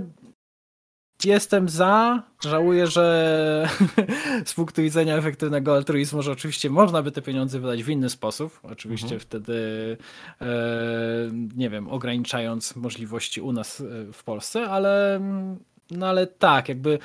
jestem 1.25 1.69
za. 1.69 2.23
Żałuję, 2.43 2.87
że 2.87 3.69
z 4.45 4.53
punktu 4.53 4.81
widzenia 4.81 5.17
efektywnego 5.17 5.75
altruizmu, 5.75 6.21
że 6.21 6.31
oczywiście 6.31 6.69
można 6.69 7.01
by 7.03 7.11
te 7.11 7.21
pieniądze 7.21 7.59
wydać 7.59 7.83
w 7.83 7.89
inny 7.89 8.09
sposób. 8.09 8.59
Oczywiście 8.63 9.05
mhm. 9.05 9.19
wtedy, 9.19 9.57
e, 10.41 10.47
nie 11.55 11.69
wiem, 11.69 11.87
ograniczając 11.87 12.75
możliwości 12.75 13.41
u 13.41 13.51
nas 13.51 13.81
e, 13.81 14.13
w 14.13 14.23
Polsce, 14.23 14.69
ale, 14.69 15.21
no 15.91 16.07
ale 16.07 16.27
tak, 16.27 16.69
jakby 16.69 16.99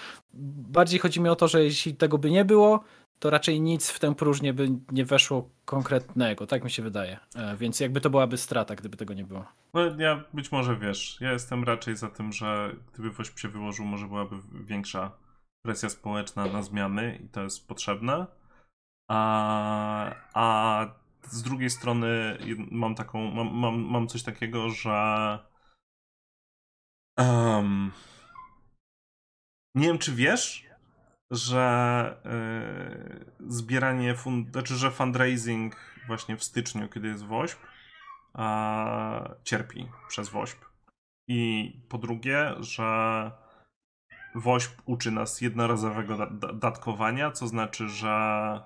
bardziej 0.68 1.00
chodzi 1.00 1.20
mi 1.20 1.28
o 1.28 1.36
to, 1.36 1.48
że 1.48 1.64
jeśli 1.64 1.94
tego 1.94 2.18
by 2.18 2.30
nie 2.30 2.44
było, 2.44 2.84
to 3.18 3.30
raczej 3.30 3.60
nic 3.60 3.90
w 3.90 3.98
tę 3.98 4.14
próżnię 4.14 4.52
by 4.52 4.68
nie 4.92 5.04
weszło 5.04 5.50
konkretnego, 5.64 6.46
tak 6.46 6.64
mi 6.64 6.70
się 6.70 6.82
wydaje. 6.82 7.18
E, 7.34 7.56
więc 7.56 7.80
jakby 7.80 8.00
to 8.00 8.10
byłaby 8.10 8.36
strata, 8.36 8.74
gdyby 8.74 8.96
tego 8.96 9.14
nie 9.14 9.24
było. 9.24 9.44
No 9.74 9.80
ja 9.98 10.24
być 10.34 10.52
może 10.52 10.76
wiesz, 10.76 11.18
ja 11.20 11.32
jestem 11.32 11.64
raczej 11.64 11.96
za 11.96 12.10
tym, 12.10 12.32
że 12.32 12.76
gdyby 12.92 13.10
WOŚP 13.10 13.38
się 13.38 13.48
wyłożył, 13.48 13.84
może 13.84 14.06
byłaby 14.06 14.36
większa 14.52 15.10
presja 15.64 15.88
społeczna 15.88 16.46
na 16.46 16.62
zmiany 16.62 17.18
i 17.24 17.28
to 17.28 17.42
jest 17.42 17.68
potrzebne. 17.68 18.26
A, 19.10 20.14
a 20.34 20.86
z 21.22 21.42
drugiej 21.42 21.70
strony 21.70 22.38
mam 22.70 22.94
taką, 22.94 23.30
mam, 23.30 23.54
mam, 23.54 23.80
mam 23.80 24.08
coś 24.08 24.22
takiego, 24.22 24.70
że 24.70 25.38
um, 27.18 27.92
nie 29.74 29.86
wiem 29.86 29.98
czy 29.98 30.14
wiesz, 30.14 30.65
że 31.31 32.16
yy, 32.24 33.51
zbieranie 33.51 34.14
fund, 34.14 34.53
znaczy, 34.53 34.74
że 34.74 34.91
fundraising 34.91 35.77
właśnie 36.07 36.37
w 36.37 36.45
styczniu, 36.45 36.89
kiedy 36.89 37.09
jest 37.09 37.24
WOŚP, 37.24 37.59
a, 38.35 39.35
cierpi 39.45 39.89
przez 40.09 40.29
WOŚP. 40.29 40.64
I 41.29 41.72
po 41.89 41.99
drugie, 41.99 42.55
że 42.61 43.31
WOŚP 44.35 44.83
uczy 44.85 45.11
nas 45.11 45.41
jednorazowego 45.41 46.27
datkowania, 46.55 47.31
co 47.31 47.47
znaczy, 47.47 47.89
że 47.89 48.61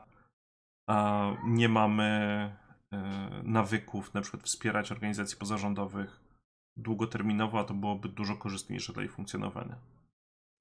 nie 1.45 1.69
mamy 1.69 2.51
y, 2.93 2.97
nawyków 3.43 4.15
na 4.15 4.21
przykład 4.21 4.43
wspierać 4.43 4.93
organizacji 4.93 5.39
pozarządowych 5.39 6.21
długoterminowo, 6.77 7.61
a 7.61 7.65
to 7.65 7.75
byłoby 7.75 8.09
dużo 8.09 8.37
korzystniejsze 8.37 8.93
dla 8.93 9.03
ich 9.03 9.13
funkcjonowania. 9.13 9.77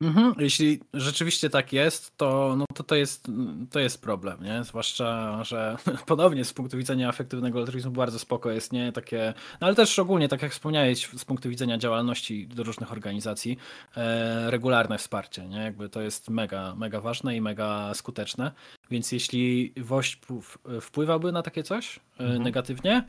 Mhm. 0.02 0.34
Jeśli 0.40 0.80
rzeczywiście 0.94 1.50
tak 1.50 1.74
jest, 1.74 2.18
to, 2.18 2.56
no 2.58 2.66
to, 2.74 2.84
to, 2.84 2.96
jest, 2.96 3.28
to 3.72 3.80
jest 3.80 4.02
problem, 4.02 4.44
nie? 4.44 4.64
Zwłaszcza, 4.64 5.44
że 5.44 5.78
podobnie 6.06 6.46
z 6.46 6.54
punktu 6.54 6.78
widzenia 6.78 7.10
efektywnego 7.10 7.60
altruizmu 7.60 7.92
bardzo 7.92 8.20
spoko 8.20 8.52
jest, 8.52 8.74
nie? 8.74 8.92
Takie, 8.92 9.34
no 9.62 9.68
ale 9.68 9.76
też 9.76 10.00
ogólnie, 10.00 10.28
tak 10.28 10.42
jak 10.42 10.52
wspomniałeś, 10.52 11.10
z 11.18 11.26
punktu 11.26 11.50
widzenia 11.50 11.78
działalności 11.78 12.48
do 12.48 12.64
różnych 12.64 12.92
organizacji, 12.92 13.58
e, 13.98 14.52
regularne 14.52 14.98
wsparcie, 14.98 15.48
nie? 15.48 15.58
Jakby 15.58 15.90
to 15.90 16.02
jest 16.02 16.30
mega, 16.30 16.76
mega 16.76 17.02
ważne 17.02 17.36
i 17.36 17.42
mega 17.42 17.94
skuteczne. 17.94 18.52
Więc 18.92 19.12
jeśli 19.12 19.74
WOŚP 19.78 20.42
wpływałby 20.82 21.32
na 21.32 21.42
takie 21.42 21.64
coś 21.64 21.98
e, 21.98 22.24
mhm. 22.24 22.44
negatywnie, 22.44 23.04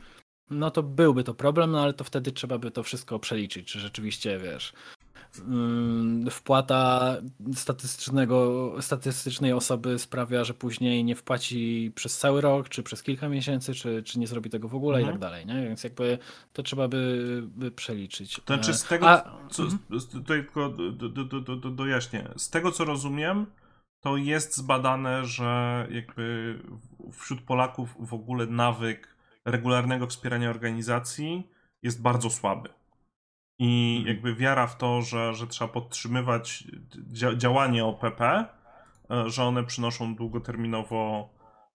no 0.49 0.71
to 0.71 0.83
byłby 0.83 1.23
to 1.23 1.33
problem, 1.33 1.71
no 1.71 1.81
ale 1.81 1.93
to 1.93 2.03
wtedy 2.03 2.31
trzeba 2.31 2.57
by 2.57 2.71
to 2.71 2.83
wszystko 2.83 3.19
przeliczyć, 3.19 3.67
czy 3.67 3.79
rzeczywiście, 3.79 4.39
wiesz, 4.39 4.73
wpłata 6.31 7.15
statystycznego, 7.53 8.73
statystycznej 8.81 9.53
osoby 9.53 9.99
sprawia, 9.99 10.43
że 10.43 10.53
później 10.53 11.03
nie 11.03 11.15
wpłaci 11.15 11.91
przez 11.95 12.17
cały 12.17 12.41
rok, 12.41 12.69
czy 12.69 12.83
przez 12.83 13.03
kilka 13.03 13.29
miesięcy, 13.29 13.73
czy, 13.73 14.03
czy 14.03 14.19
nie 14.19 14.27
zrobi 14.27 14.49
tego 14.49 14.67
w 14.67 14.75
ogóle 14.75 14.97
mhm. 14.97 15.09
i 15.09 15.19
tak 15.19 15.21
dalej. 15.21 15.45
Nie? 15.45 15.63
Więc 15.63 15.83
jakby 15.83 16.17
to 16.53 16.63
trzeba 16.63 16.87
by, 16.87 17.43
by 17.45 17.71
przeliczyć. 17.71 18.35
To 18.45 18.53
znaczy 18.53 18.73
z 18.73 18.83
tego, 18.83 19.09
A, 19.09 19.23
co, 19.49 19.63
mhm. 19.63 19.79
tutaj 20.11 20.43
tylko 20.43 20.69
do, 20.69 20.91
do, 20.91 21.25
do, 21.25 21.55
do, 21.55 21.71
dojaśnię. 21.71 22.29
Z 22.37 22.49
tego 22.49 22.71
co 22.71 22.85
rozumiem, 22.85 23.45
to 24.01 24.17
jest 24.17 24.57
zbadane, 24.57 25.25
że 25.25 25.87
jakby 25.91 26.59
wśród 27.13 27.41
Polaków 27.41 27.95
w 27.99 28.13
ogóle 28.13 28.45
nawyk 28.45 29.15
regularnego 29.45 30.07
wspierania 30.07 30.49
organizacji 30.49 31.49
jest 31.83 32.01
bardzo 32.01 32.29
słaby. 32.29 32.69
I 33.63 33.97
mhm. 33.97 34.15
jakby 34.15 34.35
wiara 34.35 34.67
w 34.67 34.77
to, 34.77 35.01
że, 35.01 35.33
że 35.33 35.47
trzeba 35.47 35.73
podtrzymywać 35.73 36.63
dzia 37.11 37.35
działanie 37.35 37.85
OPP, 37.85 38.21
e, 38.21 38.45
że 39.29 39.43
one 39.43 39.63
przynoszą 39.63 40.15
długoterminowo 40.15 41.29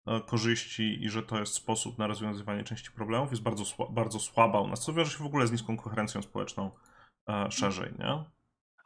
e, 0.07 0.21
korzyści 0.21 1.05
i 1.05 1.11
że 1.11 1.23
to 1.23 1.39
jest 1.39 1.55
sposób 1.55 1.99
na 1.99 2.07
rozwiązywanie 2.07 2.65
części 2.65 2.91
problemów, 2.91 3.31
jest 3.31 3.43
bardzo, 3.43 3.65
sła 3.65 3.87
bardzo 3.91 4.19
słaba 4.19 4.61
u 4.61 4.69
nas, 4.69 4.81
co 4.81 4.93
wiąże 4.93 5.11
się 5.11 5.25
w 5.25 5.27
ogóle 5.27 5.47
z 5.47 5.53
niską 5.53 5.77
koherencją 5.77 6.23
społeczną 6.23 6.71
e, 7.29 7.51
szerzej, 7.51 7.93
nie? 7.99 8.36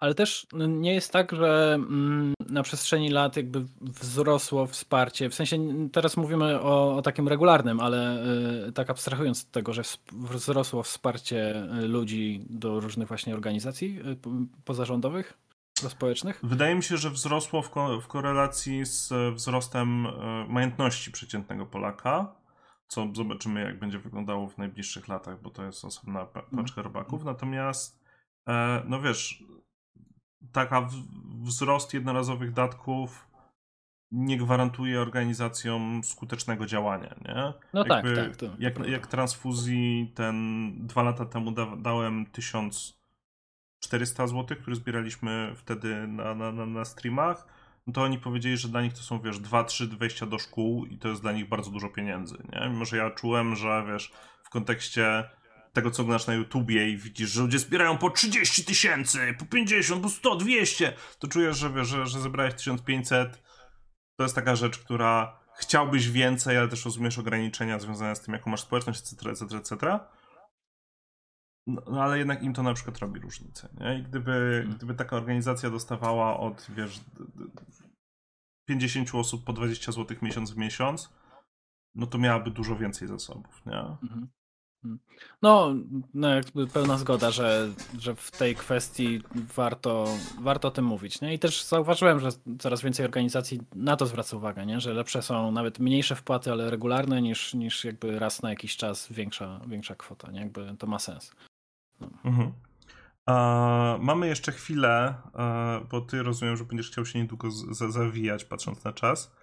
Ale 0.01 0.14
też 0.14 0.47
nie 0.68 0.94
jest 0.94 1.12
tak, 1.12 1.32
że 1.32 1.74
mm, 1.74 2.35
na 2.48 2.62
przestrzeni 2.62 3.10
lat 3.10 3.36
jakby 3.36 3.64
wzrosło 3.81 4.66
wsparcie. 4.66 5.31
W 5.31 5.35
sensie 5.35 5.59
teraz 5.93 6.16
mówimy 6.16 6.60
o, 6.60 6.97
o 6.97 7.02
takim 7.02 7.28
regularnym, 7.28 7.81
ale 7.81 8.24
y, 8.68 8.72
tak 8.72 8.90
abstrahując 8.90 9.44
od 9.44 9.51
tego, 9.51 9.72
że 9.72 9.82
wzrosło 10.12 10.82
wsparcie 10.82 11.66
ludzi 11.82 12.44
do 12.51 12.81
różnych 12.81 13.09
właśnie 13.09 13.35
organizacji 13.35 14.01
y, 14.01 14.16
pozarządowych, 14.64 15.39
społecznych? 15.89 16.40
Wydaje 16.43 16.74
mi 16.74 16.82
się, 16.82 16.97
że 16.97 17.10
wzrosło 17.10 17.62
w, 17.62 17.70
ko 17.70 18.01
w 18.01 18.06
korelacji 18.06 18.85
z 18.86 19.12
wzrostem 19.35 20.06
y, 20.06 20.10
majątności 20.48 21.10
przeciętnego 21.10 21.66
Polaka 21.66 22.40
co 22.90 23.09
zobaczymy, 23.14 23.60
jak 23.62 23.78
będzie 23.78 23.98
wyglądało 23.98 24.48
w 24.48 24.59
najbliższych 24.59 25.09
latach, 25.09 25.43
bo 25.43 25.51
to 25.51 25.64
jest 25.64 25.85
osobna 25.85 26.20
mhm. 26.20 26.47
paczka 26.56 26.82
robaków. 26.82 27.24
Natomiast, 27.24 28.05
e, 28.48 28.82
no 28.86 29.01
wiesz, 29.01 29.44
taka 30.52 30.88
wzrost 31.42 31.94
jednorazowych 31.94 32.52
datków 32.52 33.30
nie 34.12 34.36
gwarantuje 34.36 35.00
organizacjom 35.00 36.00
skutecznego 36.04 36.66
działania, 36.66 37.14
nie? 37.28 37.52
No 37.72 37.84
tak, 37.84 38.04
Jakby, 38.04 38.16
tak, 38.16 38.26
tak. 38.26 38.36
To, 38.36 38.46
jak, 38.58 38.88
jak 38.88 39.06
transfuzji 39.06 40.12
ten 40.14 40.72
dwa 40.86 41.02
lata 41.02 41.24
temu 41.24 41.52
da, 41.52 41.76
dałem 41.76 42.26
1400 42.26 44.26
zł, 44.26 44.56
które 44.60 44.76
zbieraliśmy 44.76 45.52
wtedy 45.56 46.06
na, 46.06 46.34
na, 46.34 46.52
na, 46.52 46.66
na 46.66 46.84
streamach, 46.84 47.46
no 47.86 47.92
to 47.92 48.02
oni 48.02 48.18
powiedzieli, 48.18 48.56
że 48.56 48.68
dla 48.68 48.82
nich 48.82 48.92
to 48.92 49.00
są, 49.00 49.20
wiesz, 49.20 49.40
2-3 49.40 49.96
wejścia 49.96 50.26
do 50.26 50.38
szkół 50.38 50.86
i 50.86 50.98
to 50.98 51.08
jest 51.08 51.22
dla 51.22 51.32
nich 51.32 51.48
bardzo 51.48 51.70
dużo 51.70 51.88
pieniędzy, 51.88 52.36
nie? 52.52 52.68
Mimo, 52.68 52.84
że 52.84 52.96
ja 52.96 53.10
czułem, 53.10 53.56
że, 53.56 53.84
wiesz, 53.92 54.12
w 54.42 54.50
kontekście 54.50 55.30
tego, 55.72 55.90
co 55.90 56.02
oglądasz 56.02 56.26
na 56.26 56.34
YouTubie 56.34 56.88
i 56.88 56.97
widzisz, 56.97 57.30
że 57.30 57.42
ludzie 57.42 57.59
zbierają 57.59 57.98
po 57.98 58.10
30 58.10 58.64
tysięcy, 58.64 59.34
po 59.38 59.44
50, 59.44 60.02
po 60.02 60.09
100, 60.09 60.36
200, 60.36 60.92
to 61.18 61.28
czujesz, 61.28 61.59
że, 61.59 61.70
wiesz, 61.70 61.88
że, 61.88 62.06
że 62.06 62.20
zebrałeś 62.20 62.55
1500. 62.55 63.42
To 64.16 64.24
jest 64.24 64.34
taka 64.34 64.56
rzecz, 64.56 64.78
która 64.78 65.40
chciałbyś 65.59 66.10
więcej, 66.10 66.56
ale 66.56 66.68
też 66.68 66.84
rozumiesz 66.84 67.18
ograniczenia 67.18 67.78
związane 67.78 68.16
z 68.16 68.20
tym, 68.20 68.34
jaką 68.34 68.51
masz 68.51 68.60
społeczność, 68.60 69.01
etc., 69.01 69.30
etc., 69.30 69.56
etc. 69.56 69.98
No, 71.66 71.82
no, 71.90 72.02
ale 72.02 72.18
jednak 72.18 72.42
im 72.42 72.52
to 72.52 72.62
na 72.62 72.74
przykład 72.74 72.98
robi 72.98 73.20
różnicę. 73.20 73.68
Nie? 73.80 73.98
I 73.98 74.02
gdyby, 74.02 74.30
hmm. 74.30 74.76
gdyby 74.76 74.94
taka 74.94 75.16
organizacja 75.16 75.70
dostawała 75.70 76.40
od, 76.40 76.66
wiesz, 76.76 77.01
50 78.68 79.14
osób 79.14 79.44
po 79.44 79.52
20 79.52 79.92
zł 79.92 80.16
miesiąc 80.22 80.51
w 80.51 80.56
miesiąc, 80.56 81.12
no 81.94 82.06
to 82.06 82.18
miałaby 82.18 82.51
dużo 82.51 82.76
więcej 82.76 83.09
zasobów, 83.09 83.62
nie? 83.66 83.78
Mhm. 83.78 84.28
Mhm. 84.85 84.98
No, 85.43 85.74
no 86.15 86.35
jakby 86.35 86.66
pełna 86.66 86.98
zgoda, 86.98 87.31
że, 87.31 87.69
że 87.98 88.15
w 88.15 88.31
tej 88.31 88.57
kwestii 88.57 89.23
warto, 89.35 90.07
warto 90.40 90.69
o 90.69 90.70
tym 90.70 90.85
mówić. 90.85 91.20
Nie? 91.20 91.35
I 91.35 91.39
też 91.39 91.65
zauważyłem, 91.65 92.20
że 92.20 92.28
coraz 92.59 92.82
więcej 92.82 93.05
organizacji 93.07 93.61
na 93.74 93.97
to 93.97 94.07
zwraca 94.07 94.36
uwagę, 94.36 94.66
nie? 94.66 94.81
że 94.81 94.94
lepsze 94.94 95.23
są 95.23 95.52
nawet 95.52 95.78
mniejsze 95.78 96.16
wpłaty, 96.16 96.52
ale 96.52 96.70
regularne, 96.70 97.23
niż, 97.23 97.55
niż 97.55 97.85
jakby 97.85 98.19
raz 98.19 98.43
na 98.43 98.51
jakiś 98.51 98.77
czas 98.77 99.12
większa, 99.12 99.61
większa 99.66 99.94
kwota. 99.94 100.31
Nie? 100.31 100.40
Jakby 100.40 100.74
to 100.78 100.86
ma 100.86 100.98
sens. 100.98 101.32
No. 102.01 102.09
Mhm. 102.24 102.52
A, 103.27 103.98
mamy 104.01 104.27
jeszcze 104.27 104.52
chwilę, 104.52 105.15
a, 105.32 105.81
bo 105.90 106.01
ty 106.01 106.23
rozumiem, 106.23 106.57
że 106.57 106.65
będziesz 106.65 106.90
chciał 106.90 107.07
się 107.07 107.19
niedługo 107.19 107.51
z, 107.51 107.93
zawijać, 107.93 108.44
patrząc 108.44 108.85
na 108.85 108.93
czas. 108.93 109.39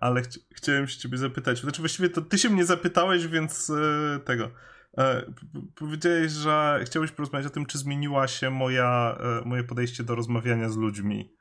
Ale 0.00 0.22
ch 0.22 0.26
chciałem 0.54 0.88
się 0.88 0.98
ciebie 0.98 1.18
zapytać. 1.18 1.60
Znaczy, 1.60 1.82
właściwie 1.82 2.08
to 2.08 2.22
ty 2.22 2.38
się 2.38 2.48
mnie 2.48 2.64
zapytałeś, 2.64 3.26
więc 3.26 3.70
e, 3.70 4.20
tego. 4.20 4.50
E, 4.98 5.32
powiedziałeś, 5.74 6.32
że 6.32 6.80
chciałeś 6.84 7.10
porozmawiać 7.10 7.46
o 7.46 7.50
tym, 7.50 7.66
czy 7.66 7.78
zmieniła 7.78 8.28
się 8.28 8.50
moja, 8.50 9.18
e, 9.20 9.48
moje 9.48 9.64
podejście 9.64 10.04
do 10.04 10.14
rozmawiania 10.14 10.68
z 10.68 10.76
ludźmi. 10.76 11.32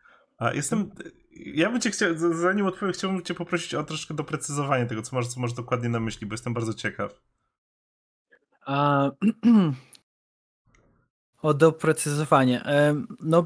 Jestem. 0.54 0.92
Ja 1.32 1.72
bym 1.72 1.82
cię 1.82 1.92
chciał, 1.92 2.10
zanim 2.34 2.66
odpowiem, 2.66 2.94
chciałbym 2.94 3.24
cię 3.24 3.34
poprosić 3.34 3.76
o 3.76 3.84
troszkę 3.84 4.14
doprecyzowanie 4.14 4.86
tego, 4.86 5.02
co 5.02 5.16
masz, 5.16 5.28
co 5.28 5.40
masz 5.40 5.54
dokładnie 5.54 5.90
na 5.90 6.00
myśli, 6.00 6.28
bo 6.28 6.34
jestem 6.34 6.54
bardzo 6.54 6.74
ciekaw. 6.74 7.22
O 11.42 11.54
doprecyzowanie. 11.54 12.64
No, 13.20 13.46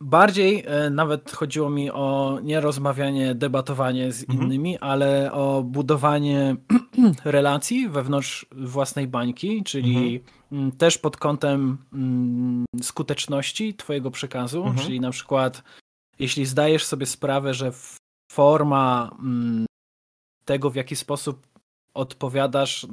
bardziej 0.00 0.64
e, 0.66 0.90
nawet 0.90 1.32
chodziło 1.32 1.70
mi 1.70 1.90
o 1.90 2.38
nie 2.42 2.60
rozmawianie, 2.60 3.34
debatowanie 3.34 4.12
z 4.12 4.22
mhm. 4.22 4.42
innymi, 4.42 4.78
ale 4.78 5.32
o 5.32 5.62
budowanie 5.62 6.56
relacji 7.24 7.88
wewnątrz 7.88 8.46
własnej 8.52 9.06
bańki, 9.06 9.64
czyli 9.64 10.22
mhm. 10.52 10.72
też 10.72 10.98
pod 10.98 11.16
kątem 11.16 11.78
skuteczności 12.82 13.74
Twojego 13.74 14.10
przekazu, 14.10 14.58
mhm. 14.64 14.86
czyli 14.86 15.00
na 15.00 15.10
przykład 15.10 15.62
jeśli 16.18 16.46
zdajesz 16.46 16.84
sobie 16.84 17.06
sprawę, 17.06 17.54
że 17.54 17.72
forma 18.32 19.16
tego, 20.44 20.70
w 20.70 20.74
jaki 20.74 20.96
sposób 20.96 21.46
odpowiadasz, 21.94 22.84
e, 22.84 22.88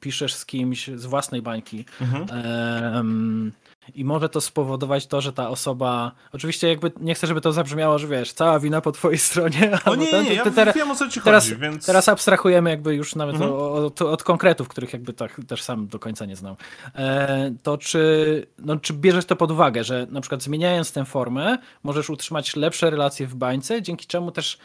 piszesz 0.00 0.34
z 0.34 0.46
kimś 0.46 0.88
z 0.88 1.06
własnej 1.06 1.42
bańki. 1.42 1.84
Mhm. 2.00 3.52
I 3.94 4.04
może 4.04 4.28
to 4.28 4.40
spowodować 4.40 5.06
to, 5.06 5.20
że 5.20 5.32
ta 5.32 5.48
osoba. 5.48 6.12
Oczywiście, 6.32 6.68
jakby 6.68 6.92
nie 7.00 7.14
chcę, 7.14 7.26
żeby 7.26 7.40
to 7.40 7.52
zabrzmiało, 7.52 7.98
że 7.98 8.06
wiesz, 8.06 8.32
cała 8.32 8.60
wina 8.60 8.80
po 8.80 8.92
twojej 8.92 9.18
stronie. 9.18 9.78
O 9.84 9.94
nie, 9.94 10.06
ten, 10.06 10.24
nie, 10.24 10.34
ja 10.34 10.50
teraz, 10.50 10.74
wiem 10.74 10.90
o 10.90 10.94
co 10.94 11.08
ci 11.08 11.20
teraz, 11.20 11.44
chodzi, 11.44 11.60
więc... 11.60 11.86
teraz 11.86 12.08
abstrahujemy 12.08 12.70
jakby 12.70 12.94
już 12.94 13.14
nawet 13.14 13.34
mhm. 13.34 13.52
od, 13.52 14.02
od, 14.02 14.22
konkretów, 14.22 14.68
których 14.68 14.92
jakby 14.92 15.12
tak 15.12 15.40
też 15.46 15.62
sam 15.62 15.86
do 15.86 15.98
końca 15.98 16.26
nie 16.26 16.36
znam. 16.36 16.56
E, 16.94 17.54
to 17.62 17.78
czy, 17.78 18.46
no, 18.58 18.76
czy 18.76 18.92
bierzesz 18.92 19.24
to 19.24 19.36
pod 19.36 19.50
uwagę, 19.50 19.84
że 19.84 20.06
na 20.10 20.20
przykład 20.20 20.42
zmieniając 20.42 20.92
tę 20.92 21.04
formę, 21.04 21.58
możesz 21.82 22.10
utrzymać 22.10 22.56
lepsze 22.56 22.90
relacje 22.90 23.26
w 23.26 23.34
bańce, 23.34 23.82
dzięki 23.82 24.06
czemu 24.06 24.30
też 24.30 24.58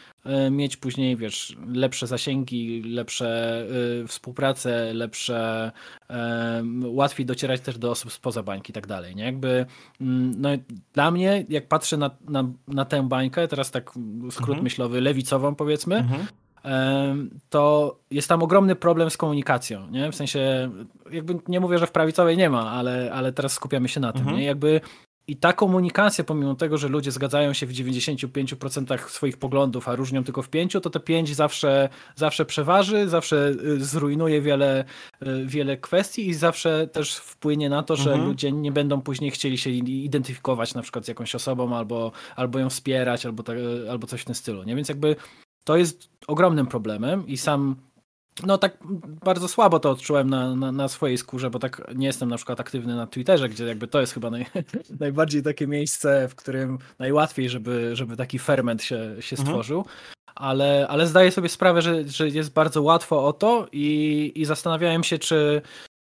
mieć 0.50 0.76
później, 0.76 1.16
wiesz, 1.16 1.56
lepsze 1.72 2.06
zasięgi, 2.06 2.82
lepsze 2.82 3.60
y, 4.02 4.06
współpracę, 4.08 4.94
lepsze, 4.94 5.72
łatwiej 6.84 7.26
docierać 7.26 7.60
też 7.60 7.78
do 7.78 7.90
osób 7.90 8.12
spoza 8.12 8.42
bańki 8.42 8.70
i 8.70 8.74
tak 8.74 8.86
dalej 8.86 9.16
nie? 9.16 9.24
Jakby, 9.24 9.66
mm, 10.00 10.34
no 10.38 10.48
dla 10.92 11.10
mnie, 11.10 11.44
jak 11.48 11.68
patrzę 11.68 11.96
na, 11.96 12.10
na, 12.28 12.44
na 12.68 12.84
tę 12.84 13.08
bańkę, 13.08 13.48
teraz 13.48 13.70
tak 13.70 13.90
skrót 14.30 14.48
mhm. 14.48 14.62
myślowy, 14.62 15.00
lewicową 15.00 15.54
powiedzmy, 15.54 15.96
mhm. 15.96 17.30
to 17.50 17.96
jest 18.10 18.28
tam 18.28 18.42
ogromny 18.42 18.76
problem 18.76 19.10
z 19.10 19.16
komunikacją, 19.16 19.90
nie? 19.90 20.12
W 20.12 20.14
sensie, 20.14 20.70
jakby 21.10 21.38
nie 21.48 21.60
mówię, 21.60 21.78
że 21.78 21.86
w 21.86 21.92
prawicowej 21.92 22.36
nie 22.36 22.50
ma, 22.50 22.70
ale, 22.70 23.12
ale 23.12 23.32
teraz 23.32 23.52
skupiamy 23.52 23.88
się 23.88 24.00
na 24.00 24.12
tym, 24.12 24.20
mhm. 24.20 24.38
nie? 24.38 24.44
Jakby 24.44 24.80
i 25.28 25.36
ta 25.36 25.52
komunikacja, 25.52 26.24
pomimo 26.24 26.54
tego, 26.54 26.78
że 26.78 26.88
ludzie 26.88 27.10
zgadzają 27.10 27.52
się 27.52 27.66
w 27.66 27.72
95% 27.72 29.08
swoich 29.08 29.36
poglądów, 29.36 29.88
a 29.88 29.96
różnią 29.96 30.24
tylko 30.24 30.42
w 30.42 30.50
5%, 30.50 30.80
to 30.80 30.90
te 30.90 31.00
5 31.00 31.36
zawsze, 31.36 31.88
zawsze 32.16 32.44
przeważy, 32.44 33.08
zawsze 33.08 33.48
y, 33.64 33.84
zrujnuje 33.84 34.40
wiele, 34.40 34.84
y, 35.22 35.46
wiele 35.46 35.76
kwestii 35.76 36.28
i 36.28 36.34
zawsze 36.34 36.86
też 36.86 37.16
wpłynie 37.16 37.68
na 37.68 37.82
to, 37.82 37.96
że 37.96 38.10
mhm. 38.10 38.28
ludzie 38.28 38.52
nie 38.52 38.72
będą 38.72 39.00
później 39.00 39.30
chcieli 39.30 39.58
się 39.58 39.70
identyfikować 39.70 40.74
na 40.74 40.82
przykład 40.82 41.04
z 41.04 41.08
jakąś 41.08 41.34
osobą 41.34 41.76
albo, 41.76 42.12
albo 42.36 42.58
ją 42.58 42.70
wspierać, 42.70 43.26
albo, 43.26 43.44
albo 43.90 44.06
coś 44.06 44.20
w 44.20 44.24
tym 44.24 44.34
stylu. 44.34 44.62
Nie? 44.62 44.76
Więc 44.76 44.88
jakby 44.88 45.16
to 45.64 45.76
jest 45.76 46.08
ogromnym 46.26 46.66
problemem 46.66 47.26
i 47.26 47.36
sam 47.36 47.76
no 48.42 48.58
tak 48.58 48.78
bardzo 49.24 49.48
słabo 49.48 49.80
to 49.80 49.90
odczułem 49.90 50.30
na, 50.30 50.56
na, 50.56 50.72
na, 50.72 50.88
swojej 50.88 51.18
skórze, 51.18 51.50
bo 51.50 51.58
tak 51.58 51.92
nie 51.94 52.06
jestem 52.06 52.28
na 52.28 52.36
przykład 52.36 52.60
aktywny 52.60 52.96
na 52.96 53.06
Twitterze, 53.06 53.48
gdzie 53.48 53.64
jakby 53.64 53.86
to 53.86 54.00
jest 54.00 54.12
chyba 54.12 54.30
naj, 54.30 54.46
najbardziej 55.00 55.42
takie 55.42 55.66
miejsce, 55.66 56.28
w 56.28 56.34
którym 56.34 56.78
najłatwiej, 56.98 57.50
żeby, 57.50 57.96
żeby 57.96 58.16
taki 58.16 58.38
ferment 58.38 58.82
się, 58.82 59.16
się 59.20 59.36
mhm. 59.36 59.48
stworzył. 59.48 59.84
Ale, 60.34 60.86
ale 60.88 61.06
zdaję 61.06 61.30
sobie 61.30 61.48
sprawę, 61.48 61.82
że, 61.82 62.08
że 62.08 62.28
jest 62.28 62.52
bardzo 62.52 62.82
łatwo 62.82 63.26
o 63.26 63.32
to 63.32 63.66
i, 63.72 64.32
i 64.34 64.44
zastanawiałem 64.44 65.04
się, 65.04 65.18
czy, 65.18 65.62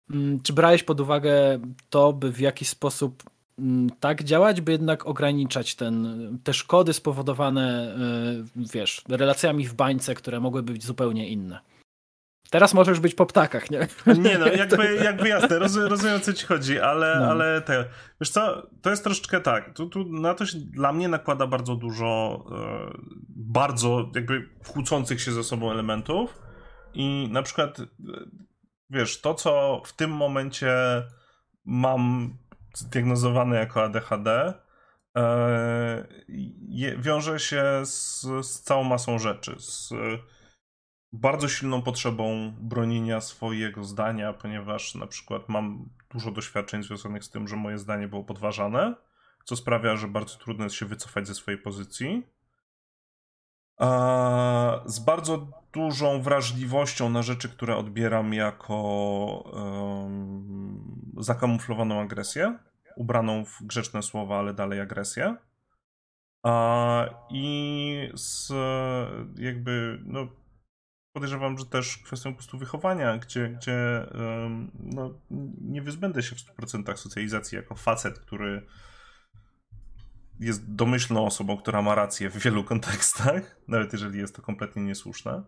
mm, 0.10 0.40
czy 0.42 0.54
brałeś 0.54 0.84
pod 0.84 1.00
uwagę 1.00 1.60
to, 1.90 2.14
by 2.14 2.32
w 2.32 2.40
jakiś 2.40 2.70
sposób 2.70 3.24
mm, 3.60 3.90
tak 4.00 4.24
działać, 4.24 4.62
by 4.62 4.72
jednak 4.72 5.06
ograniczać 5.06 5.76
ten, 5.76 6.38
te 6.44 6.54
szkody 6.54 6.94
spowodowane, 6.94 7.96
y, 8.58 8.70
wiesz, 8.74 9.04
relacjami 9.10 9.68
w 9.68 9.74
bańce, 9.74 10.16
które 10.16 10.40
mogłyby 10.40 10.74
być 10.74 10.86
zupełnie 10.86 11.30
inne. 11.30 11.60
Teraz 12.50 12.74
możesz 12.74 13.00
być 13.00 13.16
po 13.16 13.26
ptakach, 13.26 13.72
nie? 13.72 13.88
Nie 14.18 14.38
no, 14.38 14.48
jakby, 14.64 14.96
jakby 14.96 15.30
jasne, 15.30 15.60
roz, 15.60 15.76
rozumiem 15.76 16.16
o 16.16 16.20
co 16.20 16.34
ci 16.34 16.46
chodzi, 16.46 16.80
ale, 16.80 17.20
no. 17.20 17.26
ale 17.26 17.62
te, 17.62 17.86
wiesz 18.22 18.30
co, 18.30 18.68
to 18.82 18.90
jest 18.90 19.04
troszeczkę 19.04 19.42
tak, 19.42 19.74
tu, 19.74 19.90
tu 19.90 20.04
na 20.04 20.34
to 20.34 20.46
się 20.46 20.58
dla 20.60 20.94
mnie 20.94 21.08
nakłada 21.08 21.48
bardzo 21.48 21.76
dużo 21.76 22.44
e, 22.52 22.98
bardzo 23.30 24.10
jakby 24.16 24.50
kłócących 24.68 25.22
się 25.22 25.32
ze 25.32 25.44
sobą 25.44 25.72
elementów 25.72 26.42
i 26.94 27.30
na 27.32 27.44
przykład, 27.44 27.80
e, 27.80 27.86
wiesz, 28.90 29.22
to 29.22 29.34
co 29.34 29.82
w 29.86 29.94
tym 29.94 30.12
momencie 30.12 30.74
mam 31.66 32.34
zdiagnozowane 32.74 33.56
jako 33.56 33.84
ADHD 33.84 34.54
e, 35.18 36.08
je, 36.68 36.98
wiąże 36.98 37.40
się 37.40 37.64
z, 37.84 38.22
z 38.42 38.62
całą 38.62 38.84
masą 38.84 39.20
rzeczy, 39.20 39.56
z 39.60 39.94
bardzo 41.14 41.48
silną 41.48 41.82
potrzebą 41.82 42.54
bronienia 42.60 43.22
swojego 43.22 43.84
zdania, 43.84 44.34
ponieważ 44.34 44.96
na 44.96 45.08
przykład 45.08 45.50
mam 45.50 45.90
dużo 46.10 46.32
doświadczeń 46.32 46.84
związanych 46.84 47.24
z 47.24 47.30
tym, 47.30 47.48
że 47.48 47.56
moje 47.56 47.78
zdanie 47.78 48.08
było 48.08 48.24
podważane, 48.24 48.96
co 49.46 49.56
sprawia, 49.56 49.96
że 49.96 50.08
bardzo 50.08 50.38
trudno 50.38 50.64
jest 50.64 50.76
się 50.76 50.86
wycofać 50.86 51.28
ze 51.28 51.36
swojej 51.36 51.62
pozycji. 51.62 52.28
Z 54.86 55.00
bardzo 55.00 55.48
dużą 55.74 56.22
wrażliwością 56.22 57.10
na 57.10 57.22
rzeczy, 57.22 57.50
które 57.50 57.76
odbieram 57.76 58.34
jako 58.34 58.76
um, 59.54 61.12
zakamuflowaną 61.18 62.02
agresję, 62.02 62.58
ubraną 62.96 63.46
w 63.46 63.64
grzeczne 63.64 64.04
słowa, 64.04 64.40
ale 64.40 64.54
dalej 64.54 64.82
agresję. 64.82 65.36
I 67.30 68.10
z 68.14 68.54
jakby, 69.36 70.02
no, 70.06 70.28
podejrzewam, 71.18 71.58
że 71.58 71.66
też 71.66 71.98
kwestią 71.98 72.32
po 72.32 72.36
prostu 72.36 72.58
wychowania, 72.58 73.18
gdzie, 73.18 73.50
gdzie 73.50 74.06
no, 74.80 75.14
nie 75.62 75.82
wyzbędę 75.82 76.24
się 76.24 76.36
w 76.36 76.40
100% 76.40 76.96
socjalizacji 76.96 77.56
jako 77.56 77.76
facet, 77.76 78.20
który 78.20 78.66
jest 80.40 80.76
domyślną 80.76 81.26
osobą, 81.26 81.58
która 81.58 81.82
ma 81.82 81.96
rację 81.96 82.30
w 82.30 82.38
wielu 82.38 82.64
kontekstach, 82.64 83.56
nawet 83.68 83.94
jeżeli 83.94 84.20
jest 84.20 84.36
to 84.36 84.42
kompletnie 84.42 84.84
niesłuszne. 84.84 85.44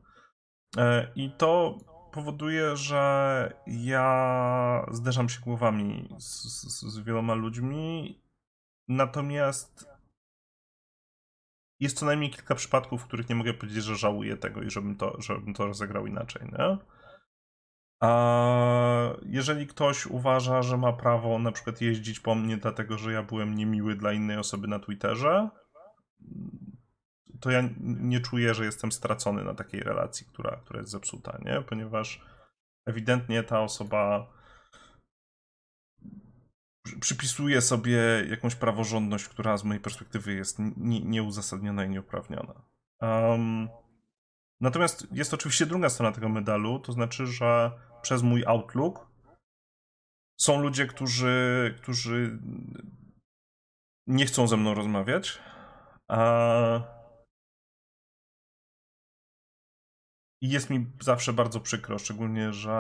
E, 0.78 1.12
I 1.16 1.32
to 1.38 1.78
powoduje, 2.12 2.76
że 2.76 3.54
ja 3.68 4.86
zderzam 4.92 5.30
się 5.30 5.40
głowami 5.42 6.10
z, 6.20 6.44
z, 6.44 6.82
z 6.82 7.00
wieloma 7.00 7.34
ludźmi, 7.34 8.22
natomiast 8.88 9.99
jest 11.80 11.98
co 11.98 12.06
najmniej 12.06 12.30
kilka 12.30 12.56
przypadków, 12.56 13.02
w 13.02 13.06
których 13.06 13.30
nie 13.30 13.36
mogę 13.36 13.54
powiedzieć, 13.54 13.84
że 13.84 13.96
żałuję 13.96 14.38
tego 14.38 14.62
i 14.62 14.70
żebym 14.70 14.96
to, 14.96 15.22
żebym 15.22 15.54
to 15.54 15.66
rozegrał 15.66 16.08
inaczej. 16.08 16.42
Nie? 16.52 16.78
A 18.00 19.14
jeżeli 19.26 19.68
ktoś 19.68 20.06
uważa, 20.06 20.62
że 20.62 20.78
ma 20.78 20.94
prawo 20.94 21.40
na 21.40 21.52
przykład 21.52 21.82
jeździć 21.82 22.20
po 22.20 22.36
mnie 22.36 22.58
dlatego, 22.58 22.98
że 22.98 23.14
ja 23.14 23.24
byłem 23.24 23.56
niemiły 23.56 23.96
dla 23.96 24.14
innej 24.14 24.38
osoby 24.38 24.68
na 24.68 24.80
Twitterze, 24.80 25.50
to 27.42 27.52
ja 27.52 27.64
nie 27.80 28.20
czuję, 28.20 28.54
że 28.54 28.66
jestem 28.66 28.92
stracony 28.92 29.44
na 29.44 29.54
takiej 29.54 29.82
relacji, 29.82 30.26
która, 30.26 30.60
która 30.64 30.80
jest 30.80 30.92
zepsuta, 30.92 31.38
nie? 31.46 31.62
Ponieważ 31.62 32.22
ewidentnie 32.86 33.44
ta 33.44 33.62
osoba 33.62 34.28
przypisuje 37.00 37.62
sobie 37.62 38.00
jakąś 38.30 38.56
praworządność, 38.56 39.28
która 39.28 39.58
z 39.58 39.64
mojej 39.64 39.82
perspektywy 39.82 40.34
jest 40.34 40.58
nieuzasadniona 41.06 41.86
i 41.86 41.90
nieuprawniona. 41.90 42.54
Um, 43.02 43.70
natomiast 44.62 45.08
jest 45.12 45.34
oczywiście 45.34 45.66
druga 45.66 45.90
strona 45.90 46.12
tego 46.12 46.30
medalu, 46.30 46.80
to 46.80 46.92
znaczy, 46.92 47.28
że 47.28 47.72
przez 48.02 48.24
mój 48.24 48.46
Outlook 48.46 49.08
są 50.40 50.62
ludzie, 50.62 50.88
którzy, 50.88 51.76
którzy 51.82 52.40
nie 54.08 54.26
chcą 54.26 54.48
ze 54.48 54.58
mną 54.58 54.74
rozmawiać, 54.74 55.40
a 56.08 56.99
I 60.42 60.50
jest 60.50 60.70
mi 60.70 60.86
zawsze 61.02 61.34
bardzo 61.34 61.60
przykro, 61.60 62.00
szczególnie, 62.00 62.54
że 62.54 62.72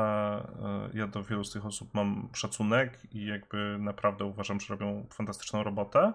e, 0.94 0.98
ja 0.98 1.08
do 1.08 1.24
wielu 1.24 1.44
z 1.44 1.52
tych 1.52 1.66
osób 1.66 1.94
mam 1.94 2.30
szacunek 2.34 3.14
i 3.14 3.26
jakby 3.26 3.78
naprawdę 3.80 4.26
uważam, 4.26 4.60
że 4.60 4.68
robią 4.74 5.08
fantastyczną 5.14 5.64
robotę. 5.64 6.14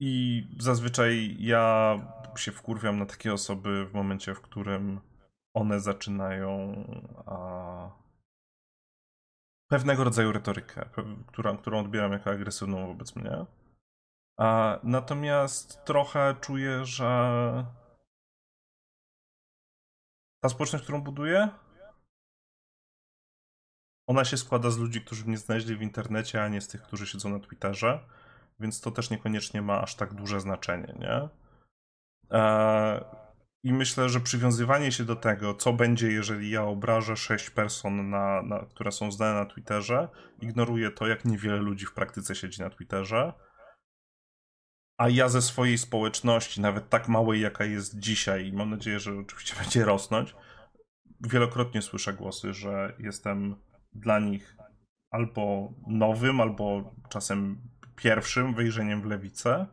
I 0.00 0.42
zazwyczaj 0.58 1.36
ja 1.38 1.96
się 2.36 2.52
wkurwiam 2.52 2.98
na 2.98 3.06
takie 3.06 3.32
osoby 3.32 3.86
w 3.86 3.94
momencie, 3.94 4.34
w 4.34 4.40
którym 4.40 5.00
one 5.54 5.80
zaczynają 5.80 6.74
a, 7.26 7.90
pewnego 9.70 10.04
rodzaju 10.04 10.32
retorykę, 10.32 10.88
która, 11.26 11.56
którą 11.56 11.80
odbieram 11.80 12.12
jako 12.12 12.30
agresywną 12.30 12.86
wobec 12.86 13.16
mnie. 13.16 13.46
A, 14.38 14.78
natomiast 14.82 15.84
trochę 15.84 16.36
czuję, 16.40 16.84
że 16.84 17.81
ta 20.42 20.48
społeczność, 20.48 20.84
którą 20.84 21.02
buduję, 21.02 21.48
ona 24.06 24.24
się 24.24 24.36
składa 24.36 24.70
z 24.70 24.78
ludzi, 24.78 25.00
którzy 25.00 25.24
mnie 25.24 25.38
znaleźli 25.38 25.76
w 25.76 25.82
internecie, 25.82 26.42
a 26.42 26.48
nie 26.48 26.60
z 26.60 26.68
tych, 26.68 26.82
którzy 26.82 27.06
siedzą 27.06 27.30
na 27.30 27.40
Twitterze, 27.40 28.00
więc 28.60 28.80
to 28.80 28.90
też 28.90 29.10
niekoniecznie 29.10 29.62
ma 29.62 29.82
aż 29.82 29.94
tak 29.94 30.14
duże 30.14 30.40
znaczenie, 30.40 30.94
nie? 30.98 31.28
Eee, 32.30 33.00
I 33.62 33.72
myślę, 33.72 34.08
że 34.08 34.20
przywiązywanie 34.20 34.92
się 34.92 35.04
do 35.04 35.16
tego, 35.16 35.54
co 35.54 35.72
będzie, 35.72 36.12
jeżeli 36.12 36.50
ja 36.50 36.64
obrażę 36.64 37.16
sześć 37.16 37.50
person, 37.50 38.10
na, 38.10 38.42
na, 38.42 38.58
które 38.58 38.92
są 38.92 39.12
znane 39.12 39.34
na 39.34 39.46
Twitterze, 39.46 40.08
ignoruje 40.40 40.90
to, 40.90 41.06
jak 41.06 41.24
niewiele 41.24 41.56
ludzi 41.56 41.86
w 41.86 41.94
praktyce 41.94 42.34
siedzi 42.34 42.62
na 42.62 42.70
Twitterze 42.70 43.32
a 44.98 45.08
ja 45.08 45.28
ze 45.28 45.42
swojej 45.42 45.78
społeczności, 45.78 46.60
nawet 46.60 46.88
tak 46.88 47.08
małej, 47.08 47.40
jaka 47.40 47.64
jest 47.64 47.98
dzisiaj, 47.98 48.46
i 48.46 48.52
mam 48.52 48.70
nadzieję, 48.70 49.00
że 49.00 49.18
oczywiście 49.18 49.54
będzie 49.62 49.84
rosnąć, 49.84 50.34
wielokrotnie 51.20 51.82
słyszę 51.82 52.12
głosy, 52.12 52.54
że 52.54 52.96
jestem 52.98 53.56
dla 53.92 54.18
nich 54.18 54.56
albo 55.10 55.72
nowym, 55.86 56.40
albo 56.40 56.94
czasem 57.08 57.60
pierwszym 57.96 58.54
wejrzeniem 58.54 59.02
w 59.02 59.06
lewicę. 59.06 59.66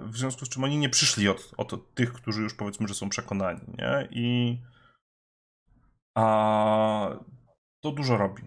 w 0.00 0.16
związku 0.16 0.46
z 0.46 0.48
czym 0.48 0.64
oni 0.64 0.78
nie 0.78 0.88
przyszli 0.88 1.28
od, 1.28 1.52
od 1.56 1.94
tych, 1.94 2.12
którzy 2.12 2.42
już 2.42 2.54
powiedzmy, 2.54 2.88
że 2.88 2.94
są 2.94 3.08
przekonani, 3.08 3.60
nie? 3.78 4.08
I 4.10 4.58
a, 6.14 7.18
to 7.80 7.92
dużo 7.92 8.16
robi. 8.16 8.42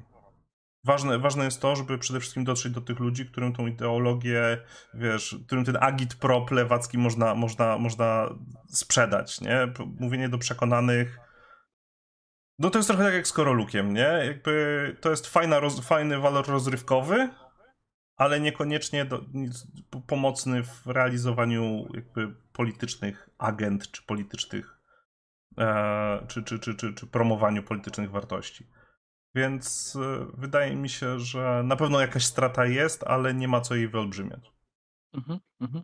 Ważne, 0.88 1.19
ważne 1.19 1.45
jest 1.45 1.61
to, 1.61 1.76
żeby 1.76 1.97
przede 1.97 2.19
wszystkim 2.19 2.43
dotrzeć 2.43 2.73
do 2.73 2.81
tych 2.81 2.99
ludzi, 2.99 3.26
którym 3.26 3.53
tą 3.53 3.68
ideologię, 3.68 4.57
wiesz, 4.93 5.35
którym 5.45 5.65
ten 5.65 5.77
agit 5.81 6.15
prop 6.15 6.51
lewacki 6.51 6.97
można, 6.97 7.35
można, 7.35 7.77
można 7.77 8.30
sprzedać, 8.68 9.41
nie? 9.41 9.73
Mówienie 9.99 10.30
do 10.30 10.38
przekonanych. 10.38 11.19
No 12.59 12.69
to 12.69 12.80
jest 12.80 12.89
trochę 12.89 13.03
tak 13.03 13.14
jak 13.14 13.27
z 13.27 13.34
Korolukiem, 13.34 13.93
nie? 13.93 14.22
Jakby 14.26 14.95
to 15.01 15.09
jest 15.09 15.27
fajna, 15.27 15.59
roz, 15.59 15.80
fajny 15.80 16.19
walor 16.19 16.47
rozrywkowy, 16.47 17.30
ale 18.15 18.39
niekoniecznie 18.39 19.05
do, 19.05 19.22
pomocny 20.07 20.64
w 20.64 20.88
realizowaniu 20.88 21.88
jakby 21.93 22.35
politycznych 22.53 23.30
agent, 23.38 23.91
czy 23.91 24.03
politycznych, 24.03 24.80
e, 25.57 26.26
czy, 26.27 26.43
czy, 26.43 26.59
czy, 26.59 26.76
czy, 26.76 26.93
czy 26.93 27.07
promowaniu 27.07 27.64
politycznych 27.64 28.11
wartości. 28.11 28.76
Więc 29.38 29.95
e, 29.95 30.26
wydaje 30.38 30.76
mi 30.76 30.89
się, 30.89 31.19
że 31.19 31.61
na 31.65 31.76
pewno 31.76 32.01
jakaś 32.01 32.26
strata 32.26 32.65
jest, 32.65 33.03
ale 33.03 33.34
nie 33.34 33.47
ma 33.47 33.61
co 33.61 33.76
jej 33.76 33.88
wyolbrzymiać. 33.88 34.51
Mhm, 35.14 35.39
mhm. 35.61 35.84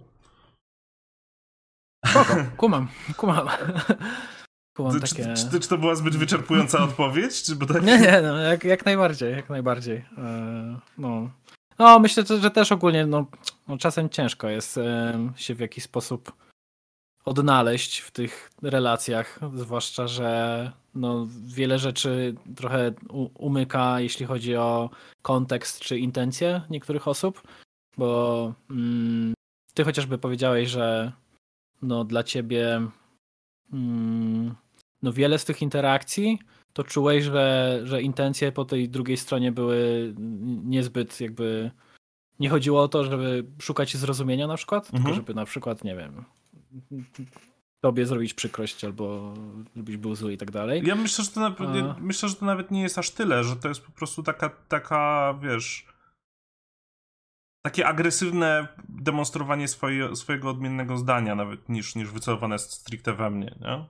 kumam, 2.58 2.88
kumam. 3.18 3.48
kumam 4.78 4.94
czy, 4.94 5.00
takie... 5.00 5.34
czy, 5.34 5.60
czy, 5.60 5.70
to 5.70 5.78
była 5.78 5.96
zbyt 5.96 6.16
wyczerpująca 6.16 6.84
odpowiedź? 6.88 7.44
Czy 7.44 7.56
bo 7.56 7.66
tak... 7.66 7.84
Nie, 7.84 8.00
nie, 8.00 8.22
no, 8.22 8.38
jak, 8.38 8.64
jak 8.64 8.86
najbardziej, 8.86 9.32
jak 9.32 9.50
najbardziej. 9.50 10.06
E, 10.18 10.80
no. 10.98 11.30
no, 11.80 12.00
myślę, 12.00 12.24
że 12.42 12.52
też 12.52 12.72
ogólnie 12.72 13.06
no, 13.06 13.26
no 13.68 13.78
czasem 13.78 14.10
ciężko 14.10 14.50
jest 14.50 14.80
się 15.36 15.56
w 15.56 15.60
jakiś 15.60 15.84
sposób 15.84 16.32
odnaleźć 17.26 18.00
w 18.00 18.12
tych 18.12 18.52
relacjach, 18.62 19.40
zwłaszcza, 19.54 20.08
że 20.08 20.72
no, 20.96 21.28
wiele 21.46 21.80
rzeczy 21.80 22.36
trochę 22.56 22.92
umyka, 23.34 24.00
jeśli 24.00 24.26
chodzi 24.26 24.56
o 24.56 24.90
kontekst 25.22 25.80
czy 25.80 26.00
intencje 26.00 26.62
niektórych 26.70 27.08
osób, 27.08 27.42
bo 27.98 28.54
mm, 28.70 29.34
ty 29.74 29.84
chociażby 29.84 30.18
powiedziałeś, 30.18 30.70
że 30.70 31.12
no, 31.82 32.04
dla 32.04 32.24
ciebie 32.24 32.88
mm, 33.74 34.56
no, 35.02 35.14
wiele 35.14 35.40
z 35.40 35.46
tych 35.46 35.62
interakcji 35.62 36.40
to 36.74 36.84
czułeś, 36.84 37.24
że, 37.24 37.80
że 37.84 38.02
intencje 38.02 38.52
po 38.52 38.66
tej 38.66 38.90
drugiej 38.90 39.18
stronie 39.18 39.52
były 39.52 40.14
niezbyt 40.64 41.22
jakby 41.22 41.72
nie 42.40 42.50
chodziło 42.50 42.82
o 42.82 42.88
to, 42.88 43.04
żeby 43.04 43.46
szukać 43.62 43.98
zrozumienia 43.98 44.48
na 44.48 44.58
przykład, 44.58 44.86
mhm. 44.86 45.04
tylko 45.04 45.16
żeby 45.16 45.34
na 45.34 45.46
przykład, 45.46 45.84
nie 45.84 45.96
wiem, 45.96 46.26
tobie 47.84 48.06
zrobić 48.06 48.34
przykrość 48.34 48.84
albo 48.86 49.34
żebyś 49.76 49.98
był 49.98 50.16
zły 50.16 50.34
i 50.34 50.38
tak 50.38 50.52
dalej. 50.52 50.82
Ja 50.86 50.96
myślę, 50.96 51.24
że 51.24 51.32
to, 51.32 51.40
na, 51.40 51.56
A... 51.58 51.96
myślę, 52.00 52.30
że 52.30 52.36
to 52.36 52.46
nawet 52.46 52.72
nie 52.72 52.82
jest 52.82 52.98
aż 52.98 53.12
tyle, 53.12 53.44
że 53.44 53.56
to 53.56 53.68
jest 53.68 53.82
po 53.82 53.92
prostu 53.92 54.24
taka, 54.24 54.50
taka 54.50 55.34
wiesz, 55.42 55.86
takie 57.66 57.88
agresywne 57.88 58.68
demonstrowanie 58.90 59.68
swoje, 59.68 60.16
swojego 60.16 60.50
odmiennego 60.50 60.98
zdania 60.98 61.36
nawet 61.36 61.70
niż, 61.70 61.96
niż 61.96 62.12
wycelowane 62.12 62.60
stricte 62.60 63.14
we 63.14 63.30
mnie, 63.30 63.56
nie? 63.62 63.86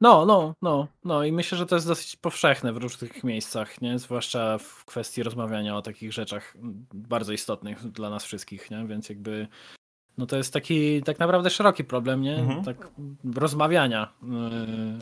No, 0.00 0.26
no, 0.26 0.54
no, 0.62 0.88
no 1.04 1.24
i 1.24 1.32
myślę, 1.32 1.58
że 1.58 1.66
to 1.66 1.74
jest 1.74 1.86
dosyć 1.86 2.16
powszechne 2.16 2.72
w 2.72 2.76
różnych 2.76 3.24
miejscach, 3.24 3.80
nie? 3.80 3.98
Zwłaszcza 3.98 4.58
w 4.58 4.84
kwestii 4.84 5.22
rozmawiania 5.22 5.76
o 5.76 5.82
takich 5.82 6.12
rzeczach 6.12 6.56
bardzo 6.94 7.32
istotnych 7.32 7.90
dla 7.90 8.10
nas 8.10 8.24
wszystkich, 8.24 8.70
nie? 8.70 8.86
Więc 8.86 9.08
jakby 9.08 9.48
no 10.18 10.26
to 10.26 10.36
jest 10.36 10.52
taki 10.52 11.02
tak 11.02 11.18
naprawdę 11.18 11.50
szeroki 11.50 11.84
problem, 11.84 12.22
nie? 12.22 12.36
Mhm. 12.36 12.64
Tak 12.64 12.90
rozmawiania, 13.34 14.12
yy, 14.22 14.28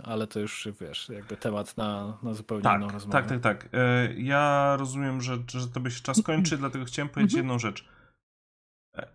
ale 0.05 0.27
to 0.27 0.41
już 0.41 0.69
wiesz, 0.81 1.09
jakby 1.09 1.37
temat 1.37 1.77
na, 1.77 2.19
na 2.23 2.35
zupełnie 2.35 2.65
tak, 2.65 2.81
inną 2.81 2.91
rozmowę. 2.91 3.19
Tak, 3.19 3.29
tak, 3.29 3.41
tak. 3.41 3.69
Yy, 3.73 4.23
ja 4.23 4.77
rozumiem, 4.79 5.21
że, 5.21 5.39
że 5.49 5.69
to 5.69 5.81
by 5.81 5.91
się 5.91 6.03
czas 6.03 6.23
kończy, 6.23 6.59
dlatego 6.59 6.85
chciałem 6.85 7.09
powiedzieć 7.09 7.35
mhm. 7.35 7.47
jedną 7.47 7.59
rzecz. 7.59 7.89
E, 8.95 9.09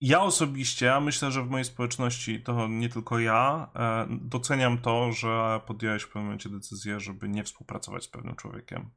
ja 0.00 0.20
osobiście, 0.20 0.94
a 0.94 1.00
myślę, 1.00 1.30
że 1.30 1.42
w 1.42 1.50
mojej 1.50 1.64
społeczności 1.64 2.42
to 2.42 2.68
nie 2.68 2.88
tylko 2.88 3.18
ja, 3.18 3.70
e, 3.74 4.06
doceniam 4.10 4.78
to, 4.78 5.12
że 5.12 5.60
podjąłeś 5.66 6.02
w 6.02 6.06
pewnym 6.06 6.24
momencie 6.24 6.48
decyzję, 6.48 7.00
żeby 7.00 7.28
nie 7.28 7.44
współpracować 7.44 8.04
z 8.04 8.08
pewnym 8.08 8.36
człowiekiem. 8.36 8.90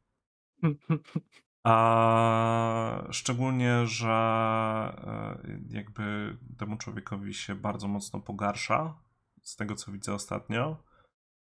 A 1.64 3.04
szczególnie, 3.12 3.88
że 3.88 4.10
e, 4.10 5.60
jakby 5.70 6.38
temu 6.58 6.78
człowiekowi 6.78 7.34
się 7.34 7.56
bardzo 7.56 7.88
mocno 7.88 8.20
pogarsza, 8.20 8.94
z 9.44 9.56
tego 9.56 9.76
co 9.76 9.92
widzę 9.92 10.14
ostatnio, 10.14 10.78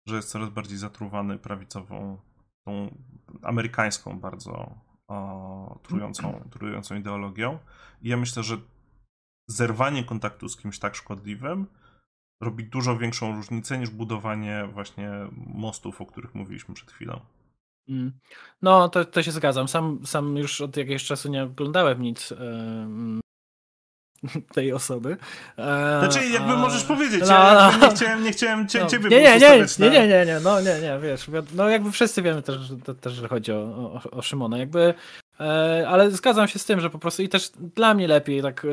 że 0.07 0.17
jest 0.17 0.31
coraz 0.31 0.49
bardziej 0.49 0.79
zatruwany 0.79 1.39
prawicową, 1.39 2.19
tą 2.65 2.99
amerykańską 3.43 4.21
bardzo 4.21 4.75
o, 5.09 5.79
trującą, 5.83 6.41
trującą 6.55 6.95
ideologią. 6.95 7.59
I 8.03 8.09
ja 8.09 8.17
myślę, 8.17 8.43
że 8.43 8.57
zerwanie 9.47 10.05
kontaktu 10.05 10.49
z 10.49 10.57
kimś 10.57 10.79
tak 10.79 10.95
szkodliwym 10.95 11.67
robi 12.41 12.65
dużo 12.65 12.99
większą 12.99 13.37
różnicę 13.37 13.79
niż 13.79 13.91
budowanie 13.91 14.69
właśnie 14.73 15.11
mostów, 15.47 16.01
o 16.01 16.07
których 16.07 16.35
mówiliśmy 16.35 16.75
przed 16.75 16.93
chwilą. 16.93 17.21
Mm. 17.89 18.13
No, 18.63 18.89
to, 18.89 19.05
to 19.05 19.23
się 19.23 19.33
zgadzam. 19.33 19.69
Sam, 19.69 20.01
sam 20.07 20.37
już 20.37 20.61
od 20.61 20.77
jakiegoś 20.77 21.05
czasu 21.05 21.29
nie 21.29 21.43
oglądałem 21.43 22.03
nic 22.03 22.33
tej 24.55 24.73
osoby. 24.73 25.17
E, 25.59 25.99
znaczy, 26.01 26.29
jakby 26.29 26.53
a... 26.53 26.57
możesz 26.57 26.85
powiedzieć, 26.85 27.21
no, 27.21 27.27
ja 27.27 27.73
no. 27.81 27.87
nie 27.87 27.95
chciałem, 27.95 28.25
nie 28.25 28.33
chciałem 28.33 28.69
cie, 28.69 28.81
no. 28.81 28.87
ciebie 28.87 29.11
nie, 29.11 29.21
nie, 29.21 29.39
nie, 29.39 29.67
nie, 29.79 29.91
nie, 29.91 30.09
nie, 30.09 30.27
nie, 30.27 30.41
no 30.41 30.61
nie, 30.61 30.81
nie, 30.81 30.99
wiesz, 31.03 31.27
no 31.55 31.69
jakby 31.69 31.93
wszyscy 31.93 32.23
wiemy 32.23 32.43
też, 32.43 32.57
że, 32.57 32.95
też, 32.95 33.13
że 33.13 33.29
chodzi 33.29 33.53
o, 33.53 33.57
o, 33.57 34.11
o 34.11 34.23
Szymona, 34.23 34.59
jakby 34.59 34.95
e, 35.41 35.85
ale 35.89 36.11
zgadzam 36.11 36.49
się 36.49 36.59
z 36.59 36.65
tym, 36.65 36.81
że 36.81 36.91
po 36.91 36.99
prostu 36.99 37.23
i 37.23 37.29
też 37.29 37.51
dla 37.75 37.95
mnie 37.95 38.09
lepiej, 38.09 38.43
tak 38.43 38.65
e, 38.65 38.69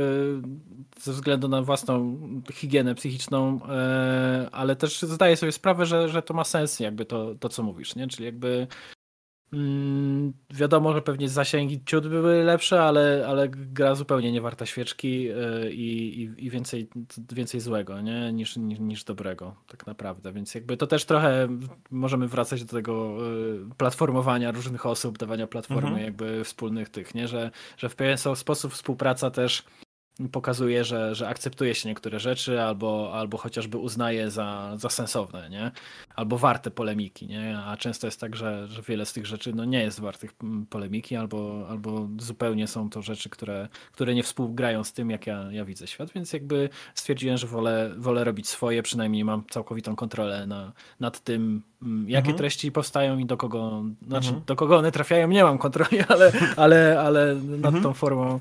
ze 1.01 1.13
względu 1.13 1.47
na 1.47 1.61
własną 1.61 2.17
higienę 2.53 2.95
psychiczną, 2.95 3.59
ale 4.51 4.75
też 4.75 5.01
zdaję 5.01 5.37
sobie 5.37 5.51
sprawę, 5.51 5.85
że, 5.85 6.09
że 6.09 6.21
to 6.21 6.33
ma 6.33 6.43
sens 6.43 6.79
jakby 6.79 7.05
to, 7.05 7.35
to 7.39 7.49
co 7.49 7.63
mówisz, 7.63 7.95
nie? 7.95 8.07
Czyli 8.07 8.25
jakby 8.25 8.67
wiadomo, 10.49 10.93
że 10.93 11.01
pewnie 11.01 11.29
zasięgi 11.29 11.83
ciut 11.85 12.07
były 12.07 12.43
lepsze, 12.43 12.83
ale, 12.83 13.25
ale 13.27 13.49
gra 13.49 13.95
zupełnie 13.95 14.31
nie 14.31 14.41
warta 14.41 14.65
świeczki 14.65 15.23
yy, 15.23 15.71
i, 15.71 16.23
i, 16.37 16.49
więcej, 16.49 16.89
więcej 17.31 17.59
złego 17.59 18.01
nie? 18.01 18.33
Niż, 18.33 18.57
niż, 18.57 18.79
niż, 18.79 19.03
dobrego, 19.03 19.55
tak 19.67 19.87
naprawdę. 19.87 20.33
Więc 20.33 20.55
jakby 20.55 20.77
to 20.77 20.87
też 20.87 21.05
trochę 21.05 21.47
możemy 21.91 22.27
wracać 22.27 22.63
do 22.63 22.73
tego 22.73 23.17
yy, 23.23 23.69
platformowania 23.77 24.51
różnych 24.51 24.85
osób, 24.85 25.17
dawania 25.17 25.47
platformy 25.47 25.87
mhm. 25.87 26.05
jakby 26.05 26.43
wspólnych 26.43 26.89
tych, 26.89 27.15
nie? 27.15 27.27
Że, 27.27 27.51
że 27.77 27.89
w 27.89 27.95
pewien 27.95 28.17
sposób 28.35 28.73
współpraca 28.73 29.31
też 29.31 29.63
pokazuje, 30.27 30.83
że, 30.83 31.15
że 31.15 31.27
akceptuje 31.27 31.75
się 31.75 31.89
niektóre 31.89 32.19
rzeczy 32.19 32.61
albo, 32.61 33.11
albo 33.13 33.37
chociażby 33.37 33.77
uznaje 33.77 34.31
za, 34.31 34.73
za 34.77 34.89
sensowne, 34.89 35.49
nie? 35.49 35.71
Albo 36.15 36.37
warte 36.37 36.71
polemiki, 36.71 37.27
nie? 37.27 37.57
A 37.57 37.77
często 37.77 38.07
jest 38.07 38.19
tak, 38.19 38.35
że, 38.35 38.67
że 38.67 38.81
wiele 38.81 39.05
z 39.05 39.13
tych 39.13 39.25
rzeczy 39.25 39.53
no, 39.53 39.65
nie 39.65 39.81
jest 39.81 39.99
wartych 39.99 40.33
polemiki 40.69 41.15
albo, 41.15 41.67
albo 41.69 42.07
zupełnie 42.17 42.67
są 42.67 42.89
to 42.89 43.01
rzeczy, 43.01 43.29
które, 43.29 43.67
które 43.91 44.15
nie 44.15 44.23
współgrają 44.23 44.83
z 44.83 44.93
tym, 44.93 45.09
jak 45.09 45.27
ja, 45.27 45.51
ja 45.51 45.65
widzę 45.65 45.87
świat, 45.87 46.09
więc 46.15 46.33
jakby 46.33 46.69
stwierdziłem, 46.95 47.37
że 47.37 47.47
wolę, 47.47 47.91
wolę 47.97 48.23
robić 48.23 48.47
swoje, 48.49 48.83
przynajmniej 48.83 49.23
mam 49.23 49.43
całkowitą 49.49 49.95
kontrolę 49.95 50.47
na, 50.47 50.71
nad 50.99 51.19
tym, 51.19 51.61
jakie 52.07 52.17
mhm. 52.17 52.37
treści 52.37 52.71
powstają 52.71 53.17
i 53.17 53.25
do 53.25 53.37
kogo, 53.37 53.83
znaczy 54.07 54.27
mhm. 54.27 54.45
do 54.45 54.55
kogo 54.55 54.77
one 54.77 54.91
trafiają, 54.91 55.27
nie 55.27 55.43
mam 55.43 55.57
kontroli, 55.57 55.99
ale, 56.07 56.31
ale, 56.57 57.01
ale 57.01 57.35
nad 57.35 57.65
mhm. 57.65 57.83
tą 57.83 57.93
formą 57.93 58.39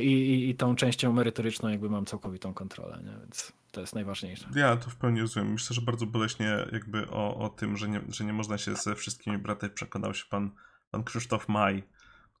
i, 0.00 0.06
i, 0.06 0.50
i 0.50 0.54
tą 0.54 0.74
częścią 0.76 1.12
merytoryczną 1.12 1.68
jakby 1.68 1.90
mam 1.90 2.06
całkowitą 2.06 2.54
kontrolę, 2.54 3.02
nie? 3.04 3.18
więc 3.20 3.52
to 3.72 3.80
jest 3.80 3.94
najważniejsze. 3.94 4.48
Ja 4.54 4.76
to 4.76 4.90
w 4.90 4.96
pełni 4.96 5.20
rozumiem. 5.20 5.52
Myślę, 5.52 5.74
że 5.74 5.80
bardzo 5.80 6.06
boleśnie 6.06 6.66
jakby 6.72 7.10
o, 7.10 7.36
o 7.36 7.48
tym, 7.48 7.76
że 7.76 7.88
nie, 7.88 8.00
że 8.08 8.24
nie 8.24 8.32
można 8.32 8.58
się 8.58 8.74
ze 8.74 8.94
wszystkimi 8.94 9.38
bratać 9.38 9.72
przekonał 9.72 10.14
się 10.14 10.24
pan, 10.30 10.50
pan 10.90 11.04
Krzysztof 11.04 11.48
Maj, 11.48 11.82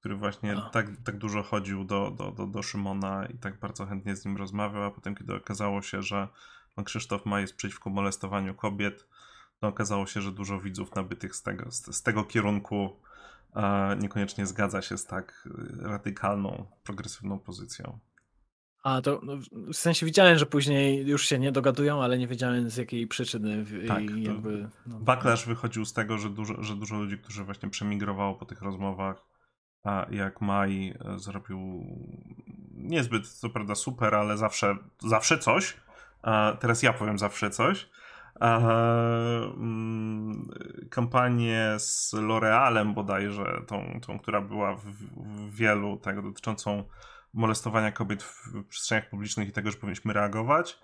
który 0.00 0.16
właśnie 0.16 0.56
tak, 0.72 0.86
tak 1.04 1.18
dużo 1.18 1.42
chodził 1.42 1.84
do, 1.84 2.10
do, 2.10 2.30
do, 2.30 2.46
do 2.46 2.62
Szymona 2.62 3.26
i 3.26 3.38
tak 3.38 3.58
bardzo 3.58 3.86
chętnie 3.86 4.16
z 4.16 4.24
nim 4.24 4.36
rozmawiał, 4.36 4.84
a 4.84 4.90
potem 4.90 5.14
kiedy 5.14 5.34
okazało 5.34 5.82
się, 5.82 6.02
że 6.02 6.28
pan 6.74 6.84
Krzysztof 6.84 7.26
Maj 7.26 7.42
jest 7.42 7.56
przeciwko 7.56 7.90
molestowaniu 7.90 8.54
kobiet, 8.54 9.06
to 9.60 9.68
okazało 9.68 10.06
się, 10.06 10.22
że 10.22 10.32
dużo 10.32 10.60
widzów 10.60 10.94
nabytych 10.94 11.36
z 11.36 11.42
tego, 11.42 11.70
z, 11.70 11.96
z 11.96 12.02
tego 12.02 12.24
kierunku 12.24 13.00
niekoniecznie 13.98 14.46
zgadza 14.46 14.82
się 14.82 14.98
z 14.98 15.06
tak 15.06 15.48
radykalną, 15.80 16.66
progresywną 16.82 17.38
pozycją. 17.38 17.98
A 18.82 19.00
to 19.02 19.20
no, 19.22 19.36
w 19.72 19.76
sensie 19.76 20.06
widziałem, 20.06 20.38
że 20.38 20.46
później 20.46 21.06
już 21.06 21.26
się 21.26 21.38
nie 21.38 21.52
dogadują, 21.52 22.02
ale 22.02 22.18
nie 22.18 22.26
wiedziałem 22.26 22.70
z 22.70 22.76
jakiej 22.76 23.06
przyczyny. 23.06 23.64
Tak, 23.88 24.02
jakby, 24.16 24.68
no. 24.86 24.98
Backlash 25.00 25.46
wychodził 25.46 25.84
z 25.84 25.92
tego, 25.92 26.18
że 26.18 26.30
dużo, 26.30 26.62
że 26.62 26.76
dużo 26.76 26.96
ludzi, 26.96 27.18
którzy 27.18 27.44
właśnie 27.44 27.70
przemigrowało 27.70 28.34
po 28.34 28.44
tych 28.44 28.62
rozmowach, 28.62 29.26
a 29.84 30.06
jak 30.10 30.40
Maj 30.40 30.88
e, 30.88 31.18
zrobił 31.18 31.84
niezbyt, 32.74 33.28
co 33.28 33.50
prawda 33.50 33.74
super, 33.74 34.14
ale 34.14 34.36
zawsze, 34.36 34.76
zawsze 34.98 35.38
coś. 35.38 35.76
A 36.22 36.56
teraz 36.60 36.82
ja 36.82 36.92
powiem 36.92 37.18
zawsze 37.18 37.50
coś 37.50 37.88
kampanię 40.90 41.74
z 41.78 42.14
L'Orealem 42.14 42.94
bodajże, 42.94 43.62
tą, 43.66 44.00
tą 44.06 44.18
która 44.18 44.40
była 44.40 44.74
w, 44.76 44.84
w 44.84 45.54
wielu, 45.54 45.96
tego 45.96 46.22
dotyczącą 46.22 46.84
molestowania 47.34 47.92
kobiet 47.92 48.22
w 48.22 48.64
przestrzeniach 48.68 49.10
publicznych 49.10 49.48
i 49.48 49.52
tego, 49.52 49.70
że 49.70 49.76
powinniśmy 49.76 50.12
reagować, 50.12 50.78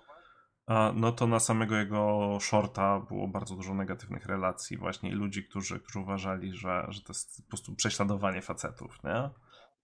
no 0.93 1.11
to 1.11 1.27
na 1.27 1.39
samego 1.39 1.75
jego 1.75 2.37
shorta 2.41 2.99
było 2.99 3.27
bardzo 3.27 3.55
dużo 3.55 3.73
negatywnych 3.73 4.25
relacji 4.25 4.77
właśnie 4.77 5.09
i 5.09 5.13
ludzi, 5.13 5.43
którzy, 5.43 5.79
którzy 5.79 5.99
uważali, 5.99 6.53
że, 6.53 6.85
że 6.89 7.01
to 7.01 7.13
jest 7.13 7.41
po 7.43 7.47
prostu 7.47 7.75
prześladowanie 7.75 8.41
facetów, 8.41 9.03
nie? 9.03 9.29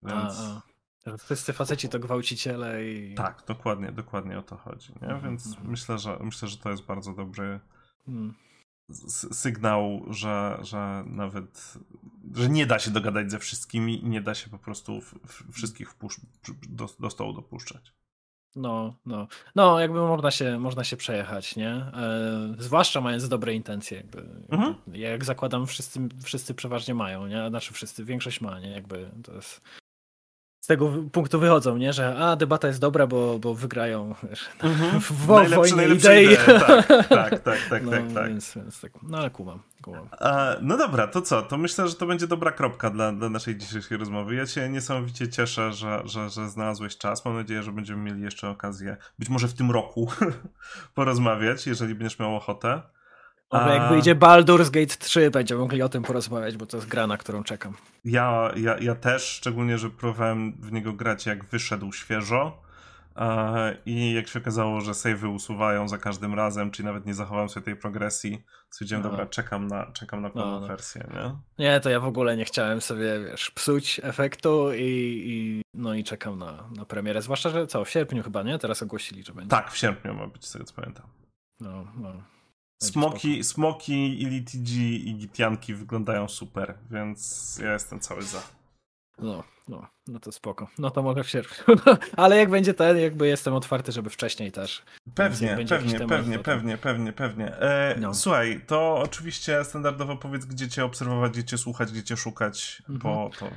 Więc... 0.02 0.40
A, 0.40 0.56
a. 0.56 0.71
Wszyscy 1.18 1.52
faceci 1.52 1.88
to 1.88 1.98
gwałciciele 1.98 2.84
i... 2.84 3.14
Tak, 3.14 3.42
dokładnie, 3.46 3.92
dokładnie 3.92 4.38
o 4.38 4.42
to 4.42 4.56
chodzi, 4.56 4.92
nie? 5.02 5.08
Mhm, 5.08 5.22
Więc 5.22 5.46
mhm. 5.46 5.70
myślę, 5.70 5.98
że 5.98 6.18
myślę, 6.20 6.48
że 6.48 6.56
to 6.56 6.70
jest 6.70 6.82
bardzo 6.82 7.12
dobry 7.12 7.60
hmm. 8.06 8.34
sygnał, 9.32 10.04
że, 10.10 10.58
że 10.62 11.04
nawet 11.06 11.78
że 12.34 12.48
nie 12.48 12.66
da 12.66 12.78
się 12.78 12.90
dogadać 12.90 13.30
ze 13.30 13.38
wszystkimi 13.38 14.04
i 14.04 14.08
nie 14.08 14.20
da 14.20 14.34
się 14.34 14.50
po 14.50 14.58
prostu 14.58 15.00
w, 15.00 15.14
w 15.14 15.52
wszystkich 15.52 15.94
wpusz- 15.94 16.20
do, 16.68 16.88
do 17.00 17.10
stołu 17.10 17.32
dopuszczać. 17.32 17.92
No, 18.56 18.96
no. 19.06 19.28
No, 19.54 19.80
jakby 19.80 20.00
można 20.00 20.30
się, 20.30 20.58
można 20.58 20.84
się 20.84 20.96
przejechać, 20.96 21.56
nie? 21.56 21.70
E, 21.70 22.54
zwłaszcza 22.58 23.00
mając 23.00 23.28
dobre 23.28 23.54
intencje. 23.54 23.96
Jakby, 23.96 24.26
mhm. 24.48 24.74
Jak 24.92 25.24
zakładam, 25.24 25.66
wszyscy, 25.66 26.00
wszyscy 26.22 26.54
przeważnie 26.54 26.94
mają, 26.94 27.26
nie? 27.26 27.48
Znaczy 27.48 27.74
wszyscy, 27.74 28.04
większość 28.04 28.40
ma, 28.40 28.60
nie? 28.60 28.70
Jakby 28.70 29.10
to 29.22 29.34
jest 29.34 29.60
z 30.62 30.66
tego 30.66 30.92
punktu 31.12 31.40
wychodzą, 31.40 31.76
nie? 31.76 31.92
że 31.92 32.16
a, 32.16 32.36
debata 32.36 32.68
jest 32.68 32.80
dobra, 32.80 33.06
bo, 33.06 33.38
bo 33.38 33.54
wygrają 33.54 34.14
mm-hmm. 34.14 35.00
w, 35.00 35.12
w 35.12 35.26
wojnie 35.54 35.88
idei. 35.88 36.36
Tak, 36.36 36.86
tak, 36.86 37.08
tak, 37.08 37.40
tak, 37.40 37.58
tak, 37.70 37.84
no, 37.84 37.90
tak, 37.90 38.12
tak. 38.14 38.28
Więc, 38.28 38.54
więc 38.54 38.80
tak. 38.80 38.92
No 39.02 39.18
ale 39.18 39.30
kumam. 39.30 39.62
kumam. 39.82 40.08
no 40.62 40.76
dobra, 40.76 41.06
to 41.06 41.22
co? 41.22 41.42
To 41.42 41.58
myślę, 41.58 41.88
że 41.88 41.94
to 41.94 42.06
będzie 42.06 42.26
dobra 42.26 42.52
kropka 42.52 42.90
dla, 42.90 43.12
dla 43.12 43.28
naszej 43.28 43.56
dzisiejszej 43.56 43.98
rozmowy. 43.98 44.34
Ja 44.34 44.46
się 44.46 44.68
niesamowicie 44.68 45.28
cieszę, 45.28 45.72
że, 45.72 46.02
że, 46.04 46.30
że 46.30 46.48
znalazłeś 46.48 46.96
czas. 46.96 47.24
Mam 47.24 47.34
nadzieję, 47.34 47.62
że 47.62 47.72
będziemy 47.72 48.02
mieli 48.02 48.22
jeszcze 48.22 48.48
okazję, 48.48 48.96
być 49.18 49.28
może 49.28 49.48
w 49.48 49.54
tym 49.54 49.70
roku, 49.70 50.10
porozmawiać, 50.94 51.66
jeżeli 51.66 51.94
będziesz 51.94 52.18
miał 52.18 52.36
ochotę. 52.36 52.82
Może 53.52 53.74
jak 53.74 53.88
wyjdzie 53.88 54.14
Baldur's 54.14 54.70
Gate 54.70 54.96
3, 54.98 55.30
będziemy 55.30 55.60
mogli 55.60 55.82
o 55.82 55.88
tym 55.88 56.02
porozmawiać, 56.02 56.56
bo 56.56 56.66
to 56.66 56.76
jest 56.76 56.88
gra, 56.88 57.06
na 57.06 57.16
którą 57.16 57.42
czekam. 57.44 57.74
Ja, 58.04 58.50
ja, 58.56 58.78
ja 58.78 58.94
też, 58.94 59.22
szczególnie, 59.22 59.78
że 59.78 59.90
próbowałem 59.90 60.52
w 60.52 60.72
niego 60.72 60.92
grać 60.92 61.26
jak 61.26 61.44
wyszedł 61.44 61.92
świeżo. 61.92 62.62
I 63.86 64.12
jak 64.12 64.28
się 64.28 64.38
okazało, 64.38 64.80
że 64.80 64.92
save'y 64.92 65.34
usuwają 65.34 65.88
za 65.88 65.98
każdym 65.98 66.34
razem, 66.34 66.70
czyli 66.70 66.86
nawet 66.86 67.06
nie 67.06 67.14
zachowałem 67.14 67.48
sobie 67.48 67.64
tej 67.64 67.76
progresji, 67.76 68.44
stwierdziłem, 68.70 69.02
no. 69.02 69.10
dobra, 69.10 69.26
czekam 69.26 69.66
na, 69.66 69.92
czekam 69.92 70.22
na 70.22 70.30
pełną 70.30 70.50
no, 70.50 70.60
no. 70.60 70.66
wersję, 70.66 71.08
nie? 71.14 71.36
Nie, 71.64 71.80
to 71.80 71.90
ja 71.90 72.00
w 72.00 72.04
ogóle 72.04 72.36
nie 72.36 72.44
chciałem 72.44 72.80
sobie, 72.80 73.20
wiesz, 73.30 73.50
psuć 73.50 74.00
efektu 74.02 74.72
i, 74.74 75.22
i 75.26 75.62
no 75.74 75.94
i 75.94 76.04
czekam 76.04 76.38
na, 76.38 76.68
na 76.76 76.84
premierę, 76.84 77.22
zwłaszcza, 77.22 77.50
że 77.50 77.66
co, 77.66 77.84
w 77.84 77.90
sierpniu 77.90 78.22
chyba, 78.22 78.42
nie? 78.42 78.58
Teraz 78.58 78.82
ogłosili, 78.82 79.22
że 79.22 79.32
będzie. 79.32 79.50
Tak, 79.50 79.70
w 79.70 79.76
sierpniu 79.76 80.14
ma 80.14 80.26
być, 80.26 80.46
z 80.46 80.52
tego 80.52 80.64
co 80.64 80.74
pamiętam. 80.74 81.06
No, 81.60 81.86
no. 81.96 82.12
Smoki, 82.82 83.44
smoki 83.44 84.22
i 84.22 84.26
LTG 84.26 84.70
i 85.08 85.14
gitianki 85.14 85.74
wyglądają 85.74 86.28
super, 86.28 86.74
więc 86.90 87.58
ja 87.62 87.72
jestem 87.72 88.00
cały 88.00 88.22
za. 88.22 88.42
No, 89.18 89.44
no, 89.68 89.86
no 90.06 90.20
to 90.20 90.32
spoko. 90.32 90.68
No 90.78 90.90
to 90.90 91.02
mogę 91.02 91.24
w 91.24 91.28
sierpniu. 91.28 91.76
Ale 92.16 92.36
jak 92.36 92.50
będzie 92.50 92.74
ten, 92.74 92.98
jakby 92.98 93.26
jestem 93.26 93.54
otwarty, 93.54 93.92
żeby 93.92 94.10
wcześniej 94.10 94.52
też. 94.52 94.82
Pewnie, 95.14 95.48
pewnie, 95.68 95.92
temat, 95.98 96.08
pewnie, 96.08 96.38
to... 96.38 96.44
pewnie, 96.44 96.78
pewnie, 96.78 97.12
pewnie. 97.12 97.56
E, 97.56 97.96
no. 98.00 98.14
Słuchaj, 98.14 98.60
to 98.66 98.98
oczywiście 98.98 99.64
standardowo 99.64 100.16
powiedz, 100.16 100.44
gdzie 100.44 100.68
cię 100.68 100.84
obserwować, 100.84 101.32
gdzie 101.32 101.44
cię 101.44 101.58
słuchać, 101.58 101.92
gdzie 101.92 102.02
cię 102.02 102.16
szukać, 102.16 102.82
mhm. 102.88 102.98
bo 102.98 103.30
to... 103.38 103.50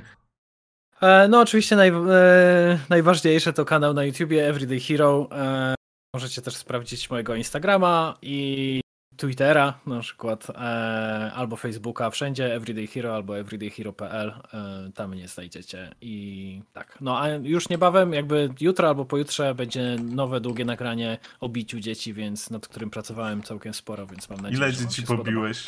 E, 1.06 1.28
no 1.28 1.40
oczywiście 1.40 1.76
naj, 1.76 1.88
e, 1.88 2.78
najważniejsze 2.88 3.52
to 3.52 3.64
kanał 3.64 3.94
na 3.94 4.04
YouTubie 4.04 4.48
Everyday 4.48 4.80
Hero. 4.80 5.28
E, 5.32 5.74
możecie 6.14 6.42
też 6.42 6.56
sprawdzić 6.56 7.10
mojego 7.10 7.34
Instagrama 7.34 8.18
i 8.22 8.80
Twittera 9.16 9.74
na 9.86 10.00
przykład, 10.00 10.50
e, 10.50 11.32
albo 11.34 11.56
Facebooka, 11.56 12.10
wszędzie 12.10 12.54
Everyday 12.54 12.86
Hero 12.86 13.14
albo 13.14 13.38
everydayhero.pl, 13.38 14.28
e, 14.28 14.90
tam 14.94 15.10
mnie 15.10 15.28
znajdziecie 15.28 15.94
i 16.00 16.60
tak. 16.72 16.98
No 17.00 17.20
a 17.20 17.28
już 17.28 17.68
niebawem, 17.68 18.12
jakby 18.12 18.50
jutro 18.60 18.88
albo 18.88 19.04
pojutrze 19.04 19.54
będzie 19.54 19.96
nowe, 20.02 20.40
długie 20.40 20.64
nagranie 20.64 21.18
o 21.40 21.48
biciu 21.48 21.80
dzieci, 21.80 22.14
więc 22.14 22.50
nad 22.50 22.68
którym 22.68 22.90
pracowałem 22.90 23.42
całkiem 23.42 23.74
sporo, 23.74 24.06
więc 24.06 24.30
mam 24.30 24.40
nadzieję, 24.40 24.56
Ile 24.56 24.72
że 24.72 24.86
dzieci 24.86 25.02
pobiłeś? 25.02 25.64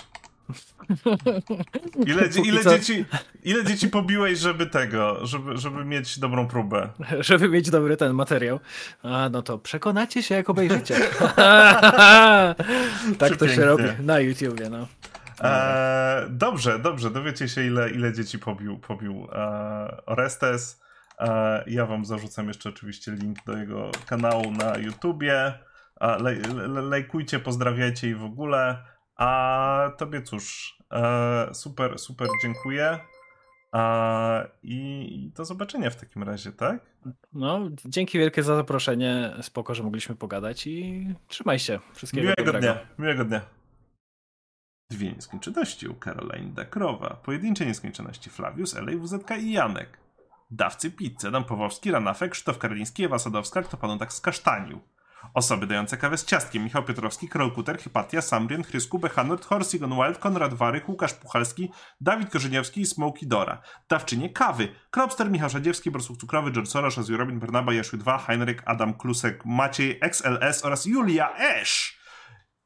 Ile, 2.07 2.27
ile, 2.45 2.65
dzieci, 2.65 3.05
ile 3.45 3.65
dzieci 3.65 3.89
pobiłeś, 3.89 4.39
żeby 4.39 4.67
tego, 4.67 5.27
żeby, 5.27 5.57
żeby 5.57 5.85
mieć 5.85 6.19
dobrą 6.19 6.49
próbę? 6.49 6.89
Żeby 7.21 7.49
mieć 7.49 7.71
dobry 7.71 7.97
ten 7.97 8.13
materiał. 8.13 8.61
A 9.03 9.29
no 9.29 9.43
to 9.43 9.59
przekonacie 9.59 10.23
się, 10.23 10.35
jak 10.35 10.51
obejrzycie. 10.51 10.95
tak 13.19 13.37
to 13.39 13.49
się 13.49 13.65
robi 13.65 13.85
na 14.01 14.21
YouTubie, 14.21 14.71
no. 14.71 14.87
E, 15.41 16.27
dobrze, 16.31 16.79
dobrze. 16.79 17.11
Dowiecie 17.11 17.49
się, 17.49 17.65
ile, 17.65 17.91
ile 17.91 18.13
dzieci 18.13 18.39
pobił, 18.39 18.79
pobił 18.79 19.29
e, 19.33 20.07
Orestes. 20.07 20.81
E, 21.19 21.65
ja 21.67 21.87
wam 21.87 22.05
zarzucam 22.05 22.49
jeszcze 22.49 22.69
oczywiście 22.69 23.13
link 23.13 23.45
do 23.45 23.57
jego 23.57 23.91
kanału 24.07 24.51
na 24.51 24.79
YouTubie. 24.79 25.59
Lej, 26.21 26.41
lajkujcie, 26.83 27.39
pozdrawiajcie 27.39 28.09
i 28.09 28.15
w 28.15 28.25
ogóle. 28.25 28.79
A 29.19 29.91
tobie 29.99 30.23
cóż, 30.23 30.79
e, 30.93 31.55
super, 31.55 31.99
super 31.99 32.29
dziękuję. 32.43 32.99
E, 33.75 34.49
I 34.63 35.33
do 35.37 35.45
zobaczenia 35.45 35.91
w 35.91 35.97
takim 35.97 36.23
razie, 36.23 36.53
tak? 36.53 36.81
No, 37.33 37.61
dzięki 37.85 38.19
wielkie 38.19 38.43
za 38.43 38.57
zaproszenie. 38.57 39.35
Spoko, 39.43 39.75
że 39.75 39.83
mogliśmy 39.83 40.17
pogadać 40.17 40.67
i 40.67 41.07
trzymaj 41.29 41.59
się. 41.59 41.79
Wszystkiego 41.95 42.23
miłego 42.23 42.45
dobrego. 42.45 42.61
dnia. 42.61 42.87
Miłego 42.99 43.25
dnia. 43.25 43.41
Dwie 44.91 45.13
nieskończoności 45.13 45.89
u 45.89 45.95
Caroline 45.95 46.53
Dakrowa. 46.55 47.21
Pojedyncze 47.25 47.67
nieskończoności 47.67 48.31
Flavius, 48.31 48.77
Elej, 48.77 48.99
WZK 48.99 49.31
i 49.41 49.53
Janek. 49.53 49.99
Dawcy 50.51 50.91
pizzy, 50.91 51.29
Adam 51.29 51.45
Powowski, 51.45 51.91
Ranafek, 51.91 52.33
Krzysztof 52.33 52.59
Karliński, 52.59 53.05
Ewa 53.05 53.19
Sadowska, 53.19 53.63
kto 53.63 53.77
panu 53.77 53.99
tak 53.99 54.13
skasztanił. 54.13 54.81
Osoby 55.35 55.67
dające 55.67 55.97
kawę 55.97 56.19
z 56.19 56.25
ciastkiem 56.25 56.65
Michał 56.65 56.83
Piotrowski, 56.83 57.29
Karol 57.29 57.53
Kuter, 57.53 57.79
Hypatia, 57.79 58.23
Sambrian, 58.23 58.65
Chrysku, 58.65 58.99
Bechanort, 58.99 59.45
Horsigon 59.45 59.91
Wild, 59.91 60.19
Konrad 60.19 60.55
Warych, 60.55 60.89
Łukasz 60.89 61.15
Puchalski, 61.15 61.71
Dawid 62.01 62.31
Korzeniowski 62.31 62.81
i 62.81 62.87
Smoky 62.87 63.27
Dora. 63.27 63.63
Dawczynie 63.89 64.31
kawy 64.31 64.69
Kropster, 64.91 65.31
Michał 65.31 65.51
Szadziewski, 65.51 65.91
Borsuk 65.91 66.19
Cukrowy, 66.19 66.53
George 66.53 66.69
Soros, 66.69 66.99
Azju 66.99 67.17
Robin, 67.17 67.39
Bernaba, 67.39 67.73
Jaszły 67.73 67.99
2, 67.99 68.19
Heinrich, 68.19 68.63
Adam 68.65 68.95
Klusek, 68.95 69.45
Maciej, 69.45 69.99
XLS 70.01 70.65
oraz 70.65 70.87
Julia 70.87 71.37
Esz. 71.37 71.99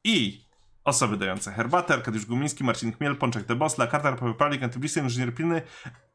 I 0.03 0.42
Osoby 0.83 1.17
dające 1.17 1.51
herbatę, 1.51 1.93
Arkadiusz 1.93 2.25
Gumiński, 2.25 2.63
Marcin 2.63 2.93
Chmiel, 2.93 3.15
Pączek 3.17 3.45
de 3.45 3.55
Bosla, 3.55 3.87
Kartar, 3.87 4.17
Paweł 4.17 4.63
Antyblisy, 4.63 4.99
Inżynier 4.99 5.35
Pilny, 5.35 5.61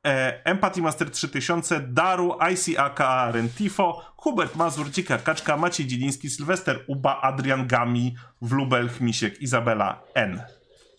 e, 0.07 0.45
Empathy 0.45 0.83
Master 0.83 1.11
3000, 1.11 1.81
Daru, 1.81 2.39
ICAK, 2.53 3.01
Rentifo, 3.33 4.03
Hubert 4.17 4.57
Mazur, 4.57 4.91
Dzika 4.91 5.19
Kaczka, 5.19 5.57
Maciej 5.57 5.87
Dzieliński, 5.87 6.31
Sylwester 6.31 6.85
Uba, 6.87 7.21
Adrian 7.21 7.67
Gami, 7.67 8.17
Wlubel, 8.43 8.89
Chmisiek, 8.89 9.43
Izabela 9.43 10.03
N. 10.15 10.43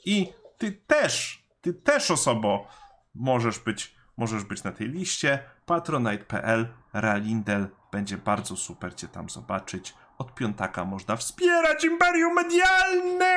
I 0.05 0.27
ty 0.57 0.71
też, 0.71 1.43
ty 1.61 1.73
też 1.73 2.11
osobo 2.11 2.67
możesz 3.15 3.59
być, 3.59 3.95
możesz 4.17 4.43
być 4.43 4.63
na 4.63 4.71
tej 4.71 4.89
liście. 4.89 5.39
Patronite.pl, 5.65 6.67
Realindel, 6.93 7.67
będzie 7.91 8.17
bardzo 8.17 8.55
super 8.55 8.95
cię 8.95 9.07
tam 9.07 9.29
zobaczyć 9.29 9.93
od 10.19 10.35
piątaka 10.35 10.85
można 10.85 11.15
wspierać 11.15 11.83
Imperium 11.83 12.33
Medialne! 12.35 13.35